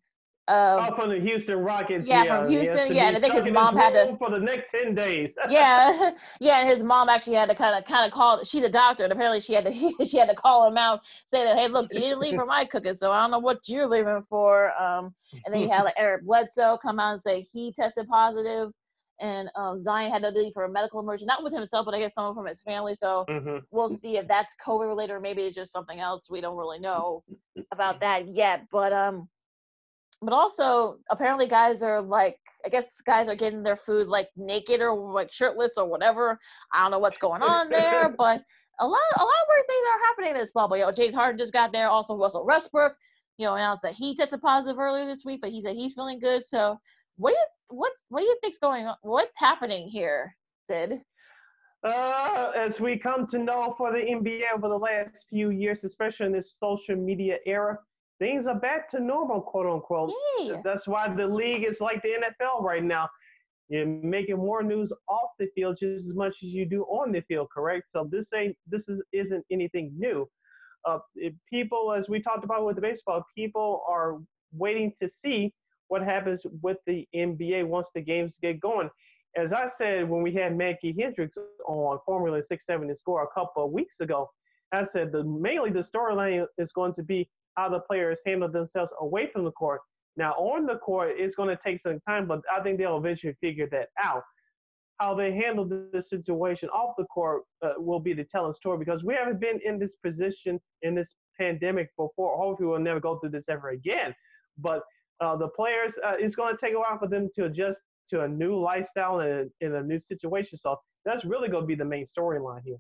Um, 0.51 0.81
oh, 0.83 0.97
from 0.97 1.11
the 1.11 1.21
Houston 1.21 1.59
Rockets. 1.59 2.09
Yeah, 2.09 2.25
yeah 2.25 2.41
from 2.41 2.51
Houston. 2.51 2.93
Yeah, 2.93 3.07
and 3.07 3.17
I 3.17 3.21
think 3.21 3.35
his 3.35 3.53
mom 3.53 3.77
had 3.77 3.93
to 3.93 4.17
for 4.19 4.31
the 4.31 4.41
next 4.41 4.73
ten 4.73 4.97
days. 4.97 5.31
yeah, 5.49 6.11
yeah, 6.41 6.59
and 6.59 6.69
his 6.69 6.83
mom 6.83 7.09
actually 7.09 7.37
had 7.37 7.49
to 7.51 7.55
kind 7.55 7.79
of 7.79 7.89
kind 7.89 8.05
of 8.05 8.13
call. 8.13 8.43
She's 8.43 8.65
a 8.65 8.69
doctor, 8.69 9.05
and 9.05 9.13
apparently 9.13 9.39
she 9.41 9.53
had 9.53 9.65
to 9.65 9.73
she 10.05 10.17
had 10.17 10.29
to 10.29 10.35
call 10.35 10.67
him 10.67 10.77
out, 10.77 11.03
say 11.29 11.45
that 11.45 11.57
hey, 11.57 11.69
look, 11.69 11.87
you 11.93 12.01
didn't 12.01 12.19
leave 12.19 12.35
for 12.35 12.47
my 12.47 12.65
cooking, 12.65 12.97
so 12.97 13.13
I 13.13 13.23
don't 13.23 13.31
know 13.31 13.39
what 13.39 13.69
you're 13.69 13.87
leaving 13.87 14.25
for. 14.29 14.73
Um, 14.81 15.15
and 15.45 15.55
then 15.55 15.61
you 15.61 15.71
had 15.71 15.83
like 15.83 15.95
Eric 15.97 16.25
Bledsoe 16.25 16.79
come 16.83 16.99
out 16.99 17.13
and 17.13 17.23
say 17.23 17.47
he 17.53 17.73
tested 17.73 18.09
positive 18.09 18.73
and 19.21 19.51
um, 19.55 19.79
Zion 19.79 20.11
had 20.11 20.23
to 20.23 20.31
leave 20.31 20.53
for 20.55 20.65
a 20.65 20.69
medical 20.71 20.99
emergency, 20.99 21.27
not 21.27 21.45
with 21.45 21.53
himself, 21.53 21.85
but 21.85 21.95
I 21.95 22.01
guess 22.01 22.15
someone 22.15 22.35
from 22.35 22.47
his 22.47 22.63
family. 22.63 22.95
So 22.95 23.25
mm-hmm. 23.29 23.59
we'll 23.71 23.89
see 23.89 24.17
if 24.17 24.27
that's 24.27 24.55
COVID 24.67 24.89
related 24.89 25.13
or 25.13 25.21
maybe 25.21 25.43
it's 25.43 25.55
just 25.55 25.73
something 25.73 26.01
else. 26.01 26.29
We 26.31 26.41
don't 26.41 26.57
really 26.57 26.79
know 26.79 27.23
about 27.71 28.01
that 28.01 28.35
yet. 28.35 28.67
But 28.73 28.93
um, 28.93 29.29
but 30.23 30.33
also 30.33 30.99
apparently 31.11 31.47
guys 31.47 31.83
are 31.83 32.03
like, 32.03 32.37
I 32.65 32.69
guess 32.69 33.01
guys 33.07 33.29
are 33.29 33.35
getting 33.35 33.63
their 33.63 33.77
food 33.77 34.07
like 34.07 34.29
naked 34.37 34.81
or 34.81 35.13
like 35.13 35.33
shirtless 35.33 35.79
or 35.79 35.87
whatever. 35.87 36.39
I 36.73 36.83
don't 36.83 36.91
know 36.91 36.99
what's 36.99 37.19
going 37.19 37.43
on 37.43 37.71
there, 37.71 38.15
but 38.19 38.43
a 38.81 38.87
lot 38.87 39.01
a 39.17 39.23
lot 39.23 39.29
of 39.29 39.49
weird 39.49 39.67
things 39.67 39.87
are 39.87 40.07
happening 40.07 40.31
in 40.31 40.37
this 40.37 40.51
bubble. 40.51 40.77
You 40.77 40.85
know, 40.85 40.93
James 40.93 41.15
Harden 41.15 41.39
just 41.39 41.53
got 41.53 41.73
there. 41.73 41.89
Also 41.89 42.17
Russell 42.17 42.47
Westbrook, 42.47 42.93
you 43.39 43.47
know, 43.47 43.55
announced 43.55 43.83
that 43.83 43.95
he 43.95 44.15
tested 44.15 44.41
positive 44.43 44.79
earlier 44.79 45.07
this 45.07 45.25
week, 45.25 45.41
but 45.41 45.51
he 45.51 45.61
said 45.61 45.77
he's 45.77 45.95
feeling 45.95 46.21
good. 46.21 46.45
So 46.45 46.79
what 47.17 47.31
do 47.31 47.37
you 47.37 47.79
what's 47.79 48.05
what 48.09 48.21
do 48.21 48.27
you 48.27 48.37
think's 48.43 48.59
going 48.59 48.87
on? 48.87 48.97
What's 49.03 49.39
happening 49.39 49.89
here, 49.89 50.35
Sid? 50.67 51.01
Uh, 51.83 52.53
as 52.55 52.79
we 52.79 52.99
come 52.99 53.27
to 53.29 53.39
know 53.39 53.75
for 53.79 53.91
the 53.91 53.99
NBA 53.99 54.43
over 54.55 54.69
the 54.69 54.77
last 54.77 55.25
few 55.31 55.49
years, 55.49 55.83
especially 55.83 56.27
in 56.27 56.33
this 56.33 56.57
social 56.61 56.95
media 56.95 57.39
era, 57.47 57.79
things 58.21 58.47
are 58.47 58.55
back 58.55 58.89
to 58.91 59.01
normal, 59.01 59.41
quote 59.41 59.67
unquote. 59.67 60.13
Yay. 60.39 60.61
That's 60.63 60.87
why 60.87 61.13
the 61.13 61.27
league 61.27 61.65
is 61.65 61.81
like 61.81 62.03
the 62.03 62.11
NFL 62.11 62.63
right 62.63 62.85
now. 62.85 63.09
You're 63.69 63.87
making 63.87 64.37
more 64.37 64.63
news 64.63 64.93
off 65.09 65.31
the 65.39 65.49
field 65.55 65.79
just 65.81 66.07
as 66.07 66.15
much 66.15 66.35
as 66.43 66.51
you 66.51 66.67
do 66.67 66.83
on 66.85 67.13
the 67.13 67.23
field, 67.23 67.49
correct? 67.53 67.87
So 67.91 68.09
this 68.11 68.27
ain't 68.35 68.57
this 68.69 68.89
is 68.89 69.03
isn't 69.13 69.45
anything 69.51 69.93
new. 69.97 70.29
Uh, 70.85 70.99
people, 71.49 71.93
as 71.93 72.09
we 72.09 72.21
talked 72.21 72.45
about 72.45 72.65
with 72.65 72.77
the 72.77 72.83
baseball, 72.83 73.25
people 73.37 73.85
are 73.89 74.19
waiting 74.53 74.93
to 75.01 75.09
see 75.09 75.53
what 75.89 76.03
happens 76.03 76.43
with 76.63 76.79
the 76.87 77.07
NBA 77.15 77.67
once 77.67 77.89
the 77.95 78.01
games 78.01 78.35
get 78.41 78.61
going. 78.61 78.91
As 79.37 79.53
I 79.53 79.69
said 79.79 80.09
when 80.09 80.23
we 80.23 80.33
had 80.33 80.57
Mackie 80.57 80.95
Hendricks 80.99 81.39
on 81.67 81.99
Formula 82.05 82.43
6-7 82.51 82.97
score 82.99 83.23
a 83.23 83.29
couple 83.29 83.65
of 83.65 83.71
weeks 83.71 84.01
ago, 84.01 84.29
I 84.73 84.85
said 84.87 85.13
the 85.13 85.23
mainly 85.23 85.71
the 85.71 85.85
storyline 85.85 86.47
is 86.59 86.73
going 86.73 86.95
to 86.95 87.03
be 87.03 87.29
how 87.57 87.69
the 87.69 87.81
players 87.81 88.21
handle 88.27 88.49
themselves 88.49 88.93
away 89.01 89.31
from 89.33 89.45
the 89.45 89.53
court. 89.53 89.81
Now 90.17 90.33
on 90.33 90.67
the 90.67 90.77
court, 90.77 91.13
it's 91.17 91.37
going 91.37 91.49
to 91.49 91.59
take 91.65 91.83
some 91.83 92.01
time, 92.09 92.27
but 92.27 92.41
I 92.55 92.63
think 92.63 92.79
they'll 92.79 92.99
eventually 92.99 93.35
figure 93.41 93.69
that 93.71 93.89
out. 94.03 94.23
How 94.99 95.15
they 95.15 95.33
handle 95.33 95.65
this 95.65 96.11
situation 96.11 96.69
off 96.69 96.95
the 96.99 97.05
court 97.05 97.45
uh, 97.63 97.73
will 97.79 98.01
be 98.01 98.13
the 98.13 98.25
telling 98.25 98.53
story 98.53 98.79
because 98.79 99.03
we 99.03 99.15
haven't 99.15 99.41
been 99.41 99.59
in 99.65 99.79
this 99.79 99.93
position 100.05 100.61
in 100.83 100.95
this 100.95 101.09
pandemic 101.39 101.89
before. 101.97 102.37
Hopefully, 102.37 102.69
we'll 102.69 102.81
never 102.81 103.01
go 103.01 103.19
through 103.19 103.31
this 103.31 103.45
ever 103.49 103.71
again. 103.71 104.15
But 104.59 104.83
uh, 105.21 105.37
the 105.37 105.49
players, 105.49 105.95
uh, 106.07 106.15
it's 106.19 106.37
going 106.37 106.55
to 106.55 106.61
take 106.63 106.75
a 106.75 106.79
while 106.79 106.99
for 106.99 107.09
them 107.09 107.31
to 107.37 107.47
adjust 107.47 107.79
to 108.11 108.23
a 108.23 108.29
new 108.29 108.61
lifestyle 108.61 109.21
and 109.21 109.51
in 109.61 109.75
a 109.75 109.83
new 109.83 109.99
situation. 109.99 110.59
So 110.59 110.77
that's 111.05 111.25
really 111.25 111.49
going 111.49 111.63
to 111.63 111.67
be 111.67 111.75
the 111.75 111.85
main 111.85 112.07
storyline 112.07 112.61
here. 112.65 112.77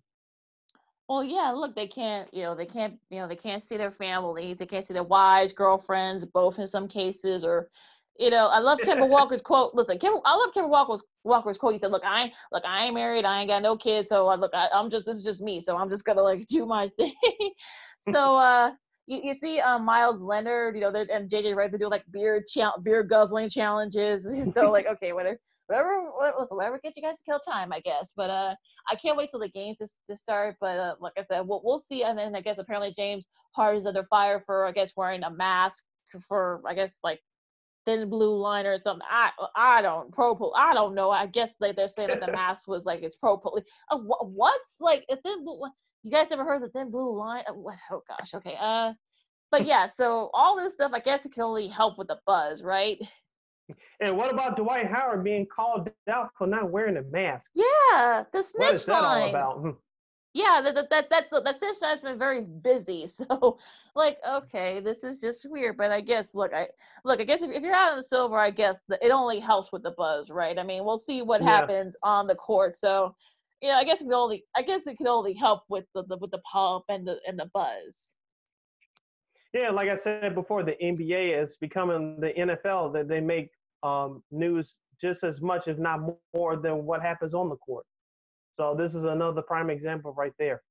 Well, 1.11 1.25
yeah, 1.25 1.51
look, 1.51 1.75
they 1.75 1.89
can't, 1.89 2.33
you 2.33 2.45
know, 2.45 2.55
they 2.55 2.67
can't, 2.67 2.95
you 3.11 3.19
know, 3.19 3.27
they 3.27 3.35
can't 3.35 3.65
see 3.65 3.77
their 3.77 3.91
families, 3.91 4.59
they 4.59 4.65
can't 4.65 4.87
see 4.87 4.95
their 4.95 5.03
wives, 5.03 5.53
girlfriends, 5.53 6.25
both 6.25 6.61
in 6.61 6.69
some 6.69 6.87
cases, 6.87 7.43
or, 7.43 7.69
you 8.17 8.31
know, 8.31 8.47
I 8.47 8.61
love 8.61 8.79
Kemba 8.79 9.09
Walker's 9.11 9.43
quote. 9.43 9.75
Listen, 9.75 9.99
Kim, 9.99 10.13
I 10.25 10.37
love 10.37 10.55
Kemba 10.55 10.69
Walker's 10.69 11.03
Walker's 11.25 11.59
quote. 11.59 11.73
He 11.73 11.81
said, 11.81 11.91
"Look, 11.91 12.05
I 12.05 12.23
ain't, 12.23 12.33
look, 12.53 12.63
I 12.65 12.85
ain't 12.85 12.95
married, 12.95 13.25
I 13.25 13.41
ain't 13.41 13.49
got 13.49 13.61
no 13.61 13.77
kids, 13.77 14.09
so 14.09 14.29
I, 14.29 14.37
look, 14.37 14.53
I, 14.55 14.69
I'm 14.73 14.89
just, 14.89 15.05
this 15.05 15.17
is 15.17 15.25
just 15.25 15.43
me, 15.43 15.59
so 15.59 15.77
I'm 15.77 15.91
just 15.91 16.05
gonna 16.05 16.23
like 16.23 16.47
do 16.47 16.65
my 16.65 16.89
thing." 16.97 17.13
so, 17.99 18.37
uh, 18.37 18.71
you, 19.09 19.21
you 19.25 19.35
see 19.35 19.59
um, 19.59 19.85
Meyers 19.85 20.23
Leonard, 20.23 20.77
you 20.77 20.83
know, 20.83 20.91
and 20.91 21.29
JJ 21.29 21.57
Redick, 21.57 21.73
they 21.73 21.79
do 21.79 21.89
like 21.89 22.05
beer 22.13 22.41
cha- 22.49 22.79
beer 22.85 23.03
guzzling 23.03 23.49
challenges. 23.49 24.29
So 24.55 24.71
like, 24.71 24.87
okay, 24.87 25.13
whatever, 25.13 25.41
whatever, 25.71 25.91
listen, 26.39 26.57
whatever 26.57 26.81
gets 26.83 26.97
you 26.97 27.03
guys 27.03 27.19
to 27.19 27.25
kill 27.25 27.39
time, 27.39 27.73
I 27.73 27.81
guess. 27.81 28.13
But 28.17 28.31
uh, 28.31 28.55
I 28.91 28.95
can't 28.97 29.17
wait 29.17 29.31
till 29.31 29.41
the 29.41 29.49
games 29.49 29.79
to, 29.79 29.89
to 30.09 30.17
start. 30.17 30.57
But 30.61 30.79
uh, 30.79 30.95
like 31.01 31.13
I 31.17 31.23
said, 31.23 31.41
we'll, 31.47 31.63
we'll 31.65 31.79
see. 31.79 32.03
And 32.03 32.19
then 32.19 32.35
I 32.35 32.41
guess 32.41 32.59
apparently 32.59 32.93
James 32.97 33.27
Harden's 33.53 33.87
under 33.87 34.05
fire 34.05 34.43
for 34.45 34.67
I 34.67 34.73
guess 34.73 34.93
wearing 34.97 35.23
a 35.23 35.31
mask 35.31 35.85
for 36.27 36.61
I 36.67 36.75
guess 36.75 36.99
like 37.05 37.21
thin 37.87 38.11
blue 38.11 38.37
line 38.37 38.67
or 38.67 38.81
something. 38.83 39.07
I 39.09 39.31
I 39.57 39.83
don't 39.83 40.13
pro 40.13 40.35
pol- 40.35 40.55
I 40.57 40.75
don't 40.75 40.95
know. 40.95 41.11
I 41.11 41.27
guess 41.27 41.55
like 41.61 41.77
they're 41.77 41.89
saying 41.89 42.09
that 42.09 42.21
the 42.21 42.33
mask 42.33 42.69
was 42.69 42.85
like 42.85 43.03
it's 43.03 43.17
pro 43.17 43.41
uh, 43.91 43.97
what's 43.97 44.77
like 44.81 45.05
a 45.09 45.17
thin 45.17 45.45
blue 45.45 45.63
you 46.03 46.11
guys 46.11 46.29
ever 46.31 46.45
heard 46.45 46.63
the 46.63 46.69
thin 46.69 46.91
blue 46.91 47.15
line? 47.17 47.45
Oh, 47.49 47.71
oh 47.91 48.03
gosh, 48.09 48.35
okay. 48.35 48.57
Uh, 48.59 48.95
but 49.51 49.67
yeah, 49.67 49.87
so 49.87 50.31
all 50.33 50.57
this 50.57 50.73
stuff, 50.73 50.93
I 50.95 51.01
guess 51.01 51.27
it 51.27 51.33
can 51.33 51.43
only 51.43 51.69
help 51.69 51.99
with 51.99 52.09
the 52.09 52.19
buzz, 52.27 52.63
right? 52.63 52.99
And 54.01 54.17
what 54.17 54.33
about 54.33 54.57
Dwight 54.57 54.87
Howard 54.87 55.25
being 55.25 55.47
called 55.47 55.91
out 56.09 56.31
for 56.37 56.47
not 56.47 56.71
wearing 56.71 56.97
a 56.97 57.03
mask? 57.03 57.45
Yeah, 57.55 58.25
the 58.33 58.43
snitch 58.43 58.67
What 58.67 58.75
is 58.75 58.85
that 58.87 59.03
line. 59.03 59.23
all 59.23 59.29
about? 59.29 59.59
Hmm. 59.59 59.71
Yeah, 60.33 60.61
that 60.63 60.75
that 60.75 60.91
that 60.91 61.11
that, 61.11 61.45
that 61.45 61.59
snitch 61.59 61.77
line's 61.83 62.01
been 62.01 62.19
very 62.19 62.43
busy. 62.43 63.07
So, 63.31 63.59
like, 63.97 64.19
okay, 64.29 64.79
this 64.81 65.03
is 65.03 65.21
just 65.21 65.45
weird. 65.51 65.77
But 65.77 65.91
I 65.91 66.01
guess, 66.01 66.35
look, 66.35 66.55
I 66.55 66.69
look, 67.05 67.21
I 67.21 67.25
guess 67.25 67.43
if, 67.43 67.51
if 67.51 67.63
you're 67.63 67.75
out 67.75 67.91
on 67.91 67.97
the 67.97 68.03
silver, 68.03 68.39
I 68.39 68.51
guess 68.51 68.77
the, 68.89 69.05
it 69.05 69.11
only 69.11 69.41
helps 69.41 69.73
with 69.73 69.83
the 69.83 69.91
buzz, 69.99 70.31
right? 70.31 70.57
I 70.57 70.63
mean, 70.63 70.85
we'll 70.85 70.99
see 70.99 71.23
what 71.23 71.43
yeah. 71.43 71.49
happens 71.49 71.97
on 72.05 72.29
the 72.29 72.37
court. 72.37 72.77
So, 72.77 73.17
yeah, 73.61 73.77
I 73.77 73.85
guess 73.85 74.01
it 74.01 74.05
could 74.05 74.15
only 74.15 74.45
I 74.55 74.63
guess 74.63 74.87
it 74.87 74.97
could 74.97 75.09
only 75.09 75.35
help 75.35 75.63
with 75.69 75.87
the, 75.95 76.05
the 76.05 76.17
with 76.19 76.31
the 76.31 76.41
pop 76.51 76.85
and 76.89 77.07
the 77.07 77.19
and 77.27 77.39
the 77.39 77.51
buzz. 77.53 78.15
Yeah, 79.53 79.71
like 79.71 79.89
I 79.89 79.97
said 79.97 80.35
before, 80.35 80.63
the 80.63 80.77
NBA 80.81 81.43
is 81.43 81.57
becoming 81.57 82.21
the 82.21 82.33
NFL 82.39 82.93
that 82.93 83.09
they 83.09 83.21
make 83.21 83.51
um, 83.83 84.23
news 84.31 84.75
just 85.01 85.25
as 85.25 85.41
much, 85.41 85.67
if 85.67 85.79
not 85.79 86.01
more, 86.35 86.57
than 86.57 86.85
what 86.85 87.03
happens 87.03 87.35
on 87.35 87.49
the 87.49 87.57
court. 87.57 87.85
So 88.57 88.75
this 88.77 88.95
is 88.95 89.05
another 89.05 89.43
prime 89.43 89.71
example 89.71 90.13
right 90.17 90.33
there. 90.39 90.63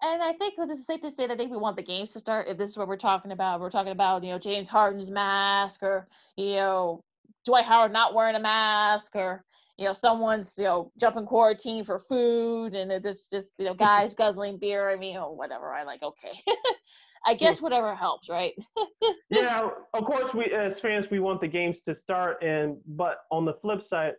And 0.00 0.20
I 0.20 0.32
think 0.32 0.54
this 0.56 0.80
is 0.80 0.86
safe 0.86 1.00
to 1.02 1.10
say 1.10 1.28
that 1.28 1.34
I 1.34 1.36
think 1.36 1.52
we 1.52 1.58
want 1.58 1.76
the 1.76 1.82
games 1.82 2.12
to 2.14 2.18
start. 2.18 2.48
If 2.48 2.58
this 2.58 2.70
is 2.70 2.76
what 2.76 2.88
we're 2.88 2.96
talking 2.96 3.30
about, 3.30 3.60
we're 3.60 3.70
talking 3.70 3.92
about 3.92 4.24
you 4.24 4.30
know 4.30 4.38
James 4.38 4.68
Harden's 4.68 5.10
mask, 5.10 5.84
or 5.84 6.08
you 6.36 6.56
know 6.56 7.04
Dwight 7.46 7.64
Howard 7.64 7.92
not 7.92 8.12
wearing 8.12 8.34
a 8.34 8.40
mask, 8.40 9.14
or 9.14 9.44
you 9.78 9.88
know, 9.88 9.92
someone's, 9.94 10.56
you 10.58 10.64
know, 10.64 10.92
jumping 10.98 11.26
quarantine 11.26 11.84
for 11.84 11.98
food 11.98 12.74
and 12.74 12.92
it's 12.92 13.26
just, 13.26 13.52
you 13.58 13.64
know, 13.64 13.74
guys 13.88 14.14
guzzling 14.14 14.58
beer. 14.58 14.90
I 14.90 14.96
mean, 14.96 15.16
oh, 15.16 15.32
whatever. 15.32 15.72
I 15.72 15.82
like, 15.84 16.02
okay. 16.02 16.40
I 17.24 17.34
guess 17.34 17.60
whatever 17.60 17.94
helps, 17.94 18.28
right? 18.28 18.54
yeah, 19.30 19.68
of 19.94 20.04
course, 20.04 20.34
we 20.34 20.46
as 20.46 20.80
fans 20.80 21.06
we 21.10 21.20
want 21.20 21.40
the 21.40 21.48
games 21.48 21.78
to 21.84 21.94
start, 21.94 22.42
and 22.42 22.76
but 22.86 23.18
on 23.30 23.44
the 23.44 23.54
flip 23.62 23.82
side, 23.84 24.14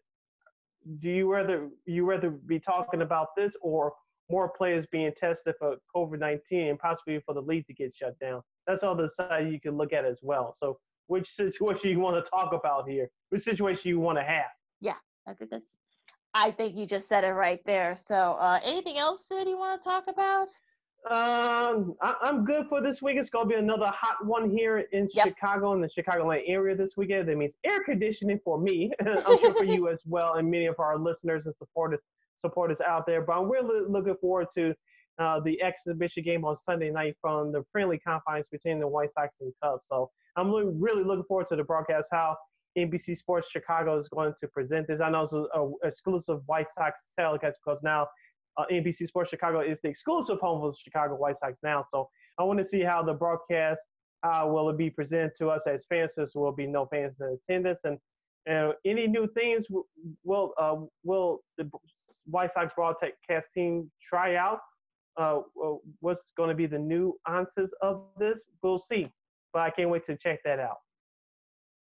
do 1.00 1.10
you 1.10 1.32
rather 1.32 1.70
you 1.86 2.06
rather 2.06 2.30
be 2.30 2.60
talking 2.60 3.02
about 3.02 3.30
this 3.36 3.54
or 3.62 3.94
more 4.30 4.50
players 4.50 4.86
being 4.92 5.12
tested 5.18 5.56
for 5.60 5.76
COVID 5.96 6.20
nineteen 6.20 6.70
and 6.70 6.80
possibly 6.80 7.22
for 7.26 7.34
the 7.34 7.42
league 7.42 7.68
to 7.68 7.74
get 7.74 7.94
shut 7.96 8.18
down? 8.20 8.42
That's 8.68 8.84
all 8.84 8.96
the 8.96 9.10
side 9.18 9.52
you 9.52 9.60
can 9.60 9.76
look 9.78 9.92
at 9.92 10.06
as 10.06 10.20
well. 10.22 10.56
So, 10.58 10.78
which 11.08 11.28
situation 11.36 11.90
you 11.90 12.00
want 12.00 12.24
to 12.24 12.30
talk 12.30 12.54
about 12.54 12.88
here? 12.90 13.10
Which 13.30 13.44
situation 13.44 13.82
you 13.86 14.00
want 14.00 14.18
to 14.18 14.24
have? 14.24 14.52
Yeah, 14.80 14.96
I 15.28 15.34
think 15.34 15.52
that's. 15.52 15.66
I 16.36 16.50
think 16.50 16.76
you 16.76 16.88
just 16.88 17.08
said 17.08 17.24
it 17.24 17.34
right 17.34 17.60
there. 17.66 17.96
So, 17.96 18.16
uh, 18.16 18.60
anything 18.64 18.98
else 18.98 19.28
that 19.28 19.46
you 19.48 19.58
want 19.58 19.80
to 19.80 19.88
talk 19.88 20.06
about? 20.08 20.48
Um, 21.10 21.96
I, 22.02 22.16
am 22.24 22.46
good 22.46 22.68
for 22.70 22.82
this 22.82 23.02
week. 23.02 23.18
It's 23.18 23.30
gonna 23.30 23.50
be 23.50 23.56
another 23.56 23.88
hot 23.88 24.26
one 24.26 24.50
here 24.50 24.86
in 24.94 25.10
yep. 25.14 25.28
Chicago 25.28 25.74
in 25.74 25.82
the 25.82 25.90
Chicagoland 25.90 26.44
area 26.48 26.78
this 26.78 26.92
weekend. 26.96 27.28
That 27.28 27.38
means 27.38 27.54
air 27.66 27.84
conditioning 27.84 28.40
for 28.42 28.58
me. 28.58 28.90
I'm 29.06 29.38
sure 29.40 29.54
for 29.54 29.66
you 29.66 29.90
as 29.90 30.00
well, 30.06 30.36
and 30.36 30.50
many 30.50 30.66
of 30.66 30.80
our 30.80 30.98
listeners 30.98 31.46
and 31.46 31.54
supporters 31.58 32.00
supporters 32.40 32.78
out 32.88 33.06
there. 33.06 33.22
But 33.22 33.50
we're 33.50 33.64
really 33.64 33.90
looking 33.90 34.16
forward 34.22 34.48
to 34.56 34.74
uh, 35.20 35.42
the 35.42 35.62
exhibition 35.62 36.24
game 36.24 36.46
on 36.46 36.56
Sunday 36.66 36.90
night 36.90 37.18
from 37.20 37.52
the 37.52 37.66
friendly 37.74 37.98
confines 37.98 38.48
between 38.50 38.80
the 38.80 38.88
White 38.88 39.14
Sox 39.14 39.34
and 39.42 39.52
Cubs. 39.62 39.84
So 39.90 40.10
I'm 40.38 40.52
really 40.82 41.04
looking 41.04 41.26
forward 41.26 41.48
to 41.50 41.58
the 41.58 41.66
broadcast. 41.66 42.08
How 42.12 42.38
NBC 42.78 43.18
Sports 43.18 43.48
Chicago 43.52 43.98
is 43.98 44.08
going 44.08 44.34
to 44.40 44.48
present 44.48 44.88
this. 44.88 45.02
I 45.02 45.10
know 45.10 45.24
it's 45.24 45.34
an 45.34 45.74
exclusive 45.84 46.40
White 46.46 46.68
Sox 46.78 46.98
telecast 47.20 47.58
because 47.64 47.80
now 47.84 48.08
uh, 48.58 48.66
NBC 48.72 49.08
Sports 49.08 49.30
Chicago 49.30 49.62
is 49.62 49.78
the 49.84 49.90
exclusive 49.90 50.40
home 50.40 50.64
of 50.64 50.74
the 50.74 50.78
Chicago 50.84 51.16
White 51.16 51.40
Sox 51.40 51.58
now. 51.64 51.86
So 51.90 52.10
I 52.40 52.44
want 52.44 52.60
to 52.60 52.66
see 52.66 52.82
how 52.82 53.04
the 53.04 53.14
broadcast 53.14 53.82
uh, 54.24 54.46
will 54.48 54.72
be 54.74 54.90
presented 54.90 55.32
to 55.40 55.50
us 55.50 55.62
as 55.68 55.86
fans. 55.90 56.12
There 56.16 56.28
will 56.36 56.52
be 56.52 56.68
no 56.68 56.88
fans 56.88 57.16
in 57.20 57.38
attendance, 57.50 57.80
and 57.84 57.98
uh, 58.50 58.74
any 58.86 59.08
new 59.08 59.28
things 59.34 59.66
will 60.24 60.54
uh, 60.60 60.76
will 61.04 61.42
the 61.58 61.70
White 62.26 62.54
Sox 62.54 62.72
broadcast 62.76 63.48
team 63.54 63.92
try 64.08 64.36
out. 64.36 64.60
Uh, 65.18 65.42
what's 66.00 66.22
going 66.36 66.50
to 66.50 66.56
be 66.56 66.66
the 66.66 66.80
nuances 66.80 67.70
of 67.82 68.06
this? 68.18 68.40
We'll 68.62 68.84
see, 68.90 69.12
but 69.52 69.62
I 69.62 69.70
can't 69.70 69.90
wait 69.90 70.06
to 70.08 70.18
check 70.18 70.40
that 70.46 70.60
out. 70.60 70.78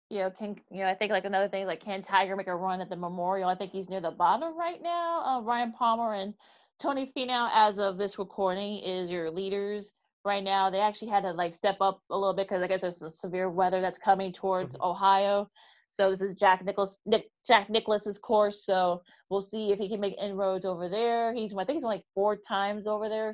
You 0.09 0.19
know, 0.19 0.31
can 0.31 0.55
you 0.71 0.79
know, 0.79 0.87
I 0.87 0.95
think 0.95 1.11
like 1.11 1.25
another 1.25 1.49
thing, 1.49 1.65
like 1.65 1.83
can 1.83 2.01
Tiger 2.01 2.35
make 2.35 2.47
a 2.47 2.55
run 2.55 2.81
at 2.81 2.89
the 2.89 2.95
Memorial? 2.95 3.49
I 3.49 3.55
think 3.55 3.71
he's 3.71 3.89
near 3.89 4.01
the 4.01 4.11
bottom 4.11 4.57
right 4.57 4.81
now. 4.81 5.21
Uh, 5.23 5.41
Ryan 5.41 5.73
Palmer 5.73 6.13
and 6.13 6.33
Tony 6.79 7.11
Finau, 7.15 7.49
as 7.53 7.79
of 7.79 7.97
this 7.97 8.17
recording, 8.19 8.79
is 8.79 9.09
your 9.09 9.29
leaders 9.31 9.91
right 10.23 10.43
now. 10.43 10.69
They 10.69 10.79
actually 10.79 11.09
had 11.09 11.23
to 11.23 11.31
like 11.31 11.55
step 11.55 11.77
up 11.81 12.01
a 12.09 12.17
little 12.17 12.33
bit 12.33 12.47
because 12.47 12.63
I 12.63 12.67
guess 12.67 12.81
there's 12.81 12.99
some 12.99 13.09
severe 13.09 13.49
weather 13.49 13.81
that's 13.81 13.99
coming 13.99 14.31
towards 14.31 14.75
mm-hmm. 14.75 14.83
Ohio. 14.83 15.49
So 15.91 16.09
this 16.09 16.21
is 16.21 16.37
Jack 16.37 16.63
Nicholas 16.63 16.99
Nick, 17.05 17.29
Jack 17.45 17.69
Nicklaus's 17.69 18.19
course. 18.19 18.63
So 18.65 19.01
we'll 19.29 19.41
see 19.41 19.71
if 19.71 19.79
he 19.79 19.89
can 19.89 19.99
make 19.99 20.15
inroads 20.21 20.65
over 20.65 20.87
there. 20.87 21.33
He's 21.33 21.53
I 21.53 21.65
think 21.65 21.77
he's 21.77 21.83
only 21.83 21.97
like 21.97 22.05
four 22.13 22.37
times 22.37 22.87
over 22.87 23.09
there. 23.09 23.33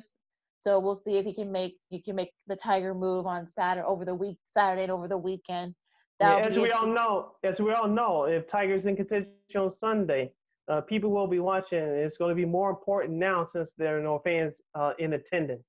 So 0.60 0.80
we'll 0.80 0.94
see 0.94 1.18
if 1.18 1.26
he 1.26 1.34
can 1.34 1.52
make 1.52 1.76
he 1.90 2.00
can 2.00 2.16
make 2.16 2.32
the 2.46 2.56
Tiger 2.56 2.94
move 2.94 3.26
on 3.26 3.46
Saturday 3.46 3.86
over 3.86 4.04
the 4.04 4.14
week 4.14 4.38
Saturday 4.46 4.84
and 4.84 4.92
over 4.92 5.06
the 5.06 5.18
weekend. 5.18 5.74
Yeah, 6.20 6.36
as 6.38 6.56
we 6.56 6.70
all 6.70 6.86
know, 6.86 7.32
as 7.42 7.58
we 7.58 7.72
all 7.72 7.88
know, 7.88 8.24
if 8.24 8.48
Tiger's 8.48 8.86
in 8.86 8.96
contention 8.96 9.32
on 9.56 9.72
Sunday, 9.80 10.32
uh, 10.68 10.80
people 10.80 11.10
will 11.10 11.26
be 11.26 11.40
watching. 11.40 11.78
It's 11.78 12.16
going 12.16 12.30
to 12.30 12.34
be 12.34 12.44
more 12.44 12.70
important 12.70 13.14
now 13.18 13.46
since 13.50 13.70
there 13.76 13.98
are 13.98 14.02
no 14.02 14.20
fans 14.20 14.60
uh, 14.74 14.92
in 14.98 15.14
attendance. 15.14 15.64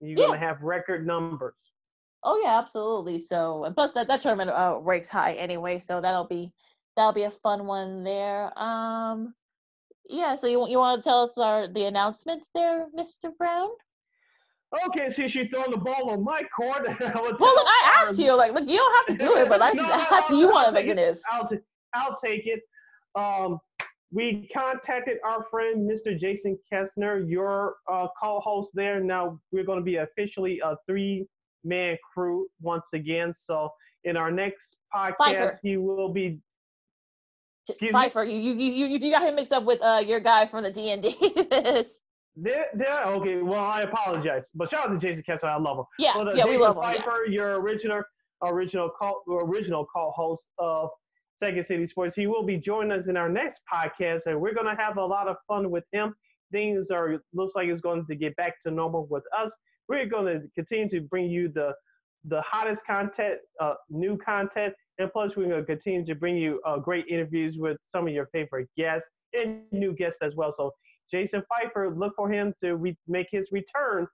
You're 0.00 0.18
yeah. 0.18 0.26
going 0.26 0.40
to 0.40 0.46
have 0.46 0.60
record 0.62 1.06
numbers. 1.06 1.54
Oh 2.22 2.40
yeah, 2.42 2.58
absolutely. 2.58 3.18
So 3.18 3.64
and 3.64 3.74
plus 3.74 3.92
that 3.92 4.08
that 4.08 4.20
tournament 4.20 4.50
uh, 4.50 4.78
ranks 4.80 5.08
high 5.08 5.34
anyway, 5.34 5.78
so 5.78 6.00
that'll 6.00 6.26
be 6.26 6.52
that'll 6.96 7.12
be 7.12 7.22
a 7.22 7.30
fun 7.30 7.66
one 7.66 8.04
there. 8.04 8.52
Um, 8.58 9.34
yeah. 10.08 10.34
So 10.34 10.46
you 10.46 10.66
you 10.68 10.78
want 10.78 11.00
to 11.00 11.04
tell 11.08 11.22
us 11.22 11.38
our 11.38 11.68
the 11.68 11.84
announcements 11.84 12.50
there, 12.54 12.86
Mr. 12.98 13.30
Brown? 13.36 13.68
Okay, 14.86 15.10
since 15.10 15.32
she's 15.32 15.48
throwing 15.48 15.70
the 15.70 15.76
ball 15.76 16.10
on 16.10 16.24
my 16.24 16.42
court, 16.54 16.86
well, 17.00 17.24
look, 17.38 17.40
I 17.40 18.02
asked 18.02 18.18
you, 18.18 18.34
like, 18.34 18.52
look, 18.52 18.68
you 18.68 18.76
don't 18.76 19.08
have 19.08 19.18
to 19.18 19.24
do 19.24 19.36
it, 19.36 19.48
but 19.48 19.62
I 19.62 19.72
just 19.72 19.88
no, 20.10 20.16
asked 20.16 20.30
you 20.30 20.48
want 20.48 20.68
to 20.68 20.72
make 20.72 20.86
it 20.86 20.98
is. 20.98 21.22
I'll, 21.30 21.48
t- 21.48 21.58
I'll 21.94 22.18
take 22.24 22.46
it. 22.46 22.60
Um, 23.14 23.58
we 24.12 24.48
contacted 24.56 25.18
our 25.24 25.44
friend 25.50 25.88
Mr. 25.88 26.18
Jason 26.18 26.58
Kessner, 26.70 27.28
your 27.28 27.76
uh, 27.90 28.08
co-host 28.20 28.70
there. 28.74 29.00
Now 29.00 29.40
we're 29.52 29.64
going 29.64 29.78
to 29.78 29.84
be 29.84 29.96
officially 29.96 30.60
a 30.64 30.76
three-man 30.86 31.96
crew 32.12 32.46
once 32.60 32.86
again. 32.92 33.34
So 33.36 33.70
in 34.04 34.16
our 34.16 34.30
next 34.30 34.76
podcast, 34.94 35.16
Pfeiffer. 35.18 35.60
he 35.62 35.76
will 35.76 36.12
be. 36.12 36.40
Pfeiffer, 37.90 38.22
you, 38.22 38.38
you 38.38 38.54
you 38.54 38.86
you 38.86 38.98
you 38.98 39.10
got 39.10 39.22
him 39.22 39.34
mixed 39.34 39.52
up 39.52 39.64
with 39.64 39.82
uh 39.82 40.00
your 40.04 40.20
guy 40.20 40.46
from 40.46 40.62
the 40.62 40.70
D 40.70 40.92
and 40.92 41.02
D. 41.02 41.90
There, 42.36 42.66
there. 42.74 43.04
Okay, 43.04 43.38
well, 43.38 43.64
I 43.64 43.82
apologize, 43.82 44.44
but 44.54 44.70
shout 44.70 44.88
out 44.88 44.92
to 44.92 44.98
Jason 44.98 45.22
Kessler. 45.22 45.48
I 45.48 45.56
love 45.58 45.78
him. 45.78 45.84
Yeah, 45.98 46.12
but, 46.14 46.28
uh, 46.28 46.30
yeah, 46.32 46.44
Jason 46.44 46.50
we 46.50 46.62
love 46.62 46.76
him. 46.76 46.82
Piper, 46.82 47.24
yeah. 47.26 47.34
your 47.34 47.60
original, 47.60 48.02
original 48.42 48.90
call, 48.90 49.22
original 49.28 49.86
call 49.86 50.12
host 50.14 50.44
of 50.58 50.90
Second 51.42 51.64
City 51.66 51.86
Sports. 51.86 52.14
He 52.14 52.26
will 52.26 52.44
be 52.44 52.58
joining 52.58 52.92
us 52.92 53.08
in 53.08 53.16
our 53.16 53.30
next 53.30 53.60
podcast, 53.72 54.26
and 54.26 54.38
we're 54.38 54.54
gonna 54.54 54.76
have 54.76 54.98
a 54.98 55.04
lot 55.04 55.28
of 55.28 55.36
fun 55.48 55.70
with 55.70 55.84
him. 55.92 56.14
Things 56.52 56.90
are 56.90 57.18
looks 57.32 57.54
like 57.56 57.68
it's 57.68 57.80
going 57.80 58.04
to 58.06 58.14
get 58.14 58.36
back 58.36 58.54
to 58.64 58.70
normal 58.70 59.06
with 59.10 59.24
us. 59.38 59.50
We're 59.88 60.06
going 60.06 60.26
to 60.26 60.46
continue 60.54 60.88
to 60.90 61.00
bring 61.00 61.30
you 61.30 61.50
the 61.52 61.72
the 62.28 62.42
hottest 62.42 62.82
content, 62.84 63.38
uh, 63.60 63.74
new 63.88 64.18
content, 64.18 64.74
and 64.98 65.10
plus 65.12 65.36
we're 65.36 65.48
going 65.48 65.60
to 65.60 65.66
continue 65.66 66.04
to 66.04 66.14
bring 66.14 66.36
you 66.36 66.60
uh, 66.66 66.78
great 66.78 67.06
interviews 67.08 67.56
with 67.56 67.78
some 67.88 68.06
of 68.06 68.12
your 68.12 68.26
favorite 68.32 68.68
guests 68.76 69.08
and 69.32 69.60
new 69.72 69.92
guests 69.92 70.18
as 70.22 70.34
well. 70.34 70.52
So 70.56 70.72
Jason 71.10 71.42
Pfeiffer, 71.48 71.94
look 71.94 72.14
for 72.16 72.30
him 72.30 72.54
to 72.60 72.76
re- 72.76 72.98
make 73.06 73.28
his 73.30 73.48
return 73.52 74.06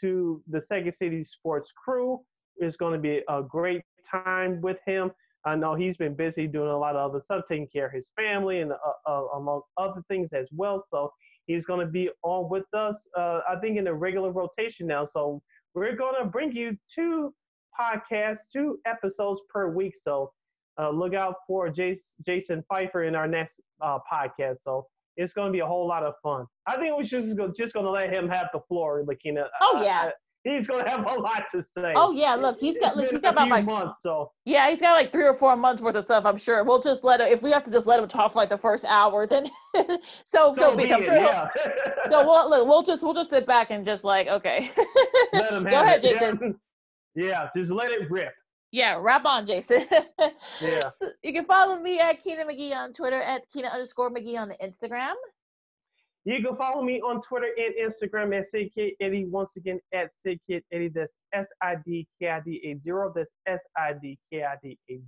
to 0.00 0.42
the 0.48 0.60
Second 0.60 0.94
City 0.94 1.24
Sports 1.24 1.70
crew. 1.76 2.20
It's 2.56 2.76
going 2.76 2.94
to 2.94 2.98
be 2.98 3.22
a 3.28 3.42
great 3.42 3.82
time 4.10 4.60
with 4.60 4.78
him. 4.86 5.10
I 5.44 5.56
know 5.56 5.74
he's 5.74 5.96
been 5.96 6.14
busy 6.14 6.46
doing 6.46 6.68
a 6.68 6.76
lot 6.76 6.96
of 6.96 7.10
other 7.10 7.22
stuff, 7.24 7.44
taking 7.48 7.68
care 7.68 7.86
of 7.86 7.92
his 7.92 8.08
family 8.14 8.60
and 8.60 8.72
uh, 8.72 8.76
uh, 9.06 9.24
among 9.36 9.62
other 9.78 10.02
things 10.08 10.30
as 10.34 10.46
well. 10.52 10.84
So 10.90 11.10
he's 11.46 11.64
going 11.64 11.80
to 11.80 11.90
be 11.90 12.10
on 12.22 12.50
with 12.50 12.66
us, 12.74 12.96
uh, 13.16 13.40
I 13.48 13.56
think, 13.60 13.78
in 13.78 13.86
a 13.86 13.94
regular 13.94 14.30
rotation 14.30 14.86
now. 14.86 15.06
So 15.10 15.40
we're 15.74 15.96
going 15.96 16.14
to 16.20 16.28
bring 16.28 16.52
you 16.52 16.76
two 16.94 17.32
podcasts, 17.78 18.38
two 18.52 18.78
episodes 18.86 19.40
per 19.48 19.70
week. 19.70 19.94
So 20.02 20.32
uh, 20.78 20.90
look 20.90 21.14
out 21.14 21.36
for 21.46 21.70
Jason, 21.70 22.02
Jason 22.26 22.64
Pfeiffer 22.68 23.04
in 23.04 23.14
our 23.14 23.26
next 23.26 23.60
uh, 23.80 23.98
podcast. 24.12 24.56
So 24.64 24.86
it's 25.16 25.32
going 25.32 25.48
to 25.48 25.52
be 25.52 25.60
a 25.60 25.66
whole 25.66 25.86
lot 25.86 26.02
of 26.02 26.14
fun. 26.22 26.46
I 26.66 26.76
think 26.76 26.96
we 26.96 27.06
should 27.06 27.24
just, 27.36 27.56
just 27.58 27.74
going 27.74 27.84
to 27.84 27.90
let 27.90 28.12
him 28.12 28.28
have 28.28 28.48
the 28.52 28.60
floor, 28.68 29.04
Lakina. 29.06 29.44
Oh 29.60 29.82
yeah. 29.82 30.10
he's 30.44 30.66
going 30.66 30.84
to 30.84 30.90
have 30.90 31.00
a 31.00 31.14
lot 31.14 31.44
to 31.54 31.64
say. 31.76 31.92
Oh 31.96 32.12
yeah, 32.12 32.34
look, 32.34 32.58
he's 32.60 32.78
got 32.78 32.96
look, 32.96 33.10
he's 33.10 33.20
got 33.20 33.34
about 33.34 33.48
like 33.48 33.64
months, 33.64 33.96
so 34.02 34.30
yeah, 34.44 34.70
he's 34.70 34.80
got 34.80 34.92
like 34.92 35.12
three 35.12 35.24
or 35.26 35.36
four 35.36 35.56
months 35.56 35.82
worth 35.82 35.96
of 35.96 36.04
stuff. 36.04 36.24
I'm 36.24 36.38
sure 36.38 36.64
we'll 36.64 36.80
just 36.80 37.04
let 37.04 37.20
him. 37.20 37.28
If 37.28 37.42
we 37.42 37.50
have 37.50 37.64
to 37.64 37.70
just 37.70 37.86
let 37.86 38.00
him 38.00 38.08
talk 38.08 38.32
for 38.32 38.38
like 38.38 38.48
the 38.48 38.58
first 38.58 38.84
hour, 38.86 39.26
then 39.26 39.46
so 39.74 39.98
so, 40.24 40.54
so 40.54 40.76
be 40.76 40.92
I'm 40.92 41.02
sure. 41.02 41.16
Yeah. 41.16 41.48
so 42.08 42.24
we'll 42.24 42.48
look, 42.48 42.66
we'll 42.66 42.82
just 42.82 43.02
we'll 43.02 43.14
just 43.14 43.30
sit 43.30 43.46
back 43.46 43.70
and 43.70 43.84
just 43.84 44.04
like 44.04 44.28
okay. 44.28 44.70
let 45.32 45.52
him 45.52 45.64
Go 45.70 45.82
ahead, 45.82 46.04
it. 46.04 46.12
Jason. 46.12 46.58
Yeah. 47.14 47.26
yeah, 47.26 47.48
just 47.56 47.70
let 47.70 47.92
it 47.92 48.10
rip. 48.10 48.32
Yeah, 48.72 48.98
wrap 49.00 49.24
on, 49.24 49.46
Jason. 49.46 49.86
yeah. 50.60 50.90
So 51.00 51.08
you 51.22 51.32
can 51.32 51.44
follow 51.44 51.78
me 51.78 51.98
at 51.98 52.22
Keena 52.22 52.44
McGee 52.44 52.74
on 52.74 52.92
Twitter, 52.92 53.20
at 53.20 53.42
Keena 53.50 53.68
underscore 53.68 54.10
McGee 54.10 54.38
on 54.38 54.48
the 54.48 54.56
Instagram. 54.56 55.14
You 56.24 56.42
can 56.42 56.56
follow 56.56 56.82
me 56.82 57.00
on 57.00 57.22
Twitter 57.22 57.48
and 57.56 57.74
Instagram 57.92 58.38
at 58.38 58.52
SidKid 58.52 58.92
80. 59.00 59.26
Once 59.26 59.56
again, 59.56 59.80
at 59.94 60.10
SidKid 60.26 60.62
80. 60.70 60.88
That's 60.88 61.12
S 61.32 61.46
I 61.62 61.76
D 61.86 62.06
K 62.20 62.28
I 62.28 62.40
D 62.40 62.60
80. 62.64 62.80
That's 63.14 63.30
S 63.46 63.60
I 63.76 63.94
D 64.00 64.18
K 64.30 64.44
I 64.44 64.54
D 64.62 64.78
80. 64.88 65.02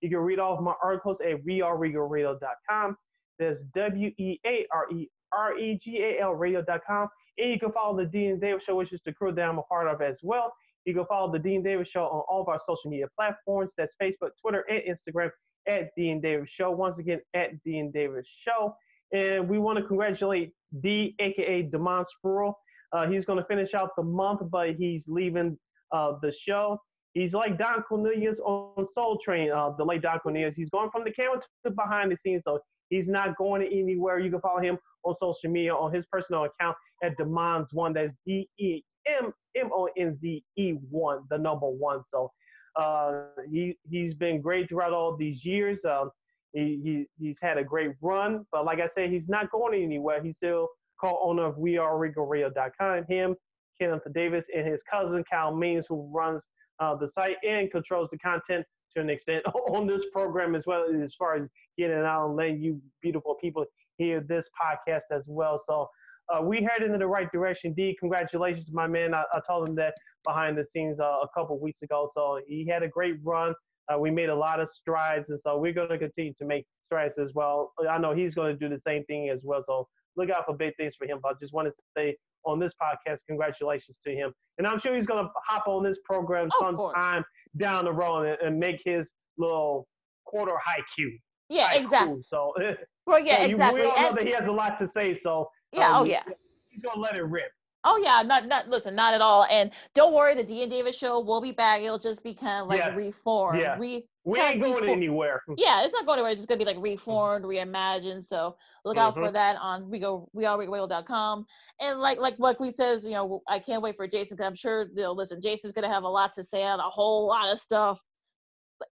You 0.00 0.10
can 0.10 0.18
read 0.18 0.38
all 0.38 0.54
of 0.56 0.62
my 0.62 0.74
articles 0.82 1.20
at 1.20 1.44
weareregalradio.com. 1.44 2.96
That's 3.38 3.60
W 3.74 4.10
E 4.18 4.38
A 4.46 4.66
R 4.72 4.90
E 4.92 5.08
R 5.32 5.58
E 5.58 5.78
G 5.82 6.02
A 6.02 6.22
L 6.22 6.32
radio.com. 6.32 7.08
And 7.38 7.50
you 7.50 7.58
can 7.58 7.72
follow 7.72 7.96
the 7.96 8.04
Dean 8.04 8.38
Davis 8.38 8.62
Show, 8.64 8.76
which 8.76 8.92
is 8.92 9.00
the 9.04 9.12
crew 9.12 9.32
that 9.32 9.42
I'm 9.48 9.58
a 9.58 9.62
part 9.62 9.88
of 9.88 10.02
as 10.02 10.18
well. 10.22 10.52
You 10.84 10.94
can 10.94 11.06
follow 11.06 11.32
the 11.32 11.38
Dean 11.38 11.62
Davis 11.62 11.88
Show 11.88 12.04
on 12.04 12.22
all 12.28 12.42
of 12.42 12.48
our 12.48 12.60
social 12.66 12.90
media 12.90 13.06
platforms. 13.16 13.72
That's 13.76 13.94
Facebook, 14.00 14.30
Twitter, 14.40 14.64
and 14.68 14.82
Instagram 14.82 15.30
at 15.66 15.90
Dean 15.96 16.20
Davis 16.20 16.50
Show. 16.50 16.70
Once 16.70 16.98
again, 16.98 17.20
at 17.34 17.62
Dean 17.64 17.90
Davis 17.90 18.26
Show. 18.46 18.74
And 19.12 19.48
we 19.48 19.58
want 19.58 19.78
to 19.78 19.84
congratulate 19.84 20.52
D, 20.80 21.14
aka 21.20 21.62
Demond 21.70 22.04
Spruill. 22.12 22.54
Uh, 22.92 23.06
he's 23.06 23.24
going 23.24 23.38
to 23.38 23.44
finish 23.46 23.74
out 23.74 23.90
the 23.96 24.02
month, 24.02 24.40
but 24.50 24.74
he's 24.74 25.04
leaving 25.06 25.58
uh, 25.92 26.12
the 26.22 26.32
show. 26.46 26.78
He's 27.12 27.32
like 27.32 27.58
Don 27.58 27.82
Cornelius 27.82 28.40
on 28.40 28.86
Soul 28.92 29.18
Train, 29.24 29.52
uh, 29.52 29.70
the 29.78 29.84
late 29.84 30.02
Don 30.02 30.18
Cornelius. 30.18 30.56
He's 30.56 30.70
going 30.70 30.90
from 30.90 31.04
the 31.04 31.12
camera 31.12 31.40
to 31.64 31.70
behind 31.70 32.10
the 32.10 32.16
scenes, 32.24 32.42
so 32.44 32.58
he's 32.90 33.08
not 33.08 33.36
going 33.36 33.62
anywhere. 33.62 34.18
You 34.18 34.30
can 34.30 34.40
follow 34.40 34.60
him 34.60 34.78
on 35.04 35.14
social 35.14 35.50
media 35.50 35.74
on 35.74 35.94
his 35.94 36.04
personal 36.06 36.44
account 36.44 36.76
at 37.04 37.16
Demon's 37.16 37.68
One. 37.72 37.92
That's 37.92 38.12
D 38.26 38.48
E 38.58 38.82
M 39.06 39.32
M 39.56 39.70
O 39.72 39.88
N 39.96 40.16
Z 40.16 40.44
E 40.56 40.72
One, 40.90 41.24
the 41.30 41.38
number 41.38 41.68
one. 41.68 42.02
So 42.10 42.30
uh, 42.76 43.26
he 43.50 43.76
he's 43.88 44.14
been 44.14 44.40
great 44.40 44.68
throughout 44.68 44.92
all 44.92 45.16
these 45.16 45.44
years. 45.44 45.84
Um, 45.84 46.10
he, 46.52 46.80
he 46.82 47.06
he's 47.18 47.38
had 47.42 47.58
a 47.58 47.64
great 47.64 47.92
run, 48.00 48.46
but 48.52 48.64
like 48.64 48.80
I 48.80 48.88
said, 48.94 49.10
he's 49.10 49.28
not 49.28 49.50
going 49.50 49.82
anywhere. 49.82 50.22
He's 50.22 50.36
still 50.36 50.68
co-owner 51.00 51.44
of 51.44 51.56
WeAreRegalRadio.com. 51.56 53.04
Him, 53.08 53.34
Kenneth 53.80 54.02
Davis, 54.14 54.46
and 54.54 54.66
his 54.66 54.82
cousin 54.90 55.24
Kyle 55.30 55.54
Means, 55.54 55.86
who 55.88 56.08
runs 56.14 56.42
uh, 56.80 56.94
the 56.94 57.08
site 57.08 57.36
and 57.46 57.70
controls 57.70 58.08
the 58.10 58.18
content 58.18 58.64
to 58.94 59.02
an 59.02 59.10
extent 59.10 59.44
on 59.68 59.86
this 59.86 60.04
program 60.12 60.54
as 60.54 60.64
well, 60.66 60.86
as 61.02 61.14
far 61.18 61.34
as 61.34 61.48
getting 61.76 61.98
out 61.98 62.26
and 62.26 62.36
letting 62.36 62.60
you 62.60 62.80
beautiful 63.02 63.34
people 63.40 63.64
hear 63.98 64.20
this 64.20 64.46
podcast 64.60 65.02
as 65.10 65.24
well. 65.28 65.60
So 65.64 65.88
uh, 66.32 66.42
we 66.42 66.62
headed 66.62 66.90
in 66.90 66.98
the 66.98 67.06
right 67.06 67.30
direction. 67.32 67.72
D, 67.74 67.96
congratulations, 67.98 68.70
my 68.72 68.86
man. 68.86 69.14
I, 69.14 69.24
I 69.32 69.40
told 69.46 69.68
him 69.68 69.74
that 69.76 69.94
behind 70.24 70.56
the 70.56 70.64
scenes 70.64 70.98
uh, 71.00 71.04
a 71.04 71.28
couple 71.34 71.58
weeks 71.60 71.82
ago. 71.82 72.10
So 72.14 72.40
he 72.46 72.66
had 72.66 72.82
a 72.82 72.88
great 72.88 73.16
run. 73.22 73.54
Uh, 73.92 73.98
we 73.98 74.10
made 74.10 74.30
a 74.30 74.34
lot 74.34 74.60
of 74.60 74.70
strides, 74.70 75.28
and 75.28 75.38
so 75.42 75.58
we're 75.58 75.74
going 75.74 75.90
to 75.90 75.98
continue 75.98 76.32
to 76.38 76.44
make 76.46 76.64
strides 76.86 77.18
as 77.18 77.32
well. 77.34 77.72
I 77.88 77.98
know 77.98 78.14
he's 78.14 78.34
going 78.34 78.58
to 78.58 78.58
do 78.58 78.74
the 78.74 78.80
same 78.80 79.04
thing 79.04 79.28
as 79.28 79.40
well. 79.42 79.62
So 79.66 79.88
look 80.16 80.30
out 80.30 80.46
for 80.46 80.56
big 80.56 80.74
things 80.76 80.94
for 80.96 81.06
him. 81.06 81.18
But 81.22 81.30
I 81.30 81.34
just 81.40 81.52
want 81.52 81.68
to 81.68 81.74
say 81.96 82.16
on 82.44 82.58
this 82.58 82.72
podcast, 82.80 83.18
congratulations 83.26 83.98
to 84.06 84.14
him. 84.14 84.32
And 84.58 84.66
I'm 84.66 84.80
sure 84.80 84.94
he's 84.94 85.06
going 85.06 85.24
to 85.24 85.30
hop 85.48 85.66
on 85.66 85.82
this 85.82 85.98
program 86.04 86.48
oh, 86.54 86.60
sometime 86.60 87.24
down 87.56 87.84
the 87.84 87.92
road 87.92 88.26
and, 88.26 88.38
and, 88.40 88.58
make 88.58 88.80
his 88.84 89.08
little 89.38 89.86
quarter 90.24 90.52
high 90.64 90.82
Q. 90.94 91.18
Yeah, 91.48 91.72
exactly. 91.74 92.22
So, 92.28 92.52
well, 93.06 93.20
yeah, 93.20 93.38
so 93.38 93.44
exactly. 93.44 93.80
We 93.82 93.86
all 93.86 94.00
know 94.00 94.08
and, 94.08 94.18
that 94.18 94.26
he 94.26 94.32
has 94.32 94.46
a 94.46 94.52
lot 94.52 94.78
to 94.80 94.90
say. 94.96 95.18
So, 95.22 95.48
yeah, 95.74 95.96
um, 95.96 96.02
oh 96.02 96.04
yeah, 96.04 96.22
he's 96.68 96.82
to 96.82 96.98
let 96.98 97.16
it 97.16 97.22
rip. 97.22 97.52
Oh 97.86 98.00
yeah, 98.02 98.22
not 98.22 98.46
not 98.46 98.68
listen, 98.68 98.94
not 98.94 99.12
at 99.12 99.20
all. 99.20 99.44
And 99.50 99.70
don't 99.94 100.14
worry, 100.14 100.34
the 100.34 100.42
D 100.42 100.62
and 100.62 100.70
Davis 100.70 100.96
show 100.96 101.20
will 101.20 101.42
be 101.42 101.52
back. 101.52 101.82
It'll 101.82 101.98
just 101.98 102.24
be 102.24 102.34
kind 102.34 102.62
of 102.62 102.68
like 102.68 102.78
yes. 102.78 102.96
reformed. 102.96 103.60
Yeah. 103.60 103.76
Re, 103.78 104.06
we 104.24 104.40
ain't 104.40 104.62
going 104.62 104.88
anywhere. 104.88 105.42
Yeah, 105.58 105.84
it's 105.84 105.92
not 105.92 106.06
going 106.06 106.16
anywhere. 106.16 106.32
It's 106.32 106.40
just 106.40 106.48
gonna 106.48 106.58
be 106.58 106.64
like 106.64 106.78
reformed, 106.80 107.44
reimagined. 107.44 108.24
So 108.24 108.56
look 108.86 108.96
out 108.96 109.14
mm-hmm. 109.14 109.26
for 109.26 109.32
that 109.32 109.56
on 109.60 109.90
we 109.90 109.98
go 109.98 110.30
we 110.32 110.46
are 110.46 111.02
com. 111.06 111.44
And 111.78 112.00
like 112.00 112.18
like 112.18 112.38
what 112.38 112.58
we 112.58 112.70
says, 112.70 113.04
you 113.04 113.10
know, 113.10 113.42
I 113.46 113.58
can't 113.58 113.82
wait 113.82 113.96
for 113.96 114.08
Jason 114.08 114.36
because 114.36 114.46
I'm 114.46 114.56
sure 114.56 114.86
they'll 114.96 115.14
listen. 115.14 115.42
Jason's 115.42 115.74
gonna 115.74 115.92
have 115.92 116.04
a 116.04 116.08
lot 116.08 116.32
to 116.34 116.42
say 116.42 116.62
on 116.62 116.80
a 116.80 116.84
whole 116.84 117.26
lot 117.26 117.52
of 117.52 117.60
stuff 117.60 118.00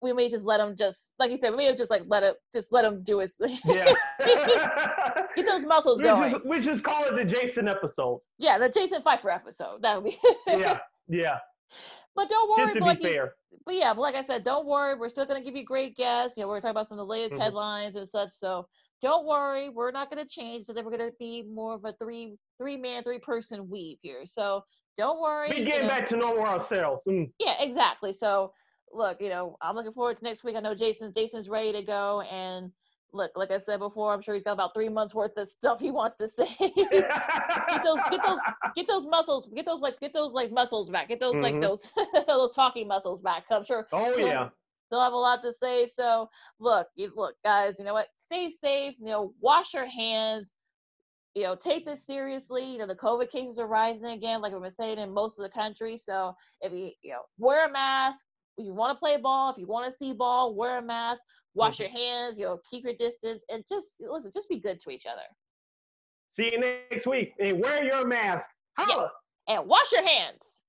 we 0.01 0.13
may 0.13 0.29
just 0.29 0.45
let 0.47 0.61
him 0.61 0.77
just 0.77 1.15
like 1.19 1.31
you 1.31 1.37
said, 1.37 1.51
we 1.51 1.57
may 1.59 1.67
have 1.67 1.77
just 1.77 1.91
like 1.91 2.03
let 2.07 2.23
it 2.23 2.37
just 2.53 2.73
let 2.73 2.85
him 2.85 3.03
do 3.03 3.19
his 3.19 3.35
thing. 3.37 3.59
Yeah. 3.65 3.93
Get 5.37 5.47
those 5.47 5.65
muscles 5.65 5.99
we 6.01 6.05
going. 6.05 6.33
Just, 6.33 6.47
we 6.47 6.61
just 6.61 6.83
call 6.85 7.05
it 7.05 7.17
the 7.17 7.25
Jason 7.25 7.69
episode. 7.69 8.21
Yeah, 8.39 8.59
the 8.59 8.69
Jason 8.69 9.03
Pfeiffer 9.03 9.31
episode. 9.31 9.83
That 9.83 10.03
would 10.03 10.11
be. 10.13 10.19
yeah, 10.47 10.79
yeah. 11.09 11.39
But 12.15 12.29
don't 12.29 12.51
worry. 12.51 12.65
Just 12.67 12.75
to 12.75 12.81
be 12.81 12.87
like 12.87 13.03
fair. 13.03 13.35
You, 13.51 13.59
but 13.65 13.75
yeah, 13.75 13.95
but 13.95 14.03
like 14.03 14.15
I 14.15 14.23
said, 14.23 14.45
don't 14.45 14.67
worry. 14.67 14.95
We're 14.99 15.09
still 15.09 15.27
gonna 15.27 15.43
give 15.43 15.57
you 15.57 15.65
great 15.65 15.97
guests. 15.97 16.37
You 16.37 16.43
know, 16.45 16.49
we're 16.49 16.61
talking 16.61 16.71
about 16.73 16.89
some 16.89 16.99
of 16.99 17.07
the 17.07 17.11
latest 17.11 17.35
Mhm. 17.35 17.41
headlines 17.41 17.97
and 17.97 18.09
such. 18.09 18.31
So 18.31 18.67
don't 19.01 19.27
worry, 19.27 19.69
we're 19.71 19.91
not 19.91 20.11
gonna 20.11 20.27
change. 20.27 20.67
Today 20.67 20.83
we're 20.83 20.97
gonna 20.97 21.11
be 21.19 21.43
more 21.45 21.75
of 21.75 21.85
a 21.85 21.95
three 22.01 22.37
three 22.59 22.77
man, 22.77 23.03
three 23.03 23.19
person 23.19 23.69
weave 23.71 23.99
here. 24.03 24.27
So 24.27 24.63
don't 24.97 25.21
worry. 25.21 25.49
We 25.51 25.57
you 25.61 25.65
getting 25.65 25.83
know- 25.83 25.89
back 25.89 26.09
to 26.11 26.17
normal 26.17 26.45
ourselves. 26.45 27.05
Mm. 27.09 27.31
yeah, 27.39 27.55
exactly. 27.61 28.13
So 28.13 28.53
look, 28.93 29.21
you 29.21 29.29
know, 29.29 29.57
I'm 29.61 29.75
looking 29.77 29.93
forward 29.93 30.17
to 30.19 30.25
next 30.25 30.45
week. 30.45 30.57
I 30.57 30.61
know 30.61 30.75
Jason 30.75 31.13
Jason's 31.13 31.49
ready 31.49 31.73
to 31.73 31.83
go 31.83 32.21
and 32.23 32.71
look, 33.15 33.31
like 33.37 33.51
I 33.51 33.59
said 33.59 33.79
before, 33.79 34.13
I'm 34.15 34.23
sure 34.23 34.35
he's 34.35 34.43
got 34.43 34.53
about 34.53 34.73
three 34.75 34.89
months 34.89 35.15
worth 35.15 35.37
of 35.37 35.47
stuff 35.49 35.81
he 35.81 35.91
wants 35.91 36.17
to 36.17 36.29
say. 36.29 36.47
get 36.59 37.83
those 37.85 37.99
get 38.11 38.21
those 38.25 38.39
get 38.75 38.87
those 38.87 39.07
muscles, 39.07 39.49
get 39.55 39.67
those 39.67 39.81
like 39.81 39.99
get 40.01 40.13
those 40.13 40.33
like 40.33 40.51
muscles 40.53 40.91
back. 40.91 41.09
Get 41.09 41.21
those 41.21 41.37
like 41.37 41.55
Mhm. 41.55 41.61
those 41.63 41.85
those 42.27 42.51
talking 42.53 42.89
muscles 42.89 43.21
back. 43.21 43.45
I'm 43.51 43.65
sure 43.65 43.87
oh 43.93 44.17
he'll- 44.17 44.27
yeah. 44.27 44.49
They'll 44.91 45.01
have 45.01 45.15
a 45.15 45.17
lot 45.17 45.41
to 45.41 45.55
say. 45.55 45.87
So 45.87 46.29
look, 46.61 46.87
you, 46.97 47.11
look, 47.17 47.35
guys, 47.43 47.79
you 47.79 47.85
know 47.87 47.95
what? 47.95 48.09
Stay 48.17 48.51
safe. 48.51 48.95
You 48.99 49.07
know, 49.07 49.33
wash 49.41 49.73
your 49.73 49.87
hands. 49.87 50.53
You 51.35 51.45
know, 51.45 51.57
take 51.57 51.87
this 51.87 52.05
seriously. 52.05 52.73
You 52.73 52.77
know, 52.77 52.87
the 52.87 52.95
COVID 52.95 53.31
cases 53.31 53.59
are 53.59 53.67
rising 53.67 54.09
again, 54.09 54.43
like 54.43 54.53
we've 54.53 54.61
been 54.61 54.71
saying 54.71 54.99
in 54.99 55.11
most 55.11 55.39
of 55.39 55.45
the 55.45 55.49
country. 55.49 55.97
So 55.97 56.35
if 56.61 56.75
you, 56.75 56.91
you 57.03 57.13
know, 57.13 57.23
wear 57.39 57.67
a 57.67 57.73
mask. 57.73 58.23
If 58.63 58.67
you 58.67 58.75
want 58.75 58.95
to 58.95 58.99
play 58.99 59.17
ball, 59.17 59.51
if 59.51 59.59
you 59.59 59.67
want 59.67 59.87
to 59.87 59.93
see 59.93 60.13
ball, 60.13 60.55
wear 60.55 60.79
a 60.79 60.83
mask. 60.83 61.25
Wash 61.55 61.79
mm-hmm. 61.79 61.83
your 61.83 61.91
hands. 61.91 62.39
You 62.39 62.45
know, 62.45 62.61
keep 62.71 62.85
your 62.85 62.95
distance, 62.95 63.43
and 63.51 63.65
just 63.69 63.97
listen. 64.01 64.31
Just 64.33 64.49
be 64.49 64.61
good 64.61 64.79
to 64.81 64.91
each 64.91 65.05
other, 65.05 65.23
See 66.31 66.53
you 66.53 66.61
next 66.61 67.07
week. 67.07 67.33
And 67.41 67.61
wear 67.61 67.85
your 67.85 68.07
mask. 68.07 68.49
Holla. 68.79 69.11
and 69.49 69.67
wash 69.67 69.91
your 69.91 70.07
hands. 70.07 70.62